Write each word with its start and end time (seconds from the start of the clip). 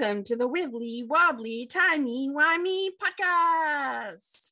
Welcome 0.00 0.24
to 0.24 0.36
the 0.36 0.48
Wibbly 0.48 1.06
Wobbly 1.06 1.66
Timey 1.66 2.30
Wimey 2.30 2.88
podcast. 3.02 4.50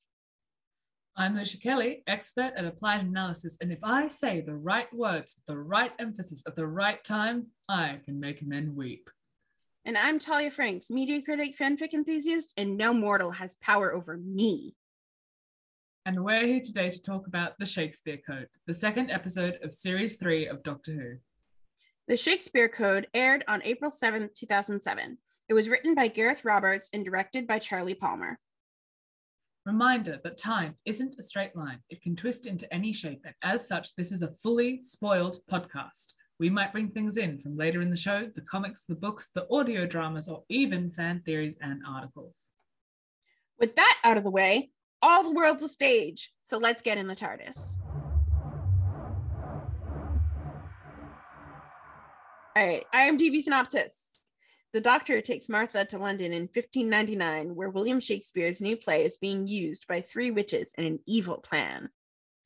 I'm 1.17 1.37
Alicia 1.37 1.59
Kelly, 1.59 2.03
expert 2.07 2.53
at 2.55 2.67
applied 2.67 3.01
analysis, 3.01 3.57
and 3.63 3.73
if 3.73 3.79
I 3.83 4.09
say 4.09 4.43
the 4.43 4.55
right 4.55 4.93
words 4.93 5.35
with 5.35 5.47
the 5.47 5.59
right 5.59 5.93
emphasis 5.99 6.43
at 6.47 6.55
the 6.55 6.67
right 6.67 7.03
time, 7.03 7.47
I 7.67 7.99
can 8.05 8.21
make 8.21 8.47
men 8.47 8.75
weep. 8.77 9.09
And 9.87 9.97
I'm 9.97 10.19
Talia 10.19 10.51
Franks, 10.51 10.91
media 10.91 11.23
critic, 11.23 11.57
fanfic 11.59 11.95
enthusiast, 11.95 12.53
and 12.59 12.77
no 12.77 12.93
mortal 12.93 13.31
has 13.31 13.55
power 13.55 13.95
over 13.95 14.19
me. 14.19 14.75
And 16.05 16.25
we're 16.25 16.47
here 16.47 16.61
today 16.61 16.91
to 16.91 17.01
talk 17.01 17.27
about 17.27 17.53
the 17.59 17.65
Shakespeare 17.67 18.19
Code, 18.27 18.49
the 18.67 18.75
second 18.75 19.11
episode 19.11 19.59
of 19.63 19.73
Series 19.73 20.17
3 20.17 20.49
of 20.49 20.63
Doctor 20.63 20.93
Who. 20.93 21.17
The 22.09 22.17
Shakespeare 22.17 22.71
Code 22.71 23.07
aired 23.13 23.45
on 23.49 23.63
April 23.65 23.91
7, 23.91 24.31
2007. 24.35 25.19
It 25.47 25.53
was 25.53 25.69
written 25.69 25.95
by 25.95 26.09
Gareth 26.09 26.43
Roberts 26.43 26.89
and 26.95 27.05
directed 27.05 27.47
by 27.47 27.59
Charlie 27.59 27.95
Palmer. 27.95 28.39
Reminder 29.67 30.19
that 30.25 30.39
time 30.39 30.77
isn't 30.87 31.17
a 31.19 31.23
straight 31.23 31.55
line. 31.55 31.81
It 31.91 32.01
can 32.01 32.17
twist 32.17 32.47
into 32.47 32.73
any 32.73 32.95
shape, 32.95 33.21
and 33.27 33.35
as 33.43 33.69
such, 33.69 33.95
this 33.95 34.11
is 34.11 34.23
a 34.23 34.33
fully 34.37 34.83
spoiled 34.83 35.41
podcast. 35.51 36.15
We 36.41 36.49
might 36.49 36.73
bring 36.73 36.89
things 36.89 37.19
in 37.19 37.41
from 37.41 37.59
later 37.59 37.83
in 37.83 37.91
the 37.91 37.97
show 37.97 38.31
the 38.35 38.41
comics, 38.41 38.87
the 38.87 38.95
books, 38.95 39.29
the 39.35 39.47
audio 39.51 39.85
dramas, 39.85 40.31
or 40.31 40.45
even 40.49 40.91
fan 40.91 41.21
theories 41.27 41.59
and 41.61 41.83
articles. 41.87 42.49
With 43.59 43.77
that 43.77 43.99
out 44.03 44.17
of 44.17 44.25
the 44.25 44.31
way, 44.31 44.71
all 45.03 45.25
the 45.25 45.33
world's 45.33 45.63
a 45.63 45.69
stage, 45.69 46.33
so 46.41 46.57
let's 46.57 46.81
get 46.81 46.97
in 46.97 47.07
the 47.07 47.15
TARDIS. 47.15 47.77
All 52.57 52.67
right, 52.67 52.85
IMDb 52.95 53.41
synopsis. 53.41 53.97
The 54.73 54.81
doctor 54.81 55.21
takes 55.21 55.49
Martha 55.49 55.85
to 55.87 55.99
London 55.99 56.33
in 56.33 56.43
1599, 56.43 57.55
where 57.55 57.71
William 57.71 58.01
Shakespeare's 58.01 58.61
new 58.61 58.77
play 58.77 59.05
is 59.05 59.17
being 59.17 59.47
used 59.47 59.87
by 59.87 60.01
three 60.01 60.31
witches 60.31 60.73
in 60.77 60.85
an 60.85 60.99
evil 61.07 61.39
plan. 61.39 61.89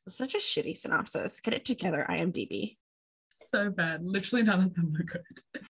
Such 0.09 0.35
a 0.35 0.39
shitty 0.39 0.77
synopsis. 0.77 1.41
Get 1.41 1.55
it 1.55 1.65
together, 1.65 2.07
IMDb. 2.09 2.77
So 3.35 3.71
bad. 3.71 4.05
Literally 4.05 4.45
none 4.45 4.61
of 4.61 4.75
them 4.75 4.93
were 4.93 5.05
good. 5.05 5.67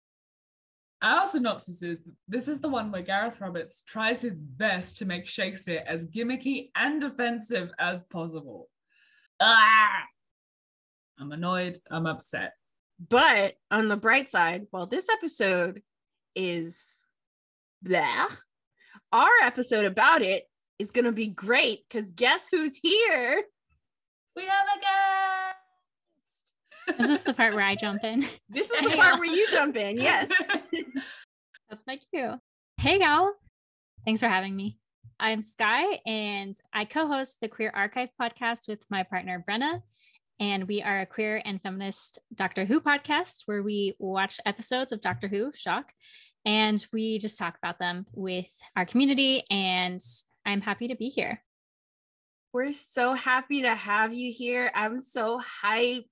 Our 1.01 1.27
synopsis 1.27 1.83
is 1.83 2.01
this 2.27 2.49
is 2.49 2.61
the 2.61 2.69
one 2.69 2.91
where 2.91 3.03
Gareth 3.03 3.41
Roberts 3.41 3.83
tries 3.87 4.21
his 4.21 4.41
best 4.41 4.99
to 4.99 5.05
make 5.05 5.29
Shakespeare 5.29 5.85
as 5.87 6.07
gimmicky 6.07 6.71
and 6.75 7.05
offensive 7.05 7.71
as 7.79 8.05
possible. 8.05 8.69
Ah! 9.39 10.03
I'm 11.21 11.31
annoyed. 11.31 11.81
I'm 11.91 12.07
upset. 12.07 12.55
But 12.99 13.57
on 13.71 13.89
the 13.89 13.97
bright 13.97 14.29
side, 14.29 14.67
while 14.71 14.87
this 14.87 15.09
episode 15.09 15.83
is 16.35 17.05
blah, 17.83 18.27
our 19.13 19.31
episode 19.43 19.85
about 19.85 20.23
it 20.23 20.45
is 20.79 20.91
going 20.91 21.05
to 21.05 21.13
be 21.13 21.29
great 21.29 21.89
because 21.89 22.13
guess 22.13 22.49
who's 22.51 22.77
here? 22.77 23.43
We 24.35 24.43
have 24.43 24.67
a 24.77 24.81
guest. 24.81 27.01
Is 27.01 27.07
this 27.07 27.23
the 27.23 27.35
part 27.35 27.55
where 27.55 27.65
I 27.65 27.75
jump 27.75 28.03
in? 28.03 28.27
This 28.49 28.71
is 28.71 28.81
the 28.81 28.97
part 28.97 29.19
where 29.19 29.27
you 29.27 29.47
jump 29.51 29.77
in. 29.77 29.99
Yes. 29.99 30.29
That's 31.69 31.85
my 31.87 31.99
cue. 32.13 32.35
Hey, 32.81 33.01
y'all. 33.01 33.33
Thanks 34.05 34.21
for 34.21 34.29
having 34.29 34.57
me. 34.57 34.79
I'm 35.21 35.43
Skye, 35.43 35.99
and 36.07 36.57
I 36.73 36.85
co 36.85 37.09
host 37.09 37.39
the 37.41 37.49
Queer 37.49 37.73
Archive 37.75 38.11
podcast 38.21 38.69
with 38.69 38.85
my 38.89 39.03
partner, 39.03 39.45
Brenna 39.49 39.83
and 40.41 40.69
we 40.69 40.83
are 40.83 41.01
a 41.01 41.07
queer 41.07 41.43
and 41.45 41.61
feminist 41.61 42.19
Doctor 42.35 42.65
Who 42.65 42.81
podcast 42.81 43.43
where 43.47 43.63
we 43.63 43.95
watch 43.99 44.41
episodes 44.47 44.93
of 44.93 45.01
Doctor 45.01 45.29
Who, 45.29 45.53
shock, 45.55 45.93
and 46.45 46.85
we 46.93 47.19
just 47.19 47.39
talk 47.39 47.57
about 47.59 47.79
them 47.79 48.07
with 48.13 48.51
our 48.77 48.87
community. 48.87 49.43
And 49.51 50.01
I'm 50.47 50.61
happy 50.61 50.89
to 50.89 50.97
be 50.97 51.09
here. 51.09 51.43
We're 52.53 52.73
so 52.73 53.15
happy 53.15 53.63
to 53.63 53.75
have 53.75 54.15
you 54.15 54.33
here. 54.33 54.71
I'm 54.75 55.03
so 55.03 55.41
hyped. 55.63 56.07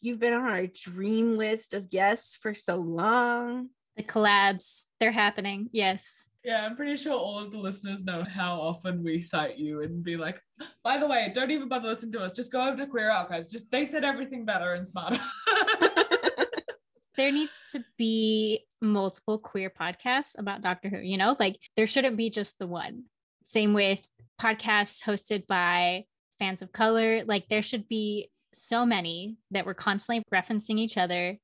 You've 0.00 0.20
been 0.20 0.34
on 0.34 0.42
our 0.42 0.66
dream 0.66 1.34
list 1.34 1.74
of 1.74 1.90
guests 1.90 2.36
for 2.36 2.54
so 2.54 2.76
long. 2.76 3.70
The 3.96 4.02
collabs, 4.02 4.86
they're 5.00 5.12
happening. 5.12 5.68
Yes. 5.72 6.28
Yeah, 6.44 6.64
I'm 6.64 6.76
pretty 6.76 6.96
sure 6.96 7.12
all 7.12 7.38
of 7.38 7.52
the 7.52 7.58
listeners 7.58 8.04
know 8.04 8.24
how 8.24 8.60
often 8.60 9.04
we 9.04 9.18
cite 9.20 9.58
you 9.58 9.82
and 9.82 10.02
be 10.02 10.16
like, 10.16 10.40
by 10.82 10.98
the 10.98 11.06
way, 11.06 11.30
don't 11.34 11.50
even 11.50 11.68
bother 11.68 11.88
listening 11.88 12.12
to 12.12 12.20
us. 12.20 12.32
Just 12.32 12.50
go 12.50 12.66
over 12.66 12.76
to 12.76 12.86
Queer 12.86 13.10
Archives. 13.10 13.50
Just 13.50 13.70
they 13.70 13.84
said 13.84 14.02
everything 14.02 14.44
better 14.44 14.72
and 14.72 14.88
smarter. 14.88 15.20
there 17.16 17.30
needs 17.30 17.62
to 17.72 17.84
be 17.96 18.64
multiple 18.80 19.38
queer 19.38 19.70
podcasts 19.70 20.36
about 20.36 20.62
Doctor 20.62 20.88
Who, 20.88 20.98
you 20.98 21.16
know, 21.16 21.36
like 21.38 21.58
there 21.76 21.86
shouldn't 21.86 22.16
be 22.16 22.30
just 22.30 22.58
the 22.58 22.66
one. 22.66 23.04
Same 23.44 23.74
with 23.74 24.04
podcasts 24.40 25.02
hosted 25.02 25.46
by 25.46 26.04
fans 26.38 26.62
of 26.62 26.72
color. 26.72 27.22
Like 27.24 27.48
there 27.48 27.62
should 27.62 27.88
be 27.88 28.30
so 28.52 28.84
many 28.84 29.36
that 29.50 29.66
we're 29.66 29.74
constantly 29.74 30.24
referencing 30.32 30.78
each 30.78 30.96
other 30.96 31.38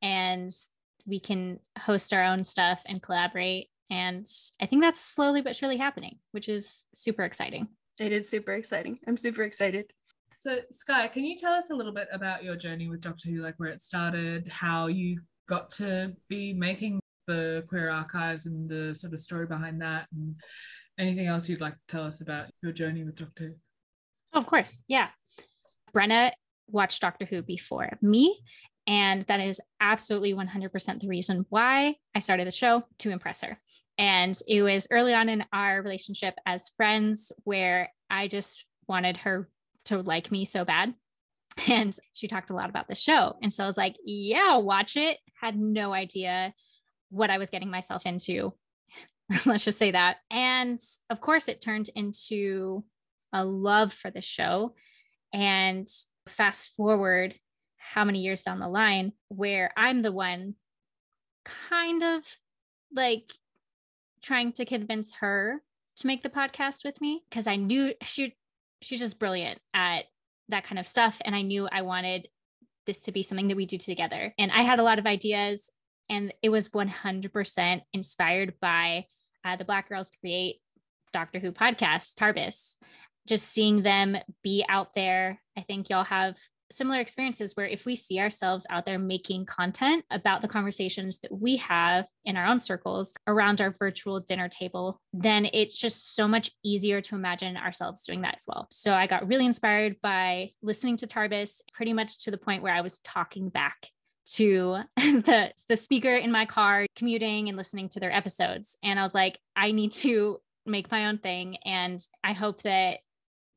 and 0.00 0.54
we 1.06 1.20
can 1.20 1.58
host 1.78 2.12
our 2.12 2.24
own 2.24 2.44
stuff 2.44 2.80
and 2.86 3.02
collaborate 3.02 3.68
and 3.90 4.28
I 4.60 4.66
think 4.66 4.82
that's 4.82 5.00
slowly 5.00 5.42
but 5.42 5.56
surely 5.56 5.76
happening, 5.76 6.18
which 6.32 6.48
is 6.48 6.84
super 6.94 7.22
exciting. 7.22 7.68
It 8.00 8.12
is 8.12 8.28
super 8.28 8.54
exciting. 8.54 8.98
I'm 9.06 9.16
super 9.16 9.42
excited. 9.42 9.92
So, 10.34 10.58
Skye, 10.72 11.08
can 11.08 11.24
you 11.24 11.38
tell 11.38 11.52
us 11.52 11.70
a 11.70 11.74
little 11.74 11.92
bit 11.92 12.08
about 12.10 12.42
your 12.42 12.56
journey 12.56 12.88
with 12.88 13.00
Doctor 13.00 13.28
Who, 13.28 13.42
like 13.42 13.54
where 13.58 13.68
it 13.68 13.82
started, 13.82 14.48
how 14.48 14.88
you 14.88 15.20
got 15.48 15.70
to 15.72 16.12
be 16.28 16.52
making 16.52 16.98
the 17.26 17.64
queer 17.68 17.88
archives 17.90 18.46
and 18.46 18.68
the 18.68 18.94
sort 18.94 19.12
of 19.12 19.20
story 19.20 19.46
behind 19.46 19.80
that, 19.80 20.08
and 20.12 20.34
anything 20.98 21.26
else 21.26 21.48
you'd 21.48 21.60
like 21.60 21.74
to 21.74 21.86
tell 21.88 22.04
us 22.04 22.20
about 22.20 22.46
your 22.62 22.72
journey 22.72 23.04
with 23.04 23.14
Doctor 23.14 23.44
Who? 23.44 24.38
Of 24.38 24.46
course, 24.46 24.82
yeah. 24.88 25.08
Brenna 25.94 26.32
watched 26.66 27.00
Doctor 27.00 27.26
Who 27.26 27.42
before 27.42 27.96
me, 28.02 28.40
and 28.86 29.24
that 29.26 29.40
is 29.40 29.60
absolutely 29.80 30.34
100% 30.34 31.00
the 31.00 31.08
reason 31.08 31.46
why 31.48 31.96
I 32.14 32.20
started 32.20 32.46
the 32.46 32.52
show 32.52 32.84
to 32.98 33.10
impress 33.10 33.40
her. 33.40 33.58
And 33.96 34.38
it 34.48 34.62
was 34.62 34.88
early 34.90 35.14
on 35.14 35.28
in 35.28 35.44
our 35.52 35.80
relationship 35.80 36.34
as 36.44 36.70
friends 36.76 37.32
where 37.44 37.90
I 38.10 38.28
just 38.28 38.64
wanted 38.88 39.18
her 39.18 39.48
to 39.86 40.02
like 40.02 40.30
me 40.30 40.44
so 40.44 40.64
bad. 40.64 40.94
And 41.68 41.96
she 42.14 42.26
talked 42.26 42.50
a 42.50 42.54
lot 42.54 42.68
about 42.68 42.88
the 42.88 42.96
show. 42.96 43.36
And 43.40 43.54
so 43.54 43.62
I 43.62 43.68
was 43.68 43.76
like, 43.76 43.94
yeah, 44.04 44.56
watch 44.56 44.96
it. 44.96 45.18
Had 45.40 45.56
no 45.56 45.92
idea 45.92 46.52
what 47.10 47.30
I 47.30 47.38
was 47.38 47.48
getting 47.48 47.70
myself 47.70 48.06
into. 48.06 48.52
Let's 49.46 49.64
just 49.64 49.78
say 49.78 49.92
that. 49.92 50.16
And 50.32 50.80
of 51.10 51.20
course, 51.20 51.46
it 51.46 51.60
turned 51.60 51.90
into 51.94 52.82
a 53.32 53.44
love 53.44 53.92
for 53.92 54.10
the 54.10 54.20
show. 54.20 54.74
And 55.32 55.88
fast 56.28 56.74
forward 56.76 57.36
how 57.92 58.04
many 58.04 58.20
years 58.20 58.42
down 58.42 58.58
the 58.58 58.68
line 58.68 59.12
where 59.28 59.70
I'm 59.76 60.02
the 60.02 60.12
one 60.12 60.54
kind 61.44 62.02
of 62.02 62.22
like 62.94 63.32
trying 64.22 64.52
to 64.54 64.64
convince 64.64 65.12
her 65.14 65.62
to 65.96 66.06
make 66.06 66.22
the 66.22 66.30
podcast 66.30 66.84
with 66.84 67.00
me 67.00 67.22
because 67.28 67.46
I 67.46 67.56
knew 67.56 67.94
she 68.02 68.34
she's 68.80 69.00
just 69.00 69.18
brilliant 69.18 69.60
at 69.74 70.04
that 70.48 70.64
kind 70.64 70.78
of 70.78 70.86
stuff 70.86 71.20
and 71.24 71.34
I 71.34 71.42
knew 71.42 71.68
I 71.70 71.82
wanted 71.82 72.28
this 72.86 73.00
to 73.00 73.12
be 73.12 73.22
something 73.22 73.48
that 73.48 73.56
we 73.56 73.66
do 73.66 73.78
together. 73.78 74.34
And 74.38 74.50
I 74.52 74.62
had 74.62 74.78
a 74.78 74.82
lot 74.82 74.98
of 74.98 75.06
ideas 75.06 75.70
and 76.10 76.34
it 76.42 76.50
was 76.50 76.68
100% 76.68 77.80
inspired 77.92 78.54
by 78.60 79.06
uh, 79.44 79.56
the 79.56 79.64
Black 79.64 79.88
Girls 79.88 80.10
Create 80.20 80.56
Doctor 81.12 81.38
Who 81.38 81.52
podcast, 81.52 82.14
Tarbis. 82.14 82.74
Just 83.26 83.46
seeing 83.46 83.82
them 83.82 84.16
be 84.42 84.66
out 84.68 84.94
there. 84.94 85.40
I 85.56 85.62
think 85.62 85.88
y'all 85.88 86.04
have 86.04 86.36
similar 86.76 87.00
experiences 87.00 87.54
where 87.54 87.66
if 87.66 87.86
we 87.86 87.96
see 87.96 88.18
ourselves 88.20 88.66
out 88.70 88.86
there 88.86 88.98
making 88.98 89.46
content 89.46 90.04
about 90.10 90.42
the 90.42 90.48
conversations 90.48 91.18
that 91.20 91.32
we 91.32 91.56
have 91.56 92.06
in 92.24 92.36
our 92.36 92.46
own 92.46 92.60
circles 92.60 93.14
around 93.26 93.60
our 93.60 93.70
virtual 93.78 94.20
dinner 94.20 94.48
table, 94.48 95.00
then 95.12 95.46
it's 95.52 95.78
just 95.78 96.14
so 96.14 96.26
much 96.28 96.50
easier 96.62 97.00
to 97.00 97.14
imagine 97.14 97.56
ourselves 97.56 98.02
doing 98.02 98.22
that 98.22 98.36
as 98.36 98.44
well. 98.46 98.66
So 98.70 98.94
I 98.94 99.06
got 99.06 99.26
really 99.26 99.46
inspired 99.46 99.96
by 100.02 100.50
listening 100.62 100.96
to 100.98 101.06
Tarbis 101.06 101.60
pretty 101.72 101.92
much 101.92 102.24
to 102.24 102.30
the 102.30 102.38
point 102.38 102.62
where 102.62 102.74
I 102.74 102.80
was 102.80 102.98
talking 103.00 103.48
back 103.48 103.88
to 104.26 104.78
the 104.96 105.52
the 105.68 105.76
speaker 105.76 106.14
in 106.14 106.32
my 106.32 106.46
car 106.46 106.86
commuting 106.96 107.48
and 107.48 107.58
listening 107.58 107.90
to 107.90 108.00
their 108.00 108.10
episodes 108.10 108.78
and 108.82 108.98
I 108.98 109.02
was 109.02 109.14
like 109.14 109.38
I 109.54 109.72
need 109.72 109.92
to 109.92 110.38
make 110.66 110.90
my 110.90 111.06
own 111.06 111.18
thing 111.18 111.58
and 111.64 112.02
I 112.22 112.32
hope 112.32 112.62
that 112.62 113.00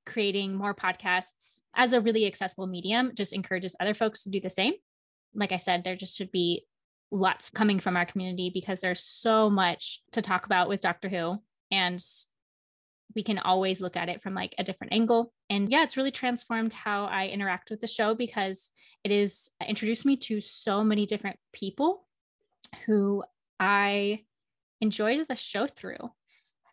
creating 0.07 0.55
more 0.55 0.73
podcasts 0.73 1.59
as 1.75 1.93
a 1.93 2.01
really 2.01 2.25
accessible 2.25 2.65
medium 2.65 3.11
just 3.13 3.33
encourages 3.33 3.75
other 3.79 3.93
folks 3.93 4.23
to 4.23 4.29
do 4.29 4.39
the 4.39 4.49
same. 4.49 4.73
Like 5.35 5.51
I 5.51 5.57
said, 5.57 5.83
there 5.83 5.95
just 5.95 6.17
should 6.17 6.31
be 6.31 6.65
lots 7.11 7.49
coming 7.49 7.79
from 7.79 7.95
our 7.95 8.05
community 8.05 8.49
because 8.51 8.79
there's 8.79 9.03
so 9.03 9.49
much 9.49 10.01
to 10.13 10.21
talk 10.21 10.45
about 10.45 10.67
with 10.69 10.81
Doctor 10.81 11.09
Who. 11.09 11.37
And 11.71 12.03
we 13.15 13.23
can 13.23 13.39
always 13.39 13.81
look 13.81 13.95
at 13.97 14.09
it 14.09 14.21
from 14.21 14.33
like 14.33 14.55
a 14.57 14.63
different 14.63 14.93
angle. 14.93 15.33
And 15.49 15.69
yeah, 15.69 15.83
it's 15.83 15.97
really 15.97 16.11
transformed 16.11 16.73
how 16.73 17.05
I 17.05 17.27
interact 17.27 17.69
with 17.69 17.81
the 17.81 17.87
show 17.87 18.15
because 18.15 18.69
it 19.03 19.11
is 19.11 19.51
introduced 19.65 20.05
me 20.05 20.17
to 20.17 20.41
so 20.41 20.83
many 20.83 21.05
different 21.05 21.37
people 21.53 22.05
who 22.85 23.23
I 23.59 24.23
enjoy 24.81 25.23
the 25.23 25.35
show 25.35 25.67
through. 25.67 26.11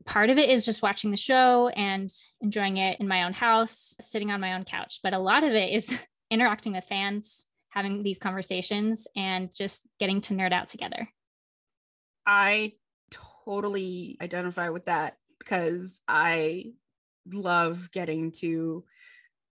Part 0.06 0.30
of 0.30 0.38
it 0.38 0.50
is 0.50 0.64
just 0.64 0.82
watching 0.82 1.10
the 1.10 1.16
show 1.16 1.68
and 1.68 2.12
enjoying 2.40 2.76
it 2.76 3.00
in 3.00 3.08
my 3.08 3.24
own 3.24 3.32
house, 3.32 3.96
sitting 4.00 4.30
on 4.30 4.40
my 4.40 4.54
own 4.54 4.64
couch. 4.64 5.00
But 5.02 5.14
a 5.14 5.18
lot 5.18 5.44
of 5.44 5.52
it 5.52 5.72
is 5.72 5.98
interacting 6.30 6.74
with 6.74 6.84
fans, 6.84 7.46
having 7.70 8.02
these 8.02 8.18
conversations, 8.18 9.06
and 9.16 9.52
just 9.54 9.86
getting 9.98 10.20
to 10.22 10.34
nerd 10.34 10.52
out 10.52 10.68
together. 10.68 11.08
I 12.26 12.74
totally 13.44 14.18
identify 14.20 14.68
with 14.70 14.86
that 14.86 15.16
because 15.38 16.00
I 16.06 16.72
love 17.32 17.90
getting 17.90 18.32
to 18.32 18.84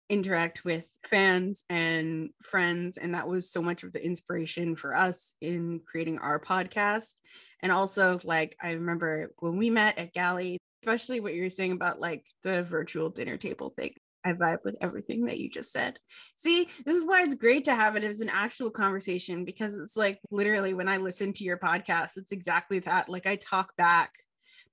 interact 0.09 0.65
with 0.65 0.89
fans 1.07 1.65
and 1.69 2.31
friends 2.43 2.99
and 2.99 3.15
that 3.15 3.29
was 3.29 3.51
so 3.51 3.63
much 3.63 3.83
of 3.83 3.93
the 3.93 4.05
inspiration 4.05 4.77
for 4.77 4.95
us 4.95 5.35
in 5.41 5.81
creating 5.87 6.19
our 6.19 6.39
podcast. 6.41 7.15
And 7.61 7.71
also 7.71 8.19
like 8.25 8.57
i 8.61 8.73
remember 8.73 9.33
when 9.39 9.57
we 9.57 9.71
met 9.71 9.99
at 9.99 10.13
Gally 10.13 10.59
especially 10.83 11.21
what 11.21 11.35
you 11.35 11.43
were 11.43 11.51
saying 11.51 11.73
about 11.73 12.01
like 12.01 12.27
the 12.43 12.65
virtual 12.65 13.09
dinner 13.09 13.37
table 13.37 13.73
thing 13.79 13.95
i 14.25 14.33
vibe 14.33 14.59
with 14.65 14.77
everything 14.81 15.27
that 15.27 15.39
you 15.39 15.49
just 15.49 15.71
said. 15.71 15.99
See 16.37 16.69
this 16.85 16.97
is 16.97 17.05
why 17.05 17.23
it's 17.23 17.37
great 17.37 17.65
to 17.67 17.75
have 17.75 17.97
it 17.97 18.05
as 18.05 18.21
an 18.21 18.31
actual 18.31 18.71
conversation 18.71 19.45
because 19.45 19.79
it's 19.79 19.97
like 19.97 20.19
literally 20.31 20.75
when 20.75 20.89
i 20.89 20.97
listen 20.97 21.33
to 21.35 21.45
your 21.45 21.59
podcast 21.59 22.17
it's 22.17 22.33
exactly 22.33 22.81
that. 22.81 23.09
Like 23.09 23.27
i 23.27 23.37
talk 23.37 23.77
back 23.77 24.13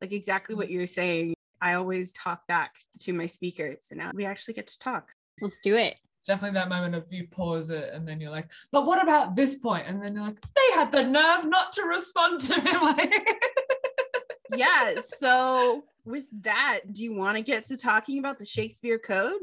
like 0.02 0.12
exactly 0.14 0.56
what 0.56 0.68
mm-hmm. 0.68 0.76
you're 0.76 0.88
saying. 0.88 1.34
I 1.62 1.74
always 1.74 2.14
talk 2.14 2.48
back 2.48 2.74
to 3.02 3.14
my 3.14 3.26
speakers, 3.26 3.88
and 3.92 4.00
now 4.00 4.12
we 4.14 4.26
actually 4.26 4.54
get 4.54 4.68
to 4.68 4.80
talk. 4.80 5.12
Let's 5.42 5.60
do 5.64 5.76
it. 5.76 5.98
It's 6.18 6.28
definitely 6.28 6.60
that 6.60 6.70
moment 6.70 6.96
of 6.96 7.06
you 7.12 7.28
pause 7.28 7.70
it 7.70 7.92
and 7.94 8.06
then 8.08 8.20
you're 8.20 8.32
like, 8.32 8.50
but 8.72 8.86
what 8.86 9.02
about 9.02 9.36
this 9.36 9.56
point? 9.56 9.88
And 9.88 10.04
then 10.04 10.16
you're 10.16 10.26
like, 10.26 10.42
they 10.54 10.76
had 10.76 10.92
the 10.92 11.04
nerve 11.04 11.46
not 11.46 11.72
to 11.74 11.84
respond 11.84 12.42
to 12.42 12.62
me. 12.62 13.10
yeah. 14.56 15.00
So 15.00 15.86
with 16.04 16.26
that, 16.42 16.82
do 16.92 17.06
you 17.06 17.16
want 17.16 17.38
to 17.38 17.42
get 17.42 17.66
to 17.68 17.78
talking 17.78 18.20
about 18.20 18.38
the 18.38 18.46
Shakespeare 18.46 19.00
Code? 19.00 19.40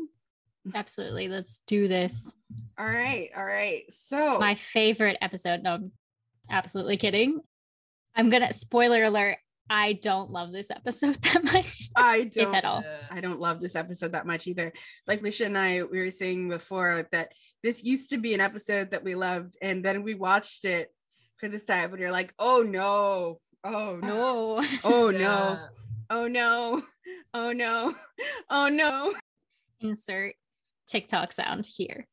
Absolutely. 0.75 1.29
Let's 1.29 1.63
do 1.67 1.89
this. 1.89 2.33
All 2.79 2.87
right. 2.87 3.31
All 3.37 3.45
right. 3.45 3.85
So 3.91 4.39
my 4.39 4.55
favorite 4.55 5.17
episode. 5.21 5.63
No, 5.63 5.75
I'm 5.75 5.93
absolutely 6.51 6.97
kidding. 6.97 7.41
I'm 8.15 8.31
gonna 8.31 8.53
spoiler 8.53 9.05
alert. 9.05 9.39
I 9.69 9.95
don't 9.95 10.31
love 10.31 10.53
this 10.53 10.71
episode 10.71 11.15
that 11.23 11.45
much. 11.45 11.89
I 11.97 12.25
don't 12.25 12.55
at 12.55 12.65
all. 12.65 12.85
I 13.11 13.21
don't 13.21 13.41
love 13.41 13.61
this 13.61 13.77
episode 13.77 14.13
that 14.13 14.27
much 14.27 14.47
either. 14.47 14.73
Like 15.07 15.23
Lisha 15.23 15.47
and 15.47 15.59
I 15.59 15.83
we 15.83 16.01
were 16.01 16.11
saying 16.11 16.49
before 16.49 17.09
that 17.13 17.33
this 17.63 17.83
used 17.83 18.11
to 18.11 18.19
be 18.19 18.35
an 18.35 18.41
episode 18.41 18.91
that 18.93 19.03
we 19.05 19.15
loved, 19.15 19.57
and 19.61 19.85
then 19.85 20.03
we 20.03 20.15
watched 20.15 20.65
it 20.65 20.93
for 21.39 21.49
this 21.49 21.65
time, 21.65 21.91
and 21.93 22.01
you're 22.01 22.13
like, 22.13 22.33
oh 22.39 22.63
no, 22.63 23.41
oh 23.65 23.99
no, 24.03 24.65
oh 24.85 25.11
yeah. 25.11 25.19
no, 25.19 25.59
oh 26.11 26.29
no, 26.29 26.83
oh 27.35 27.53
no, 27.53 27.95
oh, 28.19 28.25
oh 28.51 28.69
no. 28.69 29.15
Insert 29.81 30.35
TikTok 30.89 31.33
sound 31.33 31.67
here. 31.67 32.07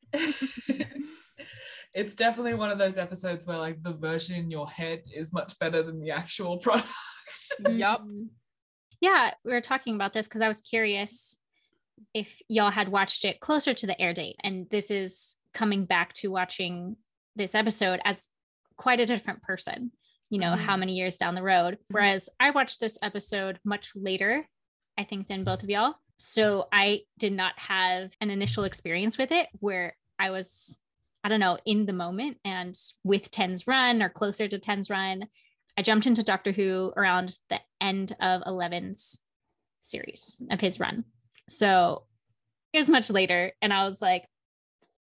it's 1.93 2.15
definitely 2.15 2.55
one 2.55 2.71
of 2.71 2.79
those 2.79 2.97
episodes 2.97 3.45
where 3.45 3.57
like 3.57 3.81
the 3.83 3.93
version 3.93 4.35
in 4.35 4.49
your 4.49 4.67
head 4.67 5.03
is 5.13 5.31
much 5.31 5.57
better 5.59 5.83
than 5.83 6.01
the 6.01 6.09
actual 6.11 6.57
product 6.57 6.87
yep. 7.69 8.01
Yeah, 9.01 9.31
we 9.43 9.51
were 9.51 9.61
talking 9.61 9.95
about 9.95 10.13
this 10.13 10.27
because 10.27 10.41
I 10.41 10.47
was 10.47 10.61
curious 10.61 11.37
if 12.13 12.41
y'all 12.47 12.71
had 12.71 12.89
watched 12.89 13.25
it 13.25 13.39
closer 13.39 13.73
to 13.73 13.87
the 13.87 13.99
air 14.01 14.13
date. 14.13 14.37
And 14.43 14.67
this 14.69 14.91
is 14.91 15.37
coming 15.53 15.85
back 15.85 16.13
to 16.13 16.31
watching 16.31 16.95
this 17.35 17.55
episode 17.55 17.99
as 18.05 18.27
quite 18.77 18.99
a 18.99 19.05
different 19.05 19.41
person, 19.41 19.91
you 20.29 20.39
know, 20.39 20.51
mm-hmm. 20.51 20.65
how 20.65 20.77
many 20.77 20.93
years 20.93 21.17
down 21.17 21.35
the 21.35 21.43
road. 21.43 21.75
Mm-hmm. 21.75 21.93
Whereas 21.93 22.29
I 22.39 22.51
watched 22.51 22.79
this 22.79 22.97
episode 23.01 23.59
much 23.63 23.91
later, 23.95 24.47
I 24.97 25.03
think, 25.03 25.27
than 25.27 25.43
both 25.43 25.63
of 25.63 25.69
y'all. 25.69 25.95
So 26.17 26.67
I 26.71 27.01
did 27.17 27.33
not 27.33 27.53
have 27.57 28.13
an 28.21 28.29
initial 28.29 28.63
experience 28.63 29.17
with 29.17 29.31
it 29.31 29.47
where 29.59 29.95
I 30.19 30.29
was, 30.29 30.79
I 31.23 31.29
don't 31.29 31.39
know, 31.39 31.57
in 31.65 31.85
the 31.85 31.93
moment 31.93 32.37
and 32.45 32.77
with 33.03 33.31
Ten's 33.31 33.67
run 33.67 34.01
or 34.01 34.09
closer 34.09 34.47
to 34.47 34.59
Ten's 34.59 34.89
run. 34.89 35.25
I 35.77 35.81
jumped 35.81 36.05
into 36.05 36.23
Doctor 36.23 36.51
Who 36.51 36.93
around 36.95 37.37
the 37.49 37.59
end 37.81 38.15
of 38.19 38.43
Eleven's 38.45 39.21
series 39.81 40.37
of 40.49 40.61
his 40.61 40.79
run. 40.79 41.03
So 41.49 42.05
it 42.71 42.79
was 42.79 42.89
much 42.89 43.09
later. 43.09 43.51
And 43.61 43.73
I 43.73 43.85
was 43.85 44.01
like, 44.01 44.25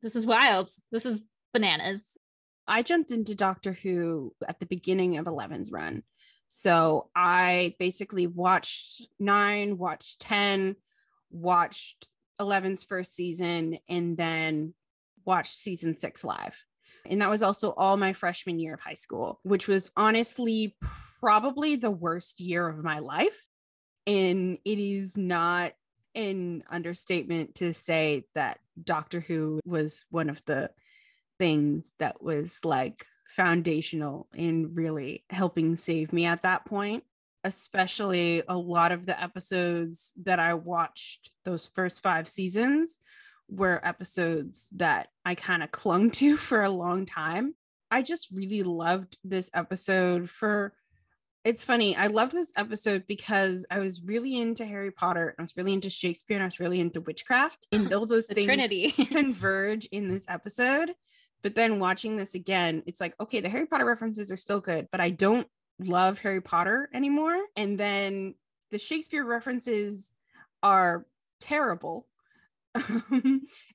this 0.02 0.17
is 0.17 0.26
wild. 0.26 0.70
This 0.90 1.05
is 1.05 1.25
bananas. 1.52 2.17
I 2.67 2.82
jumped 2.82 3.11
into 3.11 3.34
Doctor 3.34 3.72
Who 3.72 4.32
at 4.49 4.61
the 4.61 4.67
beginning 4.67 5.19
of 5.19 5.26
Eleven's 5.26 5.72
run. 5.72 6.02
So 6.49 7.11
I 7.14 7.75
basically 7.78 8.26
watched 8.26 9.06
nine, 9.19 9.76
watched 9.78 10.20
10, 10.20 10.76
watched 11.31 12.08
11's 12.40 12.82
first 12.82 13.14
season, 13.14 13.78
and 13.88 14.17
then 14.17 14.75
watched 15.25 15.56
season 15.56 15.99
six 15.99 16.25
live. 16.25 16.64
And 17.06 17.23
that 17.23 17.31
was 17.31 17.43
also 17.43 17.73
all 17.73 17.97
my 17.97 18.12
freshman 18.12 18.58
year 18.58 18.75
of 18.75 18.81
high 18.81 18.94
school, 18.94 19.41
which 19.43 19.67
was 19.69 19.91
honestly 19.97 20.76
probably 21.20 21.76
the 21.76 21.91
worst 21.91 22.41
year 22.41 22.69
of 22.69 22.82
my 22.82 22.99
life. 22.99 23.49
And 24.06 24.58
it 24.64 24.79
is 24.79 25.17
not 25.17 25.73
an 26.14 26.64
understatement 26.69 27.56
to 27.56 27.73
say 27.73 28.25
that 28.35 28.58
Doctor 28.82 29.20
Who 29.20 29.61
was 29.64 30.05
one 30.11 30.31
of 30.31 30.43
the 30.47 30.70
things 31.38 31.93
that 31.99 32.23
was 32.23 32.58
like 32.64 33.06
foundational 33.29 34.29
in 34.35 34.75
really 34.75 35.25
helping 35.31 35.76
save 35.76 36.12
me 36.12 36.25
at 36.26 36.43
that 36.43 36.64
point 36.64 37.05
especially 37.44 38.43
a 38.49 38.56
lot 38.56 38.93
of 38.93 39.06
the 39.06 39.20
episodes 39.20 40.12
that 40.25 40.38
I 40.38 40.55
watched 40.55 41.31
those 41.44 41.70
first 41.75 42.03
five 42.03 42.29
seasons 42.29 42.99
were 43.50 43.87
episodes 43.87 44.69
that 44.76 45.08
I 45.25 45.35
kind 45.35 45.62
of 45.62 45.70
clung 45.70 46.11
to 46.12 46.37
for 46.38 46.62
a 46.62 46.70
long 46.70 47.06
time. 47.06 47.55
I 47.91 48.02
just 48.02 48.29
really 48.31 48.62
loved 48.62 49.19
this 49.25 49.50
episode 49.52 50.31
for 50.31 50.73
it's 51.43 51.62
funny. 51.62 51.97
I 51.97 52.08
love 52.08 52.31
this 52.31 52.52
episode 52.55 53.05
because 53.06 53.64
I 53.70 53.79
was 53.79 54.02
really 54.02 54.38
into 54.38 54.67
Harry 54.67 54.91
Potter. 54.91 55.35
I 55.38 55.43
was 55.43 55.56
really 55.56 55.73
into 55.73 55.88
Shakespeare 55.88 56.37
and 56.37 56.43
I 56.43 56.47
was 56.47 56.61
really 56.61 56.81
into 56.81 57.00
witchcraft. 57.00 57.67
And 57.73 57.91
all 57.93 58.05
those 58.06 58.26
things 58.26 58.44
Trinity. 58.44 58.91
converge 59.12 59.86
in 59.86 60.08
this 60.08 60.27
episode. 60.29 60.93
But 61.43 61.55
then 61.55 61.79
watching 61.79 62.17
this 62.17 62.34
again, 62.34 62.82
it's 62.86 63.01
like, 63.01 63.15
okay, 63.19 63.41
the 63.41 63.48
Harry 63.48 63.67
Potter 63.67 63.86
references 63.86 64.31
are 64.31 64.36
still 64.36 64.60
good, 64.60 64.89
but 64.93 65.01
I 65.01 65.08
don't 65.08 65.46
love 65.79 66.19
Harry 66.19 66.43
Potter 66.43 66.91
anymore. 66.93 67.39
And 67.56 67.79
then 67.79 68.34
the 68.70 68.79
Shakespeare 68.79 69.25
references 69.25 70.13
are 70.63 71.06
terrible. 71.41 72.06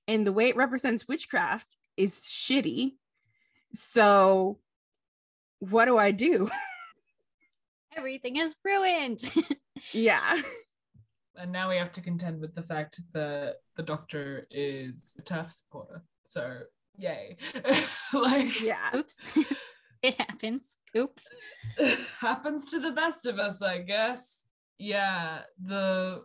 and 0.07 0.27
the 0.27 0.31
way 0.31 0.49
it 0.49 0.55
represents 0.55 1.07
witchcraft 1.07 1.75
is 1.97 2.21
shitty. 2.21 2.93
So, 3.73 4.59
what 5.59 5.85
do 5.85 5.97
I 5.97 6.11
do? 6.11 6.49
Everything 7.97 8.37
is 8.37 8.55
ruined. 8.63 9.31
yeah. 9.91 10.37
And 11.37 11.51
now 11.51 11.69
we 11.69 11.77
have 11.77 11.91
to 11.93 12.01
contend 12.01 12.39
with 12.39 12.55
the 12.55 12.63
fact 12.63 13.01
that 13.13 13.55
the 13.75 13.83
doctor 13.83 14.47
is 14.51 15.15
a 15.19 15.21
TERF 15.21 15.51
supporter. 15.51 16.03
So, 16.27 16.59
yay. 16.97 17.37
like, 18.13 18.61
yeah. 18.61 18.89
Oops. 18.95 19.19
it 20.01 20.15
happens. 20.15 20.77
Oops. 20.95 21.25
happens 22.19 22.69
to 22.71 22.79
the 22.79 22.91
best 22.91 23.25
of 23.25 23.39
us, 23.39 23.61
I 23.61 23.79
guess. 23.79 24.45
Yeah. 24.77 25.41
The 25.61 26.23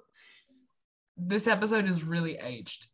this 1.27 1.47
episode 1.47 1.89
is 1.89 2.05
really 2.05 2.39
aged, 2.39 2.89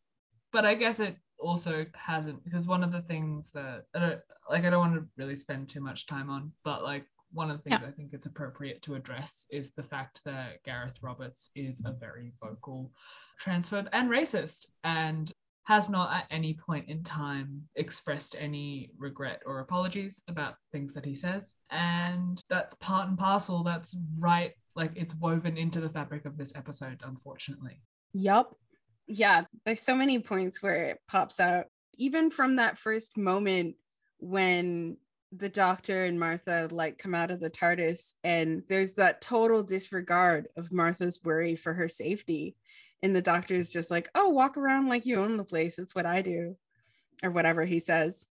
but 0.52 0.64
I 0.64 0.74
guess 0.74 1.00
it 1.00 1.16
also 1.38 1.84
hasn't 1.94 2.42
because 2.44 2.66
one 2.66 2.82
of 2.82 2.92
the 2.92 3.02
things 3.02 3.50
that 3.52 3.84
I 3.94 3.98
don't 3.98 4.20
like 4.48 4.64
I 4.64 4.70
don't 4.70 4.80
want 4.80 4.94
to 4.94 5.08
really 5.16 5.34
spend 5.34 5.68
too 5.68 5.80
much 5.80 6.06
time 6.06 6.30
on, 6.30 6.52
but 6.64 6.82
like 6.82 7.04
one 7.32 7.50
of 7.50 7.58
the 7.58 7.62
things 7.64 7.80
yeah. 7.82 7.88
I 7.88 7.92
think 7.92 8.10
it's 8.12 8.26
appropriate 8.26 8.82
to 8.82 8.94
address 8.94 9.46
is 9.50 9.72
the 9.72 9.82
fact 9.82 10.20
that 10.24 10.62
Gareth 10.64 11.02
Roberts 11.02 11.50
is 11.54 11.82
a 11.84 11.92
very 11.92 12.32
vocal 12.42 12.92
transphobe 13.42 13.88
and 13.92 14.08
racist 14.08 14.66
and 14.84 15.30
has 15.64 15.90
not 15.90 16.14
at 16.14 16.26
any 16.30 16.54
point 16.54 16.88
in 16.88 17.02
time 17.02 17.62
expressed 17.74 18.36
any 18.38 18.90
regret 18.96 19.40
or 19.44 19.58
apologies 19.58 20.22
about 20.28 20.54
things 20.70 20.94
that 20.94 21.04
he 21.04 21.14
says. 21.14 21.56
And 21.70 22.40
that's 22.48 22.76
part 22.76 23.08
and 23.08 23.18
parcel, 23.18 23.64
that's 23.64 23.96
right, 24.16 24.52
like 24.76 24.92
it's 24.94 25.16
woven 25.16 25.58
into 25.58 25.80
the 25.80 25.88
fabric 25.88 26.24
of 26.24 26.38
this 26.38 26.54
episode, 26.54 27.00
unfortunately. 27.04 27.80
Yep. 28.16 28.54
Yeah, 29.08 29.42
there's 29.64 29.82
so 29.82 29.94
many 29.94 30.18
points 30.18 30.62
where 30.62 30.86
it 30.86 31.00
pops 31.06 31.38
out. 31.38 31.66
Even 31.98 32.30
from 32.30 32.56
that 32.56 32.78
first 32.78 33.16
moment 33.16 33.76
when 34.18 34.96
the 35.32 35.48
doctor 35.48 36.04
and 36.04 36.18
Martha 36.18 36.68
like 36.70 36.98
come 36.98 37.14
out 37.14 37.30
of 37.30 37.40
the 37.40 37.50
TARDIS 37.50 38.14
and 38.24 38.62
there's 38.68 38.92
that 38.92 39.20
total 39.20 39.62
disregard 39.62 40.48
of 40.56 40.72
Martha's 40.72 41.20
worry 41.22 41.56
for 41.56 41.74
her 41.74 41.88
safety. 41.88 42.56
And 43.02 43.14
the 43.14 43.22
doctor 43.22 43.54
is 43.54 43.70
just 43.70 43.90
like, 43.90 44.08
oh, 44.14 44.30
walk 44.30 44.56
around 44.56 44.88
like 44.88 45.04
you 45.04 45.20
own 45.20 45.36
the 45.36 45.44
place. 45.44 45.78
It's 45.78 45.94
what 45.94 46.06
I 46.06 46.22
do. 46.22 46.56
Or 47.22 47.30
whatever 47.30 47.64
he 47.64 47.80
says. 47.80 48.26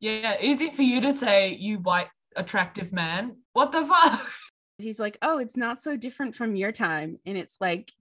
Yeah, 0.00 0.36
easy 0.40 0.70
for 0.70 0.82
you 0.82 1.02
to 1.02 1.12
say, 1.12 1.54
you 1.54 1.78
white 1.78 2.08
attractive 2.36 2.90
man. 2.90 3.36
What 3.52 3.70
the 3.70 3.84
fuck? 3.84 4.26
He's 4.78 4.98
like, 4.98 5.18
oh, 5.20 5.38
it's 5.38 5.58
not 5.58 5.78
so 5.78 5.96
different 5.96 6.34
from 6.34 6.56
your 6.56 6.72
time. 6.72 7.18
And 7.26 7.36
it's 7.36 7.58
like, 7.60 7.92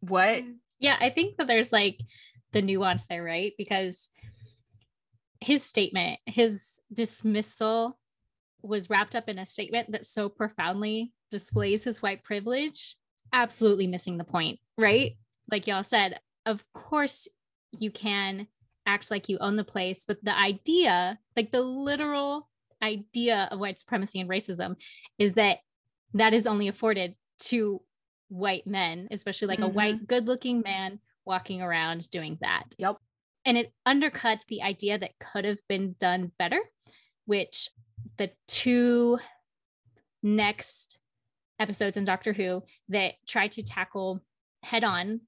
what? 0.00 0.42
Mm. 0.42 0.54
Yeah, 0.82 0.96
I 1.00 1.10
think 1.10 1.36
that 1.36 1.46
there's 1.46 1.72
like 1.72 2.00
the 2.52 2.60
nuance 2.60 3.06
there, 3.06 3.22
right? 3.22 3.52
Because 3.56 4.08
his 5.40 5.62
statement, 5.62 6.18
his 6.26 6.80
dismissal 6.92 7.98
was 8.62 8.90
wrapped 8.90 9.14
up 9.14 9.28
in 9.28 9.38
a 9.38 9.46
statement 9.46 9.92
that 9.92 10.04
so 10.04 10.28
profoundly 10.28 11.12
displays 11.30 11.84
his 11.84 12.02
white 12.02 12.24
privilege, 12.24 12.96
absolutely 13.32 13.86
missing 13.86 14.18
the 14.18 14.24
point, 14.24 14.58
right? 14.76 15.12
Like 15.50 15.66
y'all 15.66 15.84
said, 15.84 16.18
of 16.46 16.64
course 16.74 17.28
you 17.78 17.90
can 17.90 18.48
act 18.84 19.10
like 19.10 19.28
you 19.28 19.38
own 19.38 19.54
the 19.54 19.64
place, 19.64 20.04
but 20.06 20.18
the 20.24 20.38
idea, 20.38 21.18
like 21.36 21.52
the 21.52 21.62
literal 21.62 22.48
idea 22.82 23.48
of 23.52 23.60
white 23.60 23.78
supremacy 23.78 24.20
and 24.20 24.28
racism, 24.28 24.74
is 25.16 25.34
that 25.34 25.58
that 26.14 26.34
is 26.34 26.46
only 26.46 26.66
afforded 26.66 27.14
to 27.38 27.80
white 28.32 28.66
men, 28.66 29.08
especially 29.10 29.48
like 29.48 29.58
mm-hmm. 29.58 29.70
a 29.70 29.72
white, 29.72 30.06
good 30.06 30.26
looking 30.26 30.62
man 30.62 30.98
walking 31.24 31.62
around 31.62 32.08
doing 32.10 32.38
that. 32.40 32.64
Yep. 32.78 32.96
And 33.44 33.58
it 33.58 33.72
undercuts 33.86 34.46
the 34.48 34.62
idea 34.62 34.98
that 34.98 35.18
could 35.18 35.44
have 35.44 35.60
been 35.68 35.94
done 36.00 36.32
better, 36.38 36.60
which 37.26 37.68
the 38.16 38.30
two 38.46 39.18
next 40.22 40.98
episodes 41.58 41.96
in 41.96 42.04
Doctor 42.04 42.32
Who 42.32 42.62
that 42.88 43.14
try 43.26 43.48
to 43.48 43.62
tackle 43.62 44.20
head 44.62 44.84
on 44.84 45.20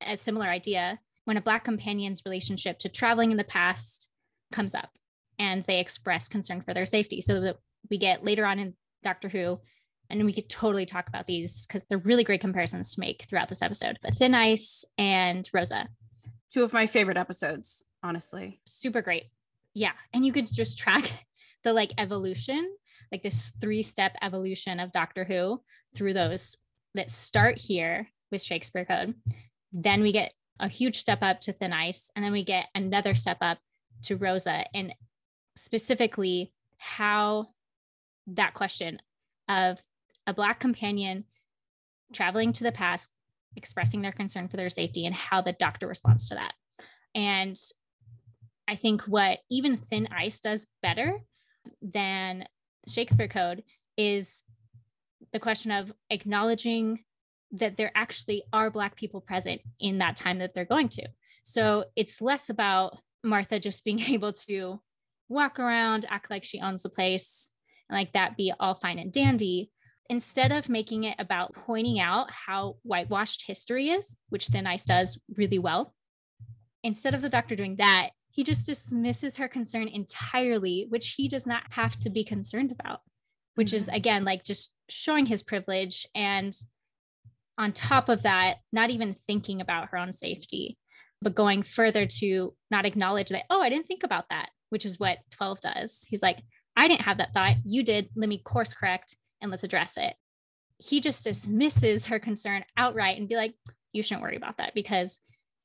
a 0.00 0.16
similar 0.16 0.46
idea 0.46 0.98
when 1.24 1.36
a 1.36 1.42
Black 1.42 1.64
companion's 1.64 2.22
relationship 2.26 2.78
to 2.80 2.88
traveling 2.88 3.30
in 3.30 3.36
the 3.36 3.44
past 3.44 4.08
comes 4.52 4.74
up 4.74 4.90
and 5.38 5.64
they 5.64 5.80
express 5.80 6.28
concern 6.28 6.60
for 6.60 6.74
their 6.74 6.86
safety. 6.86 7.20
So 7.20 7.40
that 7.40 7.56
we 7.90 7.98
get 7.98 8.24
later 8.24 8.44
on 8.44 8.58
in 8.58 8.74
Doctor 9.02 9.28
Who, 9.28 9.60
and 10.10 10.24
we 10.24 10.32
could 10.32 10.48
totally 10.48 10.86
talk 10.86 11.08
about 11.08 11.26
these 11.26 11.66
because 11.66 11.86
they're 11.86 11.98
really 11.98 12.24
great 12.24 12.40
comparisons 12.40 12.94
to 12.94 13.00
make 13.00 13.24
throughout 13.28 13.48
this 13.48 13.62
episode. 13.62 13.98
But 14.02 14.14
Thin 14.14 14.34
Ice 14.34 14.84
and 14.98 15.48
Rosa. 15.52 15.88
Two 16.52 16.62
of 16.62 16.72
my 16.72 16.86
favorite 16.86 17.16
episodes, 17.16 17.84
honestly. 18.02 18.60
Super 18.64 19.02
great. 19.02 19.24
Yeah. 19.74 19.92
And 20.12 20.24
you 20.24 20.32
could 20.32 20.52
just 20.52 20.78
track 20.78 21.10
the 21.64 21.72
like 21.72 21.92
evolution, 21.98 22.76
like 23.10 23.22
this 23.22 23.52
three 23.60 23.82
step 23.82 24.16
evolution 24.22 24.78
of 24.78 24.92
Doctor 24.92 25.24
Who 25.24 25.62
through 25.94 26.14
those 26.14 26.56
that 26.94 27.10
start 27.10 27.58
here 27.58 28.08
with 28.30 28.42
Shakespeare 28.42 28.84
Code. 28.84 29.14
Then 29.72 30.02
we 30.02 30.12
get 30.12 30.32
a 30.60 30.68
huge 30.68 30.98
step 30.98 31.18
up 31.22 31.40
to 31.40 31.52
Thin 31.52 31.72
Ice, 31.72 32.10
and 32.14 32.24
then 32.24 32.32
we 32.32 32.44
get 32.44 32.66
another 32.74 33.14
step 33.14 33.38
up 33.40 33.58
to 34.02 34.16
Rosa, 34.16 34.64
and 34.72 34.94
specifically 35.56 36.52
how 36.78 37.48
that 38.28 38.54
question 38.54 39.00
of 39.48 39.82
a 40.26 40.34
Black 40.34 40.60
companion 40.60 41.24
traveling 42.12 42.52
to 42.54 42.64
the 42.64 42.72
past, 42.72 43.10
expressing 43.56 44.02
their 44.02 44.12
concern 44.12 44.48
for 44.48 44.56
their 44.56 44.70
safety, 44.70 45.06
and 45.06 45.14
how 45.14 45.40
the 45.40 45.52
doctor 45.52 45.86
responds 45.86 46.28
to 46.28 46.34
that. 46.34 46.54
And 47.14 47.56
I 48.66 48.76
think 48.76 49.02
what 49.02 49.40
even 49.50 49.76
Thin 49.76 50.08
Ice 50.16 50.40
does 50.40 50.66
better 50.82 51.20
than 51.82 52.46
Shakespeare 52.88 53.28
Code 53.28 53.62
is 53.96 54.44
the 55.32 55.40
question 55.40 55.70
of 55.70 55.92
acknowledging 56.10 57.04
that 57.52 57.76
there 57.76 57.92
actually 57.94 58.42
are 58.52 58.70
Black 58.70 58.96
people 58.96 59.20
present 59.20 59.60
in 59.78 59.98
that 59.98 60.16
time 60.16 60.38
that 60.38 60.54
they're 60.54 60.64
going 60.64 60.88
to. 60.88 61.06
So 61.44 61.84
it's 61.94 62.20
less 62.20 62.50
about 62.50 62.98
Martha 63.22 63.60
just 63.60 63.84
being 63.84 64.00
able 64.08 64.32
to 64.32 64.80
walk 65.28 65.58
around, 65.58 66.06
act 66.08 66.30
like 66.30 66.44
she 66.44 66.60
owns 66.60 66.82
the 66.82 66.88
place, 66.88 67.50
and 67.88 67.98
like 67.98 68.12
that 68.12 68.36
be 68.36 68.52
all 68.58 68.74
fine 68.74 68.98
and 68.98 69.12
dandy. 69.12 69.70
Instead 70.10 70.52
of 70.52 70.68
making 70.68 71.04
it 71.04 71.16
about 71.18 71.54
pointing 71.54 71.98
out 71.98 72.30
how 72.30 72.76
whitewashed 72.82 73.44
history 73.46 73.88
is, 73.88 74.16
which 74.28 74.48
Thin 74.48 74.66
Ice 74.66 74.84
does 74.84 75.18
really 75.36 75.58
well, 75.58 75.94
instead 76.82 77.14
of 77.14 77.22
the 77.22 77.28
doctor 77.28 77.56
doing 77.56 77.76
that, 77.76 78.10
he 78.30 78.44
just 78.44 78.66
dismisses 78.66 79.36
her 79.36 79.48
concern 79.48 79.88
entirely, 79.88 80.86
which 80.88 81.14
he 81.16 81.28
does 81.28 81.46
not 81.46 81.62
have 81.70 81.98
to 82.00 82.10
be 82.10 82.24
concerned 82.24 82.72
about, 82.72 83.00
which 83.54 83.68
mm-hmm. 83.68 83.76
is 83.76 83.88
again 83.88 84.24
like 84.24 84.44
just 84.44 84.74
showing 84.90 85.24
his 85.24 85.42
privilege. 85.42 86.06
And 86.14 86.54
on 87.56 87.72
top 87.72 88.08
of 88.08 88.22
that, 88.22 88.56
not 88.72 88.90
even 88.90 89.14
thinking 89.14 89.60
about 89.60 89.88
her 89.90 89.98
own 89.98 90.12
safety, 90.12 90.76
but 91.22 91.34
going 91.34 91.62
further 91.62 92.06
to 92.06 92.54
not 92.70 92.84
acknowledge 92.84 93.28
that, 93.28 93.44
oh, 93.48 93.60
I 93.60 93.70
didn't 93.70 93.86
think 93.86 94.02
about 94.02 94.28
that, 94.30 94.50
which 94.68 94.84
is 94.84 94.98
what 94.98 95.18
12 95.30 95.60
does. 95.60 96.04
He's 96.08 96.22
like, 96.22 96.40
I 96.76 96.88
didn't 96.88 97.02
have 97.02 97.18
that 97.18 97.32
thought. 97.32 97.56
You 97.64 97.84
did. 97.84 98.10
Let 98.16 98.28
me 98.28 98.38
course 98.38 98.74
correct 98.74 99.16
and 99.44 99.50
let's 99.50 99.62
address 99.62 99.96
it. 99.96 100.16
He 100.78 101.00
just 101.00 101.22
dismisses 101.22 102.06
her 102.06 102.18
concern 102.18 102.64
outright 102.76 103.18
and 103.18 103.28
be 103.28 103.36
like, 103.36 103.54
you 103.92 104.02
shouldn't 104.02 104.22
worry 104.22 104.36
about 104.36 104.56
that 104.56 104.74
because 104.74 105.18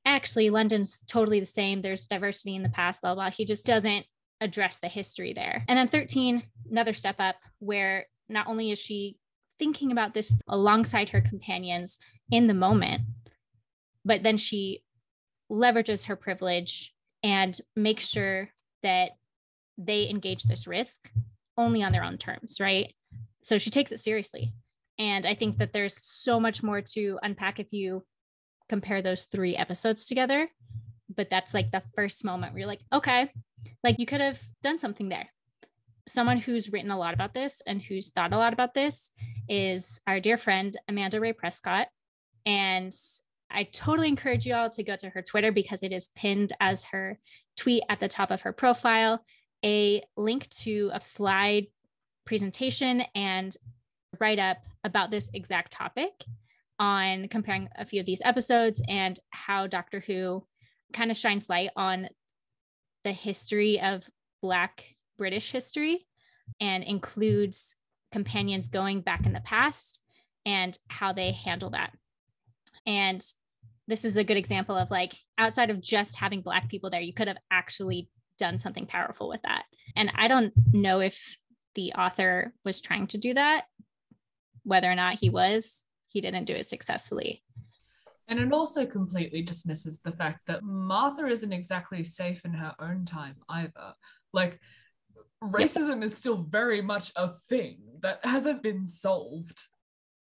actually 0.06 0.52
London's 0.52 1.00
totally 1.08 1.40
the 1.40 1.46
same. 1.46 1.82
There's 1.82 2.06
diversity 2.06 2.56
in 2.56 2.62
the 2.62 2.70
past, 2.70 3.02
blah, 3.02 3.16
blah. 3.16 3.32
He 3.32 3.46
just 3.46 3.66
doesn't 3.66 4.06
address 4.42 4.78
the 4.80 4.88
history 4.88 5.34
there. 5.34 5.66
And 5.68 5.78
then 5.78 5.88
13, 5.88 6.44
another 6.70 6.94
step 6.94 7.16
up 7.20 7.38
where 7.60 8.06
not 8.28 8.48
only 8.48 8.70
is 8.70 8.80
she 8.80 9.18
thinking 9.58 9.92
about 9.92 10.14
this 10.14 10.34
alongside 10.48 11.10
her 11.10 11.22
companions 11.22 11.98
in 12.32 12.48
the 12.48 12.54
moment, 12.54 13.02
but 14.06 14.24
then 14.24 14.38
she 14.38 14.84
leverages 15.52 16.06
her 16.06 16.16
privilege 16.16 16.94
and 17.24 17.60
makes 17.76 18.08
sure 18.08 18.50
that 18.84 19.12
they 19.78 20.10
engage 20.10 20.44
this 20.44 20.68
risk 20.68 21.10
only 21.58 21.84
on 21.84 21.92
their 21.92 22.04
own 22.04 22.18
terms, 22.18 22.60
right? 22.60 22.94
So 23.42 23.58
she 23.58 23.70
takes 23.70 23.92
it 23.92 24.02
seriously. 24.02 24.54
And 24.98 25.26
I 25.26 25.34
think 25.34 25.54
mm-hmm. 25.54 25.60
that 25.60 25.74
there's 25.74 26.04
so 26.04 26.40
much 26.40 26.62
more 26.62 26.82
to 26.82 27.20
unpack 27.24 27.60
if 27.60 27.68
you 27.72 28.06
compare 28.68 29.02
those 29.02 29.26
three 29.26 29.56
episodes 29.56 30.06
together. 30.06 30.50
But 31.14 31.30
that's 31.30 31.54
like 31.54 31.72
the 31.72 31.84
first 31.96 32.24
moment 32.24 32.54
where 32.54 32.60
you're 32.60 32.68
like, 32.68 32.84
okay, 32.94 33.32
like 33.84 33.98
you 33.98 34.06
could 34.06 34.22
have 34.22 34.40
done 34.62 34.78
something 34.78 35.10
there. 35.10 35.28
Someone 36.08 36.38
who's 36.38 36.72
written 36.72 36.92
a 36.92 36.98
lot 36.98 37.14
about 37.14 37.34
this 37.34 37.62
and 37.66 37.82
who's 37.82 38.10
thought 38.10 38.34
a 38.34 38.38
lot 38.38 38.54
about 38.54 38.74
this 38.74 39.12
is 39.48 40.00
our 40.08 40.20
dear 40.20 40.38
friend, 40.38 40.76
Amanda 40.88 41.20
Rae 41.20 41.34
Prescott. 41.34 41.88
And 42.46 42.94
I 43.52 43.64
totally 43.64 44.08
encourage 44.08 44.46
you 44.46 44.54
all 44.54 44.70
to 44.72 44.84
go 44.84 44.96
to 44.96 45.10
her 45.10 45.22
Twitter 45.22 45.52
because 45.52 45.84
it 45.84 45.92
is 45.92 46.10
pinned 46.16 46.54
as 46.60 46.86
her 46.86 47.20
tweet 47.58 47.84
at 47.90 48.00
the 48.00 48.08
top 48.08 48.32
of 48.32 48.42
her 48.42 48.54
profile, 48.54 49.24
a 49.64 50.04
link 50.16 50.48
to 50.50 50.92
a 50.94 51.02
slide 51.02 51.68
presentation 52.30 53.02
and 53.16 53.58
write 54.20 54.38
up 54.38 54.58
about 54.84 55.10
this 55.10 55.32
exact 55.34 55.74
topic 55.74 56.12
on 56.78 57.28
comparing 57.28 57.68
a 57.76 57.84
few 57.84 58.00
of 58.00 58.06
these 58.06 58.22
episodes 58.24 58.84
and 58.88 59.20
how 59.32 59.66
Doctor 59.66 60.00
Who 60.00 60.46
kind 60.94 61.10
of 61.10 61.18
shines 61.18 61.50
light 61.50 61.72
on 61.76 62.08
the 63.04 63.12
history 63.12 63.82
of 63.82 64.08
Black 64.44 64.86
British 65.18 65.52
history 65.52 66.06
and 66.62 66.84
includes 66.84 67.76
companions 68.12 68.68
going 68.68 69.02
back 69.02 69.26
in 69.26 69.34
the 69.34 69.42
past 69.42 70.00
and 70.46 70.78
how 70.88 71.12
they 71.12 71.32
handle 71.32 71.72
that. 71.72 71.94
And 72.86 73.26
this 73.88 74.06
is 74.06 74.18
a 74.18 74.24
good 74.24 74.38
example 74.38 74.78
of 74.78 74.92
like 74.92 75.16
outside 75.40 75.72
of 75.72 75.82
just 75.82 76.16
having 76.16 76.42
Black 76.42 76.70
people 76.70 76.92
there, 76.92 77.02
you 77.02 77.14
could 77.14 77.28
have 77.28 77.38
actually 77.50 78.08
done 78.38 78.60
something 78.60 78.86
powerful 78.86 79.30
with 79.30 79.42
that. 79.42 79.64
And 79.96 80.12
I 80.14 80.28
don't 80.28 80.54
know 80.72 81.00
if 81.00 81.40
the 81.80 81.94
author 81.94 82.54
was 82.66 82.82
trying 82.82 83.08
to 83.08 83.18
do 83.18 83.34
that, 83.34 83.64
whether 84.64 84.92
or 84.92 84.96
not 84.96 85.14
he 85.14 85.30
was 85.30 85.86
he 86.10 86.20
didn't 86.20 86.44
do 86.44 86.54
it 86.54 86.66
successfully. 86.66 87.42
And 88.28 88.38
it 88.38 88.52
also 88.52 88.86
completely 88.86 89.42
dismisses 89.44 90.02
the 90.02 90.12
fact 90.12 90.42
that 90.48 90.62
Martha 90.62 91.26
isn't 91.28 91.54
exactly 91.54 92.04
safe 92.04 92.44
in 92.44 92.54
her 92.54 92.76
own 92.82 93.06
time 93.06 93.38
either. 93.48 93.94
Like, 94.34 94.60
racism 95.42 96.04
is 96.04 96.18
still 96.18 96.44
very 96.50 96.82
much 96.82 97.14
a 97.16 97.30
thing 97.48 97.80
that 98.02 98.20
hasn't 98.26 98.62
been 98.62 98.86
solved. 98.86 99.60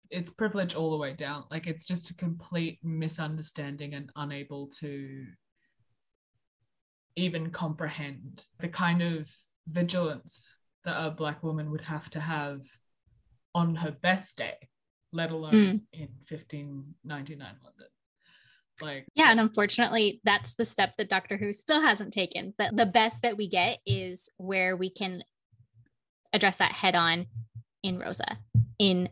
It's 0.09 0.31
privilege 0.31 0.77
all 0.77 0.93
the 0.93 0.99
way 0.99 1.15
down. 1.15 1.47
Like, 1.51 1.67
it's 1.67 1.85
just 1.85 2.11
a 2.11 2.15
complete 2.15 2.79
misunderstanding 2.85 3.95
and 3.95 4.13
unable 4.15 4.69
to 4.79 5.27
even 7.17 7.51
comprehend 7.51 8.47
the 8.61 8.69
kind 8.69 9.03
of 9.03 9.29
vigilance 9.67 10.55
that 10.85 11.05
a 11.05 11.11
Black 11.11 11.43
woman 11.43 11.71
would 11.71 11.83
have 11.83 12.09
to 12.11 12.21
have 12.21 12.63
on 13.55 13.75
her 13.77 13.91
best 13.91 14.37
day 14.37 14.57
let 15.13 15.31
alone 15.31 15.53
mm. 15.53 15.81
in 15.93 16.09
1599 16.29 17.39
London. 17.39 17.87
Like 18.81 19.07
yeah, 19.15 19.31
and 19.31 19.41
unfortunately, 19.41 20.21
that's 20.25 20.55
the 20.55 20.65
step 20.65 20.95
that 20.97 21.11
Doctor 21.11 21.37
Who 21.37 21.53
still 21.53 21.83
hasn't 21.83 22.15
taken. 22.15 22.55
The, 22.59 22.71
the 22.73 22.87
best 22.87 23.23
that 23.23 23.37
we 23.37 23.49
get 23.49 23.79
is 23.85 24.31
where 24.39 24.75
we 24.75 24.89
can 24.89 25.23
address 26.33 26.59
that 26.59 26.73
head 26.73 26.95
on 26.95 27.27
in 27.83 27.99
Rosa 27.99 28.39
in 28.79 29.11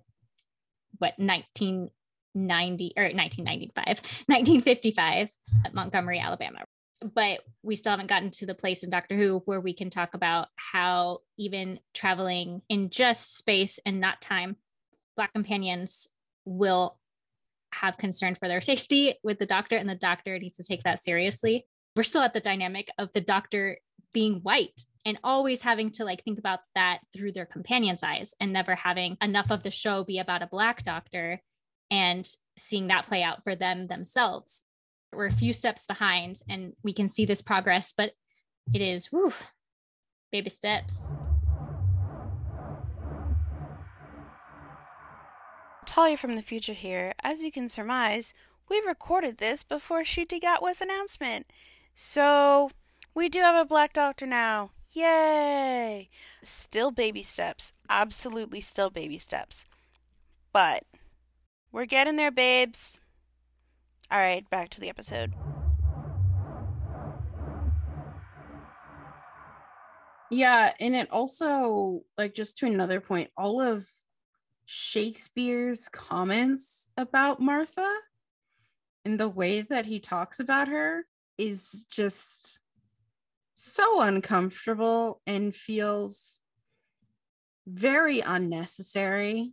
what 0.98 1.14
1990 1.18 2.92
or 2.96 3.02
1995, 3.04 3.86
1955 4.26 5.30
at 5.66 5.74
Montgomery, 5.74 6.18
Alabama. 6.18 6.60
But 7.00 7.40
we 7.62 7.76
still 7.76 7.90
haven't 7.90 8.08
gotten 8.08 8.30
to 8.32 8.46
the 8.46 8.54
place 8.54 8.82
in 8.82 8.90
Doctor 8.90 9.16
Who 9.16 9.42
where 9.44 9.60
we 9.60 9.72
can 9.72 9.90
talk 9.90 10.14
about 10.14 10.48
how 10.56 11.20
even 11.36 11.78
traveling 11.94 12.62
in 12.68 12.90
just 12.90 13.36
space 13.36 13.78
and 13.86 14.00
not 14.00 14.20
time 14.20 14.56
black 15.16 15.32
companions 15.32 16.08
will 16.44 16.98
have 17.72 17.98
concern 17.98 18.34
for 18.34 18.48
their 18.48 18.60
safety 18.72 19.14
with 19.22 19.38
the 19.38 19.46
doctor 19.46 19.76
and 19.76 19.88
the 19.88 19.94
doctor 19.94 20.38
needs 20.38 20.56
to 20.56 20.64
take 20.64 20.82
that 20.84 20.98
seriously. 20.98 21.66
We're 21.94 22.02
still 22.02 22.22
at 22.22 22.32
the 22.32 22.40
dynamic 22.40 22.90
of 22.98 23.12
the 23.12 23.20
doctor 23.20 23.78
being 24.12 24.40
white 24.40 24.84
and 25.04 25.18
always 25.22 25.62
having 25.62 25.90
to 25.90 26.04
like 26.04 26.24
think 26.24 26.38
about 26.38 26.60
that 26.74 27.00
through 27.12 27.32
their 27.32 27.46
companion's 27.46 28.02
eyes 28.02 28.34
and 28.40 28.52
never 28.52 28.74
having 28.74 29.16
enough 29.22 29.50
of 29.50 29.62
the 29.62 29.70
show 29.70 30.04
be 30.04 30.18
about 30.18 30.42
a 30.42 30.46
black 30.46 30.82
doctor 30.82 31.40
and 31.90 32.28
seeing 32.56 32.88
that 32.88 33.06
play 33.06 33.22
out 33.22 33.42
for 33.42 33.56
them 33.56 33.86
themselves 33.86 34.64
we're 35.12 35.26
a 35.26 35.32
few 35.32 35.52
steps 35.52 35.86
behind 35.86 36.40
and 36.48 36.74
we 36.82 36.92
can 36.92 37.08
see 37.08 37.24
this 37.24 37.42
progress 37.42 37.92
but 37.96 38.12
it 38.74 38.80
is 38.80 39.06
whew, 39.06 39.32
baby 40.30 40.50
steps 40.50 41.12
Talia 45.88 46.18
from 46.18 46.36
the 46.36 46.42
future 46.42 46.74
here. 46.74 47.14
As 47.24 47.42
you 47.42 47.50
can 47.50 47.68
surmise, 47.68 48.34
we 48.68 48.78
recorded 48.86 49.38
this 49.38 49.64
before 49.64 50.02
Ncuti 50.02 50.38
Gatwa's 50.38 50.82
announcement. 50.82 51.50
So, 51.94 52.70
we 53.14 53.30
do 53.30 53.40
have 53.40 53.56
a 53.56 53.64
black 53.64 53.94
doctor 53.94 54.26
now. 54.26 54.70
Yay! 54.92 56.10
Still 56.42 56.90
baby 56.90 57.22
steps. 57.22 57.72
Absolutely 57.88 58.60
still 58.60 58.90
baby 58.90 59.18
steps. 59.18 59.64
But, 60.52 60.84
we're 61.72 61.86
getting 61.86 62.16
there, 62.16 62.30
babes. 62.30 63.00
Alright, 64.12 64.48
back 64.48 64.70
to 64.70 64.80
the 64.80 64.88
episode. 64.88 65.34
Yeah, 70.30 70.72
and 70.80 70.94
it 70.94 71.10
also 71.10 72.02
like 72.16 72.34
just 72.34 72.58
to 72.58 72.66
another 72.66 73.00
point, 73.00 73.30
all 73.36 73.60
of 73.60 73.88
Shakespeare's 74.66 75.88
comments 75.88 76.90
about 76.96 77.40
Martha 77.40 77.90
and 79.04 79.18
the 79.18 79.28
way 79.28 79.62
that 79.62 79.86
he 79.86 80.00
talks 80.00 80.40
about 80.40 80.68
her 80.68 81.06
is 81.38 81.86
just 81.90 82.60
so 83.54 84.02
uncomfortable 84.02 85.20
and 85.26 85.54
feels 85.54 86.40
very 87.66 88.20
unnecessary. 88.20 89.52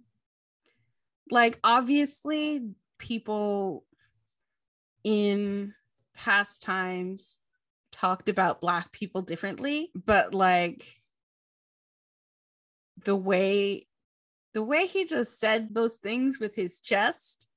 Like, 1.32 1.60
obviously, 1.64 2.62
people 2.98 3.86
in 5.06 5.74
past 6.16 6.64
times 6.64 7.38
talked 7.94 8.28
about 8.28 8.60
Black 8.60 8.92
people 8.92 9.22
differently, 9.22 9.92
but 9.96 10.34
like 10.34 10.86
the 13.06 13.16
way 13.16 13.88
the 14.54 14.64
way 14.64 14.88
he 14.88 15.06
just 15.06 15.40
said 15.40 15.74
those 15.74 15.96
things 15.96 16.40
with 16.40 16.56
his 16.56 16.82
chest 16.82 17.48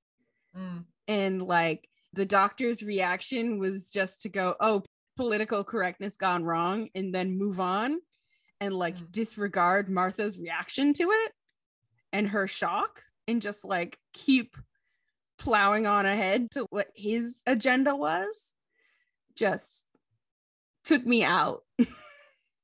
Mm. 0.57 0.85
and 1.07 1.43
like 1.43 1.89
the 2.15 2.25
doctor's 2.25 2.83
reaction 2.83 3.59
was 3.59 3.91
just 3.91 4.23
to 4.23 4.29
go 4.31 4.57
oh 4.61 4.83
political 5.17 5.63
correctness 5.63 6.17
gone 6.17 6.43
wrong 6.43 6.89
and 6.95 7.15
then 7.15 7.37
move 7.37 7.61
on 7.61 7.99
and 8.61 8.75
like 8.75 8.97
Mm. 8.97 9.13
disregard 9.13 9.91
martha's 9.91 10.39
reaction 10.39 10.93
to 10.95 11.11
it 11.11 11.33
and 12.13 12.29
her 12.29 12.47
shock 12.49 13.03
and 13.29 13.43
just 13.43 13.63
like 13.65 13.99
keep 14.15 14.57
plowing 15.39 15.87
on 15.87 16.07
ahead 16.07 16.51
to 16.51 16.67
what 16.71 16.89
his 16.95 17.39
agenda 17.47 17.95
was 17.95 18.55
just 19.37 19.97
took 20.85 21.07
me 21.07 21.23
out 21.23 21.63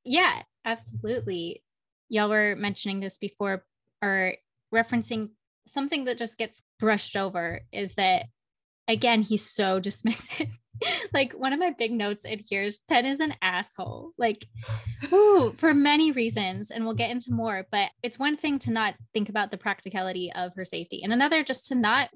Yeah, 0.04 0.43
absolutely. 0.64 1.63
Y'all 2.08 2.28
were 2.28 2.54
mentioning 2.56 3.00
this 3.00 3.19
before 3.19 3.65
or 4.02 4.34
referencing 4.73 5.30
something 5.67 6.04
that 6.04 6.19
just 6.19 6.37
gets 6.37 6.63
brushed 6.78 7.17
over 7.17 7.63
is 7.73 7.95
that 7.95 8.26
again, 8.87 9.23
he's 9.23 9.49
so 9.49 9.80
dismissive. 9.80 10.50
like 11.15 11.32
one 11.32 11.52
of 11.52 11.60
my 11.60 11.71
big 11.71 11.93
notes 11.93 12.25
in 12.25 12.41
here 12.47 12.65
is 12.65 12.82
Ten 12.89 13.06
is 13.06 13.21
an 13.21 13.34
asshole. 13.41 14.10
Like, 14.19 14.47
ooh, 15.13 15.54
for 15.56 15.73
many 15.73 16.13
reasons, 16.13 16.71
and 16.71 16.84
we'll 16.84 16.95
get 16.95 17.10
into 17.10 17.32
more. 17.32 17.67
But 17.71 17.91
it's 18.02 18.19
one 18.19 18.37
thing 18.37 18.58
to 18.60 18.73
not 18.73 18.95
think 19.15 19.28
about 19.28 19.50
the 19.50 19.56
practicality 19.56 20.32
of 20.34 20.52
her 20.56 20.65
safety, 20.65 21.00
and 21.02 21.13
another 21.13 21.43
just 21.45 21.67
to 21.69 21.76
not 21.76 22.10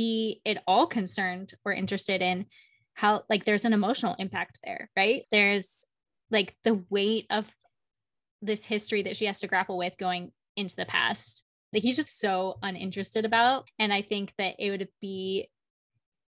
be 0.00 0.40
at 0.46 0.62
all 0.66 0.86
concerned 0.86 1.52
or 1.62 1.74
interested 1.74 2.22
in 2.22 2.46
how 2.94 3.22
like 3.28 3.44
there's 3.44 3.66
an 3.66 3.74
emotional 3.74 4.16
impact 4.18 4.58
there, 4.64 4.88
right? 4.96 5.24
There's 5.30 5.84
like 6.30 6.56
the 6.64 6.82
weight 6.88 7.26
of 7.28 7.46
this 8.40 8.64
history 8.64 9.02
that 9.02 9.18
she 9.18 9.26
has 9.26 9.40
to 9.40 9.46
grapple 9.46 9.76
with 9.76 9.92
going 9.98 10.32
into 10.56 10.74
the 10.74 10.86
past 10.86 11.44
that 11.74 11.82
he's 11.82 11.96
just 11.96 12.18
so 12.18 12.58
uninterested 12.62 13.26
about. 13.26 13.68
And 13.78 13.92
I 13.92 14.00
think 14.00 14.32
that 14.38 14.54
it 14.58 14.70
would 14.70 14.88
be 15.02 15.50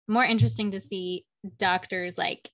more 0.09 0.25
interesting 0.25 0.73
to 0.73 0.81
see 0.81 1.25
doctors 1.57 2.19
like 2.19 2.51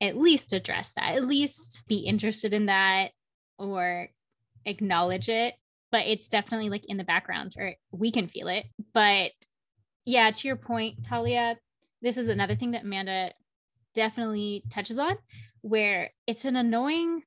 at 0.00 0.16
least 0.16 0.54
address 0.54 0.94
that, 0.96 1.16
at 1.16 1.26
least 1.26 1.84
be 1.86 1.96
interested 1.96 2.54
in 2.54 2.66
that 2.66 3.10
or 3.58 4.08
acknowledge 4.64 5.28
it. 5.28 5.52
But 5.92 6.06
it's 6.06 6.28
definitely 6.28 6.70
like 6.70 6.86
in 6.86 6.96
the 6.96 7.04
background, 7.04 7.56
or 7.58 7.74
we 7.92 8.10
can 8.10 8.26
feel 8.26 8.48
it. 8.48 8.64
But 8.94 9.32
yeah, 10.06 10.30
to 10.30 10.48
your 10.48 10.56
point, 10.56 11.04
Talia, 11.04 11.56
this 12.00 12.16
is 12.16 12.28
another 12.28 12.54
thing 12.54 12.70
that 12.70 12.84
Amanda 12.84 13.32
definitely 13.92 14.62
touches 14.70 14.98
on, 14.98 15.18
where 15.62 16.10
it's 16.26 16.44
an 16.44 16.54
annoying 16.54 17.22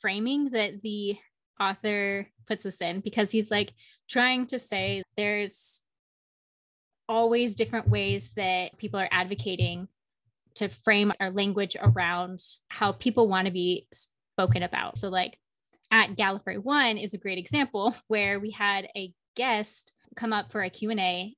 framing 0.00 0.50
that 0.50 0.82
the 0.82 1.18
author 1.60 2.28
puts 2.46 2.62
this 2.62 2.80
in 2.80 3.00
because 3.00 3.30
he's 3.30 3.50
like 3.50 3.72
trying 4.08 4.46
to 4.46 4.58
say 4.58 5.02
there's 5.16 5.80
always 7.08 7.54
different 7.54 7.88
ways 7.88 8.32
that 8.34 8.76
people 8.78 9.00
are 9.00 9.08
advocating 9.10 9.88
to 10.54 10.68
frame 10.68 11.12
our 11.20 11.30
language 11.30 11.76
around 11.80 12.40
how 12.68 12.92
people 12.92 13.26
want 13.26 13.46
to 13.46 13.52
be 13.52 13.88
spoken 13.92 14.62
about. 14.62 14.96
So 14.96 15.08
like 15.08 15.38
at 15.90 16.16
Gallifrey 16.16 16.58
1 16.58 16.98
is 16.98 17.14
a 17.14 17.18
great 17.18 17.38
example 17.38 17.96
where 18.08 18.38
we 18.38 18.50
had 18.52 18.88
a 18.96 19.12
guest 19.34 19.92
come 20.14 20.32
up 20.32 20.52
for 20.52 20.62
a 20.62 20.70
Q&A 20.70 21.34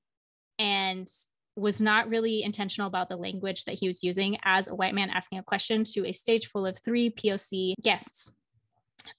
and 0.59 1.07
was 1.55 1.81
not 1.81 2.07
really 2.07 2.43
intentional 2.43 2.87
about 2.87 3.09
the 3.09 3.17
language 3.17 3.65
that 3.65 3.75
he 3.75 3.87
was 3.87 4.03
using 4.03 4.37
as 4.43 4.67
a 4.67 4.75
white 4.75 4.93
man 4.93 5.09
asking 5.09 5.39
a 5.39 5.43
question 5.43 5.83
to 5.83 6.05
a 6.05 6.11
stage 6.11 6.47
full 6.47 6.65
of 6.65 6.77
three 6.77 7.09
POC 7.09 7.73
guests 7.81 8.35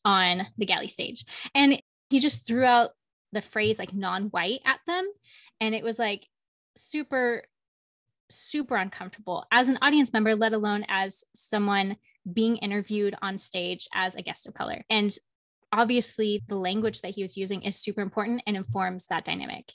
on 0.05 0.46
the 0.57 0.66
Gally 0.66 0.88
stage. 0.88 1.24
And 1.55 1.83
he 2.11 2.20
just 2.20 2.46
threw 2.46 2.64
out 2.64 2.90
the 3.33 3.42
phrase 3.42 3.79
like 3.79 3.92
non-white 3.92 4.61
at 4.64 4.79
them. 4.87 5.07
And 5.61 5.74
it 5.74 5.83
was 5.83 5.98
like 5.98 6.27
super 6.77 7.42
super 8.31 8.77
uncomfortable 8.77 9.46
as 9.51 9.68
an 9.68 9.79
audience 9.81 10.12
member 10.12 10.35
let 10.37 10.53
alone 10.53 10.85
as 10.88 11.24
someone 11.35 11.96
being 12.31 12.57
interviewed 12.57 13.14
on 13.22 13.38
stage 13.38 13.88
as 13.94 14.14
a 14.14 14.22
guest 14.22 14.46
of 14.46 14.55
color. 14.55 14.85
And 14.90 15.16
obviously 15.72 16.42
the 16.46 16.57
language 16.57 17.01
that 17.01 17.14
he 17.14 17.22
was 17.22 17.37
using 17.37 17.62
is 17.62 17.77
super 17.77 18.01
important 18.01 18.42
and 18.46 18.57
informs 18.57 19.07
that 19.07 19.24
dynamic 19.24 19.72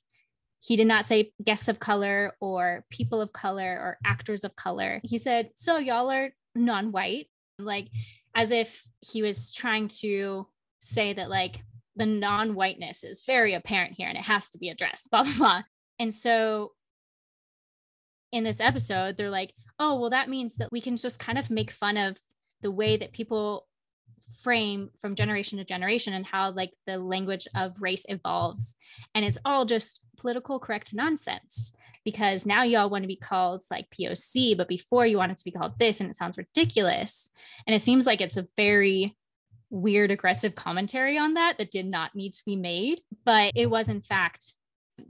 he 0.63 0.77
did 0.77 0.87
not 0.87 1.05
say 1.05 1.33
guests 1.43 1.67
of 1.67 1.77
color 1.81 2.37
or 2.39 2.85
people 2.89 3.19
of 3.19 3.33
color 3.33 3.65
or 3.65 3.97
actors 4.05 4.45
of 4.45 4.55
color. 4.55 5.01
He 5.03 5.17
said 5.17 5.49
so 5.55 5.77
y'all 5.77 6.09
are 6.09 6.33
non-white. 6.55 7.27
Like 7.59 7.89
as 8.33 8.49
if 8.49 8.81
he 9.01 9.21
was 9.21 9.51
trying 9.51 9.89
to 9.99 10.47
say 10.79 11.11
that 11.13 11.29
like 11.29 11.59
the 11.97 12.05
non-whiteness 12.05 13.03
is 13.03 13.25
very 13.27 13.53
apparent 13.53 13.95
here 13.97 14.07
and 14.07 14.17
it 14.17 14.23
has 14.23 14.49
to 14.51 14.57
be 14.57 14.69
addressed 14.69 15.09
blah 15.11 15.23
blah 15.23 15.37
blah. 15.37 15.61
And 15.99 16.13
so 16.13 16.71
in 18.31 18.45
this 18.45 18.61
episode 18.61 19.17
they're 19.17 19.29
like 19.29 19.53
oh 19.79 19.99
well 19.99 20.11
that 20.11 20.29
means 20.29 20.55
that 20.55 20.71
we 20.71 20.79
can 20.79 20.95
just 20.95 21.19
kind 21.19 21.37
of 21.37 21.51
make 21.51 21.71
fun 21.71 21.97
of 21.97 22.17
the 22.61 22.71
way 22.71 22.95
that 22.95 23.11
people 23.11 23.67
frame 24.43 24.89
from 25.01 25.15
generation 25.15 25.57
to 25.57 25.63
generation 25.63 26.13
and 26.13 26.25
how 26.25 26.51
like 26.51 26.71
the 26.85 26.97
language 26.97 27.47
of 27.55 27.73
race 27.79 28.05
evolves. 28.09 28.75
And 29.15 29.25
it's 29.25 29.37
all 29.45 29.65
just 29.65 30.01
political 30.17 30.59
correct 30.59 30.93
nonsense 30.93 31.73
because 32.05 32.45
now 32.45 32.63
y'all 32.63 32.89
want 32.89 33.03
to 33.03 33.07
be 33.07 33.15
called 33.15 33.63
like 33.71 33.87
POC 33.89 34.57
but 34.57 34.67
before 34.67 35.05
you 35.05 35.17
want 35.17 35.31
it 35.31 35.37
to 35.37 35.45
be 35.45 35.51
called 35.51 35.79
this 35.79 35.99
and 35.99 36.09
it 36.09 36.17
sounds 36.17 36.37
ridiculous. 36.37 37.29
And 37.65 37.75
it 37.75 37.81
seems 37.81 38.05
like 38.05 38.21
it's 38.21 38.37
a 38.37 38.47
very 38.57 39.15
weird 39.69 40.11
aggressive 40.11 40.53
commentary 40.53 41.17
on 41.17 41.33
that 41.33 41.57
that 41.57 41.71
did 41.71 41.87
not 41.87 42.13
need 42.13 42.31
to 42.31 42.43
be 42.45 42.55
made 42.55 43.01
but 43.25 43.51
it 43.55 43.67
was 43.67 43.89
in 43.89 44.01
fact 44.01 44.53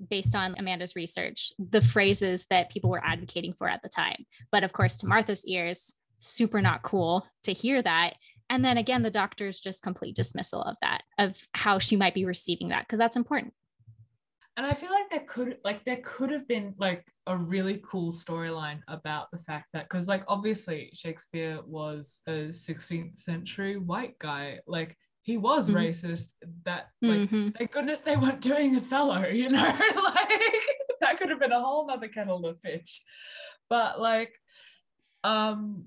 based 0.09 0.35
on 0.35 0.55
Amanda's 0.57 0.95
research 0.95 1.51
the 1.59 1.81
phrases 1.81 2.45
that 2.49 2.71
people 2.71 2.89
were 2.89 3.03
advocating 3.03 3.53
for 3.53 3.67
at 3.67 3.81
the 3.81 3.89
time. 3.89 4.25
But 4.51 4.63
of 4.63 4.71
course 4.71 4.97
to 4.97 5.07
Martha's 5.07 5.45
ears 5.45 5.93
super 6.17 6.61
not 6.61 6.83
cool 6.83 7.27
to 7.43 7.53
hear 7.53 7.81
that 7.81 8.13
and 8.53 8.63
then 8.63 8.77
again 8.77 9.01
the 9.01 9.09
doctor's 9.09 9.59
just 9.59 9.81
complete 9.81 10.15
dismissal 10.15 10.61
of 10.61 10.75
that 10.81 11.01
of 11.17 11.35
how 11.53 11.79
she 11.79 11.95
might 11.95 12.13
be 12.13 12.23
receiving 12.25 12.69
that 12.69 12.85
because 12.85 12.99
that's 12.99 13.15
important 13.17 13.53
and 14.55 14.67
I 14.67 14.75
feel 14.75 14.91
like 14.91 15.09
there 15.09 15.25
could 15.27 15.57
like 15.63 15.83
there 15.83 16.01
could 16.03 16.29
have 16.29 16.47
been 16.47 16.75
like 16.77 17.03
a 17.25 17.35
really 17.35 17.81
cool 17.83 18.11
storyline 18.11 18.81
about 18.87 19.31
the 19.31 19.39
fact 19.39 19.69
that 19.73 19.85
because 19.89 20.07
like 20.07 20.23
obviously 20.27 20.91
Shakespeare 20.93 21.59
was 21.65 22.21
a 22.27 22.49
16th 22.53 23.17
century 23.19 23.77
white 23.77 24.17
guy 24.19 24.59
like 24.67 24.95
he 25.23 25.37
was 25.37 25.69
Mhm. 25.69 25.75
racist. 25.75 26.27
That 26.65 26.89
like 27.01 27.21
Mhm. 27.21 27.57
thank 27.57 27.71
goodness 27.71 28.01
they 28.01 28.15
weren't 28.17 28.41
doing 28.41 28.75
Othello, 28.75 29.25
you 29.41 29.49
know, 29.49 29.63
like 29.63 30.53
that 31.01 31.17
could 31.17 31.29
have 31.31 31.39
been 31.39 31.51
a 31.51 31.59
whole 31.61 31.87
nother 31.87 32.09
kettle 32.09 32.45
of 32.45 32.59
fish. 32.59 33.01
But 33.69 33.99
like, 34.01 34.33
um, 35.23 35.85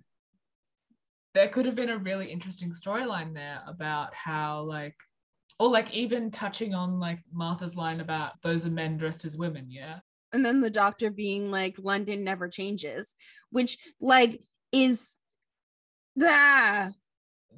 there 1.36 1.48
could 1.48 1.66
have 1.66 1.74
been 1.74 1.90
a 1.90 1.98
really 1.98 2.32
interesting 2.32 2.72
storyline 2.72 3.34
there 3.34 3.60
about 3.66 4.14
how 4.14 4.62
like, 4.62 4.96
or 5.60 5.68
like 5.68 5.92
even 5.92 6.30
touching 6.30 6.74
on 6.74 6.98
like 6.98 7.18
Martha's 7.30 7.76
line 7.76 8.00
about 8.00 8.32
those 8.42 8.64
are 8.64 8.70
men 8.70 8.96
dressed 8.96 9.26
as 9.26 9.36
women, 9.36 9.66
yeah. 9.68 9.98
and 10.32 10.42
then 10.42 10.62
the 10.62 10.70
doctor 10.70 11.10
being 11.10 11.50
like 11.50 11.76
london 11.78 12.24
never 12.24 12.48
changes 12.48 13.14
which 13.50 13.76
like 14.00 14.40
is 14.72 15.16
ah, 16.22 16.88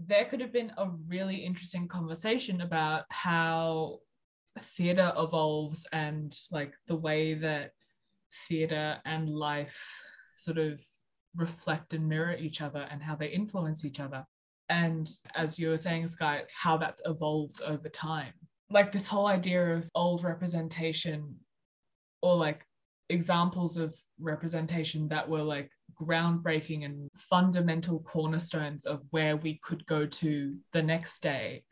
there 0.06 0.24
could 0.24 0.40
have 0.40 0.52
been 0.52 0.72
a 0.76 0.90
really 1.06 1.36
interesting 1.36 1.86
conversation 1.86 2.60
about 2.60 3.04
how 3.10 3.98
theater 4.60 5.12
evolves 5.16 5.86
and 5.92 6.36
like 6.50 6.74
the 6.88 6.96
way 6.96 7.34
that 7.34 7.70
theater 8.48 8.98
and 9.04 9.30
life 9.30 9.80
sort 10.36 10.58
of 10.58 10.80
reflect 11.36 11.92
and 11.92 12.08
mirror 12.08 12.36
each 12.38 12.60
other 12.60 12.86
and 12.90 13.02
how 13.02 13.14
they 13.14 13.28
influence 13.28 13.84
each 13.84 14.00
other 14.00 14.24
and 14.68 15.08
as 15.34 15.58
you 15.58 15.68
were 15.68 15.78
saying 15.78 16.06
Skye 16.06 16.42
how 16.54 16.76
that's 16.76 17.02
evolved 17.04 17.62
over 17.62 17.88
time 17.88 18.32
like 18.70 18.92
this 18.92 19.06
whole 19.06 19.26
idea 19.26 19.74
of 19.74 19.88
old 19.94 20.24
representation 20.24 21.36
or 22.22 22.36
like 22.36 22.64
examples 23.08 23.76
of 23.76 23.96
representation 24.20 25.08
that 25.08 25.28
were 25.28 25.42
like 25.42 25.70
groundbreaking 26.00 26.84
and 26.84 27.08
fundamental 27.16 28.00
cornerstones 28.00 28.84
of 28.84 29.02
where 29.10 29.36
we 29.36 29.58
could 29.62 29.84
go 29.86 30.06
to 30.06 30.56
the 30.72 30.82
next 30.82 31.22
day, 31.22 31.64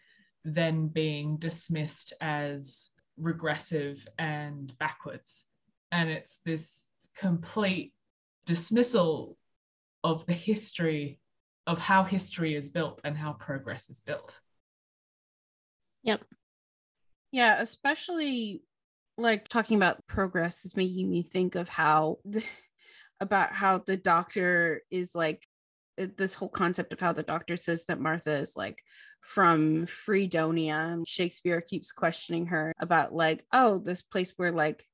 then 0.45 0.89
being 0.89 1.37
dismissed 1.37 2.13
as 2.21 2.91
regressive 3.19 4.07
and 4.19 4.77
backwards. 4.79 5.45
And 5.93 6.09
it's 6.09 6.39
this 6.45 6.87
complete 7.17 7.93
dismissal 8.47 9.37
of 10.05 10.27
the 10.27 10.33
history 10.33 11.21
of 11.67 11.79
how 11.79 12.05
history 12.05 12.55
is 12.55 12.69
built 12.69 13.01
and 13.05 13.17
how 13.17 13.33
progress 13.33 13.91
is 13.91 14.01
built. 14.01 14.41
Yep. 16.03 16.23
Yeah 17.33 17.61
especially 17.61 18.63
like 19.19 19.49
talking 19.49 19.77
about 19.77 20.07
progress 20.07 20.65
is 20.65 20.77
making 20.77 21.11
me 21.11 21.23
think 21.23 21.55
of 21.55 21.69
how 21.69 22.19
the, 22.25 22.45
about 23.21 23.53
how 23.53 23.79
the 23.79 23.97
doctor 23.97 24.83
is 24.91 25.15
like 25.15 25.47
this 25.97 26.35
whole 26.35 26.51
concept 26.51 26.93
of 26.93 27.01
how 27.01 27.13
the 27.13 27.23
doctor 27.23 27.57
says 27.57 27.87
that 27.87 28.01
Martha 28.01 28.33
is 28.33 28.55
like 28.57 28.79
from 29.21 29.87
Freedonia 29.87 30.75
and 30.75 31.09
Shakespeare 31.09 31.61
keeps 31.61 31.91
questioning 31.91 32.47
her 32.47 32.73
about 32.79 33.15
like 33.15 33.45
oh 33.53 33.79
this 33.79 34.03
place 34.03 34.35
where 34.37 34.53
like 34.53 34.87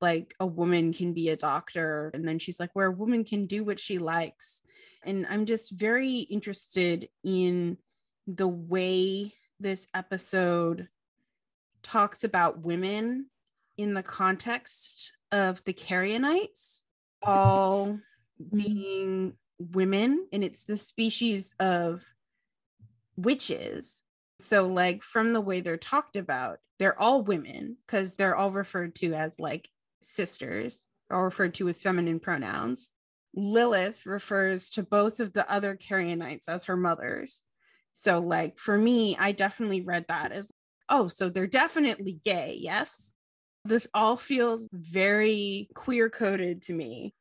like 0.00 0.34
a 0.40 0.46
woman 0.46 0.92
can 0.92 1.12
be 1.12 1.30
a 1.30 1.36
doctor 1.36 2.10
and 2.14 2.26
then 2.26 2.38
she's 2.38 2.60
like 2.60 2.70
where 2.74 2.86
a 2.86 2.92
woman 2.92 3.24
can 3.24 3.46
do 3.46 3.64
what 3.64 3.80
she 3.80 3.98
likes 3.98 4.62
and 5.04 5.26
I'm 5.30 5.46
just 5.46 5.70
very 5.70 6.18
interested 6.18 7.08
in 7.22 7.78
the 8.26 8.48
way 8.48 9.32
this 9.60 9.86
episode 9.94 10.88
talks 11.82 12.24
about 12.24 12.60
women 12.60 13.26
in 13.78 13.94
the 13.94 14.02
context 14.02 15.16
of 15.32 15.62
the 15.64 15.72
Carrionites 15.72 16.82
all 17.22 17.86
mm-hmm. 18.42 18.56
being 18.56 19.36
women, 19.58 20.26
and 20.32 20.44
it's 20.44 20.64
the 20.64 20.76
species 20.76 21.54
of 21.60 22.04
witches. 23.16 24.02
So, 24.38 24.66
like, 24.66 25.02
from 25.02 25.32
the 25.32 25.40
way 25.40 25.60
they're 25.60 25.76
talked 25.76 26.16
about, 26.16 26.58
they're 26.78 27.00
all 27.00 27.22
women 27.22 27.76
because 27.86 28.16
they're 28.16 28.36
all 28.36 28.50
referred 28.50 28.94
to 28.96 29.14
as 29.14 29.40
like 29.40 29.68
sisters 30.06 30.86
are 31.10 31.24
referred 31.24 31.54
to 31.54 31.64
with 31.64 31.80
feminine 31.80 32.20
pronouns. 32.20 32.90
Lilith 33.34 34.06
refers 34.06 34.70
to 34.70 34.82
both 34.82 35.20
of 35.20 35.32
the 35.32 35.50
other 35.50 35.76
Carrionites 35.76 36.48
as 36.48 36.64
her 36.64 36.76
mothers. 36.76 37.42
So, 37.92 38.20
like, 38.20 38.58
for 38.58 38.76
me, 38.76 39.16
I 39.18 39.32
definitely 39.32 39.82
read 39.82 40.06
that 40.08 40.32
as, 40.32 40.50
oh, 40.88 41.08
so 41.08 41.28
they're 41.28 41.46
definitely 41.46 42.20
gay, 42.24 42.56
yes? 42.60 43.14
This 43.64 43.88
all 43.94 44.16
feels 44.16 44.68
very 44.72 45.68
queer 45.74 46.08
coded 46.08 46.62
to 46.62 46.72
me. 46.72 47.14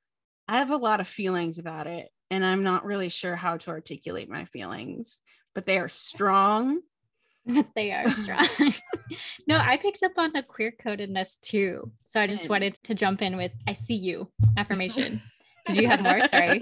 I 0.48 0.58
have 0.58 0.72
a 0.72 0.78
lot 0.78 1.00
of 1.00 1.08
feelings 1.08 1.60
about 1.60 1.88
it, 1.88 2.10
and 2.30 2.46
I'm 2.46 2.64
not 2.64 2.86
really 2.86 3.10
sure 3.10 3.36
how 3.36 3.58
to 3.58 3.72
articulate 3.72 4.30
my 4.30 4.46
feelings, 4.46 5.20
but 5.54 5.66
they 5.66 5.80
are 5.80 5.88
strong. 5.88 6.82
But 7.54 7.68
they 7.76 7.92
are 7.92 8.08
strong. 8.10 8.48
no, 9.48 9.58
I 9.58 9.78
picked 9.78 10.02
up 10.02 10.14
on 10.18 10.32
the 10.34 10.42
queer 10.42 10.74
codedness 10.84 11.40
too. 11.42 11.92
So 12.08 12.20
I 12.20 12.26
just 12.26 12.50
wanted 12.50 12.76
to 12.86 12.96
jump 12.96 13.22
in 13.22 13.38
with 13.38 13.52
I 13.68 13.74
see 13.74 13.96
you 13.96 14.32
affirmation. 14.58 15.22
Did 15.68 15.78
you 15.78 15.88
have 15.88 16.02
more? 16.02 16.22
Sorry. 16.28 16.62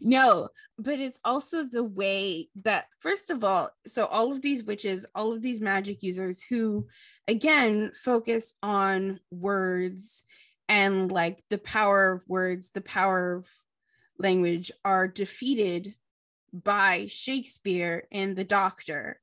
no, 0.00 0.48
but 0.78 0.98
it's 0.98 1.18
also 1.24 1.64
the 1.64 1.84
way 1.84 2.48
that, 2.62 2.86
first 2.98 3.30
of 3.30 3.44
all, 3.44 3.70
so 3.86 4.06
all 4.06 4.32
of 4.32 4.42
these 4.42 4.64
witches, 4.64 5.06
all 5.14 5.32
of 5.32 5.42
these 5.42 5.60
magic 5.60 6.02
users 6.02 6.42
who, 6.42 6.86
again, 7.28 7.92
focus 7.94 8.54
on 8.62 9.20
words 9.30 10.24
and 10.68 11.12
like 11.12 11.38
the 11.48 11.58
power 11.58 12.12
of 12.12 12.28
words, 12.28 12.70
the 12.70 12.80
power 12.80 13.34
of 13.36 13.46
language 14.18 14.70
are 14.84 15.08
defeated 15.08 15.94
by 16.52 17.06
Shakespeare 17.06 18.06
and 18.12 18.36
the 18.36 18.44
doctor, 18.44 19.20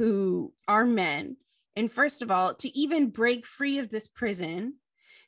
who 0.00 0.50
are 0.66 0.86
men. 0.86 1.36
And 1.76 1.92
first 1.92 2.22
of 2.22 2.30
all, 2.30 2.54
to 2.54 2.74
even 2.74 3.10
break 3.10 3.44
free 3.44 3.78
of 3.78 3.90
this 3.90 4.08
prison, 4.08 4.76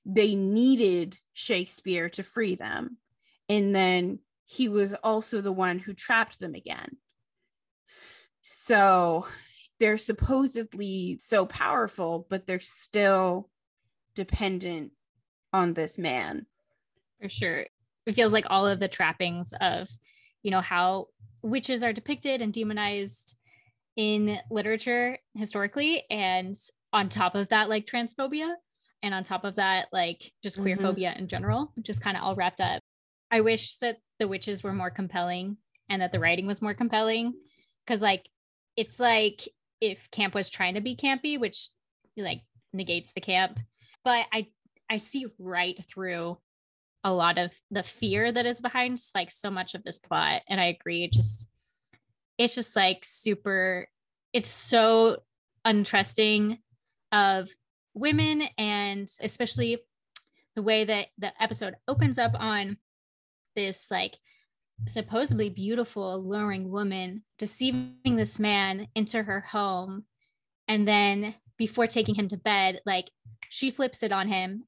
they 0.07 0.35
needed 0.35 1.19
Shakespeare 1.35 2.09
to 2.09 2.23
free 2.23 2.55
them. 2.55 2.97
And 3.51 3.75
then 3.75 4.21
he 4.47 4.71
was 4.71 4.95
also 4.95 5.43
the 5.43 5.53
one 5.53 5.79
who 5.79 5.93
trapped 5.93 6.41
them 6.41 6.55
again. 6.55 6.97
So 8.41 9.27
they're 9.79 9.99
supposedly 9.99 11.19
so 11.19 11.45
powerful, 11.45 12.27
but 12.31 12.47
they're 12.47 12.59
still 12.59 13.51
dependent 14.15 14.93
on 15.53 15.75
this 15.75 15.99
man. 15.99 16.47
For 17.21 17.29
sure. 17.29 17.67
It 18.07 18.15
feels 18.15 18.33
like 18.33 18.47
all 18.49 18.67
of 18.67 18.81
the 18.81 18.89
trappings 18.89 19.53
of, 19.61 19.91
you 20.43 20.51
know, 20.51 20.63
how 20.63 21.09
witches 21.43 21.83
are 21.83 21.93
depicted 21.93 22.41
and 22.41 22.55
demonized 22.55 23.37
in 23.97 24.39
literature 24.51 25.19
historically. 25.35 26.05
And 26.11 26.57
on 26.93 27.09
top 27.09 27.35
of 27.35 27.49
that, 27.49 27.69
like 27.69 27.87
transphobia. 27.87 28.55
And 29.03 29.15
on 29.15 29.25
top 29.25 29.45
of 29.45 29.57
that, 29.57 29.89
like 29.93 30.33
just 30.43 30.61
queer 30.61 30.77
Mhm. 30.77 30.83
phobia 30.83 31.15
in 31.17 31.27
general, 31.27 31.73
just 31.83 32.03
kind 32.03 32.17
of 32.17 32.23
all 32.23 32.37
wrapped 32.37 32.61
up. 32.61 32.81
I 33.31 33.41
wish 33.41 33.77
that 33.79 33.99
the 34.19 34.29
witches 34.29 34.63
were 34.63 34.73
more 34.73 34.91
compelling 34.91 35.57
and 35.89 36.01
that 36.03 36.13
the 36.13 36.21
writing 36.21 36.47
was 36.47 36.63
more 36.63 36.75
compelling. 36.75 37.35
Cause 37.87 38.01
like 38.01 38.29
it's 38.77 39.01
like 39.01 39.43
if 39.81 40.09
camp 40.13 40.35
was 40.35 40.49
trying 40.49 40.75
to 40.75 40.81
be 40.81 40.95
campy, 40.97 41.39
which 41.41 41.71
like 42.17 42.43
negates 42.73 43.13
the 43.13 43.21
camp. 43.21 43.59
But 44.05 44.27
I 44.33 44.49
I 44.89 44.99
see 44.99 45.27
right 45.39 45.83
through 45.85 46.39
a 47.03 47.13
lot 47.13 47.39
of 47.39 47.53
the 47.71 47.83
fear 47.83 48.31
that 48.31 48.47
is 48.47 48.61
behind 48.61 48.99
like 49.15 49.31
so 49.33 49.51
much 49.51 49.75
of 49.75 49.83
this 49.83 49.99
plot. 49.99 50.43
And 50.49 50.61
I 50.61 50.67
agree, 50.67 51.09
just 51.09 51.49
it's 52.45 52.55
just 52.55 52.77
like 52.77 53.05
super, 53.05 53.89
it's 54.33 54.49
so 54.49 55.19
untrusting 55.67 56.59
of 57.13 57.49
women 57.95 58.43
and 58.59 59.09
especially 59.21 59.79
the 60.57 60.63
way 60.63 60.85
that 60.85 61.09
the 61.19 61.33
episode 61.43 61.75
opens 61.87 62.19
up 62.19 62.33
on 62.39 62.77
this 63.55 63.91
like 63.91 64.17
supposedly 64.87 65.49
beautiful 65.51 66.15
alluring 66.15 66.71
woman 66.71 67.23
deceiving 67.39 68.17
this 68.17 68.41
man 68.41 68.89
into 68.95 69.23
her 69.23 69.41
home 69.41 70.05
and 70.67 70.89
then 70.89 71.35
before 71.59 71.87
taking 71.87 72.15
him 72.15 72.27
to 72.27 72.37
bed 72.37 72.81
like 72.87 73.11
she 73.51 73.71
flips 73.71 74.03
it 74.03 74.11
on 74.11 74.27
him 74.29 74.65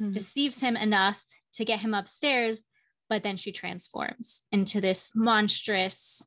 Mhm. 0.00 0.12
deceives 0.12 0.60
him 0.60 0.76
enough 0.76 1.22
to 1.52 1.64
get 1.64 1.80
him 1.80 1.94
upstairs 1.94 2.64
but 3.08 3.22
then 3.22 3.36
she 3.36 3.52
transforms 3.52 4.42
into 4.50 4.80
this 4.80 5.10
monstrous 5.14 6.26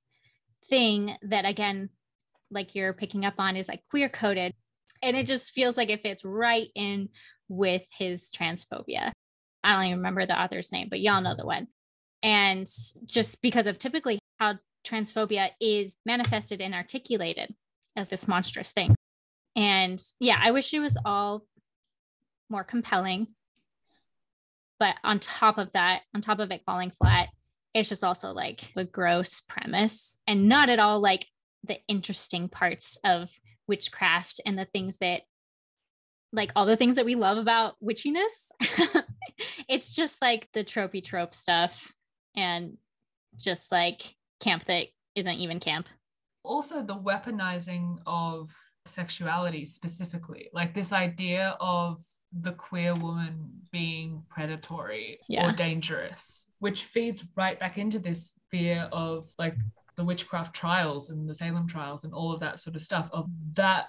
thing 0.70 1.16
that 1.24 1.46
again 1.46 1.90
like 2.52 2.76
you're 2.76 2.94
picking 2.94 3.26
up 3.26 3.36
on 3.38 3.56
is 3.56 3.68
like 3.68 3.82
queer 3.90 4.10
coded 4.10 4.54
and 5.02 5.16
it 5.16 5.26
just 5.26 5.52
feels 5.52 5.78
like 5.78 5.90
it 5.90 6.02
fits 6.02 6.26
right 6.26 6.68
in 6.76 7.10
with 7.50 7.84
his 7.98 8.30
transphobia. 8.36 9.12
I 9.64 9.74
don't 9.74 9.86
even 9.86 9.98
remember 9.98 10.26
the 10.26 10.40
author's 10.40 10.72
name 10.72 10.88
but 10.90 11.00
y'all 11.00 11.22
know 11.22 11.32
mm-hmm. 11.32 11.40
the 11.42 11.46
one. 11.46 11.68
And 12.24 12.68
just 13.06 13.42
because 13.42 13.68
of 13.68 13.78
typically 13.78 14.20
how 14.40 14.56
transphobia 14.86 15.50
is 15.62 15.98
manifested 16.06 16.62
and 16.62 16.74
articulated 16.74 17.54
as 17.96 18.10
this 18.10 18.28
monstrous 18.28 18.72
thing. 18.72 18.96
And 19.56 20.02
yeah 20.20 20.40
i 20.42 20.52
wish 20.52 20.74
it 20.74 20.80
was 20.80 20.98
all 21.06 21.44
more 22.50 22.64
compelling. 22.64 23.28
But 24.80 24.96
on 25.04 25.20
top 25.20 25.58
of 25.58 25.72
that 25.74 26.02
on 26.16 26.22
top 26.22 26.40
of 26.40 26.52
it 26.52 26.64
falling 26.66 26.92
flat 26.92 27.30
it's 27.78 27.90
just 27.90 28.04
also 28.04 28.32
like 28.32 28.72
a 28.76 28.84
gross 28.84 29.42
premise 29.42 30.18
and 30.26 30.50
not 30.50 30.70
at 30.70 30.80
all 30.80 31.00
like 31.00 31.28
the 31.64 31.78
interesting 31.88 32.50
parts 32.50 32.98
of 33.04 33.30
witchcraft 33.68 34.42
and 34.46 34.58
the 34.58 34.66
things 34.66 34.98
that 34.98 35.22
like 36.34 36.52
all 36.56 36.66
the 36.66 36.76
things 36.76 36.96
that 36.96 37.06
we 37.06 37.16
love 37.16 37.38
about 37.38 37.76
witchiness. 37.84 38.52
it's 39.70 39.94
just 39.94 40.22
like 40.22 40.48
the 40.54 40.64
tropey 40.64 41.04
trope 41.04 41.34
stuff 41.34 41.94
and 42.36 42.78
just 43.38 43.72
like 43.72 44.16
camp 44.40 44.66
that 44.66 44.88
isn't 45.16 45.36
even 45.36 45.60
camp. 45.60 45.88
Also, 46.44 46.82
the 46.82 46.96
weaponizing 46.96 47.98
of 48.08 48.50
sexuality 48.86 49.66
specifically, 49.66 50.50
like 50.54 50.74
this 50.74 50.92
idea 50.92 51.56
of 51.60 52.02
the 52.32 52.52
queer 52.54 52.94
woman 52.94 53.50
being 53.72 54.24
predatory 54.30 55.20
Yeah. 55.28 55.48
or 55.48 55.52
dangerous, 55.54 56.48
which 56.60 56.84
feeds 56.84 57.26
right 57.36 57.60
back 57.60 57.78
into 57.78 58.00
this 58.00 58.34
fear 58.52 58.90
of 58.92 59.30
like 59.38 59.56
the 59.96 60.04
witchcraft 60.04 60.56
trials 60.56 61.10
and 61.10 61.28
the 61.28 61.36
Salem 61.36 61.68
trials 61.68 62.04
and 62.04 62.14
all 62.14 62.32
of 62.32 62.40
that 62.42 62.60
sort 62.60 62.76
of 62.76 62.82
stuff 62.82 63.10
of 63.12 63.28
that 63.54 63.88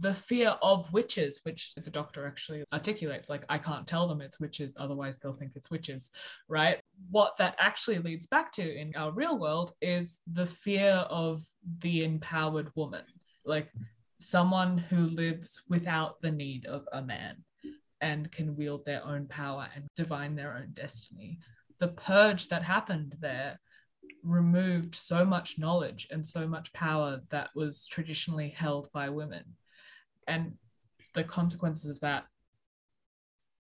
the 0.00 0.14
fear 0.14 0.56
of 0.62 0.92
witches, 0.92 1.40
which 1.44 1.74
the 1.74 1.90
doctor 1.90 2.26
actually 2.26 2.64
articulates, 2.72 3.30
like, 3.30 3.44
I 3.48 3.58
can't 3.58 3.86
tell 3.86 4.08
them 4.08 4.20
it's 4.20 4.40
witches, 4.40 4.74
otherwise 4.78 5.18
they'll 5.18 5.34
think 5.34 5.52
it's 5.54 5.70
witches, 5.70 6.10
right? 6.48 6.80
What 7.10 7.36
that 7.38 7.54
actually 7.58 7.98
leads 7.98 8.26
back 8.26 8.52
to 8.54 8.74
in 8.76 8.92
our 8.96 9.12
real 9.12 9.38
world 9.38 9.74
is 9.80 10.18
the 10.32 10.46
fear 10.46 10.92
of 10.92 11.44
the 11.80 12.04
empowered 12.04 12.70
woman, 12.74 13.04
like 13.44 13.70
someone 14.24 14.78
who 14.78 15.08
lives 15.08 15.62
without 15.68 16.20
the 16.20 16.30
need 16.30 16.66
of 16.66 16.86
a 16.92 17.02
man 17.02 17.36
and 18.00 18.30
can 18.32 18.56
wield 18.56 18.84
their 18.84 19.04
own 19.04 19.26
power 19.26 19.68
and 19.74 19.86
divine 19.96 20.34
their 20.34 20.56
own 20.56 20.70
destiny. 20.74 21.38
The 21.78 21.88
purge 21.88 22.48
that 22.48 22.62
happened 22.62 23.16
there 23.20 23.60
removed 24.24 24.94
so 24.94 25.24
much 25.24 25.58
knowledge 25.58 26.08
and 26.10 26.26
so 26.26 26.46
much 26.46 26.72
power 26.72 27.20
that 27.30 27.50
was 27.54 27.86
traditionally 27.86 28.50
held 28.50 28.90
by 28.92 29.08
women. 29.08 29.44
And 30.26 30.54
the 31.14 31.24
consequences 31.24 31.90
of 31.90 32.00
that 32.00 32.24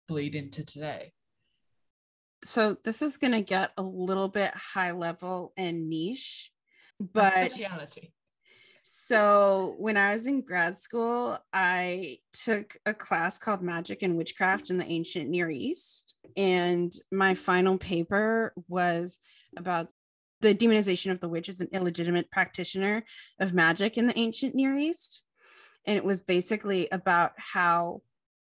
bleed 0.08 0.34
into 0.34 0.64
today. 0.64 1.12
So 2.44 2.76
this 2.84 3.02
is 3.02 3.16
going 3.16 3.32
to 3.32 3.40
get 3.40 3.70
a 3.76 3.82
little 3.82 4.28
bit 4.28 4.52
high 4.54 4.90
level 4.92 5.52
and 5.56 5.88
niche, 5.88 6.50
but 7.00 7.52
Speciality. 7.52 8.12
So 8.82 9.76
when 9.78 9.96
I 9.96 10.12
was 10.12 10.26
in 10.26 10.40
grad 10.40 10.76
school, 10.76 11.38
I 11.52 12.18
took 12.32 12.76
a 12.84 12.92
class 12.92 13.38
called 13.38 13.62
Magic 13.62 14.02
and 14.02 14.16
Witchcraft 14.16 14.70
in 14.70 14.78
the 14.78 14.86
Ancient 14.86 15.30
Near 15.30 15.50
East. 15.50 16.16
And 16.36 16.92
my 17.12 17.34
final 17.34 17.78
paper 17.78 18.52
was 18.68 19.18
about 19.56 19.88
the 20.40 20.54
demonization 20.54 21.12
of 21.12 21.20
the 21.20 21.28
witch 21.28 21.48
as 21.48 21.60
an 21.60 21.68
illegitimate 21.72 22.30
practitioner 22.32 23.04
of 23.38 23.54
magic 23.54 23.96
in 23.96 24.08
the 24.08 24.18
ancient 24.18 24.56
Near 24.56 24.76
East. 24.76 25.22
And 25.86 25.96
it 25.96 26.04
was 26.04 26.20
basically 26.20 26.88
about 26.90 27.32
how 27.36 28.02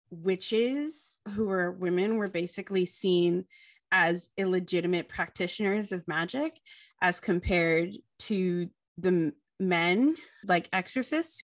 witches 0.10 1.20
who 1.36 1.48
were 1.48 1.72
women 1.72 2.18
were 2.18 2.30
basically 2.30 2.86
seen 2.86 3.46
as 3.92 4.30
illegitimate 4.38 5.10
practitioners 5.10 5.92
of 5.92 6.08
magic 6.08 6.58
as 7.02 7.20
compared 7.20 7.98
to 8.20 8.70
the 8.98 9.34
men 9.62 10.16
like 10.46 10.68
exorcists 10.74 11.42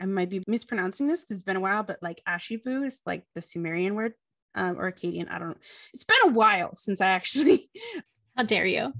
i 0.00 0.06
might 0.06 0.30
be 0.30 0.42
mispronouncing 0.48 1.06
this 1.06 1.24
it's 1.30 1.42
been 1.42 1.56
a 1.56 1.60
while 1.60 1.82
but 1.82 1.98
like 2.02 2.20
ashipu 2.26 2.84
is 2.84 3.00
like 3.06 3.22
the 3.34 3.42
sumerian 3.42 3.94
word 3.94 4.14
um, 4.54 4.78
or 4.78 4.90
akkadian 4.90 5.30
i 5.30 5.38
don't 5.38 5.50
know 5.50 5.56
it's 5.92 6.04
been 6.04 6.16
a 6.24 6.32
while 6.32 6.74
since 6.74 7.00
i 7.00 7.08
actually 7.08 7.70
How 8.38 8.44
dare 8.44 8.66
you? 8.66 8.92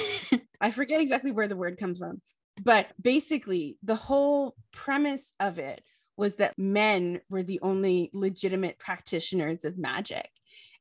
I 0.60 0.70
forget 0.70 1.00
exactly 1.00 1.32
where 1.32 1.48
the 1.48 1.56
word 1.56 1.78
comes 1.78 1.98
from, 1.98 2.20
but 2.62 2.88
basically, 3.00 3.78
the 3.82 3.94
whole 3.94 4.54
premise 4.72 5.32
of 5.40 5.58
it 5.58 5.82
was 6.18 6.36
that 6.36 6.58
men 6.58 7.22
were 7.30 7.42
the 7.42 7.60
only 7.62 8.10
legitimate 8.12 8.78
practitioners 8.78 9.64
of 9.64 9.78
magic, 9.78 10.28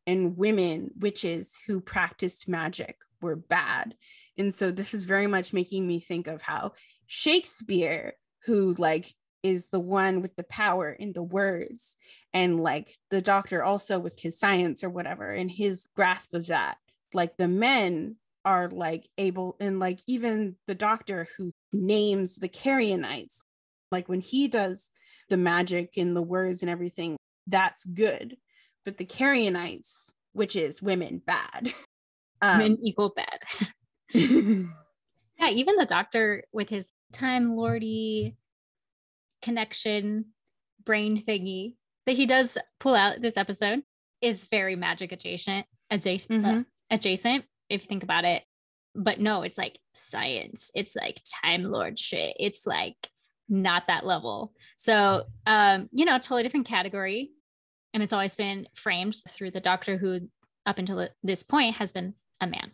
and 0.06 0.36
women, 0.36 0.92
witches 1.00 1.58
who 1.66 1.80
practiced 1.80 2.50
magic, 2.50 2.98
were 3.22 3.38
bad. 3.38 3.96
And 4.38 4.54
so, 4.54 4.70
this 4.70 4.94
is 4.94 5.06
very 5.06 5.28
much 5.28 5.54
making 5.54 5.88
me 5.88 6.02
think 6.02 6.28
of 6.28 6.42
how 6.42 6.74
Shakespeare, 7.08 8.14
who 8.46 8.76
like 8.78 9.14
is 9.42 9.68
the 9.68 9.80
one 9.80 10.22
with 10.22 10.36
the 10.36 10.44
power 10.44 10.92
in 10.92 11.14
the 11.14 11.24
words, 11.24 11.98
and 12.34 12.62
like 12.62 12.98
the 13.12 13.22
doctor 13.22 13.64
also 13.64 14.00
with 14.00 14.20
his 14.20 14.40
science 14.40 14.84
or 14.84 14.90
whatever, 14.90 15.30
and 15.30 15.52
his 15.52 15.88
grasp 15.96 16.34
of 16.34 16.48
that. 16.48 16.78
Like 17.14 17.38
the 17.38 17.48
men 17.48 18.16
are 18.46 18.70
like 18.70 19.08
able 19.18 19.56
and 19.60 19.80
like 19.80 20.00
even 20.08 20.56
the 20.68 20.76
doctor 20.76 21.28
who 21.38 21.52
names 21.72 22.36
the 22.36 22.50
Carrionites 22.50 23.44
like 23.92 24.10
when 24.10 24.20
he 24.20 24.48
does 24.48 24.92
the 25.30 25.38
magic 25.38 25.94
and 25.96 26.16
the 26.16 26.22
words 26.22 26.62
and 26.62 26.70
everything 26.70 27.16
that's 27.48 27.86
good. 27.86 28.36
But 28.84 28.98
the 28.98 29.06
Carrionites 29.06 30.12
which 30.34 30.56
is 30.56 30.82
women 30.82 31.22
bad. 31.26 31.72
Um, 32.42 32.60
Men 32.60 32.78
equal 32.84 33.16
bad. 33.16 33.40
yeah, 35.44 35.50
even 35.52 35.76
the 35.76 35.86
doctor 35.86 36.44
with 36.52 36.70
his 36.70 36.92
time 37.12 37.56
lordy 37.56 38.36
connection 39.42 40.26
brain 40.86 41.18
thingy 41.18 41.76
that 42.06 42.16
he 42.16 42.26
does 42.26 42.58
pull 42.80 42.96
out 42.96 43.22
this 43.22 43.38
episode 43.38 43.82
is 44.22 44.46
very 44.46 44.76
magic 44.76 45.12
adjacent 45.12 45.66
adjacent 45.90 46.46
uh, 46.46 46.50
Mhm. 46.50 46.66
adjacent 46.90 47.46
if 47.70 47.82
you 47.84 47.88
think 47.88 48.04
about 48.04 48.26
it. 48.26 48.44
But 48.96 49.20
no 49.20 49.42
it's 49.42 49.58
like 49.58 49.80
science. 49.96 50.72
It's 50.76 50.96
like 50.96 51.22
time 51.44 51.64
lord 51.64 51.98
shit. 51.98 52.36
It's 52.40 52.66
like 52.66 52.96
not 53.50 53.88
that 53.88 54.06
level. 54.06 54.54
So 54.78 55.24
um 55.46 55.90
you 55.92 56.06
know 56.06 56.18
totally 56.18 56.44
different 56.44 56.68
category. 56.68 57.32
And 57.94 58.02
it's 58.02 58.14
always 58.14 58.36
been 58.36 58.68
framed 58.76 59.16
through 59.30 59.52
the 59.52 59.60
doctor 59.62 59.98
who 59.98 60.22
up 60.66 60.80
until 60.80 61.08
this 61.22 61.44
point 61.44 61.76
has 61.76 61.92
been 61.92 62.14
a 62.42 62.48
man 62.48 62.72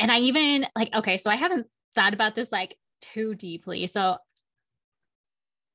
and 0.00 0.10
i 0.10 0.18
even 0.18 0.66
like 0.74 0.92
okay 0.94 1.16
so 1.16 1.30
i 1.30 1.36
haven't 1.36 1.66
thought 1.94 2.14
about 2.14 2.34
this 2.34 2.52
like 2.52 2.76
too 3.00 3.34
deeply. 3.34 3.86
So 3.86 4.16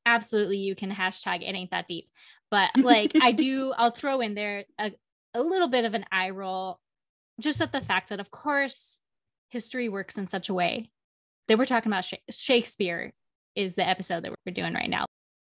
absolutely 0.06 0.58
you 0.58 0.76
can 0.76 0.92
hashtag 0.92 1.42
it 1.42 1.56
ain't 1.56 1.72
that 1.72 1.88
deep. 1.88 2.10
But 2.52 2.70
like 2.78 3.12
i 3.22 3.32
do 3.32 3.74
i'll 3.78 3.92
throw 3.92 4.22
in 4.22 4.36
there 4.36 4.66
a, 4.80 4.92
a 5.34 5.42
little 5.42 5.68
bit 5.68 5.86
of 5.86 5.94
an 5.94 6.06
eye 6.12 6.30
roll 6.30 6.80
just 7.40 7.60
at 7.60 7.72
the 7.72 7.82
fact 7.82 8.10
that 8.10 8.20
of 8.20 8.32
course 8.32 9.00
history 9.50 9.90
works 9.90 10.18
in 10.18 10.28
such 10.28 10.50
a 10.50 10.54
way 10.54 10.90
that 11.48 11.58
we're 11.58 11.66
talking 11.66 11.92
about 11.92 12.08
shakespeare 12.30 13.14
is 13.56 13.76
the 13.76 13.88
episode 13.88 14.24
that 14.24 14.32
we're 14.46 14.54
doing 14.54 14.74
right 14.74 14.90
now. 14.90 15.06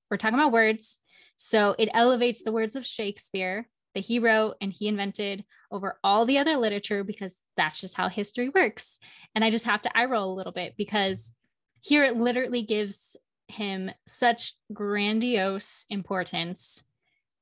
We're 0.10 0.18
talking 0.18 0.38
about 0.38 0.52
words. 0.52 0.98
So 1.36 1.76
it 1.78 1.90
elevates 1.94 2.44
the 2.44 2.52
words 2.52 2.76
of 2.76 2.86
shakespeare 2.86 3.68
that 3.94 4.02
he 4.02 4.20
wrote 4.20 4.56
and 4.62 4.72
he 4.72 4.88
invented 4.88 5.44
over 5.72 6.00
all 6.04 6.26
the 6.26 6.38
other 6.38 6.58
literature 6.58 7.04
because 7.04 7.42
that's 7.58 7.80
just 7.80 7.96
how 7.96 8.10
history 8.10 8.50
works. 8.50 9.00
And 9.36 9.44
i 9.44 9.50
just 9.50 9.66
have 9.66 9.82
to 9.84 9.98
eye 9.98 10.06
roll 10.06 10.32
a 10.32 10.36
little 10.36 10.52
bit 10.52 10.76
because 10.78 11.34
here 11.82 12.04
it 12.04 12.18
literally 12.18 12.62
gives 12.62 13.16
him 13.48 13.92
such 14.06 14.54
grandiose 14.74 15.86
importance 15.90 16.84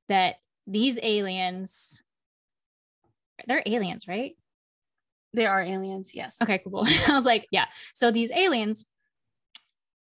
that 0.08 0.36
these 0.66 0.98
aliens 1.02 2.02
they're 3.46 3.62
aliens 3.66 4.08
right? 4.08 4.36
They 5.34 5.46
are 5.46 5.60
aliens 5.60 6.14
yes. 6.14 6.38
Okay 6.42 6.58
cool. 6.58 6.86
I 7.08 7.14
was 7.14 7.24
like 7.24 7.46
yeah. 7.50 7.66
So 7.94 8.10
these 8.10 8.32
aliens 8.32 8.84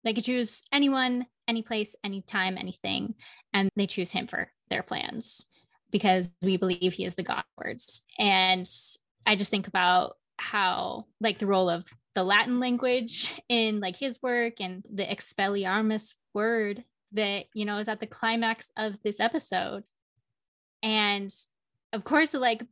they 0.04 0.14
could 0.14 0.24
choose 0.24 0.64
anyone 0.72 1.26
any 1.46 1.62
place 1.62 1.96
anytime 2.04 2.56
anything 2.56 3.14
and 3.52 3.70
they 3.76 3.86
choose 3.86 4.12
him 4.12 4.26
for 4.26 4.50
their 4.70 4.82
plans 4.82 5.46
because 5.90 6.32
we 6.42 6.56
believe 6.56 6.92
he 6.92 7.04
is 7.04 7.14
the 7.14 7.22
god 7.22 7.44
words. 7.56 8.02
And 8.18 8.68
i 9.26 9.36
just 9.36 9.50
think 9.50 9.68
about 9.68 10.16
how 10.38 11.04
like 11.20 11.38
the 11.38 11.46
role 11.46 11.68
of 11.68 11.86
the 12.14 12.24
latin 12.24 12.58
language 12.58 13.34
in 13.48 13.80
like 13.80 13.96
his 13.96 14.20
work 14.22 14.54
and 14.60 14.82
the 14.92 15.04
expelliarmus 15.04 16.14
word 16.32 16.84
that 17.12 17.44
you 17.54 17.64
know 17.64 17.78
is 17.78 17.88
at 17.88 18.00
the 18.00 18.06
climax 18.06 18.70
of 18.76 19.00
this 19.02 19.20
episode. 19.20 19.84
And 20.82 21.30
of 21.92 22.04
course 22.04 22.34
it 22.34 22.40
like 22.40 22.62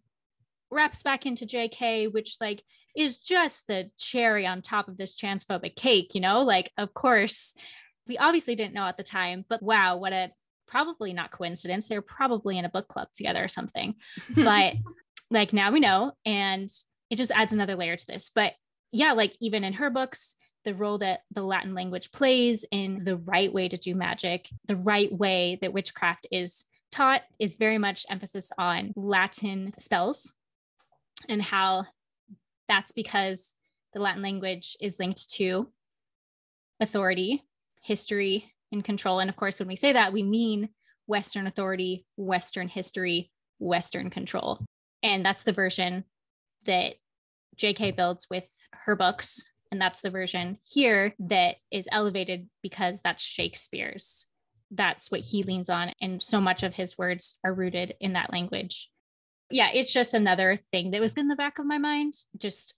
wraps 0.71 1.03
back 1.03 1.27
into 1.27 1.47
jk 1.47 2.13
which 2.13 2.37
like 2.41 2.63
is 2.97 3.19
just 3.19 3.67
the 3.67 3.91
cherry 3.99 4.47
on 4.47 4.63
top 4.63 4.89
of 4.89 4.97
this 4.97 5.15
transphobic 5.15 5.77
cake 5.77 6.15
you 6.15 6.21
know? 6.21 6.43
Like 6.43 6.71
of 6.77 6.93
course 6.95 7.55
we 8.07 8.19
obviously 8.19 8.55
didn't 8.55 8.75
know 8.75 8.87
at 8.87 8.97
the 8.97 9.03
time 9.03 9.45
but 9.49 9.63
wow 9.63 9.97
what 9.97 10.13
a 10.13 10.31
probably 10.67 11.13
not 11.13 11.31
coincidence 11.31 11.89
they're 11.89 12.03
probably 12.03 12.59
in 12.59 12.65
a 12.65 12.71
book 12.71 12.89
club 12.89 13.09
together 13.15 13.43
or 13.43 13.49
something. 13.49 13.95
But 14.35 14.75
like 15.31 15.53
now 15.53 15.73
we 15.73 15.81
know 15.81 16.13
and 16.25 16.71
it 17.11 17.17
just 17.17 17.33
adds 17.33 17.53
another 17.53 17.75
layer 17.77 17.97
to 17.97 18.07
this. 18.07 18.31
But 18.35 18.53
yeah 18.93 19.13
like 19.13 19.37
even 19.41 19.65
in 19.65 19.75
her 19.75 19.91
books 19.91 20.35
the 20.65 20.75
role 20.75 20.99
that 20.99 21.21
the 21.31 21.43
latin 21.43 21.75
language 21.75 22.11
plays 22.13 22.65
in 22.71 23.05
the 23.05 23.17
right 23.17 23.53
way 23.53 23.69
to 23.69 23.77
do 23.77 23.95
magic 23.95 24.49
the 24.67 24.77
right 24.77 25.13
way 25.13 25.59
that 25.61 25.73
witchcraft 25.73 26.27
is 26.31 26.65
taught 26.93 27.23
is 27.39 27.57
very 27.57 27.79
much 27.79 28.07
emphasis 28.09 28.53
on 28.59 28.93
latin 28.97 29.73
spells 29.79 30.33
and 31.29 31.43
how 31.43 31.85
that's 32.69 32.93
because 32.93 33.53
the 33.93 34.01
latin 34.01 34.23
language 34.23 34.77
is 34.81 34.99
linked 34.99 35.31
to 35.31 35.69
authority, 36.81 37.45
history, 37.83 38.53
and 38.77 38.85
control. 38.85 39.19
And 39.19 39.29
of 39.29 39.37
course, 39.37 39.59
when 39.59 39.69
we 39.69 39.77
say 39.77 39.93
that, 39.93 40.13
we 40.13 40.23
mean 40.23 40.69
Western 41.07 41.47
authority, 41.47 42.07
Western 42.17 42.69
history, 42.69 43.31
Western 43.59 44.11
control. 44.11 44.65
And 45.03 45.25
that's 45.25 45.43
the 45.43 45.53
version 45.53 46.05
that 46.67 46.95
JK 47.57 47.97
builds 47.97 48.27
with 48.31 48.49
her 48.73 48.97
books. 48.97 49.51
And 49.73 49.81
that's 49.81 50.01
the 50.01 50.11
version 50.11 50.59
here 50.65 51.15
that 51.19 51.57
is 51.71 51.89
elevated 51.91 52.49
because 52.63 53.01
that's 53.03 53.23
Shakespeare's. 53.23 54.27
That's 54.71 55.11
what 55.11 55.21
he 55.21 55.43
leans 55.43 55.71
on. 55.71 55.93
And 56.01 56.23
so 56.23 56.41
much 56.41 56.63
of 56.63 56.75
his 56.75 56.99
words 56.99 57.37
are 57.45 57.55
rooted 57.55 57.95
in 58.01 58.13
that 58.15 58.33
language. 58.33 58.91
Yeah, 59.51 59.71
it's 59.73 59.93
just 59.93 60.15
another 60.15 60.57
thing 60.57 60.91
that 60.91 61.01
was 61.01 61.15
in 61.15 61.29
the 61.29 61.37
back 61.37 61.59
of 61.59 61.67
my 61.67 61.79
mind, 61.79 62.15
just 62.37 62.75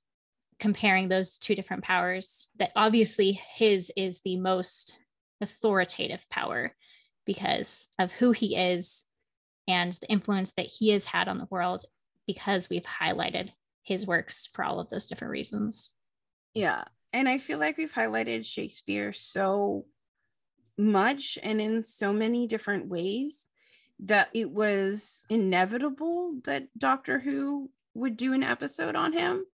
comparing 0.61 1.09
those 1.09 1.39
two 1.39 1.55
different 1.55 1.85
powers. 1.85 2.49
That 2.59 2.73
obviously 2.77 3.41
his 3.55 3.91
is 3.97 4.21
the 4.23 4.37
most 4.37 4.97
authoritative 5.41 6.29
power 6.31 6.75
because 7.27 7.89
of 7.99 8.13
who 8.13 8.33
he 8.33 8.57
is 8.57 9.05
and 9.67 9.93
the 9.95 10.09
influence 10.09 10.53
that 10.53 10.67
he 10.67 10.91
has 10.91 11.05
had 11.05 11.29
on 11.29 11.39
the 11.39 11.49
world 11.51 11.85
because 12.27 12.71
we've 12.71 12.85
highlighted 12.85 13.51
his 13.83 14.07
works 14.07 14.49
for 14.53 14.65
all 14.65 14.81
of 14.81 14.89
those 14.91 15.07
different 15.07 15.33
reasons. 15.33 15.91
Yeah. 16.55 16.85
And 17.13 17.29
I 17.29 17.39
feel 17.39 17.59
like 17.59 17.77
we've 17.77 17.93
highlighted 17.93 18.45
Shakespeare 18.45 19.13
so 19.13 19.87
much 20.77 21.39
and 21.43 21.61
in 21.61 21.83
so 21.83 22.13
many 22.13 22.47
different 22.47 22.87
ways 22.87 23.47
that 24.01 24.29
it 24.33 24.51
was 24.51 25.25
inevitable 25.29 26.39
that 26.45 26.69
Doctor 26.79 27.19
Who 27.19 27.71
would 27.95 28.17
do 28.17 28.33
an 28.33 28.43
episode 28.43 28.95
on 28.95 29.13
him. 29.13 29.45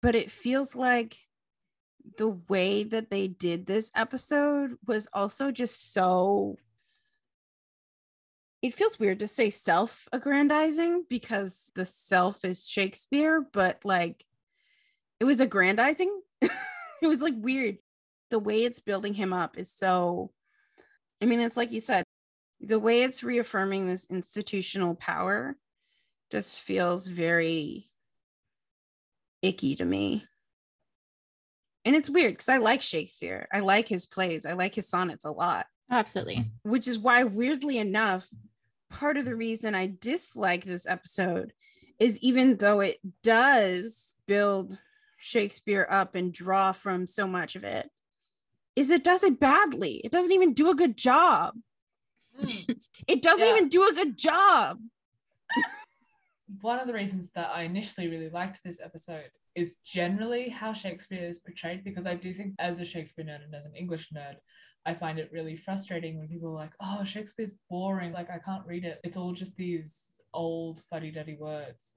But 0.00 0.14
it 0.14 0.30
feels 0.30 0.76
like 0.76 1.18
the 2.16 2.28
way 2.48 2.84
that 2.84 3.10
they 3.10 3.28
did 3.28 3.66
this 3.66 3.90
episode 3.94 4.76
was 4.86 5.08
also 5.12 5.50
just 5.50 5.92
so 5.92 6.56
it 8.62 8.74
feels 8.74 8.98
weird 8.98 9.20
to 9.20 9.26
say 9.26 9.50
self 9.50 10.08
aggrandizing 10.12 11.04
because 11.08 11.70
the 11.74 11.86
self 11.86 12.44
is 12.44 12.68
Shakespeare, 12.68 13.40
but 13.52 13.84
like 13.84 14.24
it 15.20 15.24
was 15.24 15.40
aggrandizing. 15.40 16.20
it 16.40 17.06
was 17.06 17.22
like 17.22 17.34
weird. 17.36 17.78
The 18.30 18.38
way 18.38 18.64
it's 18.64 18.80
building 18.80 19.14
him 19.14 19.32
up 19.32 19.56
is 19.56 19.70
so, 19.70 20.32
I 21.22 21.26
mean, 21.26 21.40
it's 21.40 21.56
like 21.56 21.72
you 21.72 21.80
said, 21.80 22.04
the 22.60 22.78
way 22.78 23.02
it's 23.02 23.22
reaffirming 23.22 23.86
this 23.86 24.06
institutional 24.10 24.94
power 24.96 25.56
just 26.30 26.60
feels 26.60 27.06
very 27.06 27.86
icky 29.40 29.76
to 29.76 29.84
me. 29.84 30.24
And 31.84 31.96
it's 31.96 32.10
weird 32.10 32.34
because 32.34 32.48
I 32.48 32.58
like 32.58 32.82
Shakespeare. 32.82 33.48
I 33.52 33.60
like 33.60 33.88
his 33.88 34.06
plays. 34.06 34.44
I 34.44 34.52
like 34.52 34.74
his 34.74 34.88
sonnets 34.88 35.24
a 35.24 35.30
lot. 35.30 35.66
Oh, 35.90 35.96
absolutely. 35.96 36.36
Mm-hmm. 36.36 36.70
Which 36.70 36.88
is 36.88 36.98
why, 36.98 37.24
weirdly 37.24 37.78
enough, 37.78 38.28
part 38.90 39.16
of 39.16 39.24
the 39.24 39.36
reason 39.36 39.74
I 39.74 39.94
dislike 40.00 40.64
this 40.64 40.86
episode 40.86 41.52
is 41.98 42.18
even 42.18 42.56
though 42.56 42.80
it 42.80 42.98
does 43.22 44.14
build 44.26 44.78
Shakespeare 45.16 45.86
up 45.90 46.14
and 46.14 46.32
draw 46.32 46.72
from 46.72 47.06
so 47.06 47.26
much 47.26 47.56
of 47.56 47.64
it, 47.64 47.90
is 48.76 48.90
it 48.90 49.02
does 49.02 49.24
it 49.24 49.40
badly. 49.40 50.00
It 50.04 50.12
doesn't 50.12 50.32
even 50.32 50.54
do 50.54 50.70
a 50.70 50.74
good 50.74 50.96
job. 50.96 51.54
It 53.06 53.22
doesn't 53.22 53.46
yeah. 53.46 53.56
even 53.56 53.68
do 53.70 53.88
a 53.88 53.94
good 53.94 54.18
job. 54.18 54.80
One 56.60 56.78
of 56.78 56.86
the 56.86 56.92
reasons 56.92 57.30
that 57.30 57.50
I 57.54 57.62
initially 57.62 58.08
really 58.08 58.28
liked 58.28 58.62
this 58.62 58.80
episode 58.82 59.30
is 59.58 59.76
generally 59.84 60.48
how 60.48 60.72
Shakespeare 60.72 61.26
is 61.26 61.40
portrayed 61.40 61.82
because 61.84 62.06
I 62.06 62.14
do 62.14 62.32
think 62.32 62.54
as 62.58 62.78
a 62.78 62.84
Shakespeare 62.84 63.24
nerd 63.24 63.44
and 63.44 63.54
as 63.54 63.64
an 63.64 63.74
English 63.74 64.08
nerd, 64.14 64.36
I 64.86 64.94
find 64.94 65.18
it 65.18 65.30
really 65.32 65.56
frustrating 65.56 66.16
when 66.16 66.28
people 66.28 66.50
are 66.50 66.54
like, 66.54 66.72
oh, 66.80 67.04
Shakespeare's 67.04 67.54
boring. 67.68 68.12
Like, 68.12 68.30
I 68.30 68.38
can't 68.38 68.66
read 68.66 68.84
it. 68.84 69.00
It's 69.04 69.16
all 69.16 69.32
just 69.32 69.56
these 69.56 70.16
old 70.32 70.82
fuddy 70.88 71.10
duddy 71.10 71.36
words. 71.38 71.94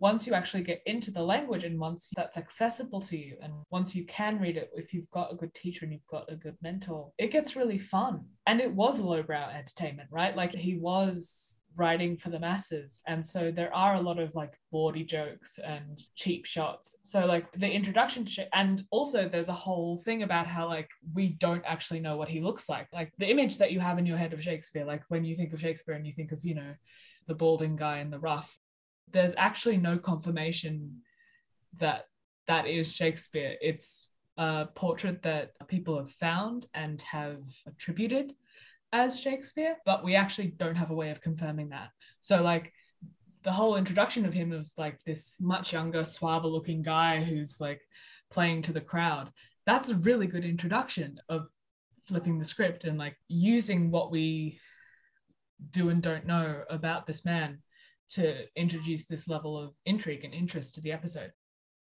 Once 0.00 0.26
you 0.26 0.34
actually 0.34 0.64
get 0.64 0.82
into 0.86 1.10
the 1.10 1.22
language 1.22 1.64
and 1.64 1.78
once 1.78 2.10
that's 2.16 2.36
accessible 2.36 3.00
to 3.00 3.16
you, 3.16 3.36
and 3.40 3.52
once 3.70 3.94
you 3.94 4.04
can 4.06 4.40
read 4.40 4.56
it, 4.56 4.70
if 4.74 4.92
you've 4.92 5.10
got 5.10 5.32
a 5.32 5.36
good 5.36 5.54
teacher 5.54 5.84
and 5.84 5.92
you've 5.92 6.06
got 6.10 6.30
a 6.32 6.36
good 6.36 6.56
mentor, 6.62 7.12
it 7.18 7.30
gets 7.30 7.54
really 7.54 7.78
fun. 7.78 8.24
And 8.46 8.60
it 8.60 8.72
was 8.74 9.00
lowbrow 9.00 9.50
entertainment, 9.50 10.08
right? 10.10 10.34
Like, 10.34 10.54
he 10.54 10.76
was 10.76 11.58
writing 11.76 12.16
for 12.16 12.30
the 12.30 12.38
masses. 12.38 13.02
And 13.06 13.24
so 13.24 13.50
there 13.50 13.74
are 13.74 13.94
a 13.94 14.00
lot 14.00 14.18
of 14.18 14.34
like 14.34 14.58
bawdy 14.70 15.04
jokes 15.04 15.58
and 15.58 16.00
cheap 16.14 16.46
shots. 16.46 16.96
So 17.04 17.26
like 17.26 17.50
the 17.52 17.70
introduction 17.70 18.24
to 18.24 18.30
Sh- 18.30 18.40
and 18.52 18.84
also 18.90 19.28
there's 19.28 19.48
a 19.48 19.52
whole 19.52 19.98
thing 19.98 20.22
about 20.22 20.46
how 20.46 20.68
like 20.68 20.88
we 21.12 21.28
don't 21.28 21.64
actually 21.66 22.00
know 22.00 22.16
what 22.16 22.28
he 22.28 22.40
looks 22.40 22.68
like. 22.68 22.88
Like 22.92 23.12
the 23.18 23.30
image 23.30 23.58
that 23.58 23.72
you 23.72 23.80
have 23.80 23.98
in 23.98 24.06
your 24.06 24.16
head 24.16 24.32
of 24.32 24.42
shakespeare 24.42 24.84
like 24.84 25.02
when 25.08 25.24
you 25.24 25.36
think 25.36 25.52
of 25.52 25.60
shakespeare 25.60 25.94
and 25.94 26.06
you 26.06 26.12
think 26.12 26.32
of 26.32 26.44
you 26.44 26.54
know 26.54 26.74
the 27.26 27.34
balding 27.34 27.76
guy 27.76 27.98
in 27.98 28.10
the 28.10 28.18
ruff, 28.18 28.58
there's 29.12 29.34
actually 29.36 29.76
no 29.76 29.98
confirmation 29.98 31.00
that 31.78 32.06
that 32.46 32.66
is 32.66 32.92
shakespeare. 32.92 33.56
It's 33.60 34.08
a 34.36 34.66
portrait 34.74 35.22
that 35.22 35.52
people 35.68 35.96
have 35.96 36.10
found 36.10 36.66
and 36.74 37.00
have 37.02 37.42
attributed 37.66 38.34
as 38.94 39.20
Shakespeare, 39.20 39.76
but 39.84 40.04
we 40.04 40.14
actually 40.14 40.54
don't 40.56 40.76
have 40.76 40.92
a 40.92 40.94
way 40.94 41.10
of 41.10 41.20
confirming 41.20 41.70
that. 41.70 41.90
So, 42.20 42.42
like, 42.42 42.72
the 43.42 43.52
whole 43.52 43.76
introduction 43.76 44.24
of 44.24 44.32
him 44.32 44.50
was 44.50 44.74
like 44.78 45.00
this 45.04 45.36
much 45.40 45.72
younger, 45.72 46.04
suave 46.04 46.44
looking 46.44 46.80
guy 46.80 47.22
who's 47.22 47.60
like 47.60 47.82
playing 48.30 48.62
to 48.62 48.72
the 48.72 48.80
crowd. 48.80 49.30
That's 49.66 49.90
a 49.90 49.96
really 49.96 50.26
good 50.28 50.44
introduction 50.44 51.20
of 51.28 51.48
flipping 52.06 52.38
the 52.38 52.44
script 52.44 52.84
and 52.84 52.96
like 52.96 53.16
using 53.28 53.90
what 53.90 54.10
we 54.10 54.60
do 55.70 55.88
and 55.88 56.02
don't 56.02 56.26
know 56.26 56.62
about 56.70 57.06
this 57.06 57.24
man 57.24 57.58
to 58.10 58.44
introduce 58.56 59.06
this 59.06 59.28
level 59.28 59.58
of 59.58 59.74
intrigue 59.86 60.24
and 60.24 60.32
interest 60.32 60.74
to 60.74 60.80
the 60.80 60.92
episode. 60.92 61.32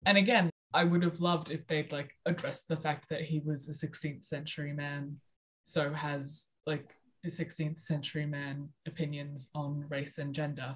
And 0.06 0.18
again, 0.18 0.50
I 0.74 0.86
would 0.86 1.04
have 1.04 1.20
loved 1.20 1.52
if 1.52 1.68
they'd 1.68 1.92
like 1.92 2.16
addressed 2.26 2.68
the 2.68 2.78
fact 2.78 3.10
that 3.10 3.22
he 3.22 3.40
was 3.40 3.68
a 3.68 3.88
16th 3.88 4.26
century 4.26 4.74
man, 4.74 5.18
so 5.66 5.94
has 5.94 6.48
like 6.66 6.96
the 7.24 7.30
16th 7.30 7.80
century 7.80 8.26
man 8.26 8.70
opinions 8.88 9.50
on 9.54 9.86
race 9.90 10.18
and 10.18 10.34
gender 10.34 10.76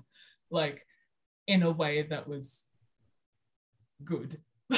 like 0.51 0.85
in 1.47 1.63
a 1.63 1.71
way 1.71 2.03
that 2.03 2.27
was 2.27 2.67
good. 4.03 4.39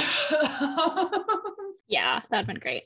Yeah 1.88 2.20
that 2.20 2.30
would 2.30 2.38
have 2.38 2.48
been 2.48 2.60
great. 2.60 2.84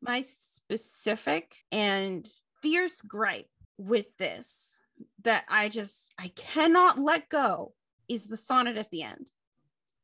My 0.00 0.20
specific 0.20 1.56
and 1.72 2.26
fierce 2.62 3.02
gripe 3.02 3.48
with 3.76 4.16
this 4.16 4.78
that 5.24 5.44
i 5.50 5.68
just 5.68 6.14
i 6.18 6.28
cannot 6.28 6.98
let 6.98 7.28
go 7.28 7.74
is 8.08 8.26
the 8.28 8.36
sonnet 8.36 8.76
at 8.76 8.90
the 8.90 9.02
end. 9.02 9.30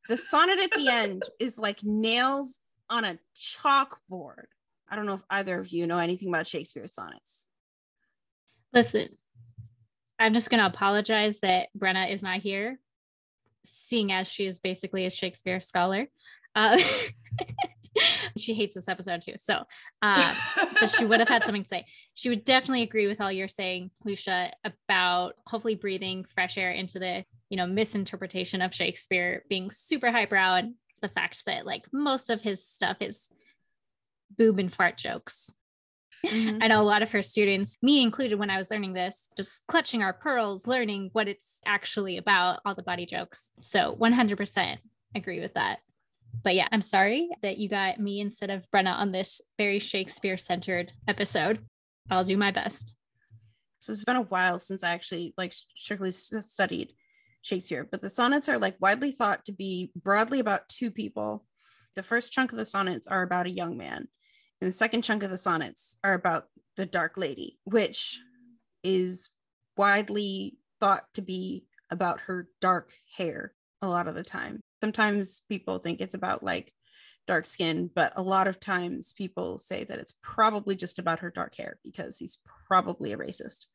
The 0.09 0.17
sonnet 0.17 0.59
at 0.59 0.71
the 0.77 0.89
end 0.89 1.23
is 1.39 1.57
like 1.57 1.79
nails 1.83 2.59
on 2.89 3.05
a 3.05 3.17
chalkboard. 3.35 4.45
I 4.89 4.97
don't 4.97 5.05
know 5.05 5.13
if 5.13 5.23
either 5.29 5.57
of 5.57 5.69
you 5.69 5.87
know 5.87 5.97
anything 5.97 6.27
about 6.27 6.45
shakespeare's 6.45 6.93
sonnets 6.93 7.47
Listen, 8.73 9.09
I'm 10.19 10.33
just 10.33 10.49
going 10.49 10.59
to 10.59 10.65
apologize 10.65 11.39
that 11.41 11.69
Brenna 11.77 12.11
is 12.11 12.23
not 12.23 12.39
here, 12.39 12.79
seeing 13.65 14.11
as 14.11 14.27
she 14.27 14.45
is 14.45 14.59
basically 14.59 15.05
a 15.05 15.09
Shakespeare 15.09 15.59
scholar. 15.59 16.07
Uh, 16.55 16.79
she 18.37 18.53
hates 18.53 18.75
this 18.75 18.87
episode 18.87 19.21
too. 19.21 19.35
So, 19.37 19.63
uh, 20.01 20.35
but 20.79 20.89
she 20.89 21.05
would 21.05 21.19
have 21.19 21.29
had 21.29 21.45
something 21.45 21.63
to 21.63 21.69
say. 21.69 21.85
She 22.13 22.29
would 22.29 22.43
definitely 22.43 22.81
agree 22.81 23.07
with 23.07 23.21
all 23.21 23.31
you're 23.31 23.47
saying, 23.47 23.91
Lucia, 24.03 24.51
about 24.63 25.35
hopefully 25.45 25.75
breathing 25.75 26.25
fresh 26.33 26.57
air 26.57 26.71
into 26.71 26.99
the, 26.99 27.25
you 27.49 27.57
know, 27.57 27.67
misinterpretation 27.67 28.61
of 28.61 28.73
Shakespeare 28.73 29.43
being 29.49 29.69
super 29.69 30.11
highbrow 30.11 30.55
and 30.55 30.73
the 31.01 31.09
fact 31.09 31.43
that 31.45 31.65
like 31.65 31.83
most 31.91 32.29
of 32.29 32.41
his 32.41 32.65
stuff 32.65 32.97
is 33.01 33.29
boob 34.35 34.57
and 34.57 34.73
fart 34.73 34.97
jokes. 34.97 35.53
Mm-hmm. 36.25 36.63
I 36.63 36.67
know 36.67 36.81
a 36.81 36.83
lot 36.83 37.01
of 37.03 37.11
her 37.11 37.21
students, 37.21 37.77
me 37.81 38.01
included, 38.01 38.39
when 38.39 38.49
I 38.49 38.57
was 38.57 38.71
learning 38.71 38.93
this, 38.93 39.27
just 39.35 39.67
clutching 39.67 40.01
our 40.01 40.13
pearls, 40.13 40.67
learning 40.67 41.09
what 41.13 41.27
it's 41.27 41.59
actually 41.65 42.17
about, 42.17 42.59
all 42.65 42.75
the 42.75 42.83
body 42.83 43.05
jokes. 43.05 43.51
So 43.61 43.95
100% 43.99 44.77
agree 45.15 45.39
with 45.39 45.53
that. 45.55 45.79
But 46.43 46.55
yeah, 46.55 46.67
I'm 46.71 46.81
sorry 46.81 47.29
that 47.41 47.57
you 47.57 47.69
got 47.69 47.99
me 47.99 48.19
instead 48.21 48.49
of 48.49 48.65
Brenna 48.73 48.93
on 48.93 49.11
this 49.11 49.41
very 49.57 49.79
Shakespeare 49.79 50.37
centered 50.37 50.93
episode. 51.07 51.59
I'll 52.09 52.23
do 52.23 52.37
my 52.37 52.51
best. 52.51 52.95
So 53.79 53.91
it's 53.91 54.03
been 54.03 54.15
a 54.15 54.23
while 54.23 54.59
since 54.59 54.83
I 54.83 54.91
actually 54.91 55.33
like 55.37 55.53
strictly 55.75 56.11
studied 56.11 56.93
Shakespeare, 57.41 57.85
but 57.89 58.01
the 58.01 58.09
sonnets 58.09 58.47
are 58.47 58.57
like 58.57 58.77
widely 58.79 59.11
thought 59.11 59.43
to 59.45 59.51
be 59.51 59.91
broadly 59.95 60.39
about 60.39 60.69
two 60.69 60.89
people. 60.89 61.45
The 61.95 62.03
first 62.03 62.31
chunk 62.31 62.53
of 62.53 62.57
the 62.57 62.65
sonnets 62.65 63.07
are 63.07 63.21
about 63.21 63.45
a 63.45 63.51
young 63.51 63.77
man, 63.77 64.07
and 64.63 64.71
the 64.71 64.77
second 64.77 65.01
chunk 65.01 65.23
of 65.23 65.29
the 65.29 65.35
sonnets 65.35 65.97
are 66.05 66.13
about 66.13 66.47
the 66.77 66.85
Dark 66.85 67.17
Lady, 67.17 67.59
which 67.65 68.17
is 68.81 69.29
widely 69.75 70.55
thought 70.79 71.03
to 71.15 71.21
be 71.21 71.65
about 71.89 72.21
her 72.21 72.47
dark 72.61 72.93
hair 73.17 73.53
a 73.81 73.89
lot 73.89 74.07
of 74.07 74.15
the 74.15 74.23
time. 74.23 74.61
Sometimes 74.79 75.41
people 75.49 75.79
think 75.79 75.99
it's 75.99 76.13
about 76.13 76.43
like 76.43 76.73
dark 77.27 77.45
skin, 77.45 77.89
but 77.93 78.13
a 78.15 78.21
lot 78.21 78.47
of 78.47 78.57
times 78.57 79.11
people 79.11 79.57
say 79.57 79.83
that 79.83 79.99
it's 79.99 80.13
probably 80.21 80.77
just 80.77 80.97
about 80.97 81.19
her 81.19 81.29
dark 81.29 81.55
hair 81.57 81.77
because 81.83 82.17
he's 82.17 82.39
probably 82.65 83.11
a 83.11 83.17
racist. 83.17 83.65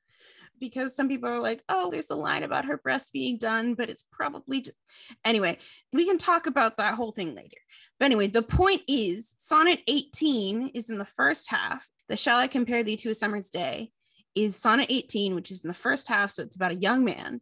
Because 0.61 0.95
some 0.95 1.09
people 1.09 1.29
are 1.29 1.41
like, 1.41 1.63
oh, 1.69 1.91
there's 1.91 2.11
a 2.11 2.15
line 2.15 2.43
about 2.43 2.67
her 2.67 2.79
breast 2.79 3.13
being 3.13 3.39
done, 3.39 3.75
but 3.75 3.89
it's 3.89 4.05
probably. 4.11 4.63
Just... 4.63 4.77
Anyway, 5.25 5.59
we 5.93 6.07
can 6.07 6.19
talk 6.19 6.47
about 6.47 6.77
that 6.77 6.95
whole 6.95 7.13
thing 7.13 7.35
later. 7.35 7.59
But 7.99 8.07
anyway, 8.07 8.29
the 8.29 8.43
point 8.43 8.83
is 8.89 9.35
Sonnet 9.39 9.81
18 9.87 10.69
is 10.75 10.91
in 10.91 10.99
the 10.99 11.05
first 11.05 11.51
half. 11.51 11.89
The 12.09 12.17
Shall 12.17 12.39
I 12.39 12.49
Compare 12.49 12.83
Thee 12.83 12.97
to 12.97 13.11
a 13.11 13.15
Summer's 13.15 13.51
Day 13.51 13.91
is 14.35 14.57
Sonnet 14.57 14.87
18, 14.89 15.35
which 15.35 15.51
is 15.51 15.63
in 15.63 15.69
the 15.69 15.75
first 15.75 16.09
half. 16.09 16.31
So 16.31 16.43
it's 16.43 16.57
about 16.57 16.73
a 16.73 16.77
young 16.77 17.05
man. 17.05 17.41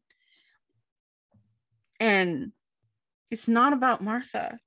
And 2.01 2.53
it's 3.31 3.49
not 3.49 3.73
about 3.73 4.03
Martha 4.03 4.59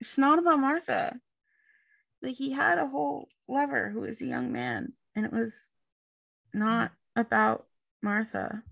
it's 0.00 0.18
not 0.18 0.38
about 0.38 0.60
Martha. 0.60 1.18
Like 2.22 2.34
he 2.34 2.52
had 2.52 2.78
a 2.78 2.86
whole 2.86 3.28
lover 3.48 3.88
who 3.88 4.00
was 4.00 4.20
a 4.20 4.26
young 4.26 4.52
man, 4.52 4.92
and 5.14 5.24
it 5.24 5.32
was 5.32 5.68
not 6.52 6.92
about 7.16 7.66
Martha. 8.02 8.62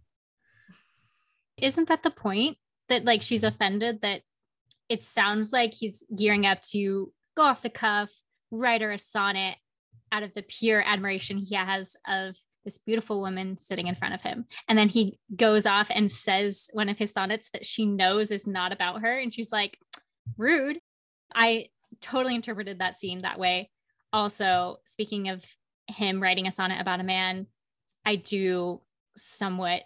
Isn't 1.57 1.89
that 1.89 2.03
the 2.03 2.11
point? 2.11 2.59
That 2.89 3.05
like 3.05 3.23
she's 3.23 3.43
mm. 3.45 3.49
offended 3.49 4.03
that 4.03 4.23
it 4.89 5.03
sounds 5.03 5.53
like 5.53 5.73
he's 5.73 6.05
gearing 6.15 6.45
up 6.47 6.61
to 6.73 7.13
go 7.37 7.43
off 7.43 7.63
the 7.63 7.71
cuff, 7.71 8.11
write 8.51 8.83
her 8.83 8.93
a 8.93 8.99
sonnet 8.99 9.57
out 10.13 10.23
of 10.23 10.35
the 10.35 10.43
pure 10.43 10.83
admiration 10.87 11.39
he 11.39 11.55
has 11.55 11.97
of 12.07 12.37
this 12.65 12.79
beautiful 12.79 13.21
woman 13.21 13.59
sitting 13.59 13.87
in 13.87 13.95
front 13.95 14.15
of 14.15 14.23
him. 14.23 14.47
And 14.69 14.79
then 14.79 14.89
he 14.89 15.19
goes 15.35 15.67
off 15.67 15.89
and 15.91 16.11
says 16.11 16.69
one 16.73 16.89
of 16.89 16.99
his 16.99 17.13
sonnets 17.13 17.51
that 17.51 17.67
she 17.67 17.85
knows 17.85 18.31
is 18.31 18.47
not 18.47 18.73
about 18.73 19.01
her. 19.03 19.19
And 19.19 19.33
she's 19.33 19.53
like, 19.53 19.79
rude. 20.37 20.79
I 21.35 21.69
totally 22.01 22.35
interpreted 22.35 22.79
that 22.79 22.99
scene 22.99 23.23
that 23.23 23.39
way. 23.39 23.71
Also, 24.13 24.77
speaking 24.85 25.29
of 25.29 25.45
him 25.89 26.23
writing 26.23 26.47
a 26.47 26.53
sonnet 26.53 26.81
about 26.81 27.01
a 27.01 27.05
man, 27.05 27.47
I 28.05 28.17
do 28.17 28.81
somewhat 29.17 29.83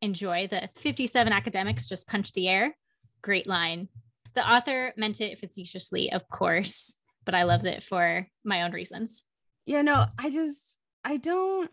enjoy 0.00 0.48
the 0.48 0.68
57 0.76 1.32
academics 1.32 1.88
just 1.88 2.08
punch 2.08 2.32
the 2.32 2.48
air. 2.48 2.76
Great 3.22 3.46
line. 3.46 3.88
The 4.34 4.46
author 4.46 4.92
meant 4.96 5.20
it 5.20 5.38
facetiously, 5.38 6.12
of 6.12 6.28
course, 6.28 6.96
but 7.24 7.34
I 7.34 7.44
loved 7.44 7.66
it 7.66 7.84
for 7.84 8.26
my 8.44 8.62
own 8.62 8.72
reasons. 8.72 9.22
Yeah, 9.66 9.82
no, 9.82 10.06
I 10.18 10.30
just, 10.30 10.78
I 11.04 11.18
don't. 11.18 11.70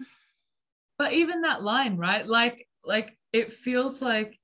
But 0.98 1.14
even 1.14 1.42
that 1.42 1.64
line, 1.64 1.98
right? 1.98 2.28
Like, 2.28 2.68
like 2.84 3.18
it 3.34 3.54
feels 3.54 4.02
like 4.02 4.38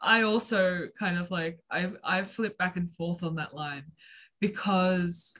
I 0.00 0.22
also 0.22 0.88
kind 0.98 1.18
of 1.18 1.30
like 1.30 1.58
I 1.70 1.90
I 2.04 2.24
flip 2.24 2.56
back 2.56 2.76
and 2.76 2.90
forth 2.92 3.22
on 3.22 3.36
that 3.36 3.54
line 3.54 3.84
because 4.40 5.34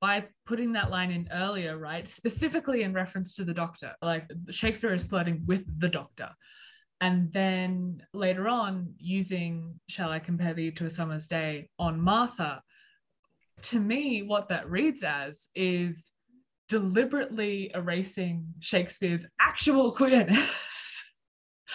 by 0.00 0.24
putting 0.46 0.72
that 0.72 0.90
line 0.90 1.10
in 1.10 1.28
earlier, 1.32 1.76
right, 1.76 2.08
specifically 2.08 2.82
in 2.82 2.92
reference 2.92 3.34
to 3.34 3.44
the 3.44 3.54
doctor, 3.54 3.92
like 4.02 4.30
Shakespeare 4.50 4.94
is 4.94 5.04
flirting 5.04 5.42
with 5.46 5.64
the 5.78 5.88
doctor. 5.88 6.30
And 7.02 7.32
then 7.32 8.02
later 8.12 8.48
on, 8.48 8.94
using 8.98 9.80
Shall 9.88 10.10
I 10.10 10.18
Compare 10.18 10.54
Thee 10.54 10.70
to 10.72 10.86
a 10.86 10.90
Summer's 10.90 11.26
Day 11.26 11.70
on 11.78 12.00
Martha, 12.00 12.62
to 13.62 13.80
me, 13.80 14.22
what 14.22 14.48
that 14.48 14.70
reads 14.70 15.02
as 15.02 15.48
is 15.54 16.10
deliberately 16.68 17.70
erasing 17.74 18.46
Shakespeare's 18.60 19.26
actual 19.40 19.92
queerness. 19.96 21.04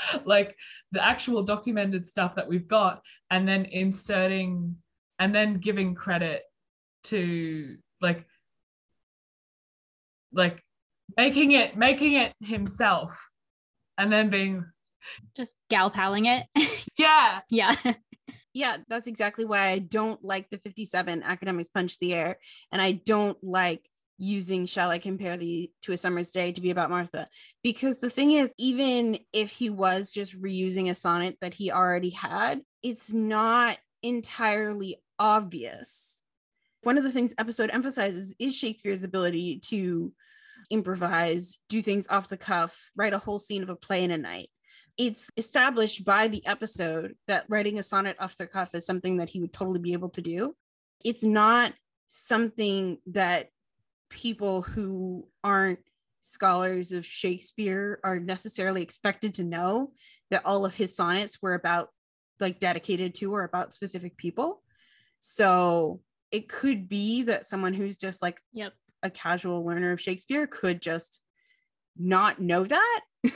like 0.25 0.55
the 0.91 1.03
actual 1.03 1.43
documented 1.43 2.05
stuff 2.05 2.35
that 2.35 2.47
we've 2.47 2.67
got 2.67 3.01
and 3.31 3.47
then 3.47 3.65
inserting 3.65 4.75
and 5.19 5.33
then 5.33 5.59
giving 5.59 5.95
credit 5.95 6.43
to 7.03 7.77
like 8.05 8.25
like 10.31 10.63
making 11.17 11.51
it 11.51 11.75
making 11.75 12.13
it 12.13 12.31
himself 12.41 13.27
and 13.97 14.11
then 14.11 14.29
being 14.29 14.65
just 15.35 15.55
gal 15.69 15.89
palling 15.89 16.25
it 16.25 16.45
yeah 16.97 17.41
yeah 17.49 17.75
yeah 18.53 18.77
that's 18.87 19.07
exactly 19.07 19.45
why 19.45 19.67
i 19.67 19.79
don't 19.79 20.23
like 20.23 20.49
the 20.49 20.57
57 20.59 21.23
academics 21.23 21.69
punch 21.69 21.99
the 21.99 22.13
air 22.13 22.37
and 22.71 22.81
i 22.81 22.93
don't 22.93 23.37
like 23.43 23.89
using 24.17 24.65
shall 24.65 24.91
I 24.91 24.97
compare 24.97 25.37
thee 25.37 25.71
to 25.81 25.91
a 25.91 25.97
summer's 25.97 26.31
day 26.31 26.51
to 26.51 26.61
be 26.61 26.71
about 26.71 26.89
Martha? 26.89 27.27
Because 27.63 27.99
the 27.99 28.09
thing 28.09 28.31
is, 28.31 28.53
even 28.57 29.19
if 29.33 29.51
he 29.51 29.69
was 29.69 30.11
just 30.11 30.41
reusing 30.41 30.89
a 30.89 30.95
sonnet 30.95 31.37
that 31.41 31.53
he 31.53 31.71
already 31.71 32.11
had, 32.11 32.61
it's 32.81 33.11
not 33.11 33.77
entirely 34.03 35.01
obvious. 35.19 36.23
One 36.85 36.99
of 36.99 37.03
the 37.03 37.11
things 37.11 37.33
episode 37.39 37.71
emphasizes 37.73 38.35
is 38.37 38.55
Shakespeare's 38.55 39.03
ability 39.03 39.57
to 39.69 40.13
improvise, 40.69 41.57
do 41.67 41.81
things 41.81 42.07
off 42.09 42.29
the 42.29 42.37
cuff, 42.37 42.91
write 42.95 43.15
a 43.15 43.17
whole 43.17 43.39
scene 43.39 43.63
of 43.63 43.69
a 43.69 43.75
play 43.75 44.03
in 44.03 44.11
a 44.11 44.19
night. 44.19 44.51
It's 44.95 45.31
established 45.35 46.05
by 46.05 46.27
the 46.27 46.45
episode 46.45 47.15
that 47.27 47.45
writing 47.49 47.79
a 47.79 47.83
sonnet 47.83 48.17
off 48.19 48.37
the 48.37 48.45
cuff 48.45 48.75
is 48.75 48.85
something 48.85 49.17
that 49.17 49.29
he 49.29 49.41
would 49.41 49.51
totally 49.51 49.79
be 49.79 49.93
able 49.93 50.09
to 50.09 50.21
do. 50.21 50.55
It's 51.03 51.23
not 51.23 51.73
something 52.05 52.99
that 53.07 53.47
people 54.11 54.61
who 54.61 55.27
aren't 55.43 55.79
scholars 56.21 56.91
of 56.91 57.03
Shakespeare 57.03 57.99
are 58.03 58.19
necessarily 58.19 58.83
expected 58.83 59.33
to 59.35 59.43
know 59.43 59.91
that 60.29 60.45
all 60.45 60.65
of 60.65 60.75
his 60.75 60.95
sonnets 60.95 61.41
were 61.41 61.55
about 61.55 61.89
like 62.39 62.59
dedicated 62.59 63.15
to 63.15 63.33
or 63.33 63.43
about 63.43 63.73
specific 63.73 64.17
people. 64.17 64.61
So 65.17 66.01
it 66.35 66.49
could 66.49 66.89
be 66.89 67.23
that 67.23 67.47
someone 67.47 67.73
who's 67.73 67.95
just 67.95 68.21
like 68.21 68.41
yep. 68.51 68.73
a 69.01 69.09
casual 69.09 69.65
learner 69.65 69.93
of 69.93 70.01
Shakespeare 70.01 70.45
could 70.45 70.81
just 70.81 71.21
not 71.97 72.41
know 72.41 72.65
that. 72.65 73.01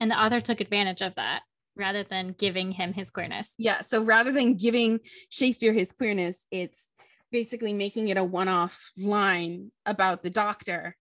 and 0.00 0.12
the 0.12 0.16
author 0.16 0.36
um, 0.36 0.42
took 0.42 0.60
advantage 0.60 1.02
of 1.02 1.16
that 1.16 1.42
rather 1.74 2.04
than 2.04 2.32
giving 2.38 2.70
him 2.70 2.92
his 2.92 3.10
queerness. 3.10 3.56
Yeah. 3.58 3.80
So 3.80 4.00
rather 4.00 4.30
than 4.30 4.54
giving 4.54 5.00
Shakespeare 5.28 5.72
his 5.72 5.90
queerness, 5.90 6.46
it's 6.52 6.92
basically 7.32 7.72
making 7.72 8.06
it 8.08 8.16
a 8.16 8.22
one 8.22 8.46
off 8.46 8.92
line 8.96 9.72
about 9.84 10.22
the 10.22 10.30
doctor. 10.30 10.96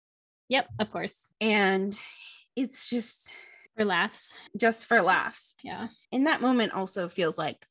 Yep, 0.50 0.68
of 0.80 0.90
course. 0.90 1.32
And 1.40 1.96
it's 2.56 2.90
just 2.90 3.30
for 3.76 3.86
laughs. 3.86 4.36
Just 4.58 4.88
for 4.88 5.00
laughs. 5.04 5.54
Yeah. 5.64 5.90
In 6.12 6.24
that 6.24 6.42
moment, 6.42 6.74
also 6.74 7.08
feels 7.08 7.38
like 7.38 7.68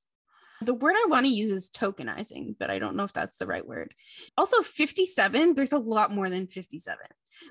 the 0.62 0.74
word 0.74 0.94
I 0.96 1.06
want 1.08 1.26
to 1.26 1.32
use 1.32 1.50
is 1.50 1.70
tokenizing, 1.70 2.56
but 2.58 2.70
I 2.70 2.78
don't 2.78 2.96
know 2.96 3.04
if 3.04 3.12
that's 3.12 3.36
the 3.36 3.46
right 3.46 3.66
word. 3.66 3.94
Also, 4.36 4.62
57, 4.62 5.54
there's 5.54 5.72
a 5.72 5.78
lot 5.78 6.12
more 6.12 6.28
than 6.28 6.46
57. 6.46 6.98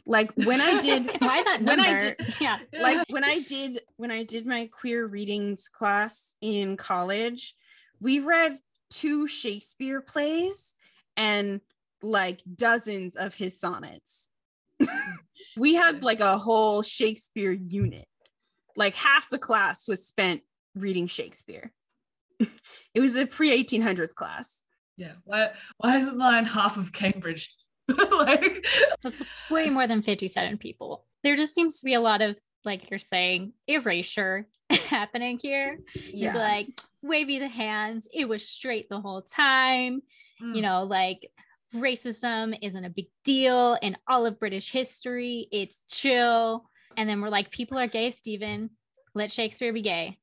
Like 0.06 0.32
when 0.36 0.62
I 0.62 0.80
did 0.82 1.08
why 1.20 1.44
that 1.44 1.62
number? 1.62 1.82
When 1.82 1.96
I 1.96 2.00
did, 2.00 2.36
yeah. 2.40 2.60
Like 2.80 3.06
when 3.10 3.24
I 3.24 3.40
did 3.40 3.80
when 3.98 4.12
I 4.12 4.24
did 4.24 4.46
my 4.46 4.70
queer 4.72 5.06
readings 5.06 5.68
class 5.68 6.36
in 6.42 6.78
college, 6.78 7.56
we 8.00 8.20
read 8.20 8.58
two 8.90 9.28
Shakespeare 9.28 10.02
plays 10.02 10.76
and 11.18 11.62
like 12.02 12.42
dozens 12.56 13.16
of 13.16 13.34
his 13.34 13.60
sonnets. 13.60 14.30
we 15.58 15.76
had 15.76 16.04
like 16.04 16.20
a 16.20 16.38
whole 16.38 16.82
Shakespeare 16.82 17.52
unit. 17.52 18.08
Like 18.76 18.96
half 18.96 19.30
the 19.30 19.38
class 19.38 19.88
was 19.88 20.08
spent 20.08 20.42
reading 20.76 21.08
Shakespeare. 21.08 21.72
it 22.94 23.00
was 23.00 23.16
a 23.16 23.26
pre 23.26 23.64
1800s 23.64 24.14
class. 24.14 24.64
Yeah. 24.98 25.14
Why, 25.24 25.52
why 25.78 25.98
isn't 25.98 26.18
line 26.18 26.46
half 26.46 26.78
of 26.78 26.92
Cambridge? 26.92 27.54
like 28.12 28.66
that's 29.02 29.24
way 29.50 29.70
more 29.70 29.88
than 29.88 30.02
57 30.02 30.58
people. 30.58 31.06
There 31.24 31.36
just 31.36 31.54
seems 31.54 31.80
to 31.80 31.86
be 31.86 31.94
a 31.94 32.02
lot 32.02 32.22
of 32.22 32.40
like 32.64 32.90
you're 32.90 33.00
saying 33.00 33.54
erasure 33.68 34.48
happening 34.70 35.40
here. 35.42 35.80
Yeah. 35.96 36.36
Like 36.36 36.68
wavy 37.02 37.40
the 37.40 37.48
hands. 37.48 38.08
It 38.14 38.30
was 38.30 38.48
straight 38.48 38.88
the 38.90 39.02
whole 39.02 39.24
time 39.24 40.02
mm. 40.42 40.56
you 40.56 40.62
know, 40.62 40.84
like 40.84 41.32
racism 41.76 42.58
isn't 42.62 42.86
a 42.86 42.90
big 42.90 43.08
deal 43.24 43.78
in 43.82 43.98
all 44.08 44.26
of 44.26 44.40
British 44.40 44.72
history. 44.72 45.48
It's 45.52 45.84
chill. 45.90 46.66
And 46.98 47.08
then 47.08 47.22
we're 47.22 47.30
like, 47.30 47.52
people 47.52 47.78
are 47.78 47.88
gay, 47.88 48.10
Stephen. 48.10 48.72
Let 49.14 49.32
Shakespeare 49.32 49.74
be 49.74 49.82
gay. 49.82 50.18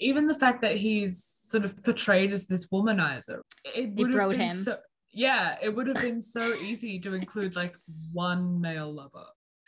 Even 0.00 0.26
the 0.26 0.34
fact 0.34 0.62
that 0.62 0.76
he's 0.76 1.24
sort 1.24 1.64
of 1.64 1.82
portrayed 1.82 2.32
as 2.32 2.46
this 2.46 2.68
womanizer, 2.68 3.40
it 3.64 3.90
would 3.94 4.12
have 4.12 4.30
been 4.30 4.40
him. 4.40 4.62
So, 4.62 4.76
yeah, 5.12 5.56
it 5.60 5.74
would 5.74 5.86
have 5.88 6.00
been 6.00 6.20
so 6.20 6.54
easy 6.54 6.98
to 7.00 7.14
include 7.14 7.56
like 7.56 7.74
one 8.12 8.60
male 8.60 8.92
lover. 8.92 9.26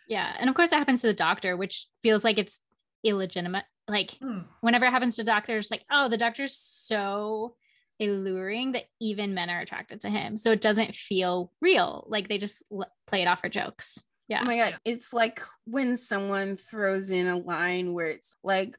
Yeah. 0.08 0.34
And 0.38 0.48
of 0.48 0.54
course, 0.54 0.70
that 0.70 0.78
happens 0.78 1.00
to 1.00 1.06
the 1.08 1.14
doctor, 1.14 1.56
which 1.56 1.86
feels 2.02 2.24
like 2.24 2.38
it's 2.38 2.60
illegitimate. 3.04 3.64
Like, 3.88 4.12
mm. 4.22 4.44
whenever 4.60 4.84
it 4.84 4.90
happens 4.90 5.16
to 5.16 5.24
doctors, 5.24 5.70
like, 5.70 5.84
oh, 5.90 6.08
the 6.08 6.16
doctor's 6.16 6.56
so 6.56 7.56
alluring 8.00 8.72
that 8.72 8.84
even 9.00 9.34
men 9.34 9.50
are 9.50 9.60
attracted 9.60 10.00
to 10.02 10.10
him. 10.10 10.36
So 10.36 10.52
it 10.52 10.60
doesn't 10.60 10.94
feel 10.94 11.52
real. 11.60 12.06
Like 12.08 12.28
they 12.28 12.38
just 12.38 12.62
l- 12.72 12.90
play 13.06 13.22
it 13.22 13.26
off 13.26 13.40
for 13.40 13.48
jokes. 13.48 14.02
Yeah. 14.28 14.40
Oh 14.42 14.46
my 14.46 14.56
God. 14.56 14.76
It's 14.84 15.12
like 15.12 15.42
when 15.66 15.96
someone 15.96 16.56
throws 16.56 17.10
in 17.10 17.26
a 17.26 17.36
line 17.36 17.92
where 17.92 18.06
it's 18.06 18.36
like, 18.42 18.76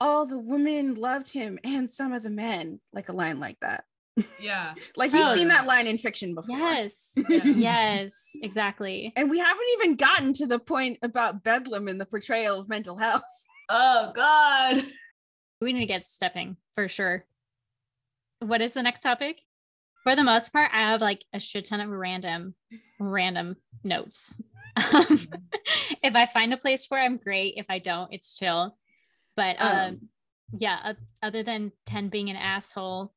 all 0.00 0.26
the 0.26 0.38
women 0.38 0.94
loved 0.94 1.30
him 1.32 1.58
and 1.62 1.90
some 1.90 2.12
of 2.12 2.22
the 2.22 2.30
men, 2.30 2.80
like 2.92 3.08
a 3.08 3.12
line 3.12 3.38
like 3.40 3.58
that. 3.60 3.84
Yeah. 4.40 4.74
Like 4.96 5.12
you've 5.12 5.26
Oh, 5.26 5.34
seen 5.34 5.48
that 5.48 5.66
line 5.66 5.86
in 5.86 5.98
fiction 5.98 6.34
before. 6.34 6.56
Yes. 6.58 7.10
Yeah. 7.28 7.42
yes, 7.44 8.30
exactly. 8.42 9.12
And 9.16 9.30
we 9.30 9.38
haven't 9.38 9.66
even 9.74 9.96
gotten 9.96 10.32
to 10.34 10.46
the 10.46 10.58
point 10.58 10.98
about 11.02 11.42
Bedlam 11.42 11.88
and 11.88 12.00
the 12.00 12.06
portrayal 12.06 12.58
of 12.58 12.68
mental 12.68 12.96
health. 12.96 13.22
Oh 13.68 14.12
God. 14.14 14.84
We 15.60 15.72
need 15.72 15.80
to 15.80 15.86
get 15.86 16.04
stepping 16.04 16.56
for 16.74 16.88
sure. 16.88 17.24
What 18.40 18.62
is 18.62 18.72
the 18.72 18.82
next 18.82 19.00
topic? 19.00 19.42
For 20.02 20.16
the 20.16 20.24
most 20.24 20.52
part, 20.52 20.70
I 20.72 20.80
have 20.90 21.02
like 21.02 21.24
a 21.34 21.38
shit 21.40 21.66
ton 21.66 21.80
of 21.80 21.90
random, 21.90 22.54
random 22.98 23.56
notes. 23.84 24.40
Um, 24.94 25.18
if 26.02 26.14
I 26.14 26.26
find 26.26 26.54
a 26.54 26.56
place 26.56 26.86
where 26.88 27.02
I'm 27.02 27.16
great, 27.16 27.54
if 27.56 27.66
I 27.68 27.80
don't, 27.80 28.12
it's 28.12 28.38
chill. 28.38 28.78
But 29.36 29.56
um, 29.60 29.76
Um, 29.76 30.08
yeah, 30.52 30.78
uh, 30.84 30.94
other 31.22 31.42
than 31.42 31.72
10 31.86 32.08
being 32.08 32.30
an 32.30 32.36
asshole 32.36 33.12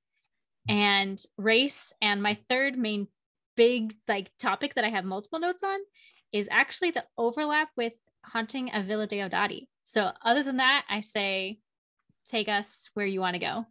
and 0.67 1.21
race, 1.37 1.93
and 2.01 2.21
my 2.21 2.37
third 2.49 2.77
main 2.77 3.07
big 3.55 3.95
like 4.07 4.31
topic 4.37 4.75
that 4.75 4.85
I 4.85 4.89
have 4.89 5.05
multiple 5.05 5.39
notes 5.39 5.63
on 5.63 5.79
is 6.31 6.47
actually 6.51 6.91
the 6.91 7.05
overlap 7.17 7.69
with 7.77 7.93
haunting 8.25 8.73
of 8.73 8.85
Villa 8.85 9.07
Diodati. 9.07 9.67
So 9.83 10.11
other 10.23 10.43
than 10.43 10.57
that, 10.57 10.85
I 10.89 11.01
say 11.01 11.59
take 12.27 12.47
us 12.47 12.89
where 12.93 13.05
you 13.05 13.19
want 13.19 13.33
to 13.33 13.39
go 13.39 13.65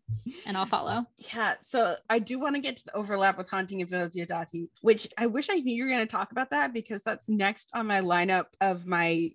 and 0.47 0.57
I'll 0.57 0.66
follow. 0.66 1.07
Yeah, 1.32 1.55
so 1.62 1.97
I 2.11 2.18
do 2.18 2.38
want 2.38 2.55
to 2.55 2.61
get 2.61 2.76
to 2.76 2.84
the 2.84 2.95
overlap 2.97 3.38
with 3.38 3.49
Haunting 3.49 3.80
of 3.80 3.88
Villa 3.88 4.11
Diodati, 4.11 4.68
which 4.82 5.09
I 5.16 5.26
wish 5.26 5.49
I 5.49 5.55
knew 5.55 5.74
you 5.74 5.84
were 5.84 5.90
going 5.90 6.07
to 6.07 6.11
talk 6.11 6.32
about 6.32 6.51
that 6.51 6.74
because 6.74 7.03
that's 7.03 7.28
next 7.30 7.70
on 7.74 7.86
my 7.86 8.03
lineup 8.03 8.47
of 8.61 8.86
my 8.86 9.32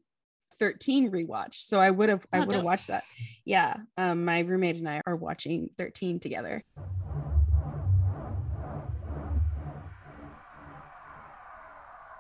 13 0.60 1.12
rewatch. 1.12 1.56
So 1.56 1.80
I 1.80 1.90
would 1.90 2.10
have 2.10 2.26
I 2.32 2.40
Oh, 2.40 2.46
would 2.46 2.56
have 2.56 2.64
watched 2.64 2.88
that. 2.88 3.04
Yeah, 3.46 3.78
um, 3.98 4.26
my 4.26 4.40
roommate 4.40 4.76
and 4.76 4.90
I 4.90 5.02
are 5.06 5.16
watching 5.16 5.70
13 5.78 6.20
together. 6.20 6.64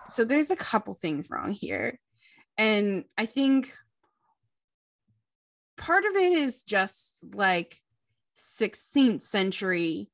So 0.09 0.23
there's 0.23 0.51
a 0.51 0.55
couple 0.55 0.93
things 0.95 1.29
wrong 1.29 1.51
here. 1.51 1.99
And 2.57 3.05
I 3.17 3.25
think 3.25 3.73
part 5.77 6.05
of 6.05 6.15
it 6.15 6.33
is 6.33 6.63
just 6.63 7.25
like 7.33 7.79
16th 8.35 9.23
century 9.23 10.09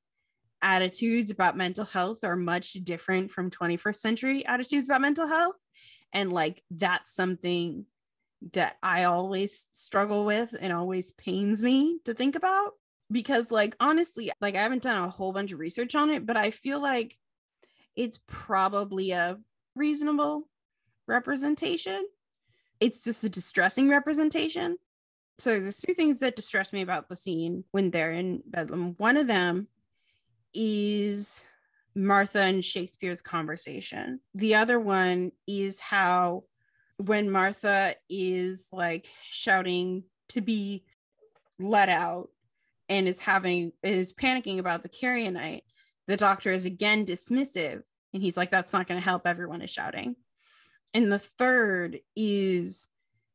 attitudes 0.62 1.30
about 1.30 1.58
mental 1.58 1.86
health 1.86 2.24
are 2.24 2.36
much 2.36 2.74
different 2.74 3.32
from 3.32 3.52
21st 3.52 4.02
century 4.02 4.46
attitudes 4.46 4.88
about 4.88 5.02
mental 5.02 5.28
health. 5.28 5.56
And 6.14 6.32
like 6.32 6.64
that's 6.72 7.14
something 7.14 7.86
that 8.52 8.78
I 8.84 9.06
always 9.06 9.68
struggle 9.72 10.26
with 10.26 10.54
and 10.60 10.74
always 10.74 11.12
pains 11.12 11.64
me 11.64 12.00
to 12.06 12.14
think 12.14 12.36
about 12.36 12.74
because 13.12 13.52
like 13.52 13.76
honestly 13.80 14.32
like 14.42 14.56
I 14.56 14.62
haven't 14.62 14.84
done 14.84 15.04
a 15.04 15.10
whole 15.10 15.32
bunch 15.32 15.52
of 15.52 15.60
research 15.60 15.96
on 15.96 16.10
it 16.10 16.26
but 16.26 16.36
I 16.36 16.52
feel 16.52 16.82
like 16.82 17.18
it's 17.96 18.20
probably 18.28 19.12
a 19.12 19.38
reasonable 19.76 20.48
representation. 21.08 22.06
It's 22.80 23.04
just 23.04 23.24
a 23.24 23.30
distressing 23.30 23.90
representation. 23.90 24.78
So 25.38 25.60
there's 25.60 25.82
two 25.82 25.94
things 25.94 26.20
that 26.20 26.36
distress 26.36 26.74
me 26.74 26.82
about 26.82 27.10
the 27.10 27.16
scene 27.16 27.64
when 27.72 27.92
they're 27.92 28.12
in 28.12 28.44
Bedlam. 28.46 28.96
One 28.98 29.18
of 29.18 29.28
them 29.28 29.68
is 30.54 31.44
Martha 31.96 32.42
and 32.42 32.64
Shakespeare's 32.64 33.22
conversation. 33.22 34.20
The 34.36 34.56
other 34.56 34.80
one 34.80 35.32
is 35.48 35.80
how 35.80 36.44
when 37.08 37.30
Martha 37.30 37.96
is 38.10 38.70
like 38.72 39.08
shouting 39.30 40.04
to 40.30 40.42
be 40.42 40.86
let 41.60 41.90
out 41.90 42.30
and 42.90 43.08
is 43.08 43.20
having 43.20 43.72
is 43.82 44.14
panicking 44.14 44.60
about 44.60 44.84
the 44.84 44.90
carrionite, 44.90 45.64
the 46.08 46.18
doctor 46.18 46.52
is 46.52 46.66
again 46.66 47.06
dismissive 47.06 47.82
and 48.14 48.22
he's 48.22 48.38
like 48.38 48.52
that's 48.52 48.74
not 48.74 48.88
going 48.88 49.00
to 49.00 49.04
help 49.04 49.28
everyone 49.28 49.62
is 49.62 49.70
shouting. 49.70 50.16
And 50.94 51.12
the 51.12 51.20
third 51.20 52.00
is 52.16 52.88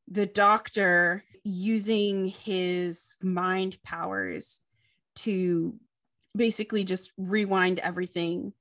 the 0.06 0.26
doctor 0.26 1.22
using 1.44 2.26
his 2.26 3.16
mind 3.22 3.78
powers 3.82 4.60
to 5.16 5.74
basically 6.36 6.84
just 6.84 7.12
rewind 7.18 7.80
everything 7.80 8.52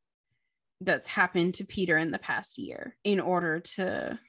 that's 0.82 1.08
happened 1.08 1.56
to 1.56 1.66
Peter 1.66 1.98
in 1.98 2.12
the 2.12 2.20
past 2.20 2.58
year 2.58 2.96
in 3.04 3.20
order 3.20 3.60
to 3.60 4.20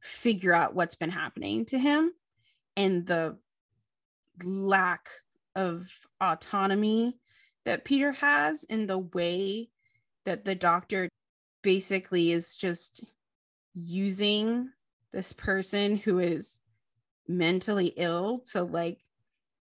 figure 0.00 0.52
out 0.52 0.74
what's 0.74 0.94
been 0.94 1.10
happening 1.10 1.64
to 1.66 1.78
him 1.78 2.12
and 2.76 3.06
the 3.06 3.36
lack 4.44 5.08
of 5.54 5.88
autonomy 6.20 7.16
that 7.64 7.84
Peter 7.84 8.12
has 8.12 8.64
in 8.64 8.86
the 8.86 8.98
way 8.98 9.68
that 10.24 10.44
the 10.44 10.54
doctor 10.54 11.08
basically 11.62 12.30
is 12.30 12.56
just 12.56 13.04
using 13.74 14.70
this 15.12 15.32
person 15.32 15.96
who 15.96 16.18
is 16.18 16.60
mentally 17.26 17.92
ill 17.96 18.42
to 18.52 18.62
like 18.62 18.98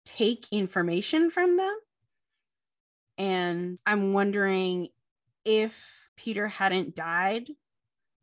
take 0.03 0.45
information 0.51 1.29
from 1.29 1.57
them. 1.57 1.75
And 3.17 3.79
I'm 3.85 4.13
wondering 4.13 4.89
if 5.45 6.09
Peter 6.15 6.47
hadn't 6.47 6.95
died, 6.95 7.49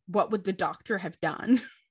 what 0.07 0.31
would 0.31 0.45
the 0.45 0.53
doctor 0.53 0.99
have 0.99 1.21
done? 1.21 1.61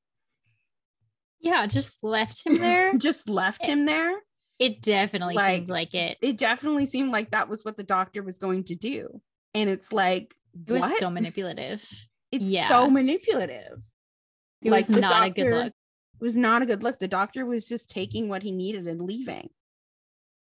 Yeah, 1.42 1.66
just 1.68 2.04
left 2.04 2.46
him 2.46 2.58
there. 2.60 2.98
Just 2.98 3.28
left 3.30 3.66
him 3.66 3.86
there? 3.86 4.16
It 4.60 4.82
definitely 4.82 5.34
Like- 5.36 5.56
seemed 5.58 5.70
like 5.70 5.94
it. 5.96 6.18
It 6.22 6.38
definitely 6.38 6.86
seemed 6.86 7.12
like 7.12 7.32
that 7.32 7.50
was 7.50 7.66
what 7.66 7.78
the 7.78 7.84
doctor 7.84 8.22
was 8.22 8.38
going 8.38 8.64
to 8.66 8.76
do. 8.76 9.22
And 9.54 9.70
it's 9.70 9.92
like, 9.92 10.36
It 10.68 10.72
was 10.72 10.82
what? 10.82 11.00
so 11.00 11.10
manipulative. 11.10 11.84
it's 12.32 12.46
yeah. 12.48 12.68
so 12.68 12.90
manipulative. 12.90 13.80
It 14.62 14.72
Like, 14.72 14.88
was 14.88 14.96
the 14.96 15.02
not 15.02 15.28
a 15.28 15.30
good 15.32 15.50
look. 15.66 15.74
was 16.20 16.38
not 16.38 16.62
a 16.62 16.66
good 16.68 16.84
look. 16.84 17.00
The 17.00 17.08
doctor 17.08 17.46
was 17.46 17.68
just 17.68 17.90
taking 17.90 18.30
what 18.30 18.44
he 18.44 18.52
needed 18.52 18.88
and 18.88 19.02
leaving 19.02 19.50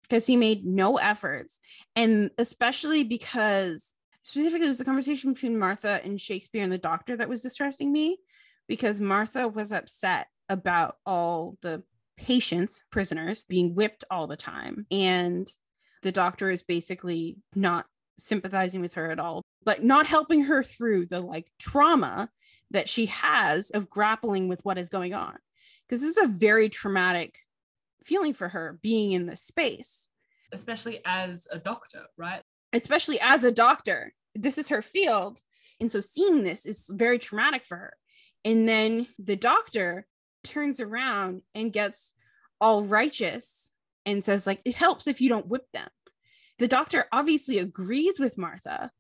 because 0.03 0.27
he 0.27 0.37
made 0.37 0.67
no 0.67 0.97
efforts. 0.99 1.61
And 1.95 2.31
especially 2.39 3.05
because 3.05 3.95
specifically 4.25 4.65
it 4.67 4.69
was 4.69 4.79
the 4.79 4.85
conversation 4.85 5.33
between 5.33 5.57
Martha 5.59 6.01
and 6.05 6.21
Shakespeare 6.21 6.65
and 6.65 6.73
the 6.73 6.79
doctor 6.79 7.17
that 7.17 7.29
was 7.29 7.43
distressing 7.43 7.93
me 7.93 8.19
because 8.69 9.01
Martha 9.01 9.47
was 9.49 9.71
upset 9.71 10.27
about 10.53 10.97
all 11.07 11.57
the 11.63 11.83
patients, 12.17 12.83
prisoners 12.91 13.45
being 13.45 13.75
whipped 13.75 14.05
all 14.11 14.27
the 14.27 14.37
time. 14.37 14.87
And 14.91 15.49
the 16.03 16.13
doctor 16.13 16.51
is 16.51 16.63
basically 16.63 17.39
not 17.55 17.87
sympathizing 18.19 18.81
with 18.81 18.95
her 18.95 19.11
at 19.11 19.19
all, 19.19 19.43
but 19.65 19.83
not 19.83 20.07
helping 20.07 20.43
her 20.45 20.63
through 20.63 21.07
the 21.07 21.21
like 21.21 21.51
trauma 21.59 22.29
that 22.71 22.89
she 22.89 23.07
has 23.07 23.71
of 23.71 23.91
grappling 23.91 24.49
with 24.49 24.65
what 24.65 24.79
is 24.79 24.89
going 24.89 25.15
on 25.15 25.37
because 25.87 26.01
this 26.01 26.17
is 26.17 26.25
a 26.25 26.33
very 26.33 26.69
traumatic 26.69 27.39
feeling 28.03 28.35
for 28.35 28.49
her 28.49 28.79
being 28.83 29.13
in 29.13 29.27
this 29.27 29.43
space, 29.43 30.09
Especially 30.53 31.01
as 31.05 31.47
a 31.51 31.59
doctor, 31.59 32.05
right? 32.17 32.43
especially 32.73 33.19
as 33.21 33.45
a 33.45 33.53
doctor. 33.53 34.13
This 34.35 34.59
is 34.59 34.71
her 34.71 34.83
field. 34.83 35.41
And 35.81 35.91
so 35.91 36.01
seeing 36.01 36.43
this 36.43 36.65
is 36.65 36.89
very 36.91 37.19
traumatic 37.19 37.67
for 37.67 37.77
her. 37.77 37.93
And 38.45 38.67
then 38.69 39.07
the 39.19 39.37
doctor 39.37 40.07
turns 40.45 40.81
around 40.81 41.43
and 41.55 41.73
gets 41.73 42.13
all 42.61 42.85
righteous 42.85 43.73
and 44.07 44.25
says, 44.25 44.47
like, 44.47 44.61
it 44.65 44.75
helps 44.75 45.07
if 45.07 45.21
you 45.21 45.29
don't 45.29 45.49
whip 45.49 45.67
them. 45.73 45.89
The 46.59 46.69
doctor 46.69 47.07
obviously 47.13 47.59
agrees 47.59 48.19
with 48.21 48.39
Martha 48.39 48.91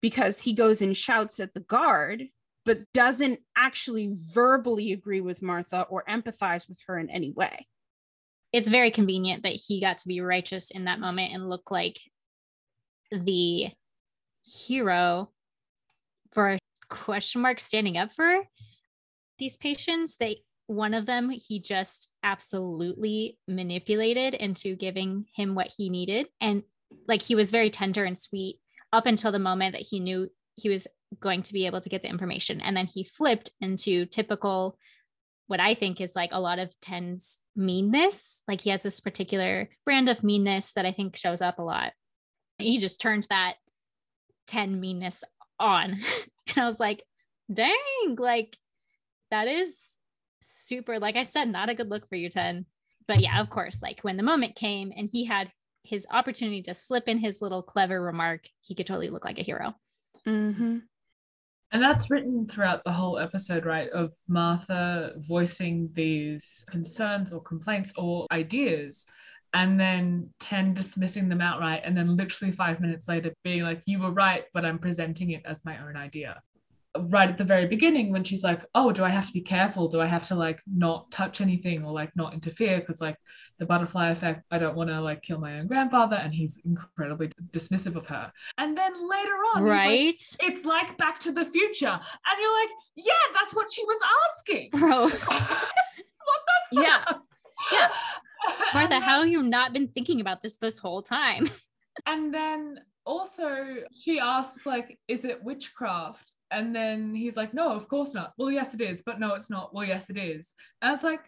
because 0.00 0.40
he 0.40 0.52
goes 0.52 0.82
and 0.82 0.96
shouts 0.96 1.40
at 1.40 1.54
the 1.54 1.60
guard, 1.60 2.24
but 2.64 2.90
doesn't 2.92 3.40
actually 3.56 4.16
verbally 4.32 4.92
agree 4.92 5.20
with 5.20 5.42
Martha 5.42 5.82
or 5.88 6.04
empathize 6.08 6.68
with 6.68 6.78
her 6.86 6.98
in 6.98 7.10
any 7.10 7.30
way. 7.30 7.66
It's 8.52 8.68
very 8.68 8.90
convenient 8.90 9.42
that 9.42 9.52
he 9.52 9.80
got 9.80 9.98
to 9.98 10.08
be 10.08 10.20
righteous 10.20 10.70
in 10.70 10.84
that 10.84 11.00
moment 11.00 11.32
and 11.32 11.48
look 11.48 11.70
like 11.70 11.98
the 13.10 13.68
hero 14.44 15.30
for 16.32 16.52
a 16.52 16.58
question 16.88 17.42
mark 17.42 17.60
standing 17.60 17.96
up 17.96 18.12
for 18.12 18.42
these 19.38 19.56
patients. 19.56 20.16
They 20.16 20.42
one 20.68 20.94
of 20.94 21.06
them 21.06 21.30
he 21.30 21.60
just 21.60 22.12
absolutely 22.24 23.38
manipulated 23.46 24.34
into 24.34 24.74
giving 24.74 25.24
him 25.34 25.54
what 25.54 25.72
he 25.76 25.88
needed 25.88 26.26
and 26.40 26.64
like 27.06 27.22
he 27.22 27.36
was 27.36 27.52
very 27.52 27.70
tender 27.70 28.02
and 28.02 28.18
sweet 28.18 28.58
up 28.92 29.06
until 29.06 29.30
the 29.30 29.38
moment 29.38 29.74
that 29.74 29.86
he 29.88 30.00
knew 30.00 30.28
he 30.54 30.68
was 30.68 30.88
going 31.20 31.40
to 31.40 31.52
be 31.52 31.66
able 31.66 31.80
to 31.80 31.88
get 31.88 32.02
the 32.02 32.08
information 32.08 32.60
and 32.60 32.76
then 32.76 32.86
he 32.86 33.04
flipped 33.04 33.50
into 33.60 34.06
typical 34.06 34.76
what 35.46 35.60
I 35.60 35.74
think 35.74 36.00
is 36.00 36.16
like 36.16 36.30
a 36.32 36.40
lot 36.40 36.58
of 36.58 36.74
Ten's 36.80 37.38
meanness. 37.54 38.42
Like 38.48 38.60
he 38.60 38.70
has 38.70 38.82
this 38.82 39.00
particular 39.00 39.68
brand 39.84 40.08
of 40.08 40.24
meanness 40.24 40.72
that 40.72 40.86
I 40.86 40.92
think 40.92 41.16
shows 41.16 41.40
up 41.40 41.58
a 41.58 41.62
lot. 41.62 41.92
He 42.58 42.78
just 42.78 43.00
turned 43.00 43.26
that 43.30 43.54
10 44.48 44.80
meanness 44.80 45.24
on. 45.58 45.92
and 46.48 46.58
I 46.58 46.64
was 46.64 46.80
like, 46.80 47.04
dang, 47.52 48.16
like 48.18 48.56
that 49.30 49.48
is 49.48 49.96
super, 50.40 50.98
like 50.98 51.16
I 51.16 51.22
said, 51.22 51.48
not 51.48 51.68
a 51.68 51.74
good 51.74 51.90
look 51.90 52.08
for 52.08 52.16
you, 52.16 52.28
10. 52.28 52.66
But 53.08 53.20
yeah, 53.20 53.40
of 53.40 53.50
course, 53.50 53.80
like 53.82 54.00
when 54.00 54.16
the 54.16 54.22
moment 54.22 54.56
came 54.56 54.92
and 54.96 55.08
he 55.10 55.24
had 55.24 55.50
his 55.84 56.06
opportunity 56.10 56.62
to 56.62 56.74
slip 56.74 57.08
in 57.08 57.18
his 57.18 57.40
little 57.40 57.62
clever 57.62 58.00
remark, 58.00 58.48
he 58.62 58.74
could 58.74 58.86
totally 58.86 59.10
look 59.10 59.24
like 59.24 59.38
a 59.38 59.42
hero. 59.42 59.74
Mm-hmm. 60.26 60.78
And 61.72 61.82
that's 61.82 62.10
written 62.10 62.46
throughout 62.46 62.82
the 62.84 62.92
whole 62.92 63.18
episode, 63.18 63.64
right? 63.64 63.88
Of 63.90 64.12
Martha 64.28 65.12
voicing 65.16 65.90
these 65.92 66.64
concerns 66.70 67.32
or 67.32 67.42
complaints 67.42 67.92
or 67.96 68.26
ideas, 68.32 69.06
and 69.52 69.78
then 69.78 70.30
10 70.40 70.74
dismissing 70.74 71.28
them 71.28 71.40
outright, 71.40 71.82
and 71.84 71.96
then 71.96 72.16
literally 72.16 72.52
five 72.52 72.80
minutes 72.80 73.08
later 73.08 73.32
being 73.42 73.62
like, 73.62 73.82
You 73.86 74.00
were 74.00 74.12
right, 74.12 74.44
but 74.54 74.64
I'm 74.64 74.78
presenting 74.78 75.30
it 75.30 75.42
as 75.44 75.64
my 75.64 75.78
own 75.82 75.96
idea 75.96 76.40
right 77.08 77.28
at 77.28 77.38
the 77.38 77.44
very 77.44 77.66
beginning 77.66 78.12
when 78.12 78.24
she's 78.24 78.44
like 78.44 78.64
oh 78.74 78.92
do 78.92 79.04
i 79.04 79.08
have 79.08 79.26
to 79.26 79.32
be 79.32 79.40
careful 79.40 79.88
do 79.88 80.00
i 80.00 80.06
have 80.06 80.26
to 80.26 80.34
like 80.34 80.60
not 80.66 81.10
touch 81.10 81.40
anything 81.40 81.84
or 81.84 81.92
like 81.92 82.14
not 82.16 82.34
interfere 82.34 82.80
because 82.80 83.00
like 83.00 83.16
the 83.58 83.66
butterfly 83.66 84.10
effect 84.10 84.44
i 84.50 84.58
don't 84.58 84.76
want 84.76 84.90
to 84.90 85.00
like 85.00 85.22
kill 85.22 85.38
my 85.38 85.58
own 85.58 85.66
grandfather 85.66 86.16
and 86.16 86.34
he's 86.34 86.60
incredibly 86.64 87.30
dismissive 87.50 87.96
of 87.96 88.06
her 88.06 88.32
and 88.58 88.76
then 88.76 88.92
later 89.08 89.36
on 89.54 89.62
right 89.62 90.20
like, 90.40 90.50
it's 90.50 90.64
like 90.64 90.96
back 90.98 91.18
to 91.18 91.32
the 91.32 91.44
future 91.44 91.86
and 91.86 92.40
you're 92.40 92.60
like 92.60 92.70
yeah 92.96 93.12
that's 93.34 93.54
what 93.54 93.72
she 93.72 93.84
was 93.84 93.98
asking 94.30 94.70
bro 94.78 95.08
what 96.26 96.40
the 96.46 96.76
fuck? 96.76 96.84
Yeah. 96.84 97.04
Yeah. 97.72 97.88
Martha, 98.74 99.00
how 99.00 99.20
have 99.20 99.28
you 99.28 99.42
not 99.42 99.72
been 99.72 99.88
thinking 99.88 100.20
about 100.20 100.42
this 100.42 100.56
this 100.56 100.78
whole 100.78 101.02
time? 101.02 101.48
and 102.04 102.32
then 102.32 102.78
also 103.06 103.64
she 103.92 104.18
asks 104.18 104.66
like 104.66 104.98
is 105.08 105.24
it 105.24 105.42
witchcraft 105.42 106.32
and 106.50 106.74
then 106.74 107.14
he's 107.14 107.36
like, 107.36 107.52
no, 107.54 107.70
of 107.72 107.88
course 107.88 108.14
not. 108.14 108.32
Well, 108.38 108.50
yes, 108.50 108.74
it 108.74 108.80
is, 108.80 109.02
but 109.04 109.18
no, 109.20 109.34
it's 109.34 109.50
not. 109.50 109.74
Well, 109.74 109.84
yes, 109.86 110.10
it 110.10 110.16
is. 110.16 110.54
And 110.82 110.94
it's 110.94 111.02
like, 111.04 111.20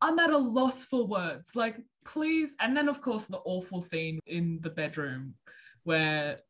I'm 0.00 0.18
at 0.18 0.30
a 0.30 0.38
loss 0.38 0.84
for 0.84 1.06
words. 1.06 1.54
Like, 1.56 1.76
please. 2.04 2.54
And 2.60 2.76
then, 2.76 2.88
of 2.88 3.00
course, 3.00 3.26
the 3.26 3.38
awful 3.38 3.80
scene 3.80 4.20
in 4.26 4.58
the 4.62 4.70
bedroom 4.70 5.34
where 5.84 6.40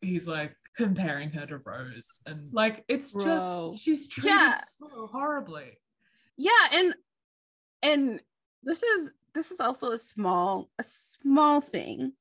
he's 0.00 0.26
like 0.26 0.54
comparing 0.76 1.30
her 1.30 1.46
to 1.46 1.58
Rose. 1.58 2.20
And 2.26 2.52
like, 2.52 2.84
it's 2.88 3.12
Bro. 3.12 3.24
just, 3.72 3.82
she's 3.82 4.08
treated 4.08 4.30
Yeah. 4.30 4.58
so 4.64 5.08
horribly. 5.12 5.78
Yeah, 6.36 6.50
and 6.72 6.94
and 7.82 8.20
this 8.62 8.82
is 8.82 9.12
this 9.34 9.50
is 9.52 9.60
also 9.60 9.90
a 9.92 9.98
small 9.98 10.68
a 10.78 10.84
small 10.84 11.60
thing 11.60 12.12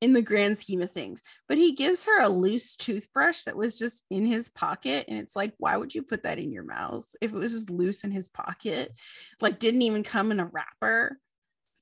in 0.00 0.12
the 0.12 0.22
grand 0.22 0.58
scheme 0.58 0.82
of 0.82 0.90
things. 0.90 1.22
But 1.48 1.58
he 1.58 1.72
gives 1.72 2.04
her 2.04 2.20
a 2.20 2.28
loose 2.28 2.76
toothbrush 2.76 3.44
that 3.44 3.56
was 3.56 3.78
just 3.78 4.04
in 4.10 4.24
his 4.24 4.48
pocket 4.48 5.06
and 5.08 5.18
it's 5.18 5.36
like 5.36 5.54
why 5.58 5.76
would 5.76 5.94
you 5.94 6.02
put 6.02 6.24
that 6.24 6.38
in 6.38 6.52
your 6.52 6.64
mouth 6.64 7.08
if 7.20 7.32
it 7.32 7.38
was 7.38 7.52
just 7.52 7.70
loose 7.70 8.04
in 8.04 8.10
his 8.10 8.28
pocket? 8.28 8.92
Like 9.40 9.58
didn't 9.58 9.82
even 9.82 10.02
come 10.02 10.30
in 10.30 10.40
a 10.40 10.46
wrapper. 10.46 11.18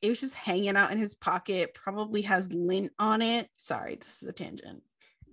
It 0.03 0.11
was 0.11 0.21
just 0.21 0.35
hanging 0.35 0.77
out 0.77 0.93
in 0.93 0.99
his 0.99 1.15
pocket, 1.15 1.75
probably 1.75 2.23
has 2.23 2.53
lint 2.53 2.93
on 2.99 3.23
it. 3.23 3.49
Sorry, 3.57 3.97
this 3.97 4.23
is 4.23 4.29
a 4.29 4.33
tangent. 4.33 4.83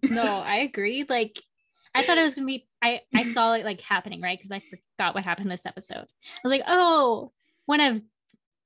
no, 0.09 0.23
I 0.45 0.57
agree. 0.57 1.05
Like, 1.07 1.41
I 1.93 2.03
thought 2.03 2.17
it 2.17 2.23
was 2.23 2.35
gonna 2.35 2.47
be. 2.47 2.69
I 2.81 3.01
I 3.13 3.23
saw 3.23 3.53
it 3.53 3.65
like 3.65 3.81
happening 3.81 4.21
right 4.21 4.39
because 4.39 4.53
I 4.53 4.61
forgot 4.61 5.13
what 5.13 5.25
happened 5.25 5.51
this 5.51 5.65
episode. 5.65 6.05
I 6.07 6.39
was 6.41 6.51
like, 6.51 6.63
oh, 6.67 7.33
one 7.65 7.81
of 7.81 8.01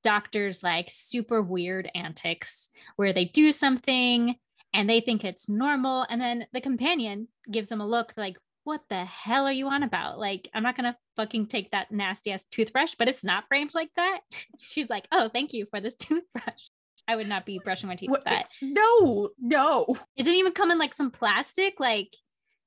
Doctor's 0.06 0.62
like 0.62 0.88
super 0.92 1.42
weird 1.42 1.90
antics 1.96 2.70
where 2.96 3.12
they 3.12 3.26
do 3.26 3.52
something 3.52 4.36
and 4.72 4.88
they 4.88 5.00
think 5.02 5.24
it's 5.24 5.50
normal, 5.50 6.06
and 6.10 6.22
then 6.22 6.46
the 6.54 6.62
companion 6.62 7.28
gives 7.50 7.70
them 7.70 7.82
a 7.82 7.88
look 7.88 8.14
like, 8.18 8.38
what 8.66 8.82
the 8.90 9.04
hell 9.06 9.48
are 9.48 9.52
you 9.52 9.68
on 9.68 9.82
about? 9.84 10.20
Like, 10.20 10.48
I'm 10.54 10.62
not 10.62 10.76
gonna 10.76 10.96
fucking 11.16 11.48
take 11.48 11.72
that 11.72 11.92
nasty 11.92 12.32
ass 12.32 12.46
toothbrush, 12.52 12.94
but 13.00 13.08
it's 13.08 13.24
not 13.24 13.46
framed 13.48 13.74
like 13.74 13.90
that. 13.96 14.20
She's 14.60 14.90
like, 14.90 15.08
oh, 15.12 15.28
thank 15.28 15.54
you 15.54 15.66
for 15.72 15.82
this 15.82 15.96
toothbrush. 16.06 16.70
I 17.08 17.16
would 17.16 17.28
not 17.28 17.48
be 17.48 17.60
brushing 17.64 17.90
my 17.90 17.96
teeth 17.96 18.12
with 18.12 18.26
that. 18.26 18.48
No, 18.62 19.30
no. 19.40 19.86
It 20.16 20.24
didn't 20.24 20.40
even 20.40 20.54
come 20.54 20.70
in 20.70 20.78
like 20.78 20.94
some 20.94 21.10
plastic, 21.10 21.80
like 21.80 22.16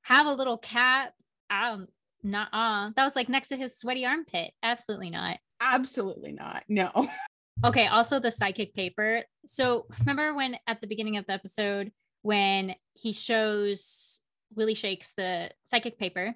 have 0.02 0.26
a 0.26 0.32
little 0.32 0.58
cap. 0.58 1.12
Um, 1.50 1.86
not 2.24 2.48
uh 2.52 2.90
that 2.96 3.04
was 3.04 3.14
like 3.14 3.28
next 3.28 3.48
to 3.48 3.56
his 3.56 3.78
sweaty 3.78 4.04
armpit. 4.04 4.52
Absolutely 4.62 5.10
not. 5.10 5.38
Absolutely 5.60 6.32
not. 6.32 6.64
No. 6.68 6.90
Okay, 7.64 7.88
also 7.88 8.20
the 8.20 8.30
psychic 8.30 8.72
paper. 8.72 9.24
So 9.46 9.86
remember 9.98 10.32
when 10.32 10.56
at 10.68 10.80
the 10.80 10.86
beginning 10.86 11.16
of 11.16 11.26
the 11.26 11.32
episode 11.32 11.90
when 12.22 12.76
he 12.94 13.12
shows 13.12 14.20
Willie 14.54 14.74
Shakes 14.74 15.12
the 15.16 15.50
psychic 15.64 15.98
paper 15.98 16.34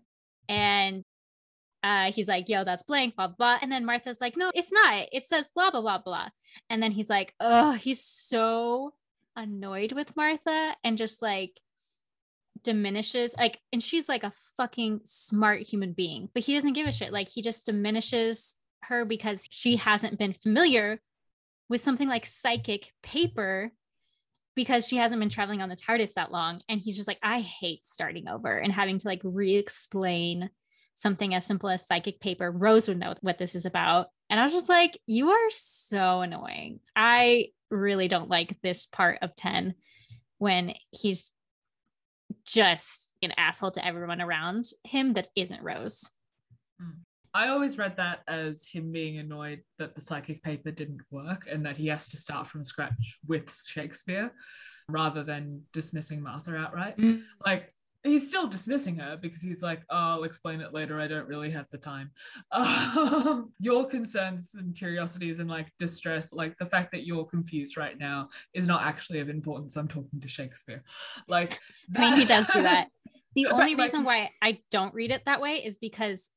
and 0.49 1.05
uh 1.85 2.11
he's 2.11 2.27
like, 2.27 2.49
yo, 2.49 2.64
that's 2.64 2.83
blank, 2.83 3.14
blah 3.14 3.29
blah, 3.29 3.37
blah. 3.37 3.59
And 3.62 3.70
then 3.70 3.85
Martha's 3.85 4.20
like, 4.20 4.37
no, 4.37 4.51
it's 4.53 4.73
not. 4.73 5.07
It 5.12 5.25
says 5.25 5.53
blah 5.55 5.70
blah 5.70 5.81
blah 5.81 5.99
blah. 5.99 6.29
And 6.68 6.83
then 6.83 6.91
he's 6.91 7.09
like, 7.09 7.35
oh, 7.39 7.70
he's 7.70 8.03
so 8.03 8.93
annoyed 9.37 9.93
with 9.93 10.16
Martha 10.16 10.75
and 10.83 10.99
just 10.99 11.23
like 11.23 11.61
diminishes 12.64 13.35
like 13.37 13.59
and 13.73 13.83
she's 13.83 14.09
like 14.09 14.25
a 14.25 14.33
fucking 14.57 15.01
smart 15.05 15.62
human 15.62 15.93
being 15.93 16.29
but 16.33 16.45
he 16.45 16.55
doesn't 16.55 16.75
give 16.75 16.87
a 16.87 16.93
shit 16.93 17.12
like 17.12 17.29
he 17.29 17.43
just 17.43 17.66
diminishes 17.66 18.55
her 18.85 19.05
because 19.05 19.47
she 19.51 19.76
hasn't 19.76 20.18
been 20.18 20.33
familiar 20.33 21.01
with 21.68 21.83
something 21.83 22.09
like 22.09 22.26
psychic 22.26 22.93
paper 23.03 23.72
because 24.55 24.87
she 24.87 24.97
hasn't 24.97 25.20
been 25.20 25.30
traveling 25.30 25.62
on 25.62 25.68
the 25.68 25.76
TARDIS 25.76 26.14
that 26.14 26.33
long. 26.33 26.61
And 26.68 26.80
he's 26.80 26.97
just 26.97 27.09
like 27.09 27.18
I 27.22 27.41
hate 27.41 27.85
starting 27.85 28.28
over 28.28 28.57
and 28.57 28.72
having 28.72 28.99
to 28.99 29.09
like 29.09 29.20
re-explain 29.24 30.51
something 30.95 31.35
as 31.35 31.47
simple 31.47 31.70
as 31.70 31.87
psychic 31.87 32.20
paper. 32.20 32.51
Rose 32.51 32.89
would 32.89 32.99
know 32.99 33.14
what 33.22 33.39
this 33.39 33.55
is 33.55 33.64
about. 33.64 34.09
And 34.28 34.39
I 34.39 34.43
was 34.43 34.53
just 34.53 34.68
like 34.68 34.99
you 35.07 35.30
are 35.30 35.51
so 35.51 36.20
annoying. 36.20 36.80
I 36.95 37.49
really 37.70 38.09
don't 38.09 38.28
like 38.28 38.57
this 38.62 38.87
part 38.87 39.18
of 39.22 39.35
10 39.35 39.74
when 40.39 40.74
he's 40.91 41.30
just 42.45 43.12
an 43.22 43.33
asshole 43.37 43.70
to 43.72 43.87
everyone 43.87 44.20
around 44.20 44.66
him 44.85 45.14
that 45.14 45.28
isn't 45.37 45.62
Rose. 45.62 46.11
Mm. 46.83 46.99
I 47.35 47.49
always 47.49 47.78
read 47.78 47.97
that 47.97 48.20
as 48.28 48.64
him 48.64 48.93
being 48.93 49.18
annoyed 49.18 49.62
that 49.78 49.95
the 49.95 50.01
psychic 50.01 50.43
paper 50.43 50.70
didn't 50.70 51.01
work 51.11 51.47
and 51.51 51.64
that 51.64 51.76
he 51.76 51.89
has 51.89 52.09
to 52.09 52.16
start 52.16 52.47
from 52.47 52.64
scratch 52.64 53.18
with 53.26 53.55
Shakespeare 53.66 54.30
rather 54.89 55.22
than 55.22 55.62
dismissing 55.72 56.22
Martha 56.22 56.55
outright. 56.57 56.99
Like, 57.45 57.72
he's 58.05 58.28
still 58.28 58.49
dismissing 58.49 58.97
her 58.97 59.16
because 59.20 59.43
he's 59.43 59.62
like, 59.62 59.83
oh, 59.89 59.97
I'll 59.97 60.24
explain 60.24 60.61
it 60.61 60.74
later. 60.74 61.01
I 61.01 61.07
don't 61.07 61.28
really 61.28 61.51
have 61.51 61.66
the 61.70 61.78
time. 61.78 62.11
Um, 62.53 63.53
your 63.59 63.87
concerns 63.87 64.51
and 64.55 64.76
curiosities 64.76 65.39
and 65.39 65.49
like 65.49 65.68
distress, 65.78 66.33
like 66.33 66.57
the 66.59 66.66
fact 66.66 66.93
that 66.93 67.07
you're 67.07 67.24
confused 67.24 67.76
right 67.76 67.99
now 67.99 68.28
is 68.53 68.66
not 68.66 68.83
actually 68.83 69.20
of 69.20 69.30
importance. 69.30 69.76
I'm 69.76 69.89
talking 69.89 70.20
to 70.20 70.28
Shakespeare. 70.28 70.83
Like, 71.28 71.59
I 71.97 72.01
mean, 72.01 72.16
he 72.16 72.24
does 72.24 72.49
do 72.49 72.62
that. 72.62 72.89
The 73.35 73.47
only 73.47 73.74
reason 73.74 74.05
why 74.05 74.28
I 74.43 74.59
don't 74.70 74.93
read 74.93 75.11
it 75.11 75.22
that 75.24 75.41
way 75.41 75.64
is 75.64 75.78
because 75.78 76.28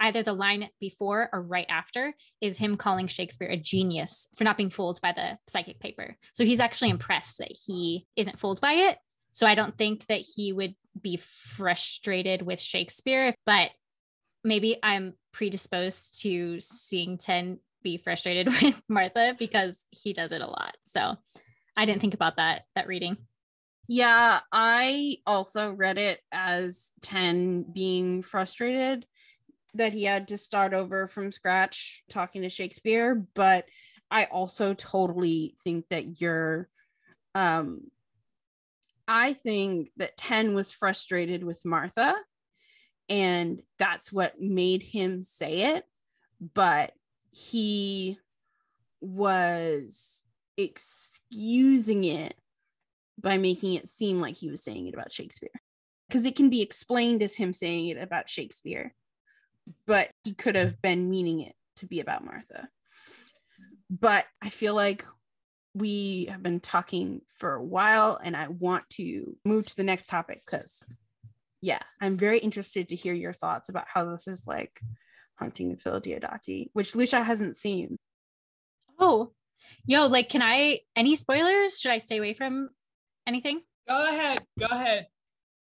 either 0.00 0.22
the 0.22 0.32
line 0.32 0.68
before 0.80 1.28
or 1.32 1.42
right 1.42 1.66
after 1.68 2.12
is 2.40 2.58
him 2.58 2.76
calling 2.76 3.06
Shakespeare 3.06 3.48
a 3.48 3.56
genius 3.56 4.28
for 4.36 4.44
not 4.44 4.56
being 4.56 4.70
fooled 4.70 5.00
by 5.00 5.12
the 5.12 5.38
psychic 5.48 5.80
paper. 5.80 6.16
So 6.32 6.44
he's 6.44 6.60
actually 6.60 6.90
impressed 6.90 7.38
that 7.38 7.52
he 7.66 8.06
isn't 8.16 8.38
fooled 8.38 8.60
by 8.60 8.72
it. 8.72 8.98
So 9.32 9.46
I 9.46 9.54
don't 9.54 9.76
think 9.76 10.06
that 10.06 10.20
he 10.20 10.52
would 10.52 10.74
be 11.00 11.18
frustrated 11.18 12.42
with 12.42 12.60
Shakespeare, 12.60 13.34
but 13.44 13.70
maybe 14.44 14.78
I'm 14.82 15.14
predisposed 15.32 16.22
to 16.22 16.60
seeing 16.60 17.18
10 17.18 17.58
be 17.82 17.98
frustrated 17.98 18.46
with 18.62 18.80
Martha 18.88 19.34
because 19.38 19.84
he 19.90 20.12
does 20.12 20.32
it 20.32 20.40
a 20.40 20.46
lot. 20.46 20.76
So 20.84 21.16
I 21.76 21.84
didn't 21.84 22.00
think 22.00 22.14
about 22.14 22.36
that 22.36 22.62
that 22.74 22.86
reading. 22.86 23.16
Yeah, 23.88 24.40
I 24.50 25.18
also 25.26 25.72
read 25.72 25.98
it 25.98 26.20
as 26.32 26.92
10 27.02 27.66
being 27.72 28.22
frustrated 28.22 29.06
that 29.76 29.92
he 29.92 30.04
had 30.04 30.28
to 30.28 30.38
start 30.38 30.74
over 30.74 31.08
from 31.08 31.32
scratch 31.32 32.02
talking 32.10 32.42
to 32.42 32.48
Shakespeare, 32.48 33.26
but 33.34 33.66
I 34.10 34.24
also 34.24 34.74
totally 34.74 35.56
think 35.64 35.86
that 35.90 36.20
you're 36.20 36.68
um 37.34 37.82
I 39.08 39.34
think 39.34 39.90
that 39.98 40.16
10 40.16 40.54
was 40.54 40.72
frustrated 40.72 41.44
with 41.44 41.64
Martha 41.64 42.14
and 43.08 43.62
that's 43.78 44.12
what 44.12 44.40
made 44.40 44.82
him 44.82 45.22
say 45.22 45.76
it, 45.76 45.84
but 46.54 46.92
he 47.30 48.18
was 49.00 50.24
excusing 50.56 52.04
it 52.04 52.34
by 53.18 53.38
making 53.38 53.74
it 53.74 53.88
seem 53.88 54.20
like 54.20 54.34
he 54.34 54.50
was 54.50 54.64
saying 54.64 54.88
it 54.88 54.94
about 54.94 55.12
Shakespeare. 55.12 55.50
Because 56.08 56.26
it 56.26 56.36
can 56.36 56.50
be 56.50 56.62
explained 56.62 57.22
as 57.22 57.36
him 57.36 57.52
saying 57.52 57.88
it 57.88 57.98
about 57.98 58.28
Shakespeare, 58.28 58.94
but 59.86 60.10
he 60.24 60.32
could 60.32 60.56
have 60.56 60.80
been 60.82 61.10
meaning 61.10 61.40
it 61.40 61.54
to 61.76 61.86
be 61.86 62.00
about 62.00 62.24
Martha. 62.24 62.68
But 63.90 64.26
I 64.42 64.48
feel 64.48 64.74
like 64.74 65.04
we 65.74 66.26
have 66.30 66.42
been 66.42 66.60
talking 66.60 67.20
for 67.38 67.54
a 67.54 67.62
while 67.62 68.18
and 68.22 68.36
I 68.36 68.48
want 68.48 68.88
to 68.90 69.36
move 69.44 69.66
to 69.66 69.76
the 69.76 69.84
next 69.84 70.08
topic 70.08 70.42
because, 70.44 70.82
yeah, 71.60 71.80
I'm 72.00 72.16
very 72.16 72.38
interested 72.38 72.88
to 72.88 72.96
hear 72.96 73.14
your 73.14 73.32
thoughts 73.32 73.68
about 73.68 73.86
how 73.92 74.04
this 74.04 74.26
is 74.26 74.46
like 74.46 74.80
Haunting 75.38 75.72
of 75.72 75.82
Villa 75.82 76.00
Diodati, 76.00 76.70
which 76.72 76.96
Lucia 76.96 77.22
hasn't 77.22 77.56
seen. 77.56 77.96
Oh, 78.98 79.32
Yo, 79.88 80.06
like, 80.06 80.28
can 80.28 80.42
I, 80.42 80.80
any 80.96 81.14
spoilers? 81.14 81.78
Should 81.78 81.92
I 81.92 81.98
stay 81.98 82.18
away 82.18 82.34
from 82.34 82.70
anything? 83.26 83.62
Go 83.88 84.08
ahead. 84.08 84.44
Go 84.58 84.66
ahead. 84.66 85.06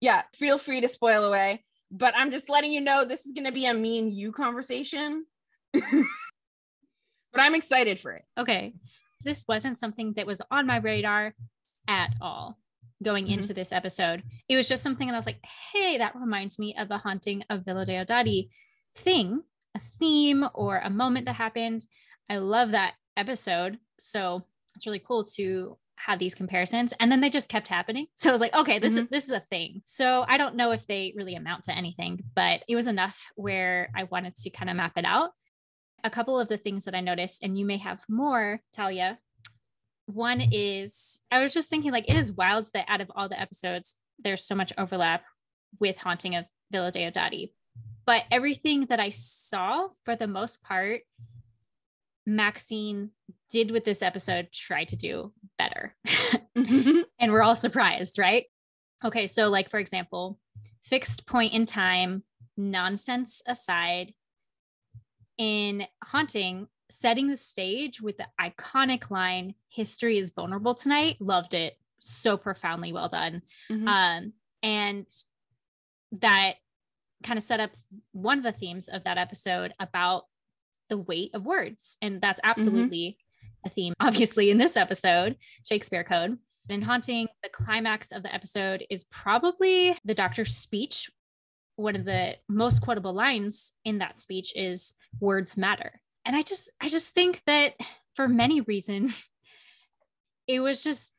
Yeah, 0.01 0.23
feel 0.35 0.57
free 0.57 0.81
to 0.81 0.89
spoil 0.89 1.23
away. 1.23 1.63
But 1.91 2.13
I'm 2.15 2.31
just 2.31 2.49
letting 2.49 2.71
you 2.71 2.81
know 2.81 3.03
this 3.03 3.25
is 3.25 3.33
going 3.33 3.45
to 3.45 3.51
be 3.51 3.65
a 3.65 3.73
me 3.73 3.99
and 3.99 4.13
you 4.13 4.31
conversation. 4.31 5.25
but 5.73 5.81
I'm 7.37 7.55
excited 7.55 7.99
for 7.99 8.13
it. 8.13 8.25
Okay. 8.37 8.73
This 9.23 9.45
wasn't 9.47 9.79
something 9.79 10.13
that 10.15 10.25
was 10.27 10.41
on 10.51 10.65
my 10.67 10.77
radar 10.77 11.33
at 11.87 12.13
all 12.21 12.57
going 13.03 13.25
Mhm. 13.27 13.33
into 13.33 13.53
this 13.53 13.71
episode. 13.71 14.23
It 14.47 14.55
was 14.55 14.67
just 14.67 14.83
something 14.83 15.07
that 15.07 15.13
I 15.13 15.17
was 15.17 15.25
like, 15.25 15.43
hey, 15.73 15.97
that 15.97 16.15
reminds 16.15 16.59
me 16.59 16.75
of 16.77 16.89
the 16.89 16.97
haunting 16.97 17.43
of 17.49 17.65
Villa 17.65 17.85
Diodati 17.85 18.49
thing, 18.95 19.43
a 19.75 19.79
theme 19.79 20.47
or 20.53 20.79
a 20.79 20.89
moment 20.89 21.25
that 21.25 21.35
happened. 21.35 21.85
I 22.29 22.37
love 22.37 22.71
that 22.71 22.95
episode. 23.17 23.79
So 23.99 24.45
it's 24.75 24.85
really 24.85 24.99
cool 24.99 25.23
to 25.35 25.77
have 26.05 26.19
these 26.19 26.35
comparisons. 26.35 26.93
And 26.99 27.11
then 27.11 27.21
they 27.21 27.29
just 27.29 27.49
kept 27.49 27.67
happening. 27.67 28.07
So 28.15 28.29
I 28.29 28.31
was 28.31 28.41
like, 28.41 28.55
okay, 28.55 28.79
this 28.79 28.93
is 28.93 29.03
mm-hmm. 29.03 29.13
this 29.13 29.25
is 29.25 29.31
a 29.31 29.39
thing. 29.39 29.81
So 29.85 30.25
I 30.27 30.37
don't 30.37 30.55
know 30.55 30.71
if 30.71 30.85
they 30.87 31.13
really 31.15 31.35
amount 31.35 31.63
to 31.63 31.75
anything, 31.75 32.21
but 32.35 32.63
it 32.67 32.75
was 32.75 32.87
enough 32.87 33.25
where 33.35 33.89
I 33.95 34.03
wanted 34.03 34.35
to 34.37 34.49
kind 34.49 34.69
of 34.69 34.75
map 34.75 34.93
it 34.97 35.05
out. 35.05 35.31
A 36.03 36.09
couple 36.09 36.39
of 36.39 36.47
the 36.47 36.57
things 36.57 36.85
that 36.85 36.95
I 36.95 37.01
noticed, 37.01 37.43
and 37.43 37.57
you 37.57 37.65
may 37.65 37.77
have 37.77 38.01
more, 38.09 38.61
Talia, 38.73 39.19
one 40.05 40.41
is 40.41 41.19
I 41.31 41.41
was 41.41 41.53
just 41.53 41.69
thinking 41.69 41.91
like 41.91 42.09
it 42.09 42.17
is 42.17 42.31
wild 42.31 42.67
that 42.73 42.85
out 42.87 43.01
of 43.01 43.11
all 43.15 43.29
the 43.29 43.39
episodes, 43.39 43.95
there's 44.17 44.43
so 44.43 44.55
much 44.55 44.73
overlap 44.77 45.23
with 45.79 45.97
Haunting 45.97 46.35
of 46.35 46.45
Villa 46.71 46.91
Diodati. 46.91 47.51
But 48.05 48.23
everything 48.31 48.87
that 48.87 48.99
I 48.99 49.11
saw, 49.11 49.87
for 50.03 50.15
the 50.15 50.27
most 50.27 50.63
part, 50.63 51.01
Maxine 52.29 53.09
did 53.51 53.71
with 53.71 53.83
this 53.85 54.01
episode 54.03 54.49
try 54.51 54.83
to 54.83 54.95
do 54.95 55.33
better. 55.57 55.95
and 56.55 57.31
we're 57.31 57.41
all 57.41 57.55
surprised, 57.55 58.19
right? 58.19 58.45
Okay, 59.03 59.25
so 59.27 59.49
like 59.49 59.69
for 59.69 59.79
example, 59.79 60.39
fixed 60.83 61.25
point 61.25 61.53
in 61.53 61.65
time, 61.65 62.23
nonsense 62.55 63.41
aside, 63.47 64.13
in 65.37 65.85
Haunting, 66.03 66.67
setting 66.91 67.27
the 67.27 67.37
stage 67.37 68.01
with 68.01 68.17
the 68.17 68.27
iconic 68.39 69.09
line 69.09 69.55
history 69.69 70.17
is 70.17 70.31
vulnerable 70.31 70.73
tonight 70.73 71.15
loved 71.19 71.53
it 71.53 71.77
so 71.99 72.35
profoundly 72.35 72.91
well 72.91 73.07
done 73.07 73.43
Mhm. 73.69 73.87
um 73.87 74.33
and 74.63 75.05
that 76.13 76.55
kind 77.23 77.37
of 77.37 77.43
set 77.43 77.59
up 77.59 77.69
one 78.11 78.39
of 78.39 78.43
the 78.43 78.51
themes 78.51 78.89
of 78.89 79.03
that 79.03 79.19
episode 79.19 79.71
about 79.79 80.23
the 80.89 80.97
weight 80.97 81.31
of 81.33 81.45
words. 81.45 81.97
And 82.01 82.21
that's 82.21 82.41
mm-hmm. 82.41 82.51
absolutely 82.51 83.17
a 83.65 83.69
theme 83.69 83.93
obviously 83.99 84.49
in 84.49 84.57
this 84.57 84.77
episode 84.77 85.35
shakespeare 85.65 86.03
code. 86.03 86.37
In 86.69 86.81
haunting 86.81 87.27
the 87.41 87.49
climax 87.49 88.11
of 88.11 88.21
the 88.21 88.33
episode 88.33 88.85
is 88.89 89.03
probably 89.05 89.97
the 90.05 90.13
doctor's 90.13 90.55
speech. 90.55 91.09
One 91.77 91.95
of 91.95 92.05
the 92.05 92.35
most 92.47 92.81
quotable 92.81 93.13
lines 93.13 93.71
in 93.83 93.99
that 93.99 94.19
speech 94.19 94.53
is 94.55 94.93
words 95.19 95.57
matter. 95.57 96.01
And 96.25 96.35
i 96.35 96.43
just 96.43 96.69
i 96.79 96.87
just 96.87 97.09
think 97.09 97.41
that 97.47 97.73
for 98.13 98.27
many 98.27 98.61
reasons 98.61 99.27
it 100.47 100.59
was 100.59 100.83
just 100.83 101.13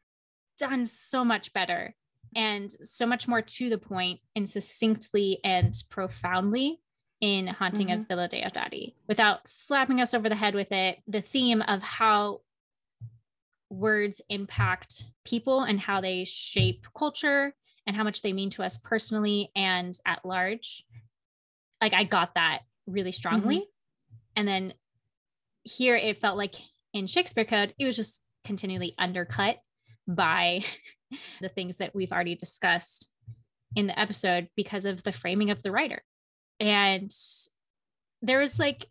done 0.59 0.87
so 0.87 1.25
much 1.25 1.53
better 1.53 1.95
and 2.37 2.71
so 2.83 3.07
much 3.07 3.27
more 3.27 3.43
to 3.43 3.71
the 3.71 3.79
point 3.79 4.21
and 4.37 4.49
succinctly 4.49 5.41
and 5.43 5.75
profoundly 5.89 6.81
in 7.21 7.47
haunting 7.47 7.91
of 7.91 8.01
mm-hmm. 8.01 8.09
villa 8.09 8.29
diodati 8.29 8.95
without 9.07 9.47
slapping 9.47 10.01
us 10.01 10.15
over 10.15 10.29
the 10.29 10.35
head 10.35 10.55
with 10.55 10.73
it. 10.73 10.99
The 11.07 11.21
theme 11.21 11.63
of 11.63 11.83
how 11.83 12.41
words 13.69 14.21
impact 14.29 15.05
people 15.25 15.63
and 15.63 15.79
how 15.79 16.01
they 16.01 16.25
shape 16.25 16.87
culture 16.97 17.55
and 17.87 17.95
how 17.95 18.05
much 18.05 18.23
they 18.23 18.33
mean 18.33 18.51
to 18.51 18.63
us 18.63 18.79
personally 18.79 19.51
and 19.55 19.99
at 20.07 20.25
large. 20.25 20.85
Like 21.81 21.95
i 21.95 22.05
got 22.05 22.35
that 22.35 22.61
really 22.87 23.13
strongly. 23.13 23.57
Mm-hmm. 23.57 24.37
And 24.37 24.49
then 24.49 24.75
here 25.63 25.97
it 25.97 26.19
felt 26.19 26.39
like 26.39 26.55
in 26.93 27.07
shakespeare 27.07 27.45
code 27.45 27.75
it 27.79 27.85
was 27.85 27.97
just 27.97 28.25
continually 28.45 28.95
undercut 28.99 29.59
by 30.09 30.65
the 31.41 31.49
things 31.49 31.77
that 31.77 31.95
we've 31.95 32.13
already 32.13 32.35
discussed 32.35 33.09
in 33.77 33.87
the 33.87 33.99
episode 33.99 34.49
because 34.57 34.85
of 34.85 35.03
the 35.03 35.13
framing 35.13 35.51
of 35.51 35.63
the 35.63 35.71
writer 35.71 36.03
and 36.61 37.13
there 38.23 38.39
was 38.39 38.59
like 38.59 38.87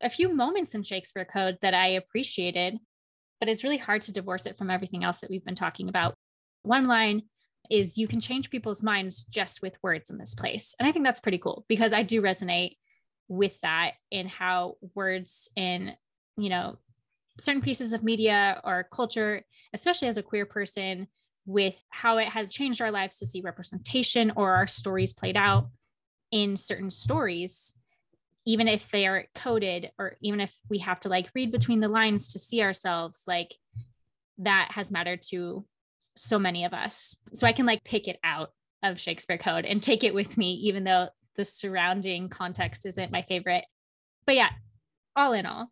a 0.00 0.10
few 0.10 0.34
moments 0.34 0.74
in 0.74 0.82
shakespeare 0.82 1.24
code 1.24 1.58
that 1.62 1.74
i 1.74 1.88
appreciated 1.88 2.78
but 3.38 3.48
it's 3.48 3.64
really 3.64 3.78
hard 3.78 4.02
to 4.02 4.12
divorce 4.12 4.46
it 4.46 4.56
from 4.56 4.70
everything 4.70 5.04
else 5.04 5.20
that 5.20 5.30
we've 5.30 5.44
been 5.44 5.54
talking 5.54 5.88
about 5.88 6.14
one 6.62 6.86
line 6.86 7.22
is 7.70 7.98
you 7.98 8.08
can 8.08 8.20
change 8.20 8.50
people's 8.50 8.82
minds 8.82 9.24
just 9.24 9.62
with 9.62 9.76
words 9.82 10.10
in 10.10 10.18
this 10.18 10.34
place. 10.34 10.74
And 10.78 10.88
I 10.88 10.92
think 10.92 11.04
that's 11.04 11.20
pretty 11.20 11.38
cool 11.38 11.64
because 11.68 11.92
I 11.92 12.02
do 12.02 12.22
resonate 12.22 12.76
with 13.28 13.58
that 13.62 13.92
in 14.10 14.28
how 14.28 14.74
words 14.94 15.48
in, 15.56 15.94
you 16.36 16.50
know, 16.50 16.78
certain 17.40 17.62
pieces 17.62 17.92
of 17.92 18.02
media 18.02 18.60
or 18.64 18.86
culture, 18.92 19.42
especially 19.72 20.08
as 20.08 20.18
a 20.18 20.22
queer 20.22 20.44
person, 20.44 21.06
with 21.46 21.82
how 21.90 22.18
it 22.18 22.28
has 22.28 22.52
changed 22.52 22.82
our 22.82 22.90
lives 22.90 23.18
to 23.18 23.26
see 23.26 23.40
representation 23.40 24.32
or 24.36 24.52
our 24.52 24.66
stories 24.66 25.12
played 25.12 25.36
out 25.36 25.68
in 26.32 26.56
certain 26.56 26.90
stories, 26.90 27.74
even 28.44 28.66
if 28.66 28.90
they 28.90 29.06
are 29.06 29.26
coded 29.34 29.92
or 29.98 30.16
even 30.20 30.40
if 30.40 30.52
we 30.68 30.78
have 30.78 30.98
to 31.00 31.08
like 31.08 31.30
read 31.34 31.52
between 31.52 31.78
the 31.78 31.88
lines 31.88 32.32
to 32.32 32.40
see 32.40 32.62
ourselves, 32.62 33.22
like 33.28 33.54
that 34.38 34.70
has 34.72 34.90
mattered 34.90 35.22
to 35.30 35.64
so 36.16 36.38
many 36.38 36.64
of 36.64 36.72
us. 36.72 37.16
So 37.34 37.46
I 37.46 37.52
can 37.52 37.66
like 37.66 37.84
pick 37.84 38.08
it 38.08 38.18
out 38.24 38.50
of 38.82 38.98
Shakespeare 38.98 39.38
Code 39.38 39.64
and 39.64 39.80
take 39.80 40.02
it 40.02 40.14
with 40.14 40.36
me, 40.36 40.54
even 40.54 40.82
though 40.82 41.08
the 41.36 41.44
surrounding 41.44 42.28
context 42.28 42.84
isn't 42.86 43.12
my 43.12 43.22
favorite. 43.22 43.64
But 44.26 44.34
yeah, 44.34 44.50
all 45.14 45.32
in 45.32 45.46
all, 45.46 45.70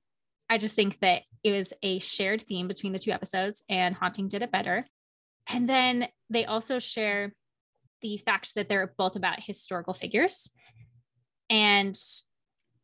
I 0.49 0.59
just 0.59 0.77
think 0.77 0.99
that 1.01 1.23
it 1.43 1.53
was 1.53 1.73
a 1.83 1.99
shared 1.99 2.43
theme 2.43 2.69
between 2.69 2.93
the 2.93 2.99
two 2.99 3.11
episodes, 3.13 3.65
and 3.69 3.95
Haunting 3.95 4.29
did 4.29 4.43
it 4.43 4.53
better. 4.53 4.87
And 5.49 5.69
then 5.69 6.09
they 6.29 6.45
also 6.45 6.79
share 6.79 7.33
the 8.03 8.19
fact 8.19 8.55
that 8.55 8.69
they're 8.69 8.93
both 8.97 9.17
about 9.17 9.41
historical 9.41 9.95
figures. 9.95 10.51
And 11.49 11.99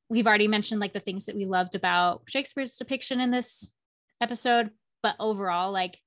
we've 0.09 0.27
already 0.27 0.49
mentioned 0.49 0.81
like 0.81 0.93
the 0.93 1.01
things 1.01 1.27
that 1.27 1.37
we 1.37 1.47
loved 1.47 1.75
about 1.75 2.23
Shakespeare's 2.29 2.77
depiction 2.77 3.21
in 3.21 3.31
this 3.31 3.73
episode, 4.21 4.71
but 5.03 5.17
overall, 5.21 5.73
like 5.73 5.99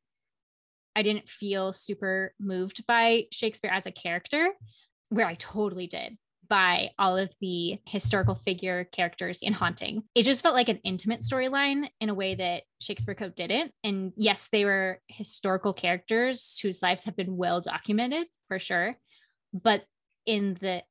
I 0.96 1.02
didn't 1.02 1.30
feel 1.30 1.72
super 1.74 2.34
moved 2.40 2.86
by 2.86 3.26
Shakespeare 3.32 3.72
as 3.72 3.86
a 3.86 3.92
character, 3.92 4.50
where 5.10 5.26
I 5.26 5.36
totally 5.36 5.88
did 5.88 6.18
by 6.50 6.90
all 6.98 7.18
of 7.18 7.34
the 7.42 7.80
historical 7.86 8.36
figure 8.36 8.86
characters 8.86 9.44
in 9.44 9.54
Haunting. 9.54 10.04
It 10.16 10.24
just 10.24 10.42
felt 10.42 10.56
like 10.56 10.70
an 10.70 10.80
intimate 10.84 11.22
storyline 11.22 11.90
in 12.02 12.10
a 12.10 12.14
way 12.14 12.36
that 12.36 12.64
Shakespeare 12.82 13.16
Code 13.16 13.36
didn't. 13.36 13.72
And 13.84 14.12
yes, 14.18 14.50
they 14.52 14.66
were 14.66 15.00
historical 15.08 15.74
characters 15.74 16.60
whose 16.62 16.82
lives 16.82 17.06
have 17.06 17.16
been 17.16 17.38
well 17.38 17.62
documented 17.62 18.28
for 18.48 18.58
sure. 18.60 18.98
But 19.54 19.86
in 20.26 20.56
the 20.60 20.84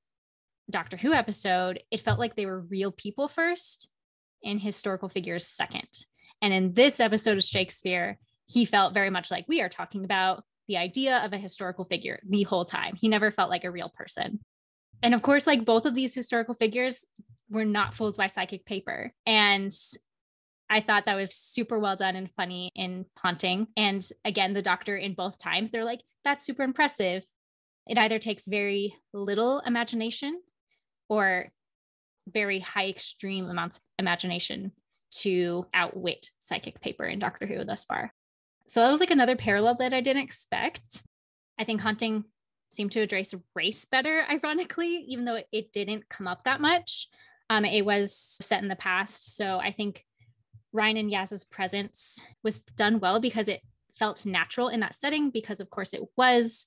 Doctor 0.70 0.96
Who 0.96 1.12
episode, 1.12 1.80
it 1.90 2.00
felt 2.00 2.18
like 2.18 2.36
they 2.36 2.46
were 2.46 2.60
real 2.60 2.92
people 2.92 3.26
first 3.26 3.88
and 4.44 4.60
historical 4.60 5.08
figures 5.08 5.46
second. 5.46 5.88
And 6.40 6.52
in 6.52 6.74
this 6.74 7.00
episode 7.00 7.36
of 7.36 7.44
Shakespeare, 7.44 8.18
he 8.46 8.64
felt 8.64 8.94
very 8.94 9.10
much 9.10 9.30
like 9.30 9.46
we 9.48 9.60
are 9.60 9.68
talking 9.68 10.04
about 10.04 10.44
the 10.68 10.76
idea 10.76 11.18
of 11.24 11.32
a 11.32 11.38
historical 11.38 11.84
figure 11.84 12.20
the 12.28 12.42
whole 12.44 12.64
time. 12.64 12.94
He 12.94 13.08
never 13.08 13.32
felt 13.32 13.50
like 13.50 13.64
a 13.64 13.70
real 13.70 13.88
person. 13.88 14.38
And 15.02 15.14
of 15.14 15.22
course, 15.22 15.46
like 15.46 15.64
both 15.64 15.86
of 15.86 15.94
these 15.94 16.14
historical 16.14 16.54
figures 16.54 17.04
were 17.50 17.64
not 17.64 17.94
fooled 17.94 18.16
by 18.16 18.26
psychic 18.26 18.64
paper. 18.64 19.12
And 19.26 19.72
I 20.70 20.80
thought 20.80 21.06
that 21.06 21.16
was 21.16 21.34
super 21.34 21.78
well 21.78 21.96
done 21.96 22.16
and 22.16 22.30
funny 22.36 22.70
in 22.74 23.06
Haunting. 23.16 23.68
And 23.76 24.06
again, 24.24 24.52
the 24.52 24.62
doctor 24.62 24.96
in 24.96 25.14
both 25.14 25.38
times, 25.38 25.70
they're 25.70 25.84
like, 25.84 26.02
that's 26.24 26.44
super 26.44 26.62
impressive. 26.62 27.24
It 27.86 27.98
either 27.98 28.18
takes 28.18 28.46
very 28.46 28.94
little 29.14 29.60
imagination 29.60 30.40
or 31.08 31.50
very 32.28 32.60
high 32.60 32.88
extreme 32.88 33.48
amounts 33.48 33.78
of 33.78 33.82
imagination 33.98 34.72
to 35.10 35.66
outwit 35.72 36.30
psychic 36.38 36.82
paper 36.82 37.04
in 37.04 37.18
Doctor 37.18 37.46
Who 37.46 37.64
thus 37.64 37.84
far. 37.84 38.12
So 38.66 38.82
that 38.82 38.90
was 38.90 39.00
like 39.00 39.10
another 39.10 39.36
parallel 39.36 39.76
that 39.76 39.94
I 39.94 40.02
didn't 40.02 40.22
expect. 40.22 41.02
I 41.58 41.64
think 41.64 41.80
Haunting 41.80 42.24
seemed 42.70 42.92
to 42.92 43.00
address 43.00 43.34
race 43.54 43.84
better, 43.84 44.24
ironically, 44.30 45.04
even 45.08 45.24
though 45.24 45.40
it 45.52 45.72
didn't 45.72 46.08
come 46.08 46.26
up 46.26 46.44
that 46.44 46.60
much. 46.60 47.08
Um, 47.50 47.64
it 47.64 47.84
was 47.84 48.14
set 48.14 48.62
in 48.62 48.68
the 48.68 48.76
past. 48.76 49.36
So 49.36 49.58
I 49.58 49.72
think 49.72 50.04
Ryan 50.72 50.98
and 50.98 51.10
Yaz's 51.10 51.44
presence 51.44 52.20
was 52.42 52.60
done 52.76 53.00
well 53.00 53.20
because 53.20 53.48
it 53.48 53.62
felt 53.98 54.26
natural 54.26 54.68
in 54.68 54.80
that 54.80 54.94
setting, 54.94 55.30
because 55.30 55.60
of 55.60 55.70
course 55.70 55.94
it 55.94 56.02
was 56.16 56.66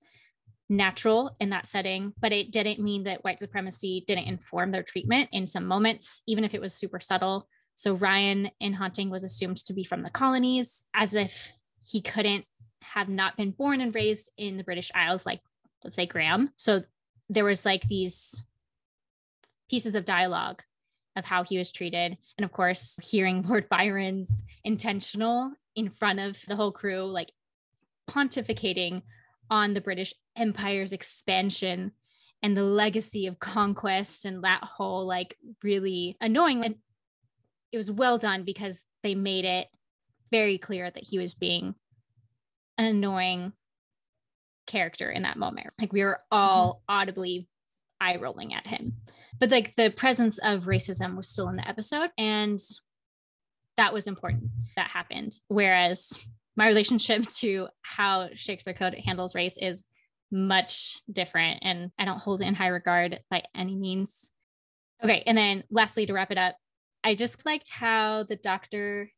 natural 0.69 1.35
in 1.39 1.49
that 1.49 1.67
setting, 1.67 2.13
but 2.19 2.31
it 2.31 2.51
didn't 2.51 2.79
mean 2.79 3.03
that 3.03 3.23
white 3.23 3.39
supremacy 3.39 4.03
didn't 4.07 4.27
inform 4.27 4.71
their 4.71 4.83
treatment 4.83 5.29
in 5.31 5.45
some 5.45 5.65
moments, 5.65 6.21
even 6.27 6.43
if 6.43 6.53
it 6.53 6.61
was 6.61 6.73
super 6.73 6.99
subtle. 6.99 7.47
So 7.75 7.93
Ryan 7.93 8.49
in 8.59 8.73
Haunting 8.73 9.09
was 9.09 9.23
assumed 9.23 9.57
to 9.57 9.73
be 9.73 9.83
from 9.83 10.01
the 10.01 10.09
colonies, 10.09 10.83
as 10.93 11.13
if 11.13 11.51
he 11.83 12.01
couldn't 12.01 12.45
have 12.81 13.09
not 13.09 13.37
been 13.37 13.51
born 13.51 13.81
and 13.81 13.93
raised 13.93 14.31
in 14.37 14.57
the 14.57 14.63
British 14.63 14.91
Isles, 14.95 15.25
like 15.25 15.41
let's 15.83 15.95
say 15.95 16.05
Graham. 16.05 16.49
So 16.57 16.83
there 17.29 17.45
was 17.45 17.65
like 17.65 17.87
these 17.87 18.43
pieces 19.69 19.95
of 19.95 20.05
dialogue 20.05 20.61
of 21.15 21.25
how 21.25 21.43
he 21.43 21.57
was 21.57 21.71
treated. 21.71 22.17
And 22.37 22.45
of 22.45 22.51
course, 22.51 22.97
hearing 23.01 23.41
Lord 23.47 23.67
Byron's 23.69 24.43
intentional 24.63 25.51
in 25.75 25.89
front 25.89 26.19
of 26.19 26.37
the 26.47 26.55
whole 26.55 26.71
crew, 26.71 27.03
like 27.03 27.31
pontificating 28.09 29.01
on 29.49 29.73
the 29.73 29.81
British 29.81 30.13
Empire's 30.35 30.93
expansion 30.93 31.91
and 32.43 32.57
the 32.57 32.63
legacy 32.63 33.27
of 33.27 33.39
conquest 33.39 34.25
and 34.25 34.43
that 34.43 34.63
whole 34.63 35.05
like 35.05 35.37
really 35.63 36.17
annoying. 36.19 36.65
And 36.65 36.75
it 37.71 37.77
was 37.77 37.91
well 37.91 38.17
done 38.17 38.43
because 38.43 38.83
they 39.03 39.15
made 39.15 39.45
it 39.45 39.67
very 40.31 40.57
clear 40.57 40.89
that 40.89 41.03
he 41.03 41.19
was 41.19 41.33
being 41.33 41.75
an 42.77 42.85
annoying 42.85 43.53
character 44.71 45.11
in 45.11 45.23
that 45.23 45.37
moment. 45.37 45.67
Like 45.79 45.91
we 45.91 46.03
were 46.03 46.19
all 46.31 46.75
mm-hmm. 46.75 46.99
audibly 46.99 47.47
eye 47.99 48.15
rolling 48.15 48.53
at 48.53 48.65
him. 48.65 48.93
But 49.39 49.51
like 49.51 49.75
the 49.75 49.89
presence 49.89 50.39
of 50.39 50.63
racism 50.63 51.17
was 51.17 51.27
still 51.27 51.49
in 51.49 51.57
the 51.57 51.67
episode. 51.67 52.09
And 52.17 52.59
that 53.77 53.93
was 53.93 54.07
important. 54.07 54.45
That 54.77 54.89
happened. 54.89 55.39
Whereas 55.49 56.17
my 56.55 56.67
relationship 56.67 57.27
to 57.39 57.67
how 57.81 58.29
Shakespeare 58.33 58.73
Code 58.73 58.95
handles 59.05 59.35
race 59.35 59.57
is 59.59 59.83
much 60.31 61.01
different. 61.11 61.59
And 61.63 61.91
I 61.99 62.05
don't 62.05 62.19
hold 62.19 62.41
it 62.41 62.47
in 62.47 62.55
high 62.55 62.67
regard 62.67 63.19
by 63.29 63.43
any 63.53 63.75
means. 63.75 64.29
Okay. 65.03 65.23
And 65.25 65.37
then 65.37 65.63
lastly, 65.69 66.05
to 66.05 66.13
wrap 66.13 66.31
it 66.31 66.37
up, 66.37 66.55
I 67.03 67.15
just 67.15 67.45
liked 67.45 67.69
how 67.69 68.23
the 68.23 68.35
doctor 68.35 69.11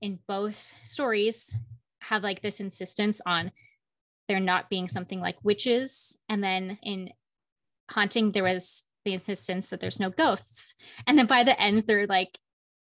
in 0.00 0.18
both 0.28 0.74
stories 0.84 1.56
have 2.00 2.22
like 2.22 2.42
this 2.42 2.60
insistence 2.60 3.20
on 3.26 3.50
there 4.30 4.38
not 4.38 4.70
being 4.70 4.86
something 4.86 5.18
like 5.18 5.42
witches. 5.42 6.16
And 6.28 6.42
then 6.42 6.78
in 6.84 7.10
Haunting, 7.90 8.30
there 8.30 8.44
was 8.44 8.84
the 9.04 9.12
insistence 9.12 9.70
that 9.70 9.80
there's 9.80 9.98
no 9.98 10.08
ghosts. 10.08 10.74
And 11.08 11.18
then 11.18 11.26
by 11.26 11.42
the 11.42 11.60
end, 11.60 11.80
they're 11.80 12.06
like, 12.06 12.38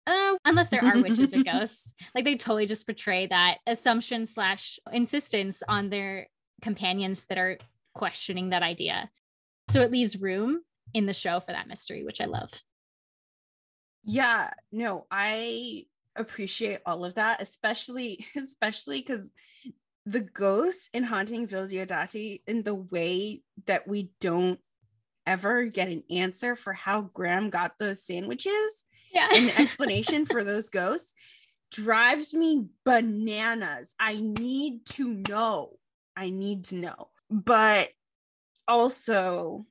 oh, 0.09 0.39
unless 0.45 0.71
there 0.71 0.85
are 0.85 1.01
witches 1.01 1.33
or 1.33 1.45
ghosts. 1.45 1.95
Like 2.17 2.25
they 2.25 2.35
totally 2.35 2.67
just 2.67 2.85
portray 2.85 3.29
that 3.29 3.59
assumption 3.65 4.27
slash 4.27 4.81
insistence 4.93 5.63
on 5.69 5.89
their 5.89 6.27
companions 6.63 7.27
that 7.27 7.39
are 7.39 7.59
questioning 7.95 8.49
that 8.49 8.65
idea. 8.65 9.09
So 9.69 9.83
it 9.83 9.93
leaves 9.93 10.21
room 10.21 10.63
in 10.95 11.07
the 11.07 11.13
show 11.13 11.39
for 11.39 11.53
that 11.53 11.69
mystery, 11.69 12.05
which 12.05 12.21
I 12.21 12.25
love. 12.25 12.51
Yeah, 14.03 14.51
no, 14.73 15.07
I 15.13 15.85
appreciate 16.17 16.81
all 16.85 17.05
of 17.05 17.15
that, 17.15 17.41
especially 17.41 18.27
especially 18.37 18.99
because 18.99 19.31
the 20.07 20.21
ghosts 20.21 20.89
in 20.95 21.03
Haunting 21.03 21.49
Diodati 21.49 22.41
in 22.47 22.63
the 22.63 22.75
way 22.75 23.43
that 23.67 23.89
we 23.89 24.13
don't 24.21 24.61
ever 25.27 25.65
get 25.65 25.89
an 25.89 26.05
answer 26.09 26.55
for 26.55 26.73
how 26.73 27.03
Graham 27.03 27.51
got 27.51 27.73
those 27.81 28.05
sandwiches 28.05 28.85
yeah. 29.13 29.29
and 29.33 29.49
the 29.49 29.59
explanation 29.61 30.25
for 30.25 30.45
those 30.45 30.69
ghosts 30.69 31.13
drives 31.73 32.33
me 32.33 32.67
bananas. 32.85 33.95
I 33.99 34.21
need 34.21 34.87
to 34.91 35.23
know. 35.29 35.79
I 36.17 36.31
need 36.31 36.67
to 36.67 36.77
know. 36.77 37.09
But 37.29 37.91
also 38.69 39.67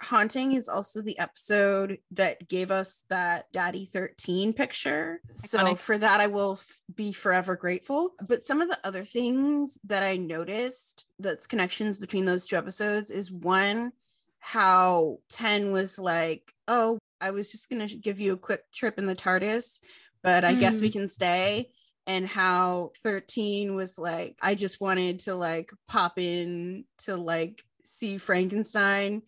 Haunting 0.00 0.52
is 0.52 0.68
also 0.68 1.02
the 1.02 1.18
episode 1.18 1.98
that 2.12 2.48
gave 2.48 2.70
us 2.70 3.04
that 3.10 3.52
Daddy 3.52 3.84
13 3.84 4.54
picture. 4.54 5.20
Iconic. 5.28 5.46
So 5.46 5.74
for 5.74 5.98
that, 5.98 6.20
I 6.20 6.26
will 6.26 6.52
f- 6.52 6.80
be 6.94 7.12
forever 7.12 7.54
grateful. 7.54 8.10
But 8.26 8.44
some 8.44 8.62
of 8.62 8.68
the 8.68 8.78
other 8.82 9.04
things 9.04 9.78
that 9.84 10.02
I 10.02 10.16
noticed 10.16 11.04
that's 11.18 11.46
connections 11.46 11.98
between 11.98 12.24
those 12.24 12.46
two 12.46 12.56
episodes 12.56 13.10
is 13.10 13.30
one, 13.30 13.92
how 14.38 15.18
10 15.28 15.70
was 15.72 15.98
like, 15.98 16.54
oh, 16.66 16.98
I 17.20 17.32
was 17.32 17.50
just 17.50 17.68
going 17.68 17.86
to 17.86 17.94
give 17.94 18.20
you 18.20 18.32
a 18.32 18.38
quick 18.38 18.72
trip 18.72 18.98
in 18.98 19.04
the 19.04 19.14
TARDIS, 19.14 19.80
but 20.22 20.44
I 20.44 20.54
mm. 20.54 20.60
guess 20.60 20.80
we 20.80 20.88
mm. 20.88 20.92
can 20.92 21.08
stay 21.08 21.70
and 22.06 22.26
how 22.26 22.90
13 23.02 23.76
was 23.76 23.98
like 23.98 24.36
i 24.40 24.54
just 24.54 24.80
wanted 24.80 25.20
to 25.20 25.34
like 25.34 25.70
pop 25.86 26.18
in 26.18 26.84
to 26.98 27.14
like 27.14 27.62
see 27.84 28.16
frankenstein 28.16 29.22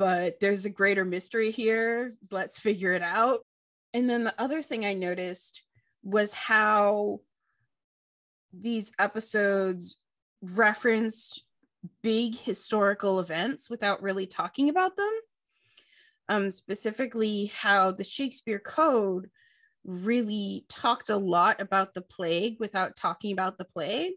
but 0.00 0.40
there's 0.40 0.64
a 0.64 0.70
greater 0.70 1.04
mystery 1.04 1.50
here. 1.50 2.14
Let's 2.30 2.58
figure 2.58 2.94
it 2.94 3.02
out. 3.02 3.40
And 3.92 4.08
then 4.08 4.24
the 4.24 4.34
other 4.38 4.62
thing 4.62 4.86
I 4.86 4.94
noticed 4.94 5.62
was 6.02 6.32
how 6.32 7.20
these 8.58 8.92
episodes 8.98 9.98
referenced 10.40 11.42
big 12.02 12.34
historical 12.34 13.20
events 13.20 13.68
without 13.68 14.02
really 14.02 14.26
talking 14.26 14.70
about 14.70 14.96
them. 14.96 15.12
Um, 16.30 16.50
specifically, 16.50 17.52
how 17.54 17.90
the 17.90 18.04
Shakespeare 18.04 18.58
Code 18.58 19.28
really 19.84 20.64
talked 20.70 21.10
a 21.10 21.16
lot 21.18 21.60
about 21.60 21.92
the 21.92 22.00
plague 22.00 22.56
without 22.58 22.96
talking 22.96 23.32
about 23.32 23.58
the 23.58 23.66
plague, 23.66 24.14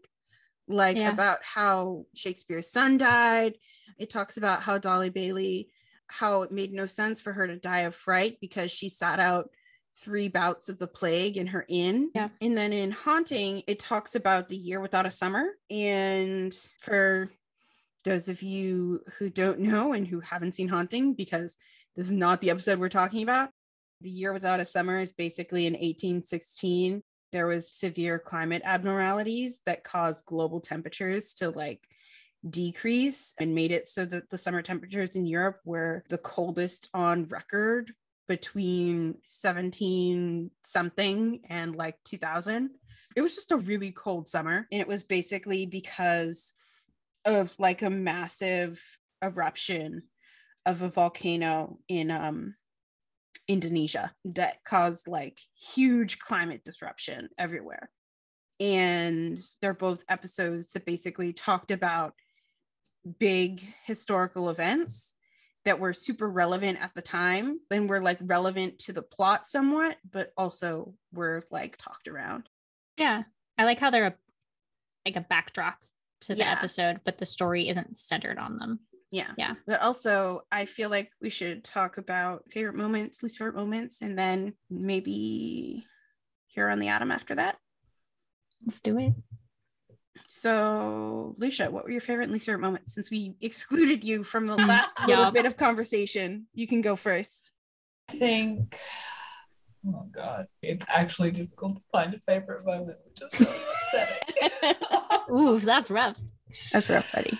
like 0.66 0.96
yeah. 0.96 1.10
about 1.10 1.40
how 1.42 2.06
Shakespeare's 2.14 2.70
son 2.70 2.96
died. 2.96 3.58
It 3.98 4.08
talks 4.08 4.38
about 4.38 4.62
how 4.62 4.78
Dolly 4.78 5.10
Bailey 5.10 5.68
how 6.08 6.42
it 6.42 6.52
made 6.52 6.72
no 6.72 6.86
sense 6.86 7.20
for 7.20 7.32
her 7.32 7.46
to 7.46 7.56
die 7.56 7.80
of 7.80 7.94
fright 7.94 8.38
because 8.40 8.70
she 8.70 8.88
sat 8.88 9.20
out 9.20 9.50
three 9.96 10.28
bouts 10.28 10.68
of 10.68 10.78
the 10.78 10.86
plague 10.86 11.36
in 11.36 11.46
her 11.48 11.64
inn. 11.68 12.10
Yeah. 12.14 12.28
And 12.40 12.56
then 12.56 12.72
in 12.72 12.90
Haunting, 12.90 13.62
it 13.66 13.78
talks 13.78 14.14
about 14.14 14.48
the 14.48 14.56
year 14.56 14.80
without 14.80 15.06
a 15.06 15.10
summer. 15.10 15.46
And 15.70 16.54
for 16.80 17.30
those 18.04 18.28
of 18.28 18.42
you 18.42 19.00
who 19.18 19.30
don't 19.30 19.60
know 19.60 19.92
and 19.92 20.06
who 20.06 20.20
haven't 20.20 20.52
seen 20.52 20.68
Haunting, 20.68 21.14
because 21.14 21.56
this 21.96 22.06
is 22.06 22.12
not 22.12 22.40
the 22.40 22.50
episode 22.50 22.78
we're 22.78 22.88
talking 22.88 23.22
about, 23.22 23.50
the 24.00 24.10
year 24.10 24.32
without 24.32 24.60
a 24.60 24.64
summer 24.64 24.98
is 24.98 25.12
basically 25.12 25.66
in 25.66 25.74
1816. 25.74 27.02
There 27.32 27.46
was 27.46 27.72
severe 27.72 28.18
climate 28.18 28.62
abnormalities 28.64 29.60
that 29.66 29.84
caused 29.84 30.26
global 30.26 30.60
temperatures 30.60 31.34
to 31.34 31.50
like 31.50 31.80
decrease 32.48 33.34
and 33.38 33.54
made 33.54 33.70
it 33.70 33.88
so 33.88 34.04
that 34.04 34.30
the 34.30 34.38
summer 34.38 34.62
temperatures 34.62 35.16
in 35.16 35.26
Europe 35.26 35.60
were 35.64 36.04
the 36.08 36.18
coldest 36.18 36.88
on 36.94 37.24
record 37.26 37.92
between 38.28 39.16
17 39.24 40.50
something 40.64 41.40
and 41.48 41.76
like 41.76 41.96
2000. 42.04 42.70
It 43.16 43.22
was 43.22 43.34
just 43.34 43.52
a 43.52 43.56
really 43.56 43.92
cold 43.92 44.28
summer. 44.28 44.66
And 44.72 44.80
it 44.80 44.88
was 44.88 45.04
basically 45.04 45.66
because 45.66 46.52
of 47.24 47.54
like 47.58 47.82
a 47.82 47.90
massive 47.90 48.82
eruption 49.22 50.02
of 50.66 50.82
a 50.82 50.88
volcano 50.88 51.78
in 51.88 52.10
um 52.10 52.54
Indonesia 53.46 54.10
that 54.24 54.64
caused 54.64 55.06
like 55.06 55.38
huge 55.74 56.18
climate 56.18 56.64
disruption 56.64 57.28
everywhere. 57.38 57.90
And 58.58 59.38
they're 59.60 59.74
both 59.74 60.04
episodes 60.08 60.72
that 60.72 60.86
basically 60.86 61.32
talked 61.32 61.70
about 61.70 62.14
big 63.18 63.62
historical 63.84 64.50
events 64.50 65.14
that 65.64 65.80
were 65.80 65.92
super 65.92 66.28
relevant 66.28 66.80
at 66.80 66.94
the 66.94 67.02
time 67.02 67.58
and 67.70 67.88
were 67.88 68.00
like 68.00 68.18
relevant 68.20 68.78
to 68.80 68.92
the 68.92 69.02
plot 69.02 69.46
somewhat, 69.46 69.96
but 70.10 70.32
also 70.36 70.94
were 71.12 71.42
like 71.50 71.76
talked 71.78 72.08
around. 72.08 72.48
Yeah. 72.98 73.22
I 73.56 73.64
like 73.64 73.78
how 73.78 73.90
they're 73.90 74.06
a, 74.06 74.14
like 75.06 75.16
a 75.16 75.26
backdrop 75.28 75.78
to 76.22 76.34
the 76.34 76.40
yeah. 76.40 76.52
episode, 76.52 77.00
but 77.04 77.18
the 77.18 77.26
story 77.26 77.68
isn't 77.68 77.98
centered 77.98 78.38
on 78.38 78.56
them. 78.56 78.80
Yeah. 79.10 79.30
Yeah. 79.38 79.54
But 79.66 79.80
also, 79.80 80.42
I 80.50 80.66
feel 80.66 80.90
like 80.90 81.12
we 81.20 81.30
should 81.30 81.64
talk 81.64 81.98
about 81.98 82.50
favorite 82.50 82.74
moments, 82.74 83.22
least 83.22 83.38
favorite 83.38 83.54
moments, 83.54 84.02
and 84.02 84.18
then 84.18 84.54
maybe 84.68 85.84
here 86.48 86.68
on 86.68 86.78
the 86.78 86.88
Atom 86.88 87.12
after 87.12 87.36
that. 87.36 87.56
Let's 88.66 88.80
do 88.80 88.98
it. 88.98 89.12
So, 90.28 91.34
Lucia, 91.38 91.70
what 91.70 91.84
were 91.84 91.90
your 91.90 92.00
favorite 92.00 92.24
and 92.24 92.32
least 92.32 92.46
favorite 92.46 92.60
moments? 92.60 92.94
Since 92.94 93.10
we 93.10 93.34
excluded 93.40 94.04
you 94.04 94.24
from 94.24 94.46
the 94.46 94.56
last 94.56 94.96
yeah. 95.00 95.18
little 95.18 95.32
bit 95.32 95.46
of 95.46 95.56
conversation, 95.56 96.46
you 96.54 96.66
can 96.66 96.80
go 96.80 96.96
first. 96.96 97.52
I 98.08 98.16
think, 98.16 98.78
oh 99.88 100.06
God, 100.12 100.46
it's 100.62 100.84
actually 100.88 101.30
difficult 101.30 101.76
to 101.76 101.82
find 101.90 102.14
a 102.14 102.18
favorite 102.20 102.64
moment, 102.64 102.98
which 103.04 103.22
is 103.22 103.40
really 103.40 103.62
upsetting. 103.92 104.76
Ooh, 105.34 105.58
that's 105.58 105.90
rough. 105.90 106.20
That's 106.72 106.90
rough, 106.90 107.10
buddy. 107.12 107.38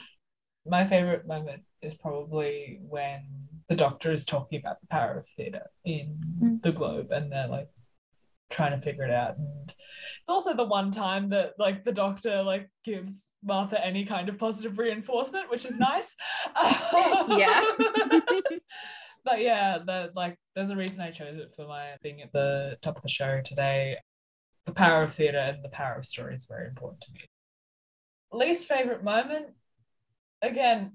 My 0.67 0.87
favorite 0.87 1.27
moment 1.27 1.63
is 1.83 1.95
probably 1.95 2.81
when 2.89 3.23
the 3.69 3.77
doctor 3.77 4.13
is 4.13 4.25
talking 4.25 4.59
about 4.59 4.81
the 4.81 4.87
power 4.87 5.19
of 5.19 5.29
theatre 5.37 5.71
in 5.85 6.19
mm. 6.43 6.63
the 6.63 6.73
globe 6.73 7.11
and 7.11 7.31
they're 7.31 7.49
like 7.49 7.69
trying 8.55 8.79
to 8.79 8.85
figure 8.85 9.05
it 9.05 9.11
out 9.11 9.37
and 9.37 9.75
it's 10.21 10.29
also 10.29 10.55
the 10.55 10.65
one 10.65 10.91
time 10.91 11.29
that 11.29 11.53
like 11.59 11.85
the 11.85 11.93
doctor 11.93 12.43
like 12.43 12.71
gives 12.85 13.33
martha 13.43 13.85
any 13.85 14.05
kind 14.05 14.29
of 14.29 14.39
positive 14.39 14.79
reinforcement 14.79 15.51
which 15.51 15.67
is 15.67 15.77
nice 15.77 16.15
yeah 17.29 17.63
but 19.25 19.41
yeah, 19.41 19.79
the 19.79 20.13
like 20.15 20.39
there's 20.55 20.71
a 20.71 20.77
reason 20.77 21.03
I 21.03 21.11
chose 21.11 21.39
it 21.39 21.55
for 21.57 21.67
my 21.67 21.97
being 22.03 22.21
at 22.21 22.33
the 22.33 22.77
top 22.83 22.97
of 22.97 23.03
the 23.03 23.09
show 23.09 23.41
today. 23.45 23.97
The 24.67 24.73
power 24.73 25.03
of 25.03 25.15
theatre 25.15 25.39
and 25.39 25.65
the 25.65 25.71
power 25.71 25.95
of 25.95 26.07
story 26.07 26.35
is 26.35 26.47
very 26.47 26.69
important 26.69 27.01
to 27.03 27.13
me. 27.13 27.21
Least 28.33 28.67
favorite 28.67 29.05
moment, 29.05 29.49
again, 30.43 30.93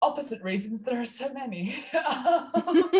opposite 0.00 0.42
reasons. 0.42 0.82
There 0.82 1.00
are 1.00 1.06
so 1.06 1.32
many. 1.32 1.74
Um, 1.94 2.90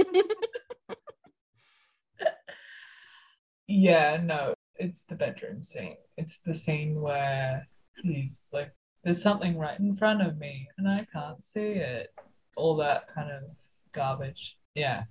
yeah, 3.68 4.20
no, 4.22 4.54
it's 4.76 5.04
the 5.04 5.14
bedroom 5.14 5.62
scene. 5.62 5.96
It's 6.16 6.38
the 6.38 6.54
scene 6.54 7.00
where 7.00 7.66
he's 8.02 8.48
like, 8.52 8.72
there's 9.04 9.22
something 9.22 9.58
right 9.58 9.78
in 9.78 9.94
front 9.96 10.22
of 10.22 10.38
me 10.38 10.68
and 10.78 10.88
I 10.88 11.06
can't 11.12 11.42
see 11.44 11.60
it. 11.60 12.12
All 12.56 12.76
that 12.76 13.12
kind 13.14 13.30
of 13.30 13.42
garbage. 13.92 14.56
Yeah. 14.74 15.04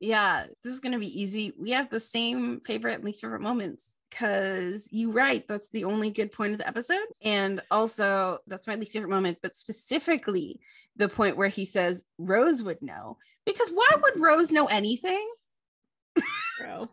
Yeah, 0.00 0.46
this 0.62 0.72
is 0.72 0.80
going 0.80 0.92
to 0.92 0.98
be 0.98 1.20
easy. 1.20 1.52
We 1.58 1.70
have 1.70 1.90
the 1.90 2.00
same 2.00 2.60
favorite, 2.60 3.04
least 3.04 3.20
favorite 3.20 3.42
moments 3.42 3.94
because 4.10 4.88
you 4.90 5.12
right 5.12 5.46
that's 5.46 5.68
the 5.68 5.84
only 5.84 6.10
good 6.10 6.32
point 6.32 6.50
of 6.50 6.58
the 6.58 6.66
episode 6.66 7.06
and 7.22 7.62
also 7.70 8.38
that's 8.48 8.66
my 8.66 8.74
least 8.74 8.92
favorite 8.92 9.08
moment 9.08 9.38
but 9.40 9.54
specifically 9.54 10.58
the 10.96 11.08
point 11.08 11.36
where 11.36 11.46
he 11.48 11.64
says 11.64 12.02
rose 12.18 12.60
would 12.60 12.82
know 12.82 13.16
because 13.46 13.70
why 13.70 13.88
would 14.02 14.20
rose 14.20 14.50
know 14.50 14.66
anything 14.66 15.24
Bro. 16.58 16.90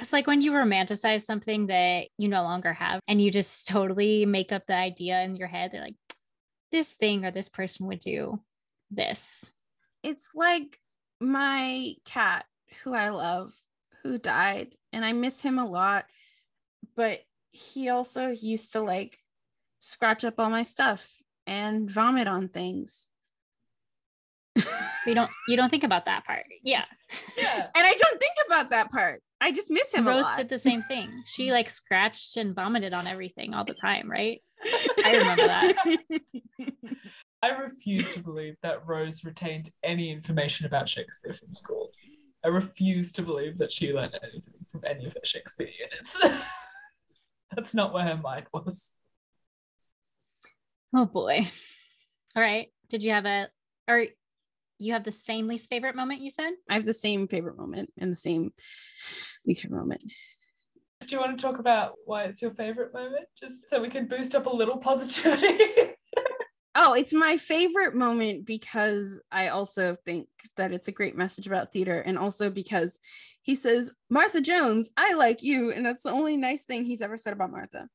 It's 0.00 0.12
like 0.12 0.26
when 0.26 0.40
you 0.40 0.52
romanticize 0.52 1.22
something 1.22 1.66
that 1.66 2.08
you 2.16 2.28
no 2.28 2.42
longer 2.42 2.72
have 2.72 3.00
and 3.06 3.20
you 3.20 3.30
just 3.30 3.68
totally 3.68 4.26
make 4.26 4.50
up 4.50 4.66
the 4.66 4.74
idea 4.74 5.22
in 5.22 5.36
your 5.36 5.48
head. 5.48 5.70
They're 5.72 5.82
like, 5.82 5.96
this 6.72 6.92
thing 6.92 7.24
or 7.24 7.30
this 7.30 7.48
person 7.48 7.86
would 7.86 7.98
do 7.98 8.40
this. 8.90 9.52
it's 10.02 10.34
like 10.34 10.78
my 11.20 11.94
cat 12.04 12.46
who 12.82 12.94
I 12.94 13.10
love 13.10 13.52
who 14.02 14.18
died 14.18 14.74
and 14.92 15.04
I 15.04 15.12
miss 15.12 15.40
him 15.40 15.58
a 15.58 15.66
lot 15.66 16.06
but 16.96 17.20
he 17.50 17.88
also 17.90 18.28
used 18.30 18.72
to 18.72 18.80
like 18.80 19.18
scratch 19.80 20.24
up 20.24 20.34
all 20.38 20.50
my 20.50 20.62
stuff 20.62 21.22
and 21.46 21.90
vomit 21.90 22.26
on 22.26 22.48
things 22.48 23.09
You 25.06 25.14
don't 25.14 25.30
you 25.48 25.56
don't 25.56 25.70
think 25.70 25.84
about 25.84 26.04
that 26.04 26.26
part. 26.26 26.44
Yeah. 26.62 26.84
Yeah. 27.36 27.66
and 27.74 27.86
I 27.86 27.94
don't 27.94 28.20
think 28.20 28.34
about 28.46 28.70
that 28.70 28.90
part 28.90 29.22
I 29.40 29.52
just 29.52 29.70
miss 29.70 29.94
him 29.94 30.06
a 30.06 30.10
Rose 30.10 30.24
lot 30.24 30.36
did 30.36 30.48
the 30.48 30.58
same 30.58 30.82
thing. 30.82 31.22
She 31.24 31.50
like 31.50 31.70
scratched 31.70 32.36
and 32.36 32.54
vomited 32.54 32.92
on 32.92 33.06
everything 33.06 33.54
all 33.54 33.64
the 33.64 33.74
time, 33.74 34.10
right? 34.10 34.40
I 35.04 35.16
remember 35.16 35.46
that. 35.46 35.74
I 37.42 37.48
refuse 37.48 38.12
to 38.12 38.20
believe 38.20 38.56
that 38.62 38.86
Rose 38.86 39.24
retained 39.24 39.70
any 39.82 40.12
information 40.12 40.66
about 40.66 40.90
Shakespeare 40.90 41.32
from 41.32 41.54
school. 41.54 41.90
I 42.44 42.48
refuse 42.48 43.12
to 43.12 43.22
believe 43.22 43.56
that 43.58 43.72
she 43.72 43.94
learned 43.94 44.18
anything 44.22 44.66
from 44.70 44.82
any 44.86 45.06
of 45.06 45.14
her 45.14 45.24
Shakespeare 45.24 45.68
units. 45.68 46.18
That's 47.56 47.72
not 47.72 47.94
where 47.94 48.04
her 48.04 48.18
mind 48.18 48.46
was. 48.52 48.92
Oh 50.94 51.06
boy. 51.06 51.48
All 52.36 52.42
right. 52.42 52.68
Did 52.90 53.02
you 53.02 53.12
have 53.12 53.24
a 53.24 53.48
or 53.88 54.06
you 54.80 54.92
have 54.92 55.04
the 55.04 55.12
same 55.12 55.46
least 55.46 55.68
favorite 55.68 55.94
moment 55.94 56.20
you 56.20 56.30
said? 56.30 56.52
I 56.68 56.74
have 56.74 56.84
the 56.84 56.94
same 56.94 57.28
favorite 57.28 57.56
moment 57.56 57.92
and 57.98 58.10
the 58.10 58.16
same 58.16 58.52
least 59.46 59.62
favorite 59.62 59.78
moment 59.78 60.02
Do 61.06 61.16
you 61.16 61.20
want 61.20 61.38
to 61.38 61.42
talk 61.42 61.58
about 61.58 61.94
why 62.04 62.24
it's 62.24 62.42
your 62.42 62.52
favorite 62.52 62.92
moment? 62.92 63.26
Just 63.38 63.68
so 63.68 63.80
we 63.80 63.88
can 63.88 64.06
boost 64.06 64.34
up 64.34 64.46
a 64.46 64.50
little 64.50 64.78
positivity. 64.78 65.58
Oh, 66.76 66.94
it's 66.94 67.12
my 67.12 67.36
favorite 67.36 67.96
moment 67.96 68.46
because 68.46 69.20
I 69.32 69.48
also 69.48 69.96
think 70.04 70.28
that 70.56 70.72
it's 70.72 70.86
a 70.86 70.92
great 70.92 71.16
message 71.16 71.48
about 71.48 71.72
theater. 71.72 72.00
And 72.00 72.16
also 72.16 72.48
because 72.48 73.00
he 73.42 73.56
says, 73.56 73.92
Martha 74.08 74.40
Jones, 74.40 74.88
I 74.96 75.14
like 75.14 75.42
you. 75.42 75.72
And 75.72 75.84
that's 75.84 76.04
the 76.04 76.12
only 76.12 76.36
nice 76.36 76.64
thing 76.64 76.84
he's 76.84 77.02
ever 77.02 77.18
said 77.18 77.32
about 77.32 77.50
Martha. 77.50 77.88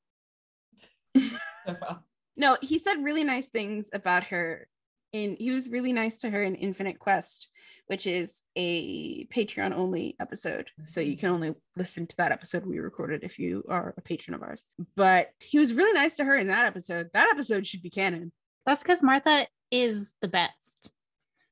so 1.18 1.76
far. 1.80 2.04
No, 2.36 2.58
he 2.62 2.78
said 2.78 3.02
really 3.02 3.24
nice 3.24 3.48
things 3.48 3.90
about 3.94 4.26
her. 4.26 4.68
In, 5.14 5.38
he 5.40 5.52
was 5.52 5.70
really 5.70 5.94
nice 5.94 6.18
to 6.18 6.30
her 6.30 6.44
in 6.44 6.56
Infinite 6.56 7.00
Quest, 7.00 7.48
which 7.88 8.06
is 8.06 8.42
a 8.58 9.26
Patreon 9.28 9.74
only 9.74 10.16
episode. 10.20 10.70
So 10.86 11.00
you 11.00 11.14
mm-hmm. 11.14 11.20
can 11.20 11.30
only 11.30 11.56
listen 11.78 12.06
to 12.08 12.18
that 12.18 12.32
episode 12.34 12.66
we 12.66 12.80
recorded 12.80 13.24
if 13.24 13.40
you 13.40 13.64
are 13.70 13.94
a 13.98 14.02
patron 14.02 14.36
of 14.36 14.44
ours. 14.44 14.66
But 14.96 15.30
he 15.40 15.58
was 15.58 15.74
really 15.74 15.94
nice 15.94 16.18
to 16.18 16.26
her 16.26 16.36
in 16.36 16.48
that 16.48 16.66
episode. 16.66 17.10
That 17.14 17.30
episode 17.32 17.66
should 17.66 17.82
be 17.82 17.90
canon. 17.90 18.32
That's 18.66 18.84
because 18.84 19.02
Martha 19.04 19.48
is 19.72 20.12
the 20.22 20.28
best. 20.28 20.92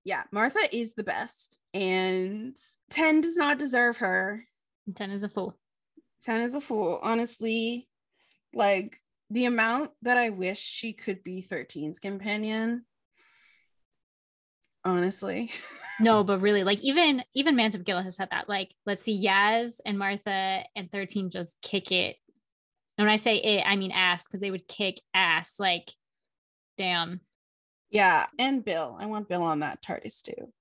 yeah, 0.03 0.23
Martha 0.31 0.59
is 0.71 0.95
the 0.95 1.03
best, 1.03 1.59
and 1.73 2.57
10 2.91 3.21
does 3.21 3.37
not 3.37 3.57
deserve 3.57 3.97
her. 3.97 4.41
Ten 4.95 5.11
is 5.11 5.23
a 5.23 5.29
fool. 5.29 5.57
10 6.23 6.41
is 6.41 6.55
a 6.55 6.61
fool. 6.61 6.99
Honestly, 7.01 7.87
like 8.53 8.99
the 9.29 9.45
amount 9.45 9.91
that 10.01 10.17
I 10.17 10.29
wish 10.29 10.59
she 10.59 10.93
could 10.93 11.23
be 11.23 11.41
13's 11.41 11.99
companion. 11.99 12.85
Honestly. 14.85 15.51
No, 15.99 16.23
but 16.23 16.41
really, 16.41 16.63
like 16.63 16.81
even 16.81 17.23
even 17.35 17.55
Mandip 17.55 17.85
Gill 17.85 18.01
has 18.01 18.15
said 18.15 18.29
that. 18.31 18.49
Like, 18.49 18.73
let's 18.85 19.03
see, 19.03 19.23
Yaz 19.23 19.79
and 19.85 19.99
Martha 19.99 20.63
and 20.75 20.91
13 20.91 21.29
just 21.29 21.55
kick 21.61 21.91
it. 21.91 22.15
And 22.97 23.05
when 23.05 23.13
I 23.13 23.17
say 23.17 23.37
it, 23.37 23.63
I 23.65 23.75
mean 23.75 23.91
ass, 23.91 24.27
because 24.27 24.41
they 24.41 24.51
would 24.51 24.67
kick 24.67 24.99
ass. 25.13 25.59
Like, 25.59 25.91
damn. 26.79 27.21
Yeah, 27.91 28.25
and 28.39 28.65
Bill. 28.65 28.97
I 28.99 29.05
want 29.05 29.29
Bill 29.29 29.43
on 29.43 29.59
that 29.59 29.83
TARDIS 29.83 30.23
too. 30.23 30.51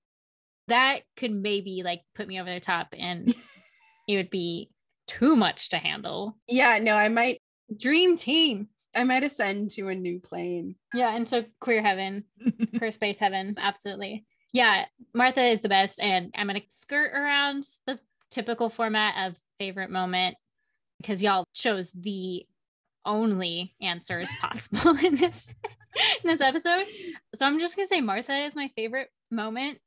That 0.67 0.99
could 1.17 1.31
maybe 1.31 1.81
like 1.83 2.03
put 2.13 2.27
me 2.27 2.39
over 2.39 2.53
the 2.53 2.59
top 2.59 2.89
and 2.97 3.33
it 4.07 4.15
would 4.15 4.29
be 4.29 4.69
too 5.07 5.35
much 5.35 5.69
to 5.69 5.77
handle. 5.77 6.37
Yeah, 6.47 6.79
no, 6.79 6.95
I 6.95 7.09
might 7.09 7.41
Dream 7.75 8.17
team. 8.17 8.67
I 8.95 9.03
might 9.03 9.23
ascend 9.23 9.71
to 9.71 9.87
a 9.89 9.95
new 9.95 10.19
plane. 10.19 10.75
Yeah, 10.93 11.15
into 11.15 11.47
queer 11.59 11.81
heaven, 11.81 12.25
queer 12.77 12.91
space 12.91 13.19
heaven. 13.19 13.55
Absolutely. 13.57 14.25
Yeah, 14.53 14.85
Martha 15.15 15.41
is 15.41 15.61
the 15.61 15.69
best. 15.69 15.99
And 15.99 16.31
I'm 16.35 16.47
going 16.47 16.59
to 16.59 16.65
skirt 16.69 17.11
around 17.13 17.65
the 17.87 17.99
typical 18.29 18.69
format 18.69 19.27
of 19.27 19.35
favorite 19.59 19.89
moment 19.89 20.35
because 21.01 21.23
y'all 21.23 21.45
chose 21.53 21.91
the 21.91 22.45
only 23.05 23.75
answers 23.81 24.29
possible 24.41 24.95
in 25.03 25.15
this 25.15 25.53
in 26.23 26.27
this 26.29 26.41
episode. 26.41 26.85
So 27.35 27.45
I'm 27.45 27.59
just 27.59 27.75
going 27.75 27.87
to 27.87 27.89
say 27.93 28.01
Martha 28.01 28.35
is 28.45 28.55
my 28.55 28.69
favorite 28.75 29.09
moment. 29.31 29.79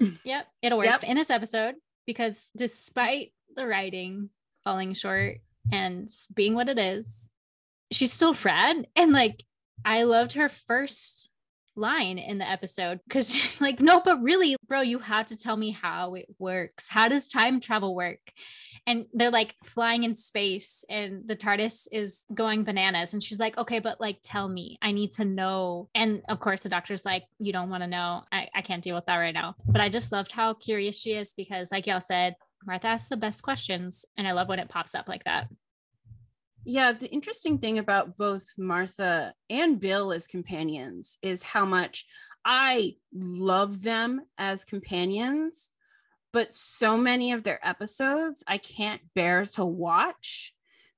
Mm, 0.00 0.18
yep, 0.24 0.46
it'll 0.62 0.78
work 0.78 0.86
Yep. 0.86 1.04
in 1.04 1.16
this 1.16 1.30
episode 1.30 1.74
because 2.06 2.42
despite 2.56 3.32
the 3.54 3.66
writing 3.66 4.30
falling 4.64 4.94
short 4.94 5.38
and 5.70 6.10
being 6.34 6.54
what 6.54 6.68
it 6.68 6.78
is, 6.78 7.30
she's 7.90 8.12
still 8.12 8.34
Fred. 8.34 8.86
And 8.94 9.12
like, 9.12 9.42
I 9.84 10.04
loved 10.04 10.34
her 10.34 10.48
first 10.48 11.30
line 11.76 12.18
in 12.18 12.38
the 12.38 12.48
episode 12.48 13.00
because 13.06 13.30
she's 13.34 13.60
like, 13.60 13.80
no, 13.80 14.00
but 14.00 14.22
really, 14.22 14.56
bro, 14.66 14.80
you 14.80 14.98
have 14.98 15.26
to 15.26 15.36
tell 15.36 15.56
me 15.56 15.70
how 15.70 16.14
it 16.14 16.26
works. 16.38 16.88
How 16.88 17.08
does 17.08 17.28
time 17.28 17.60
travel 17.60 17.94
work? 17.94 18.20
And 18.88 19.06
they're 19.12 19.32
like 19.32 19.56
flying 19.64 20.04
in 20.04 20.14
space, 20.14 20.84
and 20.88 21.26
the 21.26 21.34
TARDIS 21.34 21.88
is 21.90 22.22
going 22.32 22.62
bananas. 22.62 23.14
And 23.14 23.22
she's 23.22 23.40
like, 23.40 23.58
okay, 23.58 23.80
but 23.80 24.00
like, 24.00 24.18
tell 24.22 24.48
me, 24.48 24.78
I 24.80 24.92
need 24.92 25.10
to 25.14 25.24
know. 25.24 25.88
And 25.92 26.22
of 26.28 26.38
course, 26.38 26.60
the 26.60 26.68
doctor's 26.68 27.04
like, 27.04 27.24
you 27.40 27.52
don't 27.52 27.68
want 27.68 27.82
to 27.82 27.88
know. 27.88 28.22
I, 28.30 28.48
I 28.54 28.62
can't 28.62 28.84
deal 28.84 28.94
with 28.94 29.06
that 29.06 29.16
right 29.16 29.34
now. 29.34 29.56
But 29.66 29.80
I 29.80 29.88
just 29.88 30.12
loved 30.12 30.30
how 30.30 30.54
curious 30.54 30.96
she 30.96 31.14
is 31.14 31.34
because, 31.34 31.72
like 31.72 31.88
y'all 31.88 32.00
said, 32.00 32.36
Martha 32.64 32.86
asks 32.86 33.08
the 33.08 33.16
best 33.16 33.42
questions. 33.42 34.04
And 34.16 34.28
I 34.28 34.32
love 34.32 34.48
when 34.48 34.60
it 34.60 34.68
pops 34.68 34.94
up 34.94 35.08
like 35.08 35.24
that. 35.24 35.48
Yeah, 36.68 36.90
the 36.90 37.06
interesting 37.06 37.58
thing 37.58 37.78
about 37.78 38.18
both 38.18 38.44
Martha 38.58 39.32
and 39.48 39.78
Bill 39.78 40.12
as 40.12 40.26
companions 40.26 41.16
is 41.22 41.44
how 41.44 41.64
much 41.64 42.06
I 42.44 42.96
love 43.14 43.82
them 43.82 44.22
as 44.36 44.64
companions, 44.64 45.70
but 46.32 46.52
so 46.52 46.96
many 46.96 47.30
of 47.30 47.44
their 47.44 47.64
episodes 47.64 48.42
I 48.48 48.58
can't 48.58 49.00
bear 49.14 49.44
to 49.44 49.64
watch 49.64 50.54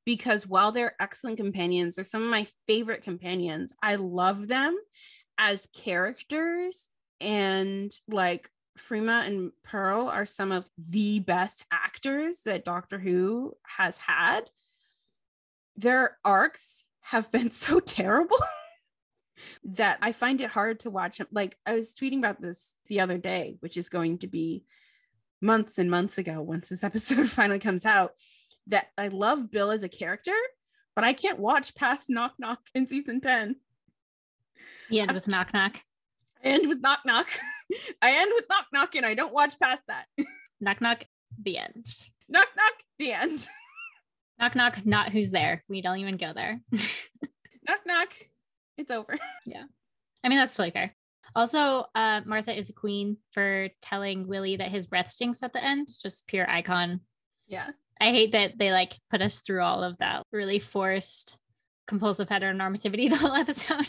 because 0.07 0.47
while 0.47 0.73
they're 0.73 0.97
excellent 0.99 1.37
companions, 1.37 1.97
they're 1.97 2.05
some 2.07 2.23
of 2.23 2.31
my 2.31 2.47
favorite 2.67 3.03
companions. 3.03 3.75
I 3.83 3.97
love 3.97 4.49
them 4.49 4.75
as 5.37 5.69
characters 5.75 6.89
and 7.21 7.93
like 8.09 8.49
Freema 8.79 9.27
and 9.27 9.53
Pearl 9.65 10.09
are 10.09 10.25
some 10.25 10.51
of 10.51 10.67
the 10.79 11.19
best 11.19 11.67
actors 11.71 12.41
that 12.47 12.65
Doctor 12.65 12.99
Who 12.99 13.53
has 13.67 13.99
had 13.99 14.49
their 15.79 16.19
arcs 16.25 16.85
have 17.01 17.31
been 17.31 17.51
so 17.65 17.81
terrible 17.81 18.37
that 19.65 19.99
I 20.03 20.13
find 20.13 20.41
it 20.41 20.51
hard 20.51 20.81
to 20.81 20.91
watch. 20.91 21.19
them. 21.19 21.29
Like 21.31 21.57
I 21.65 21.75
was 21.75 21.95
tweeting 21.95 22.19
about 22.19 22.43
this 22.43 22.75
the 22.89 23.01
other 23.01 23.19
day, 23.19 23.57
which 23.61 23.77
is 23.77 23.89
going 23.89 24.19
to 24.19 24.27
be 24.27 24.65
months 25.41 25.79
and 25.79 25.91
months 25.91 26.19
ago 26.19 26.43
once 26.43 26.69
this 26.69 26.85
episode 26.91 27.29
finally 27.29 27.59
comes 27.61 27.87
out. 27.87 28.13
That 28.67 28.89
I 28.99 29.09
love 29.09 29.51
Bill 29.51 29.71
as 29.71 29.83
a 29.83 29.89
character, 29.89 30.35
but 30.95 31.03
I 31.05 31.15
can't 31.15 31.39
watch 31.39 31.75
past 31.75 32.11
Knock 32.11 32.35
Knock 32.39 32.61
in 32.75 32.87
season 32.87 33.21
10 33.23 33.57
The 34.91 35.01
end 35.01 35.13
with 35.13 35.27
knock 35.27 35.55
knock. 35.55 35.81
I 36.45 36.49
end 36.49 36.69
with 36.69 36.81
Knock 36.83 37.01
Knock. 37.07 37.29
I 38.03 38.13
end 38.13 38.33
with 38.35 38.45
knock 38.49 38.67
knock 38.73 38.95
and 38.95 39.07
I 39.07 39.15
don't 39.15 39.33
watch 39.33 39.59
past 39.59 39.83
that. 39.89 40.07
knock 40.61 40.81
knock. 40.81 41.05
The 41.43 41.59
end. 41.59 41.87
knock 42.29 42.49
knock. 42.57 42.75
The 42.99 43.13
end. 43.13 43.49
Knock 44.39 44.55
knock. 44.55 44.85
Not 44.87 45.11
who's 45.11 45.31
there. 45.31 45.65
We 45.69 45.83
don't 45.83 45.99
even 45.99 46.17
go 46.17 46.33
there. 46.33 46.61
knock 46.73 47.81
knock. 47.87 48.13
It's 48.77 48.91
over. 48.91 49.17
Yeah. 49.47 49.65
I 50.25 50.29
mean 50.29 50.39
that's 50.39 50.55
totally 50.55 50.73
fair. 50.73 50.95
Also, 51.35 51.85
uh, 51.95 52.23
Martha 52.25 52.57
is 52.57 52.71
a 52.71 52.73
queen 52.73 53.19
for 53.33 53.69
telling 53.81 54.27
Willie 54.27 54.57
that 54.57 54.71
his 54.71 54.87
breath 54.87 55.11
stinks 55.11 55.43
at 55.43 55.53
the 55.53 55.63
end. 55.63 55.89
Just 56.03 56.27
pure 56.27 56.49
icon. 56.49 57.01
Yeah. 57.47 57.69
I 58.01 58.07
hate 58.07 58.33
that 58.33 58.59
they 58.59 58.73
like 58.73 58.99
put 59.11 59.23
us 59.23 59.41
through 59.41 59.63
all 59.63 59.83
of 59.83 59.99
that 59.99 60.23
really 60.33 60.59
forced 60.59 61.37
compulsive 61.87 62.29
heteronormativity 62.29 63.09
the 63.11 63.17
whole 63.17 63.35
episode. 63.35 63.87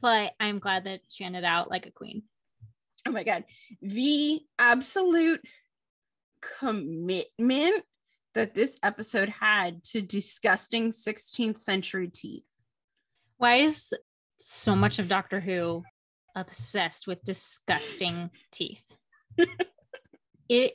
but 0.00 0.32
I'm 0.40 0.58
glad 0.58 0.84
that 0.84 1.00
she 1.08 1.24
ended 1.24 1.44
out 1.44 1.70
like 1.70 1.86
a 1.86 1.92
queen. 1.92 2.22
Oh 3.06 3.12
my 3.12 3.24
god. 3.24 3.44
The 3.82 4.40
absolute 4.58 5.40
commitment 6.58 7.84
that 8.36 8.54
this 8.54 8.78
episode 8.82 9.30
had 9.30 9.82
to 9.82 10.02
disgusting 10.02 10.90
16th 10.90 11.58
century 11.58 12.06
teeth. 12.06 12.44
Why 13.38 13.56
is 13.56 13.94
so 14.38 14.76
much 14.76 14.98
of 14.98 15.08
Doctor 15.08 15.40
Who 15.40 15.82
obsessed 16.34 17.06
with 17.06 17.24
disgusting 17.24 18.28
teeth? 18.52 18.84
it 20.50 20.74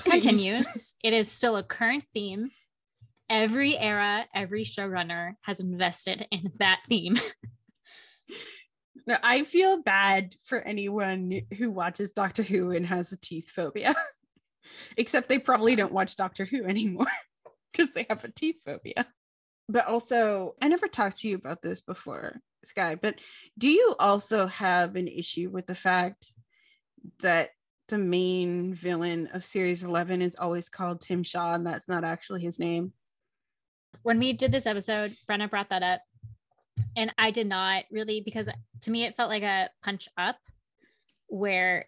continues. 0.00 0.94
It 1.02 1.12
is 1.12 1.30
still 1.30 1.56
a 1.56 1.62
current 1.62 2.02
theme. 2.12 2.50
Every 3.30 3.78
era, 3.78 4.26
every 4.34 4.64
showrunner 4.64 5.34
has 5.42 5.60
invested 5.60 6.26
in 6.32 6.50
that 6.58 6.80
theme. 6.88 7.20
now, 9.06 9.18
I 9.22 9.44
feel 9.44 9.80
bad 9.80 10.34
for 10.44 10.58
anyone 10.58 11.42
who 11.56 11.70
watches 11.70 12.10
Doctor 12.10 12.42
Who 12.42 12.72
and 12.72 12.84
has 12.84 13.12
a 13.12 13.16
teeth 13.16 13.52
phobia, 13.52 13.94
except 14.96 15.28
they 15.28 15.38
probably 15.38 15.76
don't 15.76 15.92
watch 15.92 16.16
Doctor 16.16 16.44
Who 16.44 16.64
anymore 16.64 17.06
because 17.72 17.92
they 17.92 18.06
have 18.08 18.24
a 18.24 18.30
teeth 18.30 18.60
phobia. 18.64 19.06
But 19.68 19.86
also, 19.86 20.54
I 20.62 20.68
never 20.68 20.86
talked 20.86 21.18
to 21.18 21.28
you 21.28 21.34
about 21.34 21.60
this 21.60 21.80
before, 21.80 22.40
Skye, 22.64 22.94
but 22.94 23.16
do 23.58 23.68
you 23.68 23.96
also 23.98 24.46
have 24.46 24.94
an 24.94 25.08
issue 25.08 25.50
with 25.50 25.66
the 25.66 25.74
fact 25.74 26.32
that 27.20 27.50
the 27.88 27.98
main 27.98 28.74
villain 28.74 29.28
of 29.32 29.44
series 29.44 29.82
11 29.82 30.20
is 30.22 30.36
always 30.36 30.68
called 30.68 31.00
Tim 31.00 31.22
Shaw 31.22 31.54
and 31.54 31.66
that's 31.66 31.88
not 31.88 32.04
actually 32.04 32.42
his 32.42 32.58
name. 32.58 32.92
When 34.02 34.18
we 34.18 34.32
did 34.32 34.52
this 34.52 34.66
episode, 34.66 35.14
Brenna 35.28 35.48
brought 35.48 35.70
that 35.70 35.82
up. 35.82 36.00
And 36.96 37.12
I 37.18 37.30
did 37.30 37.46
not 37.46 37.84
really 37.90 38.20
because 38.20 38.48
to 38.82 38.90
me 38.90 39.04
it 39.04 39.16
felt 39.16 39.30
like 39.30 39.42
a 39.42 39.70
punch 39.82 40.08
up 40.16 40.36
where 41.28 41.86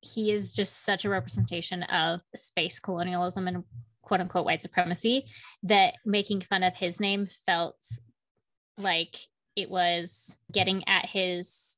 he 0.00 0.32
is 0.32 0.54
just 0.54 0.84
such 0.84 1.04
a 1.04 1.10
representation 1.10 1.82
of 1.84 2.20
space 2.34 2.78
colonialism 2.78 3.48
and 3.48 3.64
quote 4.02 4.20
unquote 4.20 4.44
white 4.44 4.62
supremacy 4.62 5.26
that 5.62 5.94
making 6.04 6.40
fun 6.40 6.62
of 6.62 6.76
his 6.76 7.00
name 7.00 7.28
felt 7.46 7.76
like 8.78 9.16
it 9.56 9.70
was 9.70 10.38
getting 10.52 10.86
at 10.88 11.06
his 11.06 11.76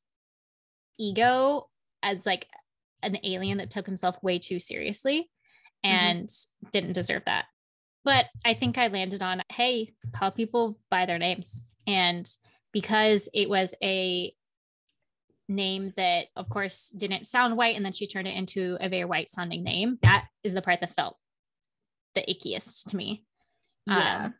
ego 0.99 1.68
as 2.03 2.27
like 2.27 2.47
an 3.03 3.18
alien 3.25 3.59
that 3.59 3.70
took 3.70 3.87
himself 3.87 4.16
way 4.23 4.39
too 4.39 4.59
seriously 4.59 5.31
mm-hmm. 5.85 5.95
and 5.95 6.29
mm-hmm. 6.29 6.68
didn't 6.70 6.93
deserve 6.93 7.23
that. 7.27 7.47
But 8.05 8.27
I 8.45 8.55
think 8.55 8.79
I 8.79 8.89
landed 8.89 9.23
on 9.23 9.43
hey, 9.51 9.93
call 10.12 10.31
people 10.31 10.79
by 10.91 11.07
their 11.07 11.18
names. 11.18 11.68
And 11.87 12.29
because 12.73 13.29
it 13.35 13.49
was 13.49 13.75
a 13.83 14.33
name 15.55 15.92
that, 15.96 16.26
of 16.36 16.48
course, 16.48 16.88
didn't 16.90 17.26
sound 17.26 17.57
white, 17.57 17.76
and 17.76 17.84
then 17.84 17.92
she 17.92 18.07
turned 18.07 18.28
it 18.28 18.36
into 18.36 18.76
a 18.80 18.88
very 18.88 19.05
white 19.05 19.30
sounding 19.30 19.62
name, 19.62 19.98
that 20.03 20.26
is 20.42 20.55
the 20.55 20.62
part 20.62 20.80
that 20.80 20.94
felt 20.94 21.16
the 22.14 22.22
ickiest 22.22 22.90
to 22.90 22.96
me. 22.96 23.24
Yeah. 23.86 24.26
Um, 24.26 24.34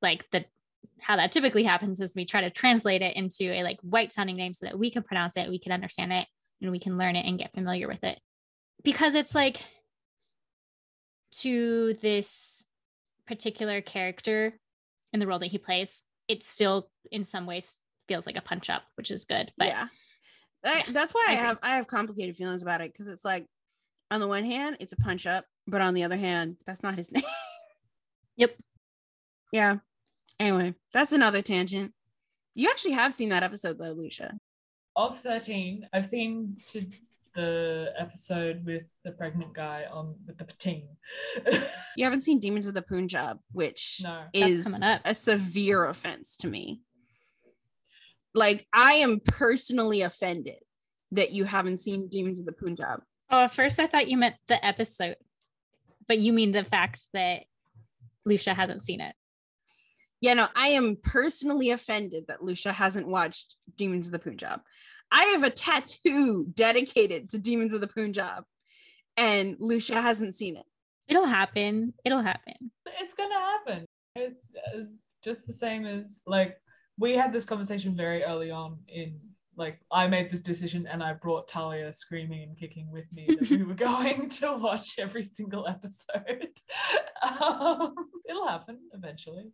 like 0.00 0.30
the 0.30 0.44
how 1.00 1.16
that 1.16 1.30
typically 1.30 1.62
happens 1.62 2.00
is 2.00 2.14
we 2.14 2.24
try 2.24 2.40
to 2.40 2.50
translate 2.50 3.02
it 3.02 3.16
into 3.16 3.52
a 3.52 3.62
like 3.62 3.78
white 3.82 4.12
sounding 4.12 4.36
name 4.36 4.52
so 4.52 4.66
that 4.66 4.78
we 4.78 4.90
can 4.90 5.02
pronounce 5.02 5.36
it, 5.36 5.48
we 5.48 5.58
can 5.58 5.72
understand 5.72 6.12
it, 6.12 6.26
and 6.60 6.70
we 6.70 6.78
can 6.78 6.98
learn 6.98 7.16
it 7.16 7.26
and 7.26 7.38
get 7.38 7.52
familiar 7.52 7.88
with 7.88 8.02
it 8.04 8.18
because 8.84 9.14
it's 9.14 9.34
like 9.34 9.62
to 11.30 11.94
this 11.94 12.66
particular 13.26 13.80
character 13.80 14.58
in 15.12 15.20
the 15.20 15.26
role 15.26 15.38
that 15.38 15.46
he 15.46 15.58
plays 15.58 16.04
it 16.26 16.42
still 16.42 16.90
in 17.10 17.24
some 17.24 17.46
ways 17.46 17.78
feels 18.06 18.26
like 18.26 18.36
a 18.36 18.42
punch 18.42 18.70
up 18.70 18.82
which 18.96 19.10
is 19.10 19.24
good 19.24 19.52
but 19.58 19.68
yeah, 19.68 19.88
I, 20.64 20.84
that's 20.88 21.14
why 21.14 21.26
I, 21.28 21.32
I 21.32 21.34
have 21.36 21.58
i 21.62 21.76
have 21.76 21.86
complicated 21.86 22.36
feelings 22.36 22.62
about 22.62 22.80
it 22.80 22.92
because 22.92 23.08
it's 23.08 23.24
like 23.24 23.46
on 24.10 24.20
the 24.20 24.26
one 24.26 24.44
hand 24.44 24.76
it's 24.80 24.92
a 24.92 24.96
punch 24.96 25.26
up 25.26 25.44
but 25.66 25.80
on 25.80 25.94
the 25.94 26.02
other 26.02 26.16
hand 26.16 26.56
that's 26.66 26.82
not 26.82 26.94
his 26.94 27.12
name. 27.12 27.22
Yep. 28.36 28.56
Yeah. 29.52 29.76
Anyway 30.40 30.74
that's 30.92 31.12
another 31.12 31.42
tangent. 31.42 31.92
You 32.54 32.70
actually 32.70 32.92
have 32.92 33.14
seen 33.14 33.28
that 33.28 33.42
episode 33.42 33.78
though 33.78 33.92
lucia 33.92 34.34
of 34.98 35.18
13, 35.20 35.88
I've 35.92 36.04
seen 36.04 36.56
to 36.66 36.84
the 37.34 37.92
episode 37.96 38.66
with 38.66 38.82
the 39.04 39.12
pregnant 39.12 39.54
guy 39.54 39.84
on 39.90 40.16
with 40.26 40.36
the 40.38 40.44
pating. 40.44 40.88
you 41.96 42.04
haven't 42.04 42.22
seen 42.22 42.40
Demons 42.40 42.66
of 42.66 42.74
the 42.74 42.82
Punjab, 42.82 43.38
which 43.52 44.00
no, 44.02 44.24
is 44.32 44.76
a 44.82 45.14
severe 45.14 45.84
offense 45.84 46.36
to 46.38 46.48
me. 46.48 46.80
Like 48.38 48.68
I 48.72 48.92
am 48.94 49.18
personally 49.18 50.02
offended 50.02 50.60
that 51.10 51.32
you 51.32 51.42
haven't 51.42 51.78
seen 51.78 52.08
Demons 52.08 52.38
of 52.38 52.46
the 52.46 52.52
Punjab. 52.52 53.02
Oh, 53.30 53.44
at 53.44 53.52
first 53.52 53.80
I 53.80 53.88
thought 53.88 54.08
you 54.08 54.16
meant 54.16 54.36
the 54.46 54.64
episode, 54.64 55.16
but 56.06 56.18
you 56.18 56.32
mean 56.32 56.52
the 56.52 56.62
fact 56.62 57.06
that 57.14 57.42
Lucia 58.24 58.54
hasn't 58.54 58.84
seen 58.84 59.00
it. 59.00 59.12
Yeah, 60.20 60.34
no, 60.34 60.46
I 60.54 60.68
am 60.68 60.98
personally 61.02 61.70
offended 61.70 62.26
that 62.28 62.42
Lucia 62.42 62.72
hasn't 62.72 63.08
watched 63.08 63.56
Demons 63.76 64.06
of 64.06 64.12
the 64.12 64.20
Punjab. 64.20 64.60
I 65.10 65.24
have 65.24 65.42
a 65.42 65.50
tattoo 65.50 66.46
dedicated 66.54 67.30
to 67.30 67.38
Demons 67.38 67.74
of 67.74 67.80
the 67.80 67.88
Punjab, 67.88 68.44
and 69.16 69.56
Lucia 69.58 70.00
hasn't 70.00 70.36
seen 70.36 70.56
it. 70.56 70.66
It'll 71.08 71.24
happen. 71.24 71.92
It'll 72.04 72.22
happen. 72.22 72.70
It's 73.00 73.14
gonna 73.14 73.34
happen. 73.34 73.84
It's, 74.14 74.48
it's 74.74 75.02
just 75.24 75.44
the 75.44 75.52
same 75.52 75.86
as 75.86 76.22
like 76.24 76.56
we 76.98 77.16
had 77.16 77.32
this 77.32 77.44
conversation 77.44 77.96
very 77.96 78.24
early 78.24 78.50
on 78.50 78.78
in 78.88 79.20
like 79.56 79.80
I 79.90 80.06
made 80.06 80.30
the 80.30 80.38
decision 80.38 80.86
and 80.86 81.02
I 81.02 81.14
brought 81.14 81.48
Talia 81.48 81.92
screaming 81.92 82.44
and 82.44 82.56
kicking 82.56 82.90
with 82.92 83.06
me 83.12 83.26
that 83.28 83.50
we 83.50 83.64
were 83.64 83.74
going 83.90 84.28
to 84.30 84.56
watch 84.56 84.98
every 84.98 85.24
single 85.24 85.66
episode. 85.66 86.48
um, 87.40 87.94
it'll 88.28 88.46
happen 88.46 88.78
eventually. 88.92 89.50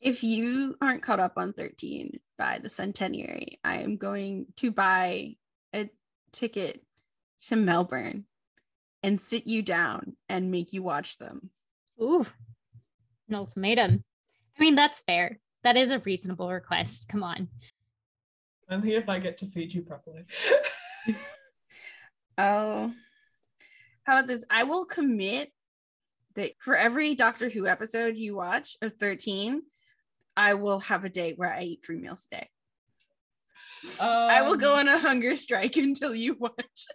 If 0.00 0.22
you 0.22 0.76
aren't 0.80 1.02
caught 1.02 1.18
up 1.18 1.32
on 1.36 1.52
13 1.52 2.20
by 2.38 2.60
the 2.62 2.68
centenary, 2.68 3.58
I 3.64 3.78
am 3.78 3.96
going 3.96 4.46
to 4.56 4.70
buy 4.70 5.34
a 5.74 5.90
ticket 6.30 6.84
to 7.46 7.56
Melbourne 7.56 8.26
and 9.02 9.20
sit 9.20 9.46
you 9.46 9.62
down 9.62 10.16
and 10.28 10.50
make 10.50 10.72
you 10.72 10.82
watch 10.82 11.18
them. 11.18 11.50
Ooh, 12.00 12.26
an 13.28 13.34
ultimatum. 13.34 14.04
I 14.56 14.62
mean, 14.62 14.76
that's 14.76 15.00
fair. 15.00 15.40
That 15.64 15.76
is 15.76 15.90
a 15.90 15.98
reasonable 15.98 16.50
request. 16.52 17.08
Come 17.08 17.22
on. 17.22 17.48
Only 18.70 18.94
if 18.94 19.08
I 19.08 19.18
get 19.18 19.38
to 19.38 19.46
feed 19.46 19.72
you 19.72 19.82
properly. 19.82 20.24
oh, 22.38 22.92
how 24.04 24.18
about 24.18 24.28
this? 24.28 24.44
I 24.50 24.64
will 24.64 24.84
commit 24.84 25.52
that 26.34 26.52
for 26.58 26.76
every 26.76 27.14
Doctor 27.14 27.48
Who 27.48 27.66
episode 27.66 28.16
you 28.16 28.36
watch 28.36 28.76
of 28.82 28.92
13, 28.92 29.62
I 30.36 30.54
will 30.54 30.80
have 30.80 31.04
a 31.04 31.10
day 31.10 31.32
where 31.36 31.52
I 31.52 31.62
eat 31.62 31.84
three 31.84 31.96
meals 31.96 32.26
a 32.30 32.36
day. 32.36 32.48
Um, 34.00 34.08
I 34.08 34.42
will 34.42 34.56
go 34.56 34.74
um, 34.74 34.80
on 34.80 34.88
a 34.88 34.98
hunger 34.98 35.36
strike 35.36 35.76
until 35.78 36.14
you 36.14 36.36
watch 36.38 36.86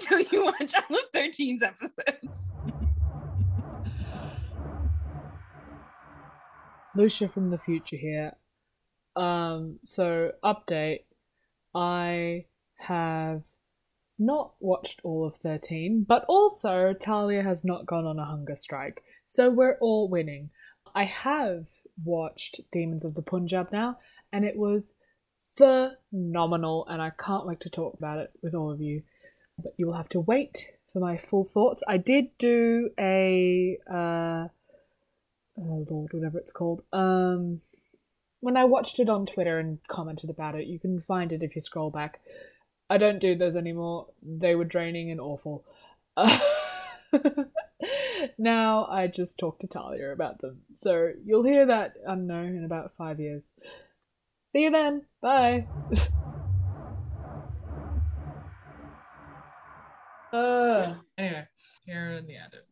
until 0.00 0.20
you 0.20 0.44
watch 0.44 0.72
all 0.74 0.96
of 0.96 1.12
13's 1.12 1.62
episodes. 1.62 2.52
Lucia 6.94 7.28
from 7.28 7.50
the 7.50 7.58
future 7.58 7.96
here. 7.96 8.32
Um, 9.16 9.78
so 9.84 10.32
update. 10.42 11.04
I 11.74 12.46
have 12.78 13.42
not 14.18 14.54
watched 14.60 15.00
all 15.02 15.26
of 15.26 15.36
13, 15.36 16.04
but 16.06 16.24
also 16.28 16.92
Talia 16.92 17.42
has 17.42 17.64
not 17.64 17.86
gone 17.86 18.06
on 18.06 18.18
a 18.18 18.24
hunger 18.24 18.54
strike. 18.54 19.02
So 19.26 19.50
we're 19.50 19.78
all 19.80 20.08
winning. 20.08 20.50
I 20.94 21.04
have 21.04 21.68
watched 22.04 22.60
Demons 22.70 23.04
of 23.04 23.14
the 23.14 23.22
Punjab 23.22 23.72
now, 23.72 23.98
and 24.32 24.44
it 24.44 24.56
was 24.56 24.94
phenomenal, 25.56 26.86
and 26.88 27.02
I 27.02 27.10
can't 27.10 27.46
wait 27.46 27.60
to 27.60 27.70
talk 27.70 27.94
about 27.94 28.18
it 28.18 28.30
with 28.42 28.54
all 28.54 28.70
of 28.70 28.80
you. 28.80 29.02
But 29.58 29.74
you 29.76 29.86
will 29.86 29.94
have 29.94 30.08
to 30.10 30.20
wait 30.20 30.72
for 30.92 31.00
my 31.00 31.16
full 31.16 31.44
thoughts. 31.44 31.82
I 31.88 31.96
did 31.96 32.36
do 32.38 32.90
a 32.98 33.78
uh, 33.90 34.48
oh 35.58 35.86
lord, 35.90 36.12
whatever 36.12 36.38
it's 36.38 36.52
called. 36.52 36.82
Um, 36.92 37.60
when 38.40 38.56
I 38.56 38.64
watched 38.64 38.98
it 38.98 39.08
on 39.08 39.26
Twitter 39.26 39.58
and 39.58 39.78
commented 39.88 40.30
about 40.30 40.54
it, 40.54 40.66
you 40.66 40.78
can 40.78 41.00
find 41.00 41.32
it 41.32 41.42
if 41.42 41.54
you 41.54 41.60
scroll 41.60 41.90
back. 41.90 42.20
I 42.90 42.98
don't 42.98 43.18
do 43.18 43.34
those 43.34 43.56
anymore. 43.56 44.08
They 44.22 44.54
were 44.54 44.64
draining 44.64 45.10
and 45.10 45.20
awful. 45.20 45.64
Uh, 46.16 46.38
now 48.38 48.86
I 48.86 49.06
just 49.06 49.38
talk 49.38 49.58
to 49.60 49.66
Talia 49.66 50.12
about 50.12 50.40
them. 50.40 50.62
So 50.74 51.12
you'll 51.24 51.44
hear 51.44 51.66
that, 51.66 51.94
I 52.06 52.10
don't 52.10 52.26
know, 52.26 52.42
in 52.42 52.64
about 52.64 52.94
five 52.94 53.18
years. 53.18 53.52
See 54.52 54.60
you 54.60 54.70
then. 54.70 55.06
Bye. 55.22 55.66
Uh, 60.34 60.96
anyway, 61.16 61.46
here 61.86 62.10
in 62.10 62.26
the 62.26 62.34
Adam. 62.34 62.64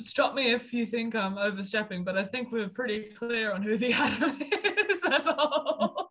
Stop 0.00 0.34
me 0.34 0.52
if 0.52 0.72
you 0.72 0.86
think 0.86 1.14
I'm 1.14 1.38
overstepping, 1.38 2.04
but 2.04 2.16
I 2.16 2.24
think 2.24 2.52
we're 2.52 2.68
pretty 2.68 3.10
clear 3.16 3.52
on 3.52 3.62
who 3.62 3.76
the 3.76 3.92
Adam 3.92 4.40
is 4.90 5.04
as 5.04 5.26
a 5.26 5.34
whole. 5.36 6.08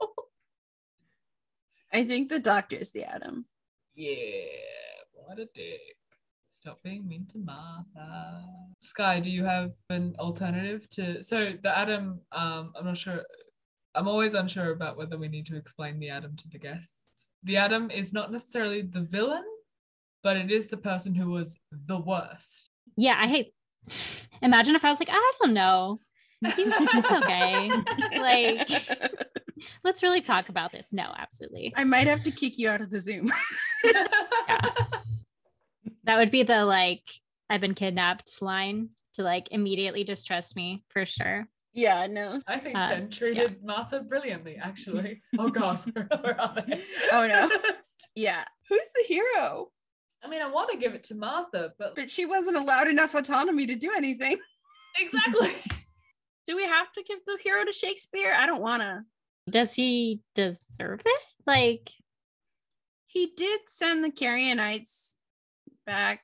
I 1.93 2.03
think 2.03 2.30
the 2.30 2.39
doctor 2.39 2.76
is 2.76 2.91
the 2.91 3.05
Adam. 3.05 3.45
Yeah, 3.95 4.45
what 5.14 5.39
a 5.39 5.47
dick. 5.53 5.80
Stop 6.47 6.84
being 6.84 7.07
mean 7.07 7.26
to 7.31 7.38
Martha. 7.38 8.43
Skye, 8.81 9.22
do 9.22 9.31
you 9.31 9.45
have 9.45 9.72
an 9.89 10.15
alternative 10.19 10.89
to 10.91 11.23
so 11.23 11.53
the 11.64 11.77
Adam? 11.77 12.19
Um, 12.34 12.73
I'm 12.77 12.85
not 12.85 12.97
sure. 12.97 13.23
I'm 13.95 14.07
always 14.07 14.34
unsure 14.34 14.72
about 14.72 14.97
whether 14.97 15.18
we 15.18 15.30
need 15.30 15.45
to 15.47 15.55
explain 15.55 15.97
the 15.97 16.09
Adam 16.09 16.35
to 16.35 16.49
the 16.49 16.59
guests. 16.59 17.30
The 17.43 17.57
Adam 17.57 17.89
is 17.89 18.11
not 18.11 18.31
necessarily 18.31 18.81
the 18.81 19.01
villain, 19.01 19.45
but 20.23 20.35
it 20.35 20.51
is 20.51 20.68
the 20.68 20.77
person 20.77 21.15
who 21.15 21.30
was 21.31 21.55
the 21.72 21.97
worst. 21.97 22.69
Yeah, 22.97 23.18
I 23.18 23.27
hate. 23.27 23.53
Imagine 24.41 24.76
if 24.76 24.86
I 24.86 24.90
was 24.90 24.99
like, 24.99 25.10
I 25.12 25.32
don't 25.41 25.54
know. 25.54 25.99
He's, 26.56 26.74
he's 26.91 27.06
okay. 27.12 27.72
like, 28.18 28.70
let's 29.84 30.04
really 30.04 30.22
talk 30.22 30.49
about 30.49 30.72
this. 30.72 30.90
No, 30.94 31.12
absolutely. 31.18 31.74
I 31.76 31.84
might 31.84 32.08
have 32.08 32.24
to 32.24 32.32
kick 32.32 32.58
you 32.60 32.70
out 32.70 32.82
of 32.82 32.91
the 32.91 32.99
Zoom. 32.99 33.32
yeah. 33.84 34.62
That 36.04 36.18
would 36.18 36.32
be 36.32 36.44
the 36.44 36.64
like, 36.66 37.02
I've 37.49 37.62
been 37.62 37.74
kidnapped 37.74 38.41
line 38.41 38.90
to 39.16 39.24
like 39.24 39.48
immediately 39.52 40.04
distrust 40.04 40.56
me 40.56 40.84
for 40.90 41.06
sure. 41.06 41.48
yeah, 41.74 42.06
no. 42.08 42.40
I 42.48 42.60
think 42.60 42.78
Uh, 42.78 42.88
Ten 42.88 43.10
treated 43.10 43.64
Martha 43.64 44.02
brilliantly, 44.02 44.58
actually. 44.62 45.22
Oh 45.40 45.49
god, 45.49 45.80
where 45.94 46.40
are 46.40 46.56
they? 46.68 46.82
Oh, 47.12 47.26
no. 47.28 47.49
Yeah. 48.16 48.45
Who's 48.68 48.91
the 48.95 49.04
hero? 49.14 49.68
I 50.28 50.30
mean, 50.30 50.41
I 50.41 50.49
want 50.49 50.70
to 50.72 50.78
give 50.78 50.94
it 50.94 51.04
to 51.06 51.16
Martha, 51.16 51.72
but 51.80 51.95
But 51.95 52.12
she 52.12 52.26
wasn't 52.26 52.58
allowed 52.58 52.90
enough 52.90 53.16
autonomy 53.16 53.66
to 53.68 53.76
do 53.76 53.91
anything. 53.95 54.38
exactly. 54.99 55.52
Do 56.45 56.56
we 56.56 56.64
have 56.66 56.91
to 56.94 57.04
give 57.04 57.20
the 57.26 57.38
hero 57.44 57.64
to 57.66 57.72
Shakespeare? 57.74 58.34
I 58.36 58.45
don't 58.45 58.62
wanna. 58.62 59.04
Does 59.49 59.74
he 59.74 60.22
deserve 60.36 61.02
it? 61.06 61.22
Like, 61.45 61.90
He 63.06 63.32
did 63.36 63.62
send 63.68 64.04
the 64.04 64.12
Carrionites 64.12 65.14
back 65.86 66.24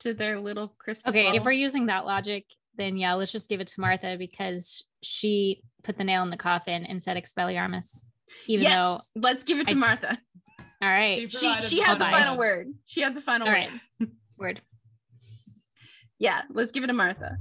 to 0.00 0.12
their 0.14 0.40
little 0.40 0.68
crystal. 0.78 1.10
okay, 1.10 1.36
if 1.36 1.44
we're 1.44 1.52
using 1.52 1.86
that 1.86 2.04
logic, 2.06 2.44
then 2.76 2.96
yeah, 2.96 3.14
let's 3.14 3.32
just 3.32 3.48
give 3.48 3.60
it 3.60 3.68
to 3.68 3.80
Martha 3.80 4.16
because 4.18 4.84
she 5.02 5.62
put 5.82 5.96
the 5.96 6.04
nail 6.04 6.22
in 6.22 6.30
the 6.30 6.36
coffin 6.36 6.84
and 6.84 7.02
said 7.02 7.16
Expelliarmus. 7.16 8.04
Even 8.46 8.64
yes, 8.64 9.10
let's 9.14 9.44
give 9.44 9.58
it 9.60 9.68
to 9.68 9.74
I- 9.74 9.78
Martha. 9.78 10.18
All 10.84 10.90
right, 10.90 11.32
She 11.32 11.38
She 11.38 11.62
she 11.62 11.80
had 11.80 11.98
the 11.98 12.04
final 12.04 12.36
word. 12.36 12.68
She 12.84 13.00
had 13.00 13.14
the 13.14 13.22
final 13.22 13.48
all 13.48 13.54
word. 13.54 13.70
right, 14.00 14.10
word. 14.36 14.60
Yeah, 16.18 16.42
let's 16.50 16.72
give 16.72 16.84
it 16.84 16.88
to 16.88 16.92
Martha. 16.92 17.38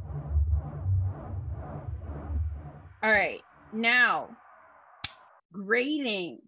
All 3.03 3.11
right, 3.11 3.41
now 3.73 4.29
grading. 5.51 6.39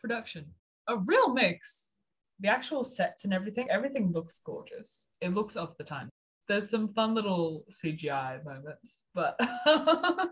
Production. 0.00 0.46
A 0.88 0.98
real 0.98 1.32
mix. 1.32 1.92
The 2.40 2.48
actual 2.48 2.82
sets 2.82 3.24
and 3.24 3.32
everything, 3.32 3.70
everything 3.70 4.12
looks 4.12 4.40
gorgeous. 4.44 5.10
It 5.20 5.32
looks 5.34 5.54
of 5.56 5.76
the 5.78 5.84
time. 5.84 6.10
There's 6.48 6.68
some 6.68 6.92
fun 6.92 7.14
little 7.14 7.64
CGI 7.70 8.44
moments, 8.44 9.02
but 9.14 9.38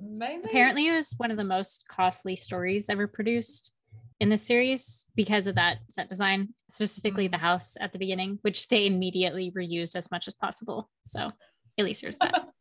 mainly 0.00 0.48
Apparently, 0.48 0.86
it 0.86 0.94
was 0.94 1.12
one 1.16 1.32
of 1.32 1.36
the 1.36 1.44
most 1.44 1.84
costly 1.88 2.36
stories 2.36 2.88
ever 2.88 3.08
produced 3.08 3.73
in 4.20 4.28
the 4.28 4.38
series 4.38 5.06
because 5.14 5.46
of 5.46 5.56
that 5.56 5.78
set 5.90 6.08
design, 6.08 6.54
specifically 6.70 7.26
the 7.26 7.36
mm-hmm. 7.36 7.46
house 7.46 7.76
at 7.80 7.92
the 7.92 7.98
beginning, 7.98 8.38
which 8.42 8.68
they 8.68 8.86
immediately 8.86 9.52
reused 9.56 9.96
as 9.96 10.10
much 10.10 10.28
as 10.28 10.34
possible. 10.34 10.90
So, 11.04 11.32
at 11.78 11.84
least 11.84 12.02
there's 12.02 12.18
that. 12.18 12.48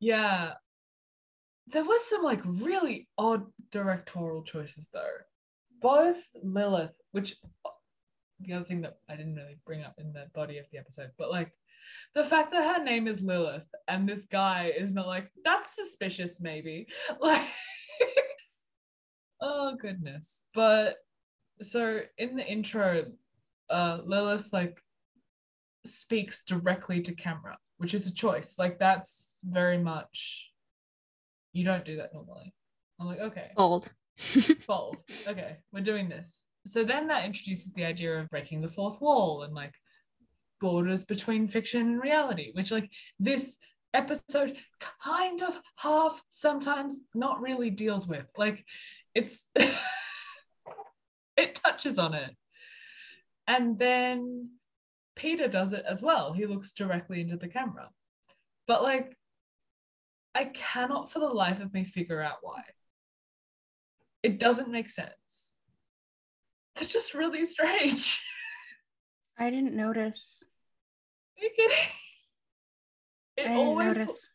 Yeah. 0.00 0.54
There 1.68 1.84
was 1.84 2.04
some 2.04 2.22
like 2.22 2.42
really 2.44 3.08
odd 3.16 3.46
directorial 3.72 4.42
choices 4.42 4.86
though. 4.92 5.16
Both 5.80 6.22
Lilith, 6.42 6.94
which 7.12 7.36
the 8.40 8.52
other 8.52 8.66
thing 8.66 8.82
that 8.82 8.98
I 9.08 9.16
didn't 9.16 9.36
really 9.36 9.56
bring 9.64 9.82
up 9.82 9.94
in 9.98 10.12
the 10.12 10.26
body 10.34 10.58
of 10.58 10.66
the 10.70 10.78
episode, 10.78 11.10
but 11.16 11.30
like 11.30 11.52
the 12.14 12.24
fact 12.24 12.52
that 12.52 12.76
her 12.76 12.84
name 12.84 13.08
is 13.08 13.22
Lilith 13.22 13.66
and 13.88 14.06
this 14.06 14.26
guy 14.30 14.72
is 14.76 14.92
not 14.92 15.06
like 15.06 15.30
that's 15.42 15.74
suspicious 15.74 16.38
maybe. 16.38 16.86
Like 17.20 17.48
oh 19.40 19.76
goodness. 19.80 20.42
But 20.54 20.96
so 21.60 22.00
in 22.18 22.36
the 22.36 22.46
intro, 22.46 23.04
uh 23.70 23.98
Lilith 24.04 24.46
like 24.52 24.78
speaks 25.86 26.42
directly 26.44 27.00
to 27.02 27.14
camera, 27.14 27.58
which 27.78 27.94
is 27.94 28.06
a 28.06 28.14
choice. 28.14 28.56
Like 28.58 28.78
that's 28.78 29.38
very 29.44 29.78
much 29.78 30.50
you 31.52 31.64
don't 31.64 31.84
do 31.84 31.96
that 31.96 32.12
normally. 32.12 32.52
I'm 33.00 33.06
like, 33.06 33.20
okay, 33.20 33.50
Bold. 33.56 33.92
bold. 34.66 35.02
Okay, 35.26 35.56
we're 35.72 35.80
doing 35.80 36.08
this. 36.08 36.44
So 36.66 36.84
then 36.84 37.08
that 37.08 37.24
introduces 37.24 37.72
the 37.72 37.84
idea 37.84 38.20
of 38.20 38.30
breaking 38.30 38.60
the 38.60 38.68
fourth 38.68 39.00
wall 39.00 39.42
and 39.42 39.54
like 39.54 39.72
borders 40.60 41.04
between 41.04 41.48
fiction 41.48 41.80
and 41.82 42.02
reality, 42.02 42.50
which 42.54 42.70
like 42.70 42.90
this 43.18 43.56
episode 43.92 44.56
kind 45.02 45.42
of 45.42 45.60
half 45.76 46.22
sometimes 46.30 47.02
not 47.14 47.40
really 47.40 47.70
deals 47.70 48.06
with. 48.06 48.26
Like 48.36 48.64
it's 49.14 49.48
it 51.36 51.54
touches 51.54 51.98
on 51.98 52.14
it. 52.14 52.34
And 53.46 53.78
then 53.78 54.50
Peter 55.16 55.48
does 55.48 55.72
it 55.72 55.84
as 55.88 56.02
well. 56.02 56.32
He 56.32 56.46
looks 56.46 56.72
directly 56.72 57.20
into 57.20 57.36
the 57.36 57.48
camera. 57.48 57.90
But 58.66 58.82
like 58.82 59.16
I 60.34 60.46
cannot 60.46 61.12
for 61.12 61.20
the 61.20 61.26
life 61.26 61.60
of 61.60 61.72
me 61.72 61.84
figure 61.84 62.20
out 62.20 62.38
why. 62.42 62.62
It 64.22 64.40
doesn't 64.40 64.70
make 64.70 64.90
sense. 64.90 65.54
It's 66.80 66.92
just 66.92 67.14
really 67.14 67.44
strange. 67.44 68.20
I 69.38 69.50
didn't 69.50 69.74
notice. 69.74 70.42
Are 71.38 71.44
you 71.44 71.50
kidding? 71.56 71.76
It 73.36 73.46
I 73.46 73.48
didn't 73.50 73.66
always 73.66 73.96
notice. 73.96 74.28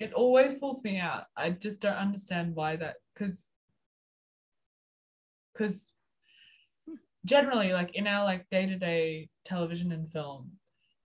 It 0.00 0.12
always 0.12 0.54
pulls 0.54 0.82
me 0.84 0.98
out. 0.98 1.24
I 1.36 1.50
just 1.50 1.80
don't 1.80 1.96
understand 1.96 2.54
why 2.54 2.76
that 2.76 2.96
because 3.14 3.50
because 5.52 5.92
generally 7.24 7.72
like 7.72 7.94
in 7.94 8.06
our 8.06 8.24
like 8.24 8.48
day-to-day 8.50 9.28
television 9.44 9.92
and 9.92 10.10
film 10.12 10.50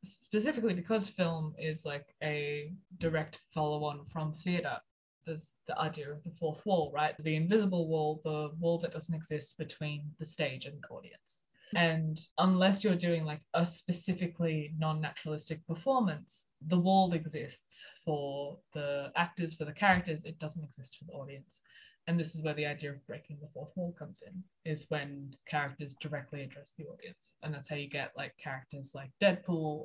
specifically 0.04 0.74
because 0.74 1.08
film 1.08 1.54
is 1.58 1.86
like 1.86 2.06
a 2.22 2.72
direct 3.00 3.40
follow-on 3.54 4.06
from 4.06 4.34
theater 4.34 4.78
there's 5.26 5.56
the 5.68 5.80
idea 5.80 6.12
of 6.12 6.24
the 6.24 6.32
fourth 6.40 6.64
wall 6.66 6.92
right 6.94 7.16
the 7.24 7.36
invisible 7.36 7.88
wall 7.88 8.22
the 8.24 8.52
wall 8.60 8.78
that 8.78 8.92
doesn't 8.92 9.16
exist 9.16 9.58
between 9.58 10.04
the 10.20 10.26
stage 10.26 10.66
and 10.66 10.76
the 10.82 10.96
audience 10.96 11.42
and 11.76 12.20
unless 12.38 12.84
you're 12.84 12.96
doing 12.96 13.26
like 13.26 13.42
a 13.54 13.66
specifically 13.66 14.74
non-naturalistic 14.78 15.66
performance 15.68 16.48
the 16.68 16.80
wall 16.80 17.14
exists 17.14 17.86
for 18.06 18.58
the 18.74 19.12
actors 19.16 19.54
for 19.54 19.66
the 19.66 19.74
characters. 19.74 20.24
It 20.26 20.40
doesn't 20.40 20.64
exist 20.64 20.98
for 20.98 21.06
the 21.06 21.14
audience. 21.14 21.62
And 22.08 22.20
this 22.20 22.36
is 22.36 22.42
where 22.42 22.54
the 22.54 22.66
idea 22.66 22.92
of 22.92 23.06
breaking 23.08 23.38
the 23.42 23.48
fourth 23.54 23.72
wall 23.76 23.96
comes 23.98 24.24
in 24.28 24.44
is 24.70 24.86
when 24.90 25.34
characters 25.48 25.96
directly 26.02 26.44
address 26.44 26.74
the 26.78 26.86
audience. 26.86 27.36
And 27.44 27.54
that's 27.54 27.70
how 27.70 27.78
you 27.78 27.90
get 27.90 28.12
like 28.18 28.34
characters 28.42 28.92
like 28.94 29.10
deadpool. 29.22 29.84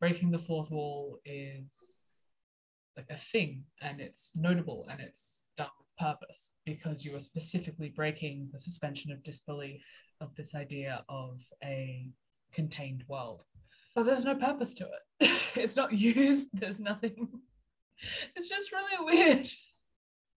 Breaking 0.00 0.30
the 0.30 0.38
fourth 0.38 0.70
wall 0.70 1.18
is 1.24 2.14
like 2.96 3.06
a 3.10 3.18
thing 3.18 3.64
and 3.80 4.00
it's 4.00 4.32
notable 4.34 4.86
and 4.90 5.00
it's 5.00 5.48
done 5.56 5.68
with 5.78 5.88
purpose 5.98 6.54
because 6.66 7.04
you 7.04 7.14
are 7.14 7.20
specifically 7.20 7.88
breaking 7.88 8.48
the 8.52 8.58
suspension 8.58 9.12
of 9.12 9.22
disbelief 9.22 9.84
of 10.22 10.34
this 10.36 10.54
idea 10.54 11.04
of 11.08 11.42
a 11.62 12.08
contained 12.52 13.04
world 13.08 13.44
but 13.94 14.04
there's 14.06 14.24
no 14.24 14.34
purpose 14.34 14.72
to 14.74 14.84
it 15.20 15.30
it's 15.56 15.76
not 15.76 15.92
used 15.92 16.48
there's 16.54 16.80
nothing 16.80 17.28
it's 18.36 18.48
just 18.48 18.72
really 18.72 19.04
weird 19.04 19.48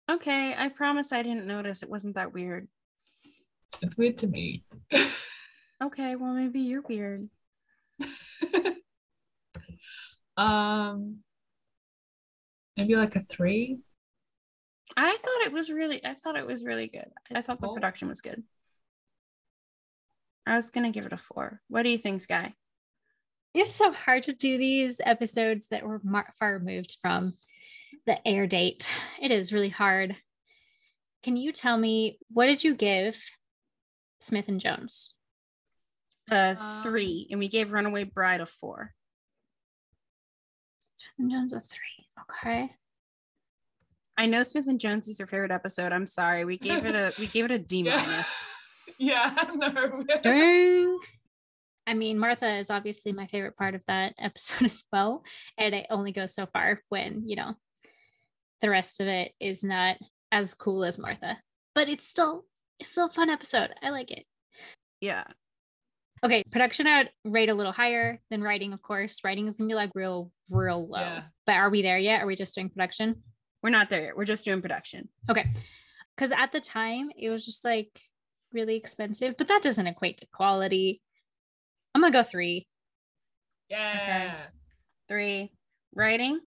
Okay, 0.08 0.54
I 0.56 0.70
promise 0.70 1.12
I 1.12 1.24
didn't 1.24 1.48
notice. 1.48 1.82
It 1.82 1.90
wasn't 1.90 2.14
that 2.14 2.32
weird. 2.32 2.68
it's 3.82 3.98
weird 3.98 4.20
to 4.20 4.28
me 4.28 4.64
Okay, 5.82 6.16
well 6.16 6.32
maybe 6.34 6.60
you're 6.60 6.84
weird. 6.84 7.28
um 10.38 11.18
maybe 12.78 12.96
like 12.96 13.16
a 13.16 13.24
three 13.24 13.80
I 14.96 15.18
thought 15.18 15.42
it 15.48 15.52
was 15.52 15.72
really 15.72 16.06
I 16.06 16.14
thought 16.14 16.36
it 16.38 16.46
was 16.46 16.64
really 16.64 16.88
good. 16.88 17.10
I 17.34 17.42
thought 17.42 17.60
the 17.60 17.74
production 17.74 18.08
was 18.08 18.22
good. 18.22 18.44
I 20.46 20.56
was 20.56 20.70
gonna 20.70 20.92
give 20.92 21.06
it 21.06 21.14
a 21.14 21.18
four. 21.18 21.62
What 21.70 21.84
do 21.84 21.90
you 21.90 21.98
think, 21.98 22.22
Skye? 22.22 22.54
It's 23.54 23.74
so 23.74 23.92
hard 23.92 24.24
to 24.24 24.34
do 24.34 24.58
these 24.58 25.00
episodes 25.04 25.68
that 25.68 25.84
were 25.86 26.02
mar- 26.04 26.34
far 26.40 26.54
removed 26.54 26.98
from 27.02 27.34
the 28.06 28.26
air 28.28 28.46
date. 28.48 28.88
It 29.22 29.32
is 29.32 29.54
really 29.54 29.70
hard. 29.70 30.16
Can 31.24 31.38
you 31.38 31.52
tell 31.52 31.78
me 31.78 32.20
what 32.30 32.46
did 32.48 32.64
you 32.64 32.76
give 32.76 33.20
Smith 34.20 34.48
and 34.50 34.60
Jones? 34.60 35.14
Uh 36.30 36.56
Um, 36.60 36.84
three. 36.84 37.28
And 37.32 37.40
we 37.40 37.48
gave 37.48 37.72
Runaway 37.72 38.04
Bride 38.04 38.42
a 38.42 38.46
four. 38.46 38.94
Smith 40.96 41.14
and 41.20 41.32
Jones 41.32 41.54
a 41.54 41.60
three. 41.60 42.08
Okay. 42.22 42.72
I 44.18 44.26
know 44.28 44.44
Smith 44.44 44.68
and 44.68 44.80
Jones 44.80 45.08
is 45.08 45.20
your 45.20 45.28
favorite 45.28 45.52
episode. 45.52 45.92
I'm 45.92 46.08
sorry. 46.08 46.46
We 46.46 46.58
gave 46.58 46.86
it 46.86 46.96
a 46.96 47.14
we 47.20 47.28
gave 47.28 47.46
it 47.46 47.52
a 47.52 47.60
D 47.60 47.80
Yeah. 47.86 47.96
minus. 48.06 48.34
Yeah, 49.00 49.34
no. 49.56 50.04
Dang. 50.22 51.00
I 51.88 51.94
mean, 51.94 52.18
Martha 52.18 52.56
is 52.56 52.70
obviously 52.70 53.14
my 53.14 53.28
favorite 53.28 53.58
part 53.58 53.76
of 53.76 53.86
that 53.86 54.16
episode 54.20 54.66
as 54.66 54.84
well. 54.92 55.24
And 55.58 55.76
it 55.76 55.88
only 55.90 56.12
goes 56.12 56.34
so 56.34 56.48
far 56.48 56.82
when, 56.90 57.28
you 57.28 57.36
know, 57.36 57.56
the 58.62 58.70
rest 58.70 59.02
of 59.02 59.08
it 59.08 59.34
is 59.40 59.64
not 59.64 59.98
as 60.32 60.54
cool 60.54 60.84
as 60.84 60.98
Martha. 60.98 61.38
But 61.74 61.90
it's 61.90 62.08
still 62.08 62.46
it's 62.80 62.90
still 62.90 63.08
a 63.08 63.12
fun 63.12 63.30
episode. 63.30 63.72
I 63.82 63.90
like 63.90 64.12
it. 64.12 64.26
Yeah. 65.00 65.26
Okay, 66.24 66.44
production 66.50 66.88
I 66.88 67.04
would 67.04 67.10
rate 67.24 67.50
a 67.50 67.54
little 67.54 67.72
higher 67.72 68.20
than 68.32 68.42
writing, 68.42 68.74
of 68.74 68.82
course. 68.82 69.24
Writing 69.24 69.48
is 69.48 69.58
gonna 69.58 69.68
be 69.68 69.76
like 69.76 69.92
real, 69.94 70.32
real 70.50 70.88
low. 70.88 71.00
Yeah. 71.00 71.24
But 71.46 71.56
are 71.56 71.70
we 71.70 71.82
there 71.82 71.98
yet? 71.98 72.22
Are 72.22 72.26
we 72.26 72.36
just 72.36 72.56
doing 72.56 72.70
production? 72.70 73.22
We're 73.62 73.70
not 73.70 73.90
there 73.90 74.04
yet. 74.04 74.18
We're 74.18 74.26
just 74.26 74.46
doing 74.46 74.62
production. 74.62 75.10
Okay. 75.30 75.46
Because 76.16 76.32
at 76.32 76.52
the 76.52 76.62
time 76.62 77.10
it 77.18 77.30
was 77.30 77.46
just 77.46 77.64
like 77.64 77.90
really 78.56 78.76
expensive, 78.76 79.36
but 79.38 79.48
that 79.50 79.62
doesn't 79.62 79.86
equate 79.86 80.18
to 80.18 80.28
quality. 80.34 81.02
I'm 81.94 82.02
gonna 82.02 82.12
go 82.12 82.24
three. 82.24 82.68
Yeah. 83.70 84.36
Three. 85.08 85.52
Writing. 85.94 86.40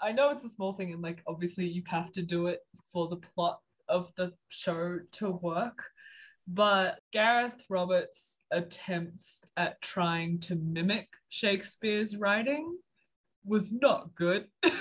I 0.00 0.12
know 0.12 0.30
it's 0.30 0.44
a 0.44 0.48
small 0.48 0.74
thing, 0.74 0.92
and 0.92 1.00
like 1.02 1.22
obviously 1.26 1.66
you 1.66 1.82
have 1.86 2.12
to 2.12 2.22
do 2.22 2.48
it 2.48 2.60
for 2.92 3.08
the 3.08 3.16
plot 3.16 3.60
of 3.88 4.10
the 4.16 4.32
show 4.48 4.98
to 5.12 5.30
work. 5.30 5.84
But 6.46 6.98
Gareth 7.12 7.56
Roberts' 7.70 8.40
attempts 8.50 9.42
at 9.56 9.80
trying 9.80 10.40
to 10.40 10.56
mimic 10.56 11.08
Shakespeare's 11.30 12.16
writing 12.16 12.76
was 13.46 13.72
not 13.72 14.14
good. 14.14 14.46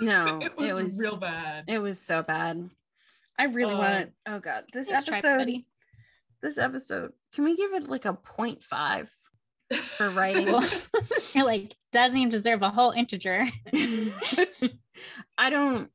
No, 0.00 0.40
it, 0.40 0.56
was 0.56 0.70
it 0.70 0.74
was 0.74 0.98
real 1.00 1.16
bad. 1.16 1.64
It 1.68 1.78
was 1.78 2.00
so 2.00 2.22
bad. 2.22 2.68
I 3.38 3.44
really 3.44 3.74
want 3.74 3.94
Um, 3.94 4.02
to. 4.04 4.12
Oh 4.26 4.40
god, 4.40 4.64
this 4.72 4.90
Nice 4.90 5.04
try, 5.04 5.18
episode. 5.18 5.62
Buddy. 6.42 6.48
this 6.48 6.58
episode. 6.58 7.12
Can 7.34 7.44
we 7.44 7.56
give 7.56 7.72
it 7.74 7.88
like 7.88 8.04
a 8.04 8.14
0.5 8.14 9.08
for 9.96 10.10
writing? 10.14 10.46
Well, 10.46 10.68
You're 11.34 11.44
like, 11.44 11.74
doesn't 11.92 12.18
even 12.18 12.30
deserve 12.30 12.62
a 12.62 12.70
whole 12.70 12.90
integer. 12.90 13.46
I 15.38 15.50
don't. 15.50 15.90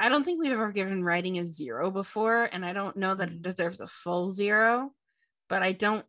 I 0.00 0.08
don't 0.08 0.24
think 0.24 0.40
we've 0.40 0.50
ever 0.50 0.72
given 0.72 1.04
writing 1.04 1.38
a 1.38 1.44
zero 1.44 1.90
before, 1.92 2.48
and 2.52 2.64
I 2.66 2.72
don't 2.72 2.96
know 2.96 3.14
that 3.14 3.28
it 3.28 3.40
deserves 3.40 3.80
a 3.80 3.86
full 3.86 4.30
zero, 4.30 4.90
but 5.48 5.62
I 5.62 5.70
don't 5.72 6.04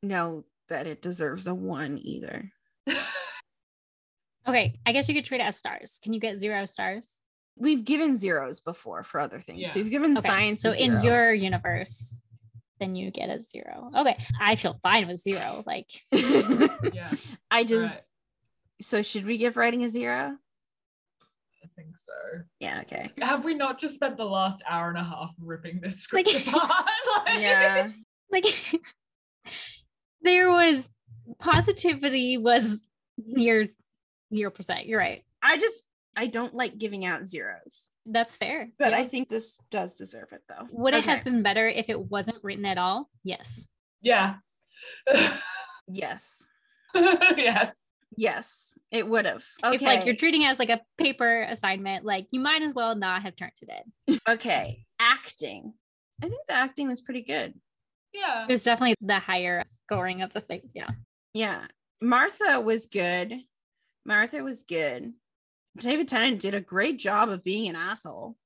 know 0.00 0.44
that 0.68 0.86
it 0.86 1.02
deserves 1.02 1.48
a 1.48 1.54
one 1.54 1.98
either. 2.00 2.52
Okay, 4.46 4.74
I 4.86 4.92
guess 4.92 5.08
you 5.08 5.14
could 5.14 5.24
treat 5.24 5.40
it 5.40 5.44
as 5.44 5.56
stars. 5.56 5.98
Can 6.02 6.12
you 6.12 6.20
get 6.20 6.38
zero 6.38 6.64
stars? 6.66 7.20
We've 7.56 7.84
given 7.84 8.16
zeros 8.16 8.60
before 8.60 9.02
for 9.02 9.20
other 9.20 9.38
things. 9.40 9.60
Yeah. 9.60 9.72
We've 9.74 9.90
given 9.90 10.16
Okay, 10.18 10.28
science. 10.28 10.62
So 10.62 10.70
a 10.70 10.76
in 10.76 11.02
your 11.02 11.32
universe, 11.32 12.16
then 12.82 12.94
you 12.94 13.10
get 13.10 13.30
a 13.30 13.40
zero. 13.42 13.90
Okay, 13.96 14.16
I 14.40 14.56
feel 14.56 14.78
fine 14.82 15.06
with 15.06 15.20
zero. 15.20 15.62
Like, 15.66 15.88
yeah, 16.12 17.12
I 17.50 17.64
just. 17.64 17.90
right. 17.90 18.00
So 18.80 19.00
should 19.02 19.24
we 19.26 19.38
give 19.38 19.56
writing 19.56 19.84
a 19.84 19.88
zero? 19.88 20.36
I 21.64 21.66
think 21.76 21.96
so. 21.96 22.40
Yeah. 22.58 22.80
Okay. 22.80 23.10
Have 23.20 23.44
we 23.44 23.54
not 23.54 23.78
just 23.78 23.94
spent 23.94 24.16
the 24.16 24.24
last 24.24 24.60
hour 24.68 24.88
and 24.88 24.98
a 24.98 25.04
half 25.04 25.30
ripping 25.40 25.80
this 25.80 25.96
script 26.02 26.34
Like- 26.34 26.46
apart? 26.48 26.72
Like- 27.26 27.40
Yeah. 27.40 27.90
like 28.32 28.44
there 30.22 30.50
was 30.50 30.88
positivity 31.38 32.38
was 32.38 32.82
near 33.24 33.66
zero 34.34 34.50
percent. 34.50 34.86
You're 34.86 34.98
right. 34.98 35.22
I 35.42 35.56
just 35.58 35.82
I 36.16 36.26
don't 36.26 36.54
like 36.54 36.78
giving 36.78 37.04
out 37.04 37.26
zeros, 37.26 37.88
That's 38.06 38.36
fair. 38.36 38.70
but 38.78 38.90
Yeah. 38.92 38.98
I 38.98 39.04
think 39.04 39.28
this 39.28 39.58
does 39.70 39.94
deserve 39.96 40.28
it 40.32 40.42
though. 40.48 40.66
would 40.72 40.94
it 40.94 41.04
have 41.04 41.24
been 41.24 41.42
better 41.42 41.68
if 41.68 41.88
it 41.88 41.98
wasn't 42.10 42.42
written 42.42 42.64
at 42.66 42.78
all? 42.78 43.08
Yes. 43.24 43.68
Yeah. 44.00 44.36
Yes. 45.88 46.42
yes. 46.94 47.86
Yes, 48.16 48.74
it 48.90 49.08
would 49.08 49.24
have. 49.24 49.44
Okay. 49.64 49.76
If 49.76 49.82
like 49.82 50.06
you're 50.06 50.14
treating 50.14 50.42
it 50.42 50.46
as 50.48 50.58
like 50.58 50.68
a 50.68 50.80
paper 50.98 51.42
assignment, 51.42 52.04
like 52.04 52.26
you 52.30 52.40
might 52.40 52.62
as 52.62 52.74
well 52.74 52.94
not 52.94 53.22
have 53.22 53.34
turned 53.36 53.52
it 53.62 53.70
in. 54.08 54.18
okay. 54.28 54.84
Acting. 55.00 55.72
I 56.22 56.28
think 56.28 56.40
the 56.46 56.54
acting 56.54 56.88
was 56.88 57.00
pretty 57.00 57.22
good. 57.22 57.54
Yeah. 58.12 58.42
It 58.44 58.48
was 58.48 58.62
definitely 58.64 58.94
the 59.00 59.18
higher 59.18 59.62
scoring 59.66 60.20
of 60.22 60.32
the 60.32 60.40
thing. 60.40 60.62
Yeah. 60.74 60.90
Yeah. 61.32 61.66
Martha 62.02 62.60
was 62.60 62.86
good. 62.86 63.34
Martha 64.04 64.44
was 64.44 64.62
good. 64.62 65.12
David 65.78 66.08
Tennant 66.08 66.40
did 66.40 66.54
a 66.54 66.60
great 66.60 66.98
job 66.98 67.28
of 67.28 67.44
being 67.44 67.68
an 67.68 67.76
asshole. 67.76 68.36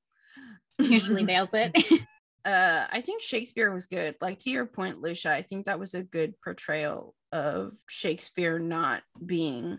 Usually 0.79 1.25
nails 1.25 1.55
it. 1.55 1.75
uh 2.45 2.87
I 2.91 3.01
think 3.01 3.23
Shakespeare 3.23 3.73
was 3.73 3.87
good. 3.87 4.17
Like 4.21 4.39
to 4.41 4.51
your 4.51 4.67
point, 4.67 5.01
Lucia, 5.01 5.33
I 5.33 5.43
think 5.43 5.67
that 5.67 5.81
was 5.81 5.95
a 5.95 6.03
good 6.03 6.35
portrayal 6.43 7.15
of 7.33 7.73
Shakespeare 7.89 8.59
not 8.59 9.03
being 9.25 9.79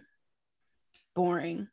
boring. 1.15 1.68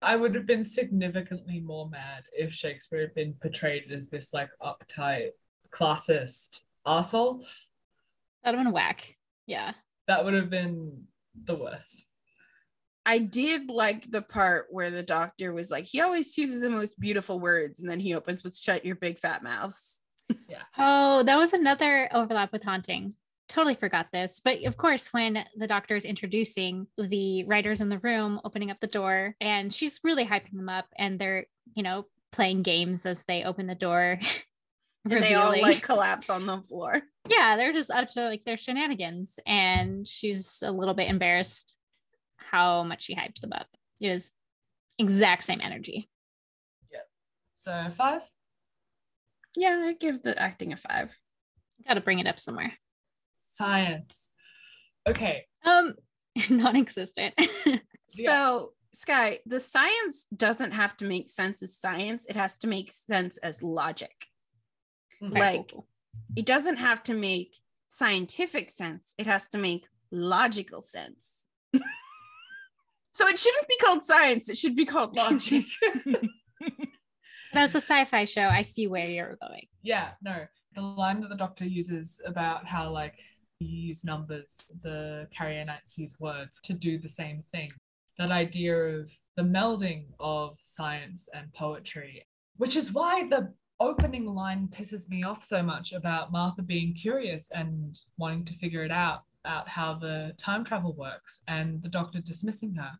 I 0.00 0.16
would 0.16 0.34
have 0.34 0.46
been 0.46 0.64
significantly 0.64 1.60
more 1.60 1.88
mad 1.88 2.24
if 2.32 2.52
Shakespeare 2.52 3.00
had 3.00 3.14
been 3.14 3.34
portrayed 3.40 3.90
as 3.90 4.08
this 4.08 4.32
like 4.32 4.50
uptight, 4.62 5.30
classist 5.70 6.60
asshole. 6.86 7.44
That'd 8.42 8.58
have 8.58 8.66
been 8.66 8.72
whack. 8.72 9.16
Yeah. 9.46 9.72
That 10.06 10.24
would 10.24 10.34
have 10.34 10.50
been 10.50 11.04
the 11.44 11.56
worst. 11.56 12.04
I 13.08 13.16
did 13.16 13.70
like 13.70 14.10
the 14.10 14.20
part 14.20 14.66
where 14.68 14.90
the 14.90 15.02
doctor 15.02 15.54
was 15.54 15.70
like, 15.70 15.84
he 15.84 16.02
always 16.02 16.34
chooses 16.34 16.60
the 16.60 16.68
most 16.68 17.00
beautiful 17.00 17.40
words, 17.40 17.80
and 17.80 17.88
then 17.88 18.00
he 18.00 18.14
opens 18.14 18.44
with 18.44 18.54
shut 18.54 18.84
your 18.84 18.96
big 18.96 19.18
fat 19.18 19.42
mouths. 19.42 20.02
Yeah. 20.46 20.62
Oh, 20.76 21.22
that 21.22 21.38
was 21.38 21.54
another 21.54 22.06
overlap 22.12 22.52
with 22.52 22.62
haunting. 22.62 23.14
Totally 23.48 23.74
forgot 23.74 24.08
this. 24.12 24.42
But 24.44 24.62
of 24.64 24.76
course, 24.76 25.10
when 25.10 25.42
the 25.56 25.66
doctor 25.66 25.96
is 25.96 26.04
introducing 26.04 26.86
the 26.98 27.44
writers 27.44 27.80
in 27.80 27.88
the 27.88 27.98
room, 28.00 28.38
opening 28.44 28.70
up 28.70 28.78
the 28.78 28.88
door, 28.88 29.34
and 29.40 29.72
she's 29.72 30.00
really 30.04 30.26
hyping 30.26 30.52
them 30.52 30.68
up, 30.68 30.84
and 30.98 31.18
they're, 31.18 31.46
you 31.74 31.82
know, 31.82 32.04
playing 32.30 32.62
games 32.62 33.06
as 33.06 33.24
they 33.24 33.44
open 33.44 33.66
the 33.66 33.74
door. 33.74 34.20
And 35.10 35.22
they 35.22 35.34
all 35.34 35.58
like 35.62 35.82
collapse 35.82 36.28
on 36.28 36.44
the 36.44 36.60
floor. 36.60 37.00
yeah, 37.28 37.56
they're 37.56 37.72
just 37.72 37.90
up 37.90 38.08
to 38.08 38.26
like 38.26 38.44
their 38.44 38.58
shenanigans. 38.58 39.38
And 39.46 40.06
she's 40.06 40.62
a 40.62 40.70
little 40.70 40.92
bit 40.92 41.08
embarrassed 41.08 41.78
how 42.50 42.82
much 42.82 43.04
she 43.04 43.14
hyped 43.14 43.40
them 43.40 43.52
up. 43.52 43.66
It 44.00 44.10
was 44.12 44.32
exact 44.98 45.44
same 45.44 45.60
energy. 45.60 46.08
Yeah. 46.92 47.00
So 47.54 47.88
five? 47.96 48.22
Yeah, 49.56 49.82
I 49.86 49.94
give 49.94 50.22
the 50.22 50.40
acting 50.40 50.72
a 50.72 50.76
five. 50.76 51.16
Gotta 51.86 52.00
bring 52.00 52.18
it 52.18 52.26
up 52.26 52.40
somewhere. 52.40 52.72
Science. 53.38 54.32
Okay. 55.08 55.46
Um, 55.64 55.94
non-existent. 56.50 57.34
So, 58.08 58.72
Skye, 58.94 59.40
the 59.46 59.60
science 59.60 60.26
doesn't 60.34 60.72
have 60.72 60.96
to 60.96 61.04
make 61.04 61.30
sense 61.30 61.62
as 61.62 61.76
science, 61.76 62.26
it 62.26 62.36
has 62.36 62.58
to 62.58 62.66
make 62.66 62.90
sense 62.90 63.36
as 63.38 63.62
logic. 63.62 64.26
Okay. 65.22 65.38
Like, 65.38 65.74
it 66.36 66.46
doesn't 66.46 66.78
have 66.78 67.02
to 67.04 67.14
make 67.14 67.54
scientific 67.88 68.70
sense, 68.70 69.14
it 69.18 69.26
has 69.26 69.48
to 69.48 69.58
make 69.58 69.86
logical 70.10 70.80
sense. 70.80 71.44
so, 73.18 73.28
it 73.28 73.38
shouldn't 73.38 73.68
be 73.68 73.76
called 73.82 74.04
science, 74.04 74.48
it 74.48 74.56
should 74.56 74.76
be 74.76 74.84
called 74.84 75.16
logic. 75.16 75.66
That's 77.52 77.74
a 77.74 77.80
sci-fi 77.80 78.24
show. 78.24 78.42
I 78.46 78.62
see 78.62 78.86
where 78.86 79.08
you're 79.08 79.38
going. 79.40 79.66
yeah, 79.82 80.10
no. 80.22 80.46
The 80.74 80.82
line 80.82 81.20
that 81.22 81.30
the 81.30 81.36
doctor 81.36 81.64
uses 81.64 82.20
about 82.24 82.66
how 82.66 82.90
like 82.90 83.18
you 83.58 83.88
use 83.88 84.04
numbers, 84.04 84.70
the 84.82 85.26
Carrionites 85.36 85.96
use 85.96 86.14
words 86.20 86.60
to 86.64 86.74
do 86.74 86.98
the 86.98 87.08
same 87.08 87.42
thing. 87.52 87.72
That 88.18 88.30
idea 88.30 88.76
of 88.76 89.10
the 89.36 89.42
melding 89.42 90.04
of 90.20 90.56
science 90.62 91.28
and 91.34 91.52
poetry, 91.54 92.26
which 92.56 92.76
is 92.76 92.92
why 92.92 93.26
the 93.28 93.52
opening 93.80 94.26
line 94.26 94.68
pisses 94.68 95.08
me 95.08 95.22
off 95.22 95.44
so 95.44 95.62
much 95.62 95.92
about 95.92 96.32
Martha 96.32 96.62
being 96.62 96.94
curious 96.94 97.50
and 97.52 97.98
wanting 98.18 98.44
to 98.44 98.54
figure 98.54 98.84
it 98.84 98.90
out, 98.90 99.22
out 99.48 99.68
how 99.68 99.94
the 99.94 100.34
time 100.38 100.64
travel 100.64 100.94
works, 100.94 101.40
and 101.48 101.82
the 101.82 101.88
doctor 101.88 102.20
dismissing 102.20 102.74
her. 102.74 102.92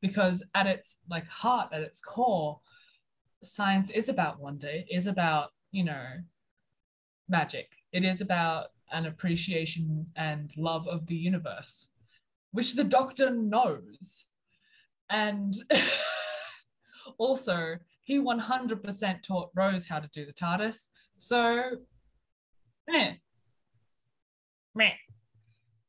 Because 0.00 0.42
at 0.54 0.66
its 0.66 0.98
like 1.08 1.26
heart, 1.28 1.70
at 1.72 1.82
its 1.82 2.00
core, 2.00 2.60
science 3.42 3.90
is 3.90 4.08
about 4.08 4.40
wonder, 4.40 4.68
it 4.68 4.86
is 4.90 5.06
about, 5.06 5.50
you 5.70 5.84
know, 5.84 6.04
magic. 7.28 7.68
It 7.92 8.04
is 8.04 8.20
about 8.20 8.68
an 8.92 9.06
appreciation 9.06 10.06
and 10.16 10.52
love 10.56 10.86
of 10.86 11.06
the 11.06 11.14
universe, 11.14 11.90
which 12.52 12.74
the 12.74 12.84
doctor 12.84 13.30
knows. 13.30 14.24
And 15.10 15.54
also, 17.18 17.76
he 18.02 18.18
100% 18.18 19.22
taught 19.22 19.50
Rose 19.54 19.86
how 19.86 20.00
to 20.00 20.08
do 20.12 20.26
the 20.26 20.32
TARDIS. 20.32 20.88
So, 21.16 21.62
meh. 22.88 23.14
Meh. 24.74 24.92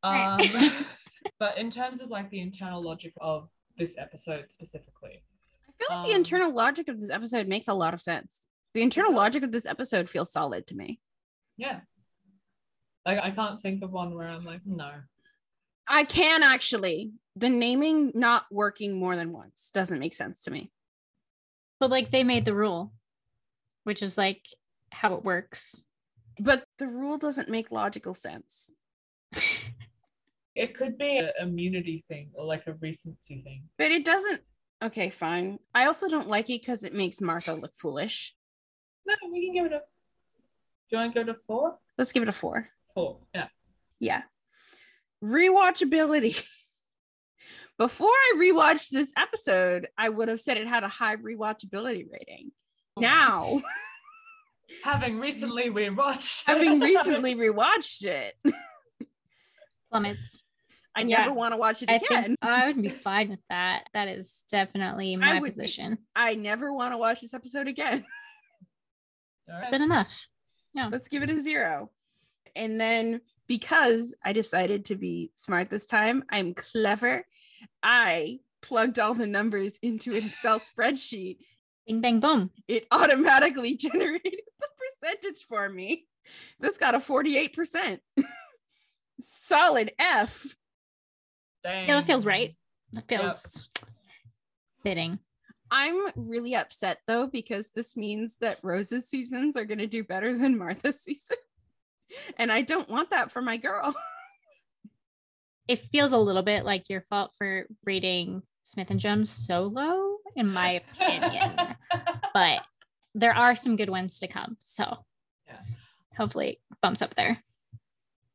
Um, 0.04 0.40
but 1.40 1.58
in 1.58 1.72
terms 1.72 2.02
of 2.02 2.10
like 2.10 2.30
the 2.30 2.42
internal 2.42 2.84
logic 2.84 3.14
of 3.22 3.50
this 3.78 3.98
episode 3.98 4.52
specifically, 4.52 5.24
I 5.68 5.72
feel 5.78 5.98
like 5.98 6.08
the 6.08 6.14
Um, 6.14 6.18
internal 6.20 6.54
logic 6.54 6.88
of 6.88 7.00
this 7.00 7.10
episode 7.10 7.48
makes 7.48 7.68
a 7.68 7.74
lot 7.74 7.94
of 7.94 8.02
sense. 8.02 8.48
The 8.74 8.82
internal 8.82 9.14
logic 9.14 9.44
of 9.44 9.52
this 9.52 9.66
episode 9.66 10.10
feels 10.10 10.32
solid 10.32 10.68
to 10.68 10.76
me. 10.76 11.00
yeah. 11.58 11.82
Like 13.06 13.20
I 13.22 13.32
can't 13.32 13.60
think 13.60 13.84
of 13.84 13.92
one 13.92 14.16
where 14.16 14.30
I'm 14.30 14.46
like, 14.46 14.62
no. 14.66 14.92
I 15.88 16.06
can 16.06 16.42
actually. 16.42 17.12
The 17.36 17.50
naming 17.50 18.12
not 18.16 18.46
working 18.50 18.98
more 18.98 19.16
than 19.18 19.34
once 19.34 19.72
doesn't 19.74 20.00
make 20.00 20.14
sense 20.14 20.44
to 20.44 20.52
me. 20.52 20.72
But 21.82 21.90
like 21.90 22.12
they 22.12 22.24
made 22.24 22.46
the 22.46 22.56
rule, 22.56 22.94
which 23.84 24.02
is 24.02 24.18
like 24.18 24.46
how 24.92 25.16
it 25.16 25.26
works. 25.26 25.84
But 26.40 26.64
the 26.80 26.88
rule 26.88 27.18
doesn't 27.18 27.50
make 27.50 27.72
logical 27.72 28.14
sense. 28.14 28.72
It 30.56 30.78
could 30.78 30.98
be 30.98 31.18
an 31.18 31.32
immunity 31.42 32.04
thing 32.08 32.30
or 32.34 32.46
like 32.46 32.68
a 32.68 32.74
recency 32.74 33.42
thing. 33.44 33.64
But 33.78 33.92
it 33.92 34.06
doesn't. 34.06 34.42
Okay, 34.84 35.10
fine. 35.10 35.60
I 35.74 35.86
also 35.86 36.10
don't 36.10 36.28
like 36.28 36.50
it 36.50 36.62
because 36.62 36.84
it 36.84 36.94
makes 36.94 37.22
Martha 37.22 37.54
look 37.54 37.76
foolish. 37.76 38.36
No, 39.06 39.16
we 39.32 39.46
can 39.46 39.56
give 39.56 39.66
it 39.66 39.74
a. 39.74 39.80
Do 39.80 39.84
you 40.92 40.98
want 40.98 41.14
to 41.14 41.24
go 41.24 41.34
to 41.34 41.40
four? 41.48 41.78
Let's 41.98 42.12
give 42.12 42.24
it 42.24 42.30
a 42.30 42.34
four. 42.34 42.68
Four. 42.94 43.20
Yeah. 43.34 43.48
Yeah. 44.00 44.22
Rewatchability. 45.24 46.44
Before 47.78 48.08
I 48.08 48.34
rewatched 48.38 48.90
this 48.90 49.12
episode, 49.18 49.88
I 49.98 50.10
would 50.10 50.28
have 50.28 50.40
said 50.40 50.58
it 50.58 50.68
had 50.68 50.84
a 50.84 50.88
high 50.88 51.16
rewatchability 51.16 52.06
rating. 52.12 52.52
Oh. 52.98 53.02
Now, 53.02 53.62
having 54.84 55.20
recently 55.20 55.70
rewatched, 55.70 56.44
having 56.46 56.80
recently 56.80 57.36
rewatched 57.36 58.04
it, 58.04 58.36
Plummets. 59.94 60.46
I 60.96 61.02
Yeah. 61.02 61.20
never 61.20 61.34
want 61.34 61.54
to 61.54 61.58
watch 61.58 61.82
it 61.84 61.90
I 61.90 61.96
again. 61.96 62.24
think 62.24 62.38
I 62.42 62.68
would 62.68 62.82
be 62.82 62.90
fine 62.90 63.30
with 63.30 63.40
that. 63.50 63.88
That 63.94 64.08
is 64.08 64.44
definitely 64.52 65.16
my 65.18 65.36
would 65.40 65.44
be. 65.44 65.50
position. 65.50 65.98
I 66.16 66.36
never 66.36 66.74
want 66.74 66.94
to 66.94 66.98
watch 66.98 67.22
this 67.22 67.34
episode 67.34 67.68
again. 67.68 68.04
All 69.50 69.56
It's 69.58 69.66
right. 69.66 69.72
been 69.72 69.82
enough. 69.82 70.28
Yeah. 70.74 70.90
Let's 70.92 71.08
give 71.08 71.22
it 71.24 71.30
a 71.30 71.40
zero. 71.40 71.92
And 72.56 72.80
then 72.80 73.22
because 73.48 74.16
I 74.24 74.34
decided 74.34 74.86
to 74.86 74.96
be 74.96 75.32
smart 75.36 75.70
this 75.70 75.86
time, 75.86 76.24
I'm 76.30 76.54
clever. 76.54 77.26
I 77.82 78.40
plugged 78.62 78.98
all 79.00 79.14
the 79.14 79.28
numbers 79.28 79.78
into 79.82 80.16
an 80.16 80.24
Excel 80.26 80.60
spreadsheet. 80.78 81.38
Bing 81.86 82.00
bang 82.02 82.20
boom. 82.20 82.50
It 82.68 82.88
automatically 82.92 83.76
generated 83.78 84.42
the 84.60 84.68
percentage 85.02 85.44
for 85.48 85.68
me. 85.70 86.06
This 86.60 86.78
got 86.78 86.96
a 86.96 87.00
48%. 87.00 88.00
Solid 89.20 89.92
F. 90.00 90.56
Dang. 91.64 91.88
Yeah, 91.88 91.96
that 92.00 92.08
feels 92.08 92.26
right. 92.26 92.56
That 92.94 93.06
Yep. 93.10 93.22
feels 93.22 93.70
fitting. 94.82 95.20
I'm 95.72 95.98
really 96.16 96.56
upset 96.56 97.00
though 97.08 97.26
because 97.28 97.70
this 97.70 97.98
means 97.98 98.38
that 98.38 98.60
Rose's 98.62 99.08
seasons 99.10 99.58
are 99.58 99.66
going 99.66 99.80
to 99.80 99.88
do 99.88 100.04
better 100.04 100.38
than 100.38 100.58
Martha's 100.58 101.00
season. 101.04 101.38
And 102.38 102.52
I 102.52 102.62
don't 102.62 102.90
want 102.90 103.10
that 103.12 103.32
for 103.32 103.42
my 103.42 103.58
girl. 103.58 103.94
It 105.66 105.80
feels 105.80 106.12
a 106.12 106.18
little 106.18 106.44
bit 106.44 106.66
like 106.66 106.90
your 106.90 107.06
fault 107.10 107.36
for 107.38 107.68
rating 107.86 108.44
Smith 108.66 108.90
and 108.92 109.00
Jones 109.00 109.32
so 109.32 109.64
low, 109.64 110.18
in 110.36 110.52
my 110.52 110.82
opinion. 111.00 111.56
but 112.34 112.66
there 113.16 113.34
are 113.34 113.56
some 113.56 113.78
good 113.78 113.90
ones 113.90 114.20
to 114.20 114.28
come. 114.28 114.58
So 114.60 115.06
Yeah. 115.48 115.60
hopefully 116.18 116.50
it 116.50 116.60
bumps 116.82 117.02
up 117.02 117.16
there. 117.16 117.42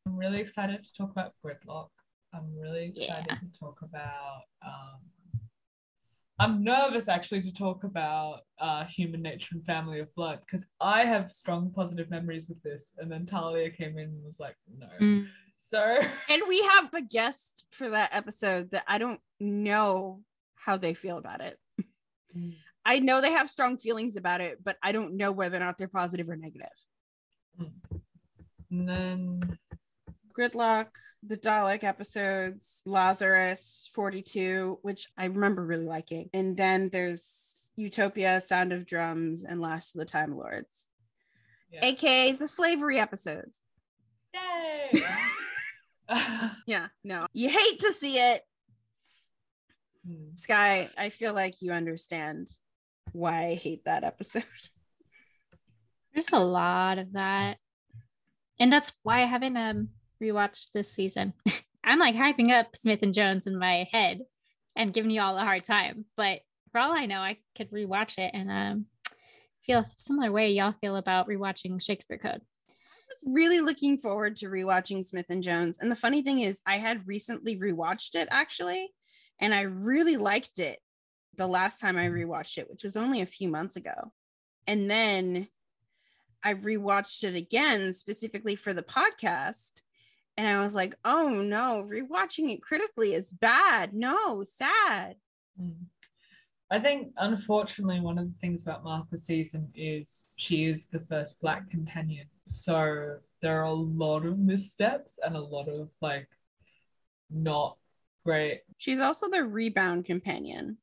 I'm 0.08 0.16
really 0.16 0.40
excited 0.40 0.82
to 0.82 0.92
talk 0.94 1.10
about 1.10 1.34
Gridlock. 1.44 1.90
I'm 2.32 2.56
really 2.58 2.86
excited 2.86 3.26
Yeah. 3.28 3.36
to 3.36 3.58
talk 3.60 3.82
about. 3.82 4.40
Um, 4.66 5.00
I'm 6.38 6.64
nervous 6.64 7.08
actually 7.08 7.42
to 7.42 7.52
talk 7.52 7.84
about 7.84 8.40
uh, 8.58 8.84
Human 8.86 9.20
Nature 9.20 9.56
and 9.56 9.66
Family 9.66 10.00
of 10.00 10.14
Blood 10.14 10.40
because 10.46 10.66
I 10.80 11.04
have 11.04 11.30
strong 11.30 11.70
positive 11.72 12.08
memories 12.08 12.48
with 12.48 12.62
this, 12.62 12.94
and 12.96 13.12
then 13.12 13.26
Talia 13.26 13.70
came 13.70 13.98
in 13.98 14.04
and 14.06 14.24
was 14.24 14.40
like, 14.40 14.56
"No." 14.78 14.88
Mm. 15.00 15.28
So 15.58 15.98
And 16.30 16.42
we 16.48 16.62
have 16.62 16.94
a 16.94 17.02
guest 17.02 17.64
for 17.70 17.90
that 17.90 18.14
episode 18.14 18.70
that 18.70 18.84
I 18.86 18.96
don't 18.96 19.20
know 19.40 20.22
how 20.54 20.78
they 20.78 20.94
feel 20.94 21.18
about 21.18 21.42
it. 21.42 21.58
Mm. 22.34 22.54
I 22.86 23.00
know 23.00 23.20
they 23.20 23.32
have 23.32 23.50
strong 23.50 23.76
feelings 23.76 24.16
about 24.16 24.40
it, 24.40 24.64
but 24.64 24.78
I 24.82 24.92
don't 24.92 25.18
know 25.18 25.32
whether 25.32 25.58
or 25.58 25.60
not 25.60 25.76
they're 25.76 25.88
positive 25.88 26.30
or 26.30 26.36
negative. 26.36 26.68
and 28.70 28.88
then 28.88 29.58
Gridlock, 30.38 30.86
the 31.26 31.36
Dalek 31.36 31.82
episodes, 31.82 32.82
Lazarus 32.86 33.90
42, 33.92 34.78
which 34.82 35.08
I 35.16 35.24
remember 35.24 35.64
really 35.64 35.86
liking. 35.86 36.30
And 36.32 36.56
then 36.56 36.90
there's 36.90 37.72
Utopia, 37.76 38.40
Sound 38.40 38.72
of 38.72 38.86
Drums, 38.86 39.44
and 39.44 39.60
Last 39.60 39.94
of 39.94 39.98
the 39.98 40.04
Time 40.04 40.36
Lords, 40.36 40.86
yeah. 41.72 41.84
aka 41.84 42.32
the 42.32 42.48
slavery 42.48 42.98
episodes. 42.98 43.62
Yay! 44.34 45.02
Yeah, 46.66 46.88
no, 47.04 47.26
you 47.32 47.50
hate 47.50 47.80
to 47.80 47.92
see 47.92 48.16
it. 48.16 48.42
Hmm. 50.06 50.34
Skye, 50.34 50.88
I 50.96 51.10
feel 51.10 51.34
like 51.34 51.60
you 51.60 51.72
understand 51.72 52.48
why 53.12 53.46
I 53.48 53.54
hate 53.54 53.84
that 53.84 54.04
episode. 54.04 54.44
There's 56.12 56.30
a 56.32 56.38
lot 56.38 56.98
of 56.98 57.12
that. 57.12 57.58
And 58.58 58.72
that's 58.72 58.92
why 59.02 59.22
I 59.22 59.26
haven't 59.26 59.56
um 59.56 59.90
rewatched 60.22 60.72
this 60.72 60.92
season. 60.92 61.34
I'm 61.84 61.98
like 61.98 62.14
hyping 62.14 62.50
up 62.50 62.76
Smith 62.76 63.00
and 63.02 63.14
Jones 63.14 63.46
in 63.46 63.58
my 63.58 63.88
head 63.90 64.20
and 64.76 64.92
giving 64.92 65.10
you 65.10 65.20
all 65.20 65.36
a 65.38 65.42
hard 65.42 65.64
time. 65.64 66.04
But 66.16 66.40
for 66.72 66.80
all 66.80 66.92
I 66.92 67.06
know, 67.06 67.20
I 67.20 67.38
could 67.56 67.70
rewatch 67.70 68.18
it 68.18 68.30
and 68.34 68.50
um 68.50 68.86
feel 69.64 69.80
a 69.80 69.86
similar 69.96 70.32
way 70.32 70.50
y'all 70.50 70.74
feel 70.80 70.96
about 70.96 71.28
rewatching 71.28 71.82
Shakespeare 71.82 72.18
Code. 72.18 72.40
I 72.40 72.72
was 73.08 73.34
really 73.34 73.60
looking 73.60 73.98
forward 73.98 74.36
to 74.36 74.46
rewatching 74.46 75.04
Smith 75.04 75.26
and 75.28 75.42
Jones. 75.42 75.78
And 75.80 75.90
the 75.90 75.96
funny 75.96 76.22
thing 76.22 76.40
is, 76.40 76.60
I 76.66 76.76
had 76.76 77.06
recently 77.06 77.58
rewatched 77.58 78.14
it 78.14 78.28
actually, 78.30 78.90
and 79.40 79.54
I 79.54 79.62
really 79.62 80.16
liked 80.16 80.58
it 80.58 80.78
the 81.36 81.46
last 81.46 81.80
time 81.80 81.96
I 81.96 82.08
rewatched 82.08 82.58
it, 82.58 82.68
which 82.68 82.82
was 82.82 82.96
only 82.96 83.20
a 83.20 83.26
few 83.26 83.48
months 83.48 83.76
ago. 83.76 84.12
And 84.66 84.90
then 84.90 85.46
I 86.42 86.54
rewatched 86.54 87.24
it 87.24 87.34
again 87.34 87.92
specifically 87.92 88.56
for 88.56 88.72
the 88.72 88.82
podcast. 88.82 89.72
And 90.38 90.46
I 90.46 90.62
was 90.62 90.72
like, 90.72 90.94
oh 91.04 91.42
no, 91.44 91.84
rewatching 91.90 92.52
it 92.52 92.62
critically 92.62 93.12
is 93.12 93.32
bad. 93.32 93.92
No, 93.92 94.44
sad. 94.44 95.16
Mm. 95.60 95.74
I 96.70 96.78
think, 96.78 97.12
unfortunately, 97.16 97.98
one 97.98 98.18
of 98.18 98.26
the 98.26 98.38
things 98.38 98.62
about 98.62 98.84
Martha's 98.84 99.24
season 99.24 99.68
is 99.74 100.28
she 100.36 100.66
is 100.66 100.86
the 100.86 101.00
first 101.00 101.40
Black 101.40 101.68
companion. 101.70 102.28
So 102.44 103.16
there 103.42 103.60
are 103.60 103.64
a 103.64 103.72
lot 103.72 104.24
of 104.24 104.38
missteps 104.38 105.18
and 105.24 105.34
a 105.34 105.40
lot 105.40 105.68
of 105.68 105.88
like 106.00 106.28
not 107.30 107.76
great. 108.24 108.60
She's 108.76 109.00
also 109.00 109.28
the 109.28 109.42
rebound 109.42 110.04
companion. 110.04 110.78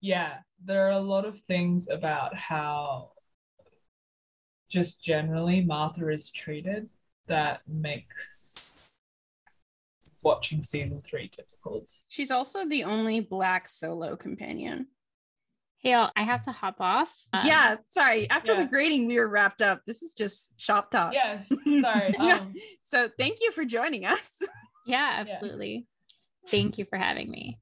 Yeah, 0.00 0.36
there 0.64 0.86
are 0.86 0.92
a 0.92 0.98
lot 1.00 1.26
of 1.26 1.38
things 1.42 1.90
about 1.90 2.34
how 2.34 3.10
just 4.70 5.02
generally 5.02 5.60
Martha 5.60 6.08
is 6.08 6.30
treated 6.30 6.88
that 7.26 7.60
makes 7.66 8.82
watching 10.22 10.62
season 10.62 11.02
three 11.02 11.28
difficult. 11.36 11.88
She's 12.08 12.30
also 12.30 12.66
the 12.66 12.84
only 12.84 13.20
black 13.20 13.68
solo 13.68 14.16
companion. 14.16 14.88
Hey, 15.78 15.92
y'all, 15.92 16.10
I 16.14 16.22
have 16.22 16.44
to 16.44 16.52
hop 16.52 16.76
off. 16.80 17.12
Um, 17.32 17.44
yeah, 17.44 17.76
sorry. 17.88 18.30
After 18.30 18.54
the 18.54 18.66
grading, 18.66 19.08
we 19.08 19.18
were 19.18 19.26
wrapped 19.26 19.62
up. 19.62 19.80
This 19.84 20.00
is 20.02 20.12
just 20.12 20.52
shop 20.56 20.92
talk. 20.92 21.12
Yes, 21.12 21.48
sorry. 21.80 22.14
Yeah. 22.20 22.38
Um, 22.40 22.54
So 22.84 23.08
thank 23.18 23.38
you 23.40 23.50
for 23.50 23.64
joining 23.64 24.04
us. 24.06 24.38
Yeah, 24.84 25.18
absolutely. 25.18 25.86
Thank 26.48 26.76
you 26.76 26.84
for 26.84 26.98
having 26.98 27.30
me. 27.30 27.60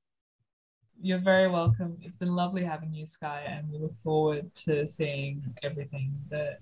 You're 1.02 1.18
very 1.18 1.48
welcome. 1.48 1.98
It's 2.00 2.16
been 2.16 2.34
lovely 2.34 2.64
having 2.64 2.94
you, 2.94 3.04
Skye, 3.04 3.44
and 3.46 3.70
we 3.70 3.76
look 3.76 3.92
forward 4.02 4.54
to 4.64 4.86
seeing 4.86 5.42
everything 5.62 6.14
that 6.30 6.60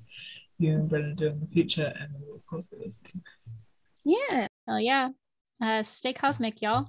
you 0.58 0.74
and 0.74 0.90
Brenna 0.90 1.16
do 1.16 1.26
in 1.28 1.40
the 1.40 1.46
future, 1.46 1.92
and 1.98 2.10
we 2.18 2.26
will, 2.26 2.36
of 2.36 2.46
course, 2.46 2.66
be 2.66 2.76
listening. 2.76 3.22
Yeah. 4.04 4.46
Hell 4.66 4.80
yeah. 4.80 5.08
Uh, 5.62 5.82
stay 5.82 6.12
cosmic, 6.12 6.60
y'all. 6.62 6.88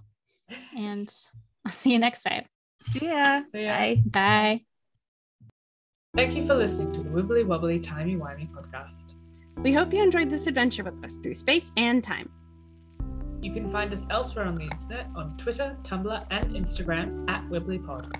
And 0.75 1.09
I'll 1.65 1.71
see 1.71 1.91
you 1.91 1.99
next 1.99 2.23
time. 2.23 2.45
See 2.83 3.05
ya. 3.05 3.41
See 3.51 3.63
ya. 3.63 3.69
Bye. 3.69 4.03
Bye. 4.05 4.61
Thank 6.15 6.35
you 6.35 6.45
for 6.45 6.55
listening 6.55 6.91
to 6.93 7.01
the 7.01 7.09
Wibbly 7.09 7.45
Wobbly 7.45 7.79
Timey 7.79 8.15
Wimey 8.15 8.49
podcast. 8.51 9.13
We 9.57 9.73
hope 9.73 9.93
you 9.93 10.01
enjoyed 10.01 10.29
this 10.29 10.47
adventure 10.47 10.83
with 10.83 11.03
us 11.05 11.17
through 11.17 11.35
space 11.35 11.71
and 11.77 12.03
time. 12.03 12.31
You 13.41 13.53
can 13.53 13.69
find 13.69 13.93
us 13.93 14.07
elsewhere 14.09 14.45
on 14.45 14.55
the 14.55 14.63
internet 14.63 15.07
on 15.15 15.37
Twitter, 15.37 15.77
Tumblr, 15.83 16.25
and 16.31 16.53
Instagram 16.55 17.29
at 17.29 17.47
WibblyPod. 17.49 18.15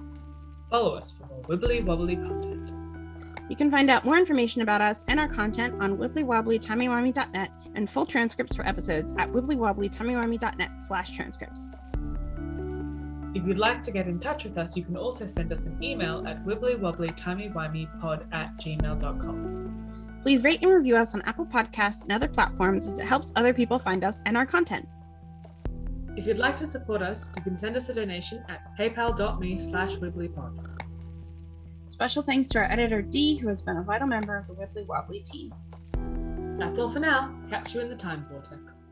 Follow 0.69 0.95
us 0.95 1.11
for 1.11 1.25
more 1.25 1.41
Wibbly 1.43 1.83
Wobbly 1.83 2.15
content. 2.15 2.68
You 3.49 3.55
can 3.55 3.71
find 3.71 3.89
out 3.89 4.05
more 4.05 4.17
information 4.17 4.61
about 4.61 4.79
us 4.81 5.03
and 5.07 5.19
our 5.19 5.27
content 5.27 5.81
on 5.81 5.97
wibblywobblytimeywimey.net 5.97 7.51
and 7.73 7.89
full 7.89 8.05
transcripts 8.05 8.55
for 8.55 8.65
episodes 8.65 9.15
at 9.17 9.31
wibblywobblytimeywimey.net 9.31 10.71
slash 10.83 11.11
transcripts. 11.11 11.71
If 13.33 13.45
you'd 13.45 13.57
like 13.57 13.81
to 13.83 13.91
get 13.91 14.07
in 14.07 14.19
touch 14.19 14.43
with 14.43 14.57
us, 14.57 14.77
you 14.77 14.83
can 14.83 14.95
also 14.97 15.25
send 15.25 15.51
us 15.51 15.65
an 15.65 15.81
email 15.83 16.25
at 16.27 16.45
wibblywobblytimeywimeypod 16.45 18.33
at 18.33 18.55
gmail.com. 18.57 20.19
Please 20.21 20.43
rate 20.43 20.61
and 20.61 20.71
review 20.71 20.95
us 20.95 21.15
on 21.15 21.21
Apple 21.23 21.45
Podcasts 21.45 22.03
and 22.03 22.11
other 22.11 22.27
platforms 22.27 22.85
as 22.85 22.99
it 22.99 23.05
helps 23.05 23.31
other 23.35 23.53
people 23.53 23.79
find 23.79 24.03
us 24.03 24.21
and 24.25 24.35
our 24.37 24.45
content. 24.45 24.87
If 26.17 26.27
you'd 26.27 26.37
like 26.37 26.57
to 26.57 26.65
support 26.65 27.01
us, 27.01 27.29
you 27.35 27.41
can 27.41 27.55
send 27.55 27.77
us 27.77 27.89
a 27.89 27.93
donation 27.93 28.43
at 28.49 28.61
paypal.me 28.77 29.59
slash 29.59 29.95
wibblypod. 29.95 30.88
Special 31.89 32.21
thanks 32.21 32.47
to 32.49 32.59
our 32.59 32.65
editor 32.65 33.01
Dee, 33.01 33.35
who 33.37 33.47
has 33.47 33.61
been 33.61 33.77
a 33.77 33.81
vital 33.81 34.07
member 34.07 34.37
of 34.37 34.45
the 34.45 34.53
Wibbly 34.53 34.85
Wobbly 34.85 35.21
team. 35.21 35.51
That's 36.59 36.77
all 36.77 36.89
for 36.89 36.99
now. 36.99 37.35
Catch 37.49 37.73
you 37.73 37.81
in 37.81 37.89
the 37.89 37.95
time 37.95 38.27
vortex. 38.29 38.85